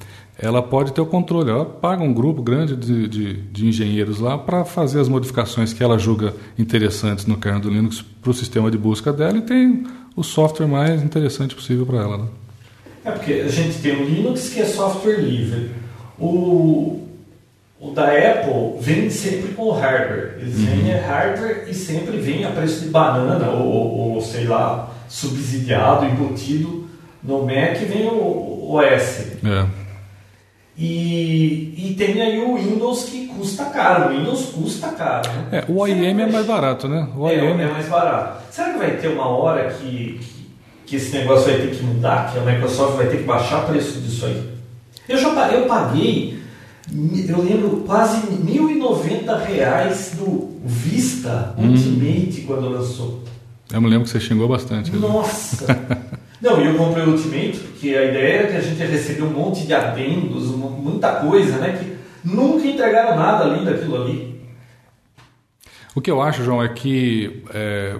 ela 0.42 0.62
pode 0.62 0.92
ter 0.92 1.00
o 1.00 1.06
controle. 1.06 1.50
Ela 1.50 1.64
paga 1.66 2.02
um 2.02 2.12
grupo 2.14 2.42
grande 2.42 2.74
de, 2.74 3.06
de, 3.08 3.34
de 3.34 3.66
engenheiros 3.68 4.18
lá 4.18 4.38
para 4.38 4.64
fazer 4.64 4.98
as 5.00 5.08
modificações 5.08 5.72
que 5.72 5.82
ela 5.82 5.98
julga 5.98 6.34
interessantes 6.58 7.26
no 7.26 7.36
kernel 7.36 7.60
do 7.60 7.70
Linux 7.70 8.02
para 8.22 8.30
o 8.30 8.34
sistema 8.34 8.70
de 8.70 8.78
busca 8.78 9.12
dela 9.12 9.36
e 9.38 9.42
tem 9.42 9.84
o 10.16 10.22
software 10.22 10.66
mais 10.66 11.02
interessante 11.02 11.54
possível 11.54 11.84
para 11.84 11.98
ela. 11.98 12.18
Né? 12.18 12.24
É 13.04 13.10
porque 13.10 13.32
a 13.32 13.48
gente 13.48 13.78
tem 13.78 13.92
o 14.00 14.04
Linux 14.04 14.48
que 14.48 14.60
é 14.60 14.64
software 14.64 15.20
livre. 15.20 15.70
O, 16.18 17.06
o 17.80 17.90
da 17.92 18.04
Apple 18.08 18.78
vem 18.80 19.08
sempre 19.10 19.52
com 19.54 19.70
hardware. 19.72 20.36
Eles 20.40 20.56
Uhum. 20.58 20.64
vendem 20.66 20.92
hardware 21.00 21.64
e 21.68 21.74
sempre 21.74 22.16
vem 22.18 22.44
a 22.44 22.50
preço 22.50 22.84
de 22.84 22.90
banana 22.90 23.50
ou, 23.50 23.66
ou, 23.66 24.14
ou, 24.14 24.20
sei 24.20 24.44
lá, 24.44 24.90
subsidiado, 25.08 26.04
embutido. 26.06 26.88
No 27.22 27.42
Mac 27.44 27.76
vem 27.78 28.06
o, 28.06 28.12
o 28.14 28.74
OS. 28.76 29.26
É. 29.44 29.79
E, 30.82 31.74
e 31.76 31.94
tem 31.94 32.22
aí 32.22 32.40
o 32.40 32.56
Windows 32.56 33.04
que 33.04 33.26
custa 33.26 33.66
caro. 33.66 34.08
O 34.14 34.16
Windows 34.16 34.46
custa 34.46 34.88
caro. 34.88 35.28
Né? 35.28 35.62
É, 35.68 35.70
o 35.70 35.76
OIM 35.76 36.06
é 36.06 36.26
mais 36.26 36.46
barato, 36.46 36.88
né? 36.88 37.06
O 37.14 37.28
É, 37.28 37.38
OIM 37.38 37.60
é 37.60 37.66
mais 37.66 37.86
barato. 37.86 38.42
Será 38.50 38.72
que 38.72 38.78
vai 38.78 38.96
ter 38.96 39.08
uma 39.08 39.28
hora 39.28 39.70
que, 39.74 40.18
que, 40.86 40.96
esse 40.96 41.14
negócio 41.18 41.52
vai 41.52 41.60
ter 41.60 41.76
que 41.76 41.82
mudar? 41.82 42.32
Que 42.32 42.38
a 42.38 42.42
Microsoft 42.42 42.96
vai 42.96 43.08
ter 43.08 43.18
que 43.18 43.24
baixar 43.24 43.64
o 43.64 43.66
preço 43.66 44.00
disso 44.00 44.24
aí? 44.24 44.42
Eu 45.06 45.18
já 45.18 45.28
eu 45.52 45.66
paguei, 45.66 46.40
eu 47.28 47.42
lembro, 47.42 47.82
quase 47.86 48.26
1.090 48.28 49.44
reais 49.44 50.12
do 50.16 50.50
Vista 50.64 51.54
Hum. 51.58 51.72
Ultimate 51.72 52.40
quando 52.46 52.70
lançou. 52.70 53.22
Eu 53.70 53.82
me 53.82 53.88
lembro 53.88 54.04
que 54.04 54.10
você 54.10 54.20
xingou 54.20 54.48
bastante. 54.48 54.90
Nossa! 54.96 55.66
Não, 56.40 56.60
e 56.60 56.66
eu 56.66 56.76
comprei 56.76 57.04
o 57.04 57.10
Ultimate 57.10 57.58
porque 57.58 57.94
a 57.94 58.04
ideia 58.04 58.38
era 58.38 58.48
que 58.50 58.56
a 58.56 58.60
gente 58.60 58.78
ia 58.78 58.86
receber 58.86 59.22
um 59.22 59.30
monte 59.30 59.66
de 59.66 59.74
adendos, 59.74 60.46
muita 60.46 61.16
coisa, 61.16 61.58
né? 61.58 61.78
Que 61.78 62.28
nunca 62.28 62.66
entregaram 62.66 63.16
nada 63.16 63.44
além 63.44 63.64
daquilo 63.64 64.02
ali. 64.02 64.40
O 65.94 66.00
que 66.00 66.10
eu 66.10 66.22
acho, 66.22 66.44
João, 66.44 66.62
é 66.62 66.68
que 66.68 67.42
é, 67.52 67.96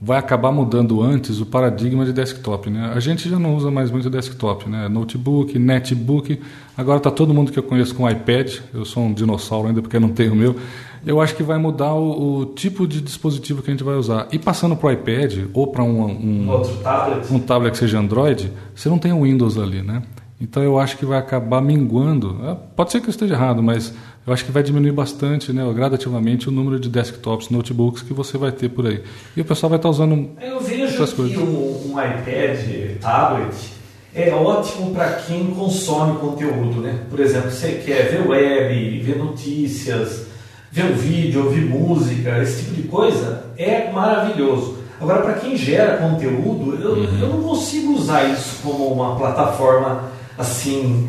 vai 0.00 0.18
acabar 0.18 0.52
mudando 0.52 1.02
antes 1.02 1.40
o 1.40 1.46
paradigma 1.46 2.04
de 2.04 2.12
desktop. 2.12 2.70
Né? 2.70 2.92
A 2.94 3.00
gente 3.00 3.28
já 3.28 3.38
não 3.38 3.56
usa 3.56 3.70
mais 3.70 3.90
muito 3.90 4.08
desktop, 4.08 4.68
né? 4.68 4.88
notebook, 4.88 5.58
netbook. 5.58 6.40
Agora 6.76 6.98
está 6.98 7.10
todo 7.10 7.34
mundo 7.34 7.50
que 7.50 7.58
eu 7.58 7.62
conheço 7.62 7.94
com 7.94 8.08
iPad. 8.08 8.58
Eu 8.72 8.84
sou 8.84 9.02
um 9.02 9.12
dinossauro 9.12 9.68
ainda 9.68 9.82
porque 9.82 9.98
não 9.98 10.10
tenho 10.10 10.32
o 10.32 10.36
meu. 10.36 10.56
Eu 11.04 11.20
acho 11.20 11.34
que 11.34 11.42
vai 11.42 11.58
mudar 11.58 11.94
o, 11.94 12.38
o 12.40 12.46
tipo 12.46 12.86
de 12.86 13.00
dispositivo 13.00 13.62
que 13.62 13.70
a 13.70 13.74
gente 13.74 13.84
vai 13.84 13.94
usar. 13.96 14.28
E 14.32 14.38
passando 14.38 14.76
para 14.76 14.88
o 14.88 14.92
iPad 14.92 15.46
ou 15.52 15.66
para 15.68 15.82
um, 15.82 16.00
um, 16.04 16.50
Outro 16.50 16.76
tablet. 16.76 17.32
um 17.32 17.38
tablet 17.38 17.72
que 17.72 17.78
seja 17.78 17.98
Android, 17.98 18.52
você 18.74 18.88
não 18.88 18.98
tem 18.98 19.12
o 19.12 19.22
Windows 19.22 19.58
ali, 19.58 19.82
né? 19.82 20.02
Então 20.40 20.62
eu 20.62 20.78
acho 20.78 20.98
que 20.98 21.06
vai 21.06 21.18
acabar 21.18 21.62
minguando. 21.62 22.38
É, 22.44 22.56
Pode 22.76 22.92
ser 22.92 23.00
que 23.00 23.06
eu 23.06 23.10
esteja 23.10 23.34
errado, 23.34 23.62
mas 23.62 23.94
eu 24.26 24.32
acho 24.32 24.44
que 24.44 24.50
vai 24.52 24.62
diminuir 24.62 24.92
bastante, 24.92 25.50
né, 25.52 25.62
gradativamente, 25.72 26.48
o 26.48 26.52
número 26.52 26.78
de 26.78 26.88
desktops, 26.90 27.48
notebooks 27.48 28.02
que 28.02 28.12
você 28.12 28.36
vai 28.36 28.52
ter 28.52 28.68
por 28.68 28.86
aí. 28.86 29.02
E 29.36 29.40
o 29.40 29.44
pessoal 29.44 29.70
vai 29.70 29.78
estar 29.78 29.88
usando 29.88 30.30
Eu 30.42 30.60
vejo 30.60 30.82
outras 30.90 31.10
que 31.10 31.16
coisas. 31.16 31.38
um, 31.38 31.92
um 31.92 32.00
iPad, 32.00 32.98
tablet, 33.00 33.54
é 34.14 34.30
ótimo 34.34 34.92
para 34.92 35.12
quem 35.12 35.46
consome 35.54 36.18
conteúdo, 36.18 36.80
né? 36.82 36.98
Por 37.08 37.20
exemplo, 37.20 37.50
você 37.50 37.80
quer 37.86 38.10
ver 38.10 38.28
web, 38.28 39.00
ver 39.00 39.16
notícias, 39.18 40.26
ver 40.76 40.92
um 40.92 40.94
vídeo, 40.94 41.42
ouvir 41.46 41.62
música, 41.64 42.38
esse 42.42 42.64
tipo 42.64 42.74
de 42.74 42.82
coisa, 42.82 43.46
é 43.56 43.90
maravilhoso. 43.90 44.76
Agora, 45.00 45.22
para 45.22 45.32
quem 45.34 45.56
gera 45.56 45.96
conteúdo, 45.96 46.78
eu, 46.78 46.90
Uhum. 46.92 47.18
eu 47.18 47.28
não 47.30 47.42
consigo 47.42 47.94
usar 47.94 48.24
isso 48.24 48.58
como 48.62 48.86
uma 48.92 49.16
plataforma 49.16 50.10
assim 50.36 51.08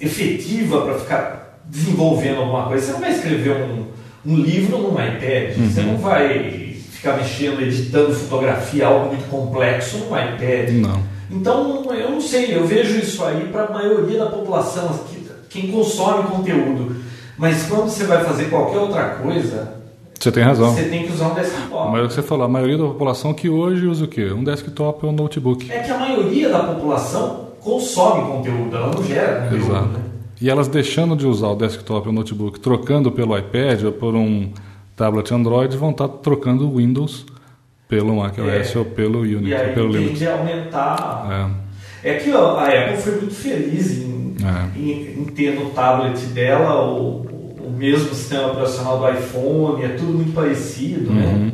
efetiva 0.00 0.82
para 0.82 0.94
ficar 0.98 1.60
desenvolvendo 1.66 2.38
alguma 2.40 2.64
coisa. 2.66 2.86
Você 2.86 2.92
não 2.92 3.00
vai 3.00 3.12
escrever 3.12 3.62
um, 3.62 3.84
um 4.26 4.36
livro 4.36 4.76
num 4.78 4.92
iPad, 4.94 5.56
Uhum. 5.56 5.70
você 5.70 5.82
não 5.82 5.96
vai 5.98 6.76
ficar 6.90 7.16
mexendo, 7.16 7.62
editando 7.62 8.12
fotografia, 8.12 8.86
algo 8.88 9.06
muito 9.06 9.28
complexo 9.30 9.98
num 9.98 10.06
iPad. 10.16 10.70
Não. 10.72 11.00
Então, 11.30 11.84
eu 11.94 12.10
não 12.10 12.20
sei, 12.20 12.56
eu 12.56 12.66
vejo 12.66 12.98
isso 12.98 13.24
aí 13.24 13.48
para 13.52 13.66
a 13.66 13.70
maioria 13.70 14.18
da 14.18 14.26
população, 14.26 14.88
que- 15.08 15.20
quem 15.48 15.70
consome 15.70 16.24
conteúdo. 16.28 16.96
Mas 17.40 17.62
quando 17.66 17.88
você 17.88 18.04
vai 18.04 18.22
fazer 18.22 18.44
qualquer 18.50 18.78
outra 18.78 19.02
coisa, 19.14 19.74
Você 20.18 20.30
tem 20.30 20.42
razão. 20.44 20.74
você 20.74 20.84
tem 20.84 21.06
que 21.06 21.12
usar 21.12 21.28
um 21.28 21.34
desktop. 21.34 21.90
Mas 21.90 22.00
é 22.02 22.04
o 22.04 22.08
que 22.08 22.14
você 22.14 22.22
falou, 22.22 22.44
a 22.44 22.48
maioria 22.48 22.76
da 22.76 22.84
população 22.84 23.32
que 23.32 23.48
hoje 23.48 23.86
usa 23.86 24.04
o 24.04 24.08
quê? 24.08 24.30
Um 24.30 24.44
desktop 24.44 25.06
ou 25.06 25.10
um 25.10 25.14
notebook. 25.14 25.72
É 25.72 25.78
que 25.78 25.90
a 25.90 25.96
maioria 25.98 26.50
da 26.50 26.58
população 26.64 27.48
consome 27.60 28.30
conteúdo, 28.30 28.76
ela 28.76 28.90
não 28.94 29.02
gera 29.02 29.42
conteúdo. 29.44 29.64
Exato. 29.70 29.88
Né? 29.88 30.00
E 30.42 30.50
elas 30.50 30.68
deixando 30.68 31.16
de 31.16 31.26
usar 31.26 31.48
o 31.48 31.54
desktop 31.56 32.06
ou 32.08 32.12
o 32.12 32.16
notebook, 32.16 32.60
trocando 32.60 33.10
pelo 33.10 33.36
iPad 33.36 33.84
ou 33.84 33.92
por 33.92 34.14
um 34.14 34.50
tablet 34.94 35.32
Android, 35.32 35.74
vão 35.78 35.90
estar 35.92 36.08
trocando 36.08 36.66
o 36.68 36.76
Windows 36.76 37.24
pelo 37.88 38.16
macOS 38.16 38.74
É. 38.74 38.78
ou 38.78 38.84
pelo 38.84 39.24
E 39.26 39.34
Unix 39.34 39.58
ou 39.58 39.66
aí 39.66 39.72
pelo 39.74 39.88
Linux. 39.88 40.10
tende 40.18 40.26
a 40.28 40.32
aumentar. 40.38 41.56
É. 42.04 42.10
É 42.12 42.14
que 42.14 42.32
ó, 42.32 42.56
a 42.58 42.64
Apple 42.68 42.96
foi 42.98 43.12
muito 43.16 43.34
feliz 43.34 43.98
em, 43.98 44.19
É. 44.44 44.78
em- 44.78 45.20
em 45.20 45.24
ter 45.26 45.54
no 45.58 45.70
tablet 45.70 46.18
dela 46.26 46.82
o, 46.90 47.22
o 47.66 47.70
mesmo 47.76 48.08
sistema 48.14 48.48
operacional 48.52 48.98
do 48.98 49.08
iPhone, 49.18 49.82
é 49.84 49.88
tudo 49.90 50.12
muito 50.12 50.32
parecido, 50.32 51.12
né? 51.12 51.26
Uhum. 51.26 51.52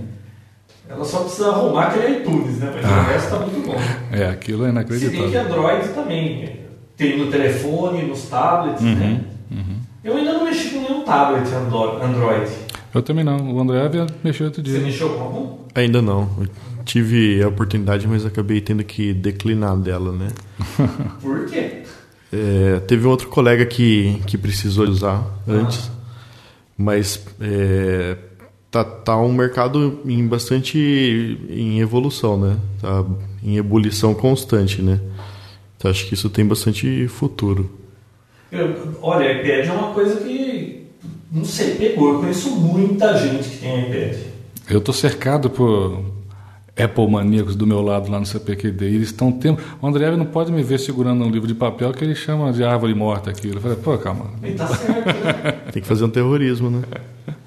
Ela 0.88 1.04
só 1.04 1.20
precisa 1.20 1.48
arrumar 1.48 1.88
aquele 1.88 2.18
iTunes, 2.18 2.58
né? 2.58 2.70
Mas 2.74 2.84
Ah. 2.84 3.00
o 3.00 3.02
resto 3.04 3.30
tá 3.30 3.38
muito 3.40 3.66
bom. 3.66 3.74
É, 4.12 4.26
aquilo 4.28 4.64
é 4.64 4.68
Se 4.68 4.72
bem 4.74 4.84
que 4.86 4.94
inacreditável. 5.06 5.40
Android 5.40 5.88
também 5.88 6.56
tem 6.96 7.18
no 7.18 7.30
telefone, 7.30 8.02
nos 8.04 8.22
tablets, 8.28 8.82
né? 8.82 9.20
Uhum. 9.50 9.76
Eu 10.04 10.16
ainda 10.16 10.32
não 10.34 10.44
mexi 10.44 10.70
com 10.70 10.80
nenhum 10.82 11.02
tablet 11.04 11.52
Andro- 11.52 12.00
Android. 12.02 12.50
Eu 12.94 13.02
também 13.02 13.24
não. 13.24 13.52
O 13.52 13.60
André 13.60 13.80
havia 13.82 14.06
mexeu 14.24 14.46
outro 14.46 14.62
Você 14.64 14.70
dia. 14.70 14.80
mexeu 14.80 15.10
com 15.10 15.22
algum? 15.22 15.58
Ainda 15.74 16.00
não. 16.00 16.28
Eu 16.40 16.46
tive 16.84 17.42
a 17.42 17.48
oportunidade, 17.48 18.06
mas 18.06 18.24
acabei 18.24 18.60
tendo 18.60 18.84
que 18.84 19.12
declinar 19.12 19.76
dela, 19.76 20.12
né? 20.12 20.28
Por 21.20 21.46
quê? 21.46 21.82
É, 22.36 22.80
teve 22.80 23.06
um 23.06 23.10
outro 23.10 23.28
colega 23.28 23.64
que, 23.64 24.20
que 24.26 24.36
precisou 24.36 24.86
usar 24.86 25.24
antes, 25.48 25.90
mas 26.76 27.24
é, 27.40 28.16
tá, 28.70 28.84
tá 28.84 29.16
um 29.16 29.32
mercado 29.32 30.00
em 30.04 30.26
bastante 30.26 30.76
em 31.48 31.80
evolução, 31.80 32.38
né? 32.38 32.56
Tá 32.80 33.04
em 33.42 33.56
ebulição 33.56 34.12
constante, 34.12 34.82
né? 34.82 35.00
Então 35.78 35.90
acho 35.90 36.06
que 36.06 36.14
isso 36.14 36.28
tem 36.28 36.44
bastante 36.44 37.06
futuro. 37.08 37.70
Eu- 38.52 38.98
olha, 39.02 39.32
iPad 39.32 39.68
é 39.68 39.72
uma 39.72 39.94
coisa 39.94 40.16
que, 40.20 40.86
não 41.32 41.44
sei, 41.44 41.74
pegou. 41.76 42.14
Eu 42.14 42.18
conheço 42.20 42.50
muita 42.50 43.16
gente 43.16 43.48
que 43.48 43.56
tem 43.58 43.80
iPad. 43.88 44.16
Eu 44.68 44.80
tô 44.80 44.92
cercado 44.92 45.48
por 45.48 46.02
Apple 46.78 47.10
maníacos 47.10 47.56
do 47.56 47.66
meu 47.66 47.80
lado 47.80 48.10
lá 48.10 48.20
no 48.20 48.26
CPQD. 48.26 48.90
E 48.90 48.94
eles 48.96 49.08
estão 49.08 49.32
tempo. 49.32 49.62
O 49.80 49.86
André 49.86 50.14
não 50.14 50.26
pode 50.26 50.52
me 50.52 50.62
ver 50.62 50.78
segurando 50.78 51.24
um 51.24 51.30
livro 51.30 51.48
de 51.48 51.54
papel 51.54 51.92
que 51.92 52.04
ele 52.04 52.14
chama 52.14 52.52
de 52.52 52.62
árvore 52.62 52.94
morta 52.94 53.30
aquilo. 53.30 53.56
Eu 53.56 53.62
falei, 53.62 53.76
pô, 53.78 53.96
calma. 53.96 54.26
Ele 54.42 54.54
tá 54.54 54.66
certo, 54.66 55.06
né? 55.06 55.52
Tem 55.72 55.80
que 55.80 55.88
fazer 55.88 56.04
um 56.04 56.10
terrorismo, 56.10 56.68
né? 56.68 56.82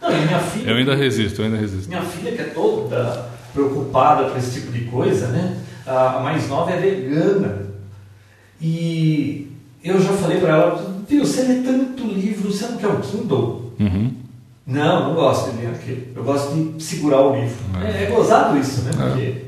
Não, 0.01 0.11
e 0.11 0.25
minha 0.25 0.39
filha. 0.39 0.71
Eu 0.71 0.77
ainda 0.77 0.95
resisto, 0.95 1.41
eu 1.41 1.45
ainda 1.45 1.57
resisto. 1.57 1.87
Minha 1.87 2.01
filha, 2.01 2.31
que 2.31 2.41
é 2.41 2.45
toda 2.45 3.29
preocupada 3.53 4.29
com 4.29 4.37
esse 4.37 4.59
tipo 4.59 4.71
de 4.71 4.85
coisa, 4.85 5.27
né? 5.27 5.57
A 5.85 6.19
mais 6.23 6.47
nova 6.47 6.71
é 6.71 6.77
vegana. 6.77 7.67
E 8.61 9.51
eu 9.83 10.01
já 10.01 10.11
falei 10.13 10.39
pra 10.39 10.49
ela: 10.49 11.03
Viu, 11.07 11.25
você 11.25 11.43
lê 11.43 11.61
tanto 11.61 12.03
livro, 12.03 12.51
você 12.51 12.67
não 12.67 12.77
quer 12.77 12.87
o 12.87 12.99
Kindle? 12.99 13.73
Uhum. 13.79 14.11
Não, 14.69 15.07
não 15.09 15.15
gosto 15.15 15.51
de 15.51 15.57
ler 15.57 15.69
aquilo. 15.71 16.01
Eu 16.15 16.23
gosto 16.23 16.53
de 16.55 16.83
segurar 16.83 17.21
o 17.21 17.35
livro. 17.41 17.57
É, 17.83 18.03
é 18.03 18.05
gozado 18.11 18.57
isso, 18.57 18.81
né? 18.83 18.91
Porque 18.95 19.45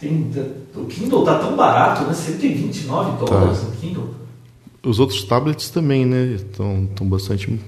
tem- 0.00 0.30
o 0.76 0.84
Kindle 0.86 1.24
tá 1.24 1.38
tão 1.40 1.56
barato, 1.56 2.04
né? 2.04 2.14
129 2.14 3.24
dólares 3.26 3.58
o 3.62 3.70
Kindle. 3.72 4.14
Os 4.82 4.98
outros 4.98 5.24
tablets 5.24 5.68
também, 5.70 6.06
né? 6.06 6.36
Estão 6.36 6.88
bastante 7.02 7.60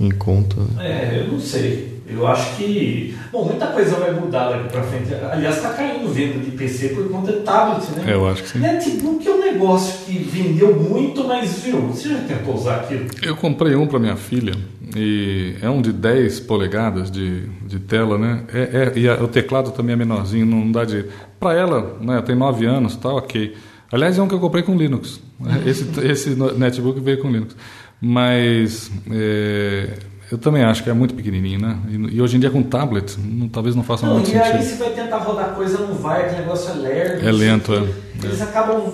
em 0.00 0.10
conta. 0.10 0.56
É, 0.80 1.20
eu 1.24 1.32
não 1.32 1.40
sei. 1.40 1.94
Eu 2.06 2.26
acho 2.26 2.56
que. 2.56 3.16
Bom, 3.32 3.46
muita 3.46 3.68
coisa 3.68 3.96
vai 3.96 4.12
mudar 4.12 4.50
daqui 4.50 4.68
pra 4.68 4.82
frente. 4.82 5.14
Aliás, 5.14 5.60
tá 5.62 5.70
caindo 5.70 6.12
venda 6.12 6.38
de 6.38 6.50
PC 6.50 6.88
por 6.90 7.08
conta 7.08 7.32
de 7.32 7.40
tablet, 7.40 7.82
né? 7.92 8.04
É, 8.10 8.14
eu 8.14 8.28
acho 8.28 8.42
que 8.42 8.48
sim. 8.50 8.58
Netbook 8.58 9.26
é 9.26 9.30
um 9.30 9.40
negócio 9.40 10.04
que 10.04 10.18
vendeu 10.18 10.74
muito, 10.78 11.24
mas 11.26 11.60
viu, 11.62 11.80
você 11.88 12.10
já 12.10 12.18
tentou 12.18 12.54
usar 12.54 12.76
aquilo? 12.80 13.06
Eu 13.22 13.34
comprei 13.36 13.74
um 13.74 13.86
para 13.86 13.98
minha 13.98 14.16
filha 14.16 14.52
e 14.94 15.54
é 15.62 15.70
um 15.70 15.80
de 15.80 15.92
10 15.92 16.40
polegadas 16.40 17.10
de, 17.10 17.46
de 17.66 17.78
tela, 17.78 18.18
né? 18.18 18.42
É, 18.52 18.92
é- 18.94 18.98
e 18.98 19.08
a- 19.08 19.14
o 19.22 19.26
teclado 19.28 19.70
também 19.70 19.94
é 19.94 19.96
menorzinho, 19.96 20.44
não 20.44 20.70
dá 20.70 20.84
de. 20.84 21.06
Para 21.40 21.58
ela, 21.58 21.96
né? 22.02 22.20
Tem 22.20 22.36
9 22.36 22.66
anos, 22.66 22.96
tá 22.96 23.08
ok. 23.08 23.54
Aliás, 23.90 24.18
é 24.18 24.22
um 24.22 24.28
que 24.28 24.34
eu 24.34 24.40
comprei 24.40 24.62
com 24.62 24.76
Linux. 24.76 25.20
Esse, 25.64 25.88
esse 26.06 26.30
netbook 26.58 27.00
veio 27.00 27.18
com 27.18 27.30
Linux. 27.30 27.56
Mas 28.00 28.90
é, 29.10 29.90
eu 30.30 30.38
também 30.38 30.62
acho 30.62 30.82
que 30.82 30.90
é 30.90 30.92
muito 30.92 31.14
pequenininho, 31.14 31.60
né? 31.60 31.78
E, 31.88 32.16
e 32.16 32.22
hoje 32.22 32.36
em 32.36 32.40
dia 32.40 32.50
com 32.50 32.62
tablet, 32.62 33.16
não- 33.18 33.48
talvez 33.48 33.74
não 33.74 33.82
faça 33.82 34.06
Não, 34.06 34.14
muito 34.14 34.30
e 34.30 34.36
aí 34.38 34.62
sentido. 34.62 34.62
você 34.78 34.84
vai 34.84 34.90
tentar 34.92 35.18
rodar 35.18 35.54
coisa, 35.54 35.78
não 35.78 35.94
vai, 35.94 36.22
aquele 36.26 36.42
negócio 36.42 36.70
é 36.70 36.74
lerdo. 36.74 37.28
É 37.28 37.32
lento, 37.32 37.74
é. 37.74 37.84
Eles 38.26 38.42
acabam. 38.42 38.92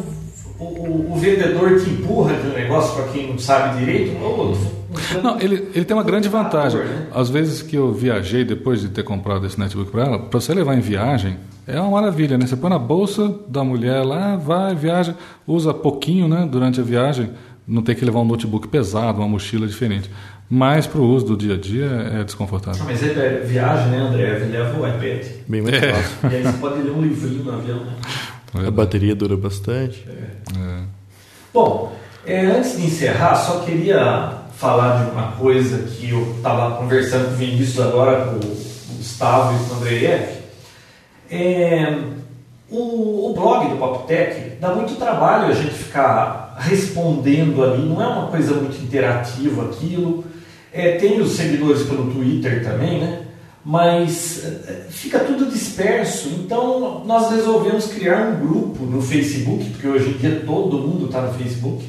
O, 0.59 0.63
o- 0.65 1.13
o 1.13 1.17
vendedor 1.17 1.81
que 1.81 1.89
empurra 1.91 2.33
aquele 2.35 2.55
negócio 2.55 2.95
para 2.95 3.11
quem 3.13 3.29
não 3.31 3.39
sabe 3.39 3.79
direito, 3.79 4.15
ô, 4.23 4.55
Não, 5.23 5.41
ele, 5.41 5.69
ele 5.75 5.85
tem 5.87 5.97
uma 5.97 6.03
grande 6.03 6.29
vantagem. 6.29 6.81
né? 6.81 7.07
Às 7.15 7.31
vezes 7.31 7.63
que 7.63 7.77
eu 7.77 7.95
viajei 7.95 8.45
depois 8.45 8.83
de 8.83 8.89
ter 8.91 9.03
comprado 9.03 9.47
esse 9.47 9.59
netbook 9.59 9.91
para 9.91 10.05
ela, 10.05 10.19
para 10.19 10.39
você 10.39 10.53
levar 10.53 10.77
em 10.77 10.81
viagem, 10.81 11.39
é 11.67 11.81
uma 11.81 11.91
maravilha, 11.93 12.37
né? 12.37 12.47
Você 12.47 12.57
põe 12.57 12.69
na 12.69 12.79
bolsa 12.79 13.35
da 13.49 13.65
mulher 13.65 14.03
lá, 14.05 14.37
vai, 14.37 14.75
viaja, 14.75 15.15
usa 15.47 15.73
pouquinho, 15.73 16.29
né, 16.29 16.47
durante 16.51 16.79
a 16.79 16.83
viagem, 16.85 17.31
não 17.71 17.83
tem 17.83 17.95
que 17.95 18.05
levar 18.05 18.21
um 18.21 18.25
notebook 18.25 18.69
pesado, 18.69 19.19
uma 19.21 19.29
mochila 19.29 19.67
diferente. 19.67 20.11
Mas 20.49 20.87
para 20.87 21.01
o 21.01 21.05
uso 21.09 21.27
do 21.27 21.37
dia 21.37 21.55
a 21.55 21.57
dia 21.57 21.87
é 22.21 22.25
desconfortável. 22.25 22.85
Mas 22.85 23.01
é, 23.03 23.07
é 23.13 23.45
viagem, 23.47 23.87
né, 23.93 23.99
André? 23.99 24.39
Leva 24.51 24.81
o 24.81 24.87
iPad. 24.87 25.25
Bem 25.47 25.63
mais 25.63 25.75
É. 25.81 25.93
fácil. 25.93 26.17
E 26.31 26.35
aí 26.37 26.43
você 26.43 26.53
pode 26.59 26.83
ler 26.83 26.91
um 26.91 27.01
livrinho 27.03 27.45
no 27.45 27.53
avião, 27.53 27.85
né? 27.85 27.93
A 28.67 28.71
bateria 28.71 29.15
dura 29.15 29.37
bastante. 29.37 30.05
É. 30.09 30.83
Bom, 31.55 31.97
é, 32.27 32.47
antes 32.47 32.77
de 32.77 32.87
encerrar, 32.87 33.37
só 33.37 33.61
queria 33.61 34.39
falar 34.57 35.05
de 35.05 35.11
uma 35.13 35.33
coisa 35.33 35.79
que 35.85 36.11
eu 36.11 36.35
estava 36.37 36.77
conversando 36.77 37.29
com 37.29 37.35
o 37.35 37.37
Vinícius 37.37 37.81
agora, 37.81 38.25
com 38.27 38.37
o 38.37 38.97
Gustavo 38.97 39.55
e 39.55 39.69
com 39.69 39.75
o 39.75 39.77
Andreev. 39.79 40.23
É, 41.31 41.97
o, 42.71 43.31
o 43.31 43.35
blog 43.35 43.69
do 43.69 43.77
PopTech 43.77 44.59
dá 44.61 44.75
muito 44.75 44.95
trabalho 44.97 45.51
a 45.51 45.55
gente 45.55 45.75
ficar 45.75 46.57
respondendo 46.59 47.65
ali, 47.65 47.83
não 47.83 48.01
é 48.01 48.07
uma 48.07 48.29
coisa 48.29 48.55
muito 48.55 48.81
interativa 48.83 49.65
aquilo. 49.65 50.25
É, 50.73 50.93
tem 50.93 51.21
os 51.21 51.33
seguidores 51.33 51.83
pelo 51.83 52.13
Twitter 52.13 52.63
também, 52.63 53.01
né? 53.01 53.23
Mas 53.65 54.45
é, 54.45 54.87
fica 54.89 55.19
tudo 55.19 55.51
disperso. 55.51 56.29
Então 56.29 57.05
nós 57.05 57.31
resolvemos 57.31 57.87
criar 57.87 58.29
um 58.29 58.47
grupo 58.47 58.85
no 58.85 59.03
Facebook, 59.03 59.65
porque 59.71 59.89
hoje 59.89 60.11
em 60.11 60.19
dia 60.19 60.43
todo 60.47 60.79
mundo 60.79 61.07
está 61.07 61.23
no 61.23 61.35
Facebook, 61.35 61.85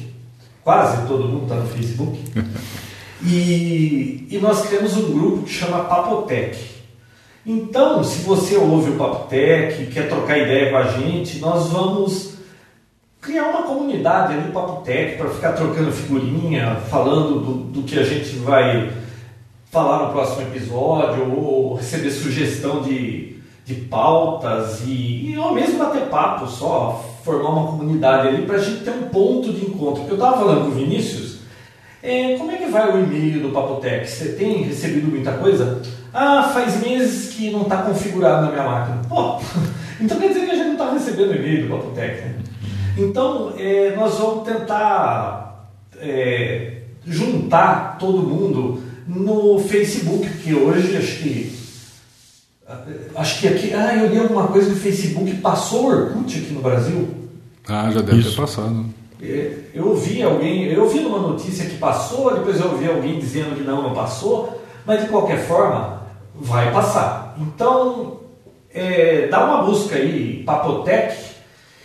quase 0.64 1.06
todo 1.06 1.28
mundo 1.28 1.44
está 1.44 1.56
no 1.56 1.68
Facebook. 1.68 2.18
E, 3.24 4.26
e 4.32 4.38
nós 4.38 4.66
criamos 4.66 4.96
um 4.96 5.12
grupo 5.12 5.44
que 5.44 5.52
chama 5.52 5.84
Papotec. 5.84 6.71
Então, 7.44 8.04
se 8.04 8.22
você 8.22 8.56
ouve 8.56 8.92
o 8.92 8.96
Papotec, 8.96 9.86
quer 9.86 10.08
trocar 10.08 10.38
ideia 10.38 10.70
com 10.70 10.76
a 10.76 10.84
gente, 10.84 11.40
nós 11.40 11.70
vamos 11.70 12.34
criar 13.20 13.48
uma 13.48 13.62
comunidade 13.62 14.34
ali, 14.34 14.52
Papotec, 14.52 15.16
para 15.16 15.28
ficar 15.28 15.52
trocando 15.52 15.90
figurinha, 15.90 16.76
falando 16.88 17.40
do, 17.40 17.54
do 17.64 17.82
que 17.82 17.98
a 17.98 18.04
gente 18.04 18.36
vai 18.36 18.92
falar 19.72 20.06
no 20.06 20.12
próximo 20.12 20.42
episódio, 20.42 21.34
ou 21.36 21.74
receber 21.74 22.10
sugestão 22.12 22.80
de, 22.82 23.38
de 23.64 23.74
pautas, 23.74 24.82
e, 24.86 25.30
e 25.30 25.38
ou 25.38 25.52
mesmo 25.52 25.78
bater 25.78 26.02
papo 26.02 26.46
só, 26.46 27.04
formar 27.24 27.50
uma 27.50 27.72
comunidade 27.72 28.28
ali 28.28 28.46
para 28.46 28.56
a 28.56 28.62
gente 28.62 28.84
ter 28.84 28.90
um 28.90 29.08
ponto 29.08 29.52
de 29.52 29.66
encontro. 29.66 30.02
Porque 30.02 30.12
eu 30.12 30.16
estava 30.16 30.38
falando 30.38 30.66
com 30.66 30.68
o 30.68 30.74
Vinícius, 30.74 31.38
é, 32.00 32.36
como 32.36 32.52
é 32.52 32.56
que 32.56 32.66
vai 32.66 32.88
o 32.88 33.02
e-mail 33.02 33.42
do 33.42 33.48
Papotec? 33.48 34.08
Você 34.08 34.32
tem 34.32 34.62
recebido 34.62 35.08
muita 35.08 35.32
coisa? 35.32 35.82
Ah, 36.12 36.50
faz 36.52 36.80
meses 36.82 37.32
que 37.32 37.50
não 37.50 37.62
está 37.62 37.78
configurado 37.78 38.46
na 38.46 38.52
minha 38.52 38.64
máquina. 38.64 39.02
Pô, 39.08 39.40
então 40.00 40.18
quer 40.18 40.28
dizer 40.28 40.44
que 40.44 40.50
a 40.50 40.54
gente 40.54 40.66
não 40.66 40.72
está 40.72 40.92
recebendo 40.92 41.34
e-mail 41.34 41.62
do 41.62 41.76
Papotec, 41.76 42.22
né? 42.22 42.34
Então, 42.98 43.54
é, 43.56 43.94
nós 43.96 44.18
vamos 44.18 44.44
tentar 44.46 45.70
é, 45.98 46.82
juntar 47.06 47.96
todo 47.98 48.22
mundo 48.22 48.82
no 49.06 49.58
Facebook, 49.58 50.28
porque 50.28 50.54
hoje 50.54 50.96
acho 50.96 51.18
que. 51.22 51.62
Acho 53.14 53.40
que 53.40 53.48
aqui. 53.48 53.74
Ah, 53.74 53.96
eu 53.96 54.08
li 54.08 54.18
alguma 54.18 54.48
coisa 54.48 54.70
do 54.70 54.76
Facebook, 54.76 55.34
passou 55.36 55.84
o 55.84 55.86
Orkut 55.86 56.38
aqui 56.38 56.52
no 56.52 56.60
Brasil. 56.60 57.08
Ah, 57.66 57.90
já 57.90 58.00
deve 58.00 58.20
Isso. 58.20 58.30
ter 58.30 58.40
passado. 58.40 58.86
É, 59.22 59.56
Eu 59.72 59.88
ouvi 59.88 60.20
alguém, 60.22 60.64
eu 60.64 60.82
ouvi 60.82 61.00
numa 61.00 61.18
notícia 61.18 61.64
que 61.66 61.76
passou, 61.76 62.34
depois 62.34 62.58
eu 62.58 62.72
ouvi 62.72 62.88
alguém 62.88 63.20
dizendo 63.20 63.54
que 63.56 63.62
não, 63.62 63.80
não 63.80 63.94
passou, 63.94 64.60
mas 64.84 65.02
de 65.02 65.08
qualquer 65.08 65.46
forma, 65.46 66.01
vai 66.34 66.72
passar. 66.72 67.36
Então, 67.38 68.20
é, 68.72 69.28
dá 69.28 69.44
uma 69.44 69.62
busca 69.62 69.96
aí, 69.96 70.42
Papotec, 70.44 71.16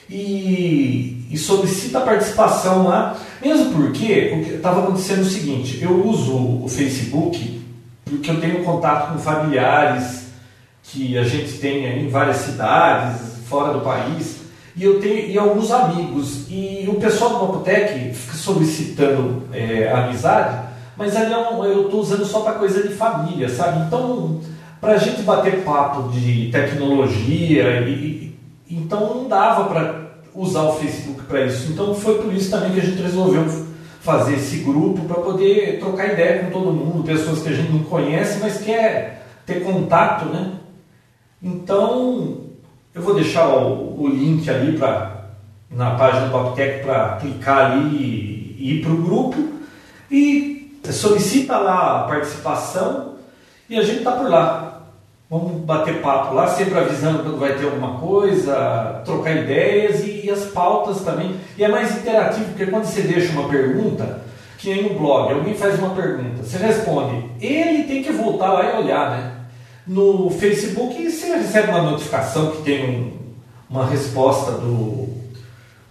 e, 0.10 1.28
e 1.30 1.38
solicita 1.38 2.00
a 2.00 2.02
participação 2.02 2.88
lá, 2.88 3.18
mesmo 3.42 3.74
porque 3.74 4.12
estava 4.56 4.84
acontecendo 4.84 5.20
é 5.20 5.24
o 5.24 5.26
seguinte, 5.26 5.80
eu 5.82 6.06
uso 6.06 6.64
o 6.64 6.68
Facebook 6.70 7.58
porque 8.10 8.32
eu 8.32 8.40
tenho 8.40 8.64
contato 8.64 9.12
com 9.12 9.20
familiares 9.20 10.28
que 10.84 11.18
a 11.18 11.24
gente 11.24 11.54
tem 11.58 11.86
em 11.86 12.10
várias 12.10 12.38
cidades, 12.38 13.38
fora 13.48 13.74
do 13.74 13.82
país, 13.82 14.38
e 14.76 14.84
eu 14.84 15.00
tenho 15.02 15.30
e 15.30 15.38
alguns 15.38 15.72
amigos, 15.72 16.46
e 16.50 16.86
o 16.88 16.96
pessoal 16.96 17.32
do 17.32 17.48
Mapotec 17.48 18.14
fica 18.14 18.38
solicitando 18.38 19.44
é, 19.52 19.92
amizade, 19.92 20.67
mas 20.98 21.16
ali 21.16 21.32
eu 21.32 21.64
eu 21.66 21.86
estou 21.86 22.02
usando 22.02 22.26
só 22.26 22.42
para 22.42 22.54
coisa 22.54 22.88
de 22.88 22.94
família, 22.94 23.48
sabe? 23.50 23.86
Então, 23.86 24.42
para 24.82 24.94
a 24.94 24.98
gente 24.98 25.22
bater 25.22 25.64
papo 25.64 26.10
de 26.10 26.50
tecnologia, 26.52 27.82
e, 27.82 27.92
e- 27.92 28.40
então 28.70 29.16
não 29.16 29.28
dava 29.28 29.66
para 29.66 30.08
usar 30.34 30.64
o 30.64 30.74
Facebook 30.74 31.24
para 31.24 31.46
isso. 31.46 31.72
Então 31.72 31.94
foi 31.96 32.22
por 32.22 32.34
isso 32.34 32.50
também 32.52 32.72
que 32.72 32.80
a 32.80 32.84
gente 32.84 33.02
resolveu 33.02 33.46
fazer 34.02 34.36
esse 34.36 34.58
grupo 34.60 35.02
para 35.06 35.22
poder 35.22 35.80
trocar 35.80 36.14
ideia 36.14 36.44
com 36.44 36.52
todo 36.52 36.72
mundo, 36.72 37.04
pessoas 37.04 37.42
que 37.42 37.50
a 37.50 37.54
gente 37.54 37.72
não 37.72 37.84
conhece, 37.84 38.40
mas 38.40 38.60
quer 38.60 39.26
ter 39.46 39.64
contato, 39.64 40.26
né? 40.26 40.54
Então 41.42 42.38
eu 42.94 43.02
vou 43.02 43.14
deixar 43.16 43.48
o, 43.50 44.02
o 44.02 44.08
link 44.08 44.50
ali 44.50 44.78
para 44.78 45.18
na 45.70 45.92
página 45.92 46.28
do 46.28 46.32
Paptec 46.32 46.84
para 46.84 47.18
clicar 47.18 47.72
ali 47.72 47.96
e, 47.96 48.56
e 48.58 48.74
ir 48.78 48.82
para 48.82 48.92
o 48.92 48.98
grupo 48.98 49.38
e 50.10 50.57
solicita 50.92 51.58
lá 51.58 52.02
a 52.02 52.04
participação 52.08 53.14
e 53.70 53.78
a 53.78 53.84
gente 53.84 54.04
tá 54.04 54.12
por 54.12 54.30
lá. 54.30 54.64
Vamos 55.30 55.62
bater 55.66 56.02
papo 56.02 56.34
lá, 56.34 56.48
sempre 56.48 56.80
avisando 56.80 57.20
quando 57.24 57.38
vai 57.38 57.54
ter 57.58 57.66
alguma 57.66 58.00
coisa, 58.00 59.02
trocar 59.04 59.32
ideias 59.36 60.00
e, 60.06 60.26
e 60.26 60.30
as 60.30 60.46
pautas 60.46 61.02
também. 61.02 61.36
E 61.58 61.64
é 61.66 61.68
mais 61.68 61.98
interativo, 61.98 62.46
porque 62.50 62.68
quando 62.68 62.86
você 62.86 63.02
deixa 63.02 63.34
uma 63.34 63.50
pergunta, 63.50 64.22
que 64.58 64.74
nem 64.74 64.84
no 64.84 64.98
blog, 64.98 65.34
alguém 65.34 65.54
faz 65.54 65.78
uma 65.80 65.90
pergunta, 65.90 66.44
você 66.44 66.58
responde, 66.58 67.30
ele 67.42 67.84
tem 67.84 68.02
que 68.02 68.12
voltar 68.14 68.54
lá 68.54 68.64
e 68.72 68.84
olhar, 68.84 69.12
né? 69.12 69.32
No 69.86 70.30
Facebook 70.30 71.10
você 71.12 71.36
recebe 71.36 71.70
uma 71.72 71.82
notificação 71.82 72.52
que 72.52 72.62
tem 72.64 72.90
um- 72.90 73.18
uma 73.70 73.86
resposta 73.86 74.52
do, 74.54 75.10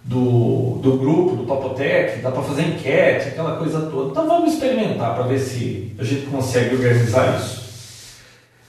do, 0.07 0.79
do 0.81 0.97
grupo, 0.97 1.35
do 1.35 1.43
Papotec, 1.43 2.21
dá 2.21 2.31
para 2.31 2.41
fazer 2.41 2.61
enquete, 2.63 3.27
aquela 3.27 3.57
coisa 3.57 3.81
toda. 3.81 4.11
Então 4.11 4.25
vamos 4.25 4.53
experimentar 4.53 5.13
para 5.13 5.23
ver 5.23 5.37
se 5.39 5.93
a 5.99 6.03
gente 6.03 6.27
consegue 6.27 6.75
organizar 6.75 7.37
isso. 7.37 7.67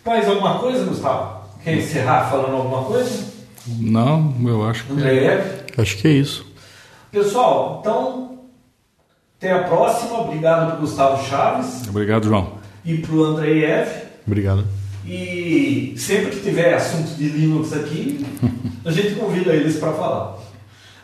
Mais 0.04 0.28
alguma 0.28 0.58
coisa, 0.58 0.84
Gustavo? 0.84 1.42
Quer 1.62 1.76
encerrar 1.76 2.28
falando 2.28 2.56
alguma 2.56 2.82
coisa? 2.84 3.24
Não, 3.66 4.34
eu 4.44 4.68
acho 4.68 4.84
que. 4.84 4.92
André? 4.92 5.64
Acho 5.76 5.96
que 5.98 6.08
é 6.08 6.12
isso. 6.12 6.44
Pessoal, 7.12 7.78
então 7.80 8.38
até 9.38 9.52
a 9.52 9.62
próxima. 9.62 10.20
Obrigado 10.22 10.66
para 10.66 10.76
Gustavo 10.80 11.24
Chaves 11.24 11.88
Obrigado, 11.88 12.26
João. 12.26 12.54
e 12.84 12.98
para 12.98 13.14
o 13.14 13.24
Andreiev. 13.24 13.88
Obrigado. 14.26 14.66
E 15.06 15.94
sempre 15.96 16.30
que 16.32 16.40
tiver 16.40 16.74
assunto 16.74 17.16
de 17.16 17.28
Linux 17.28 17.72
aqui, 17.72 18.26
a 18.84 18.90
gente 18.90 19.14
convida 19.14 19.52
eles 19.52 19.76
para 19.76 19.92
falar. 19.92 20.47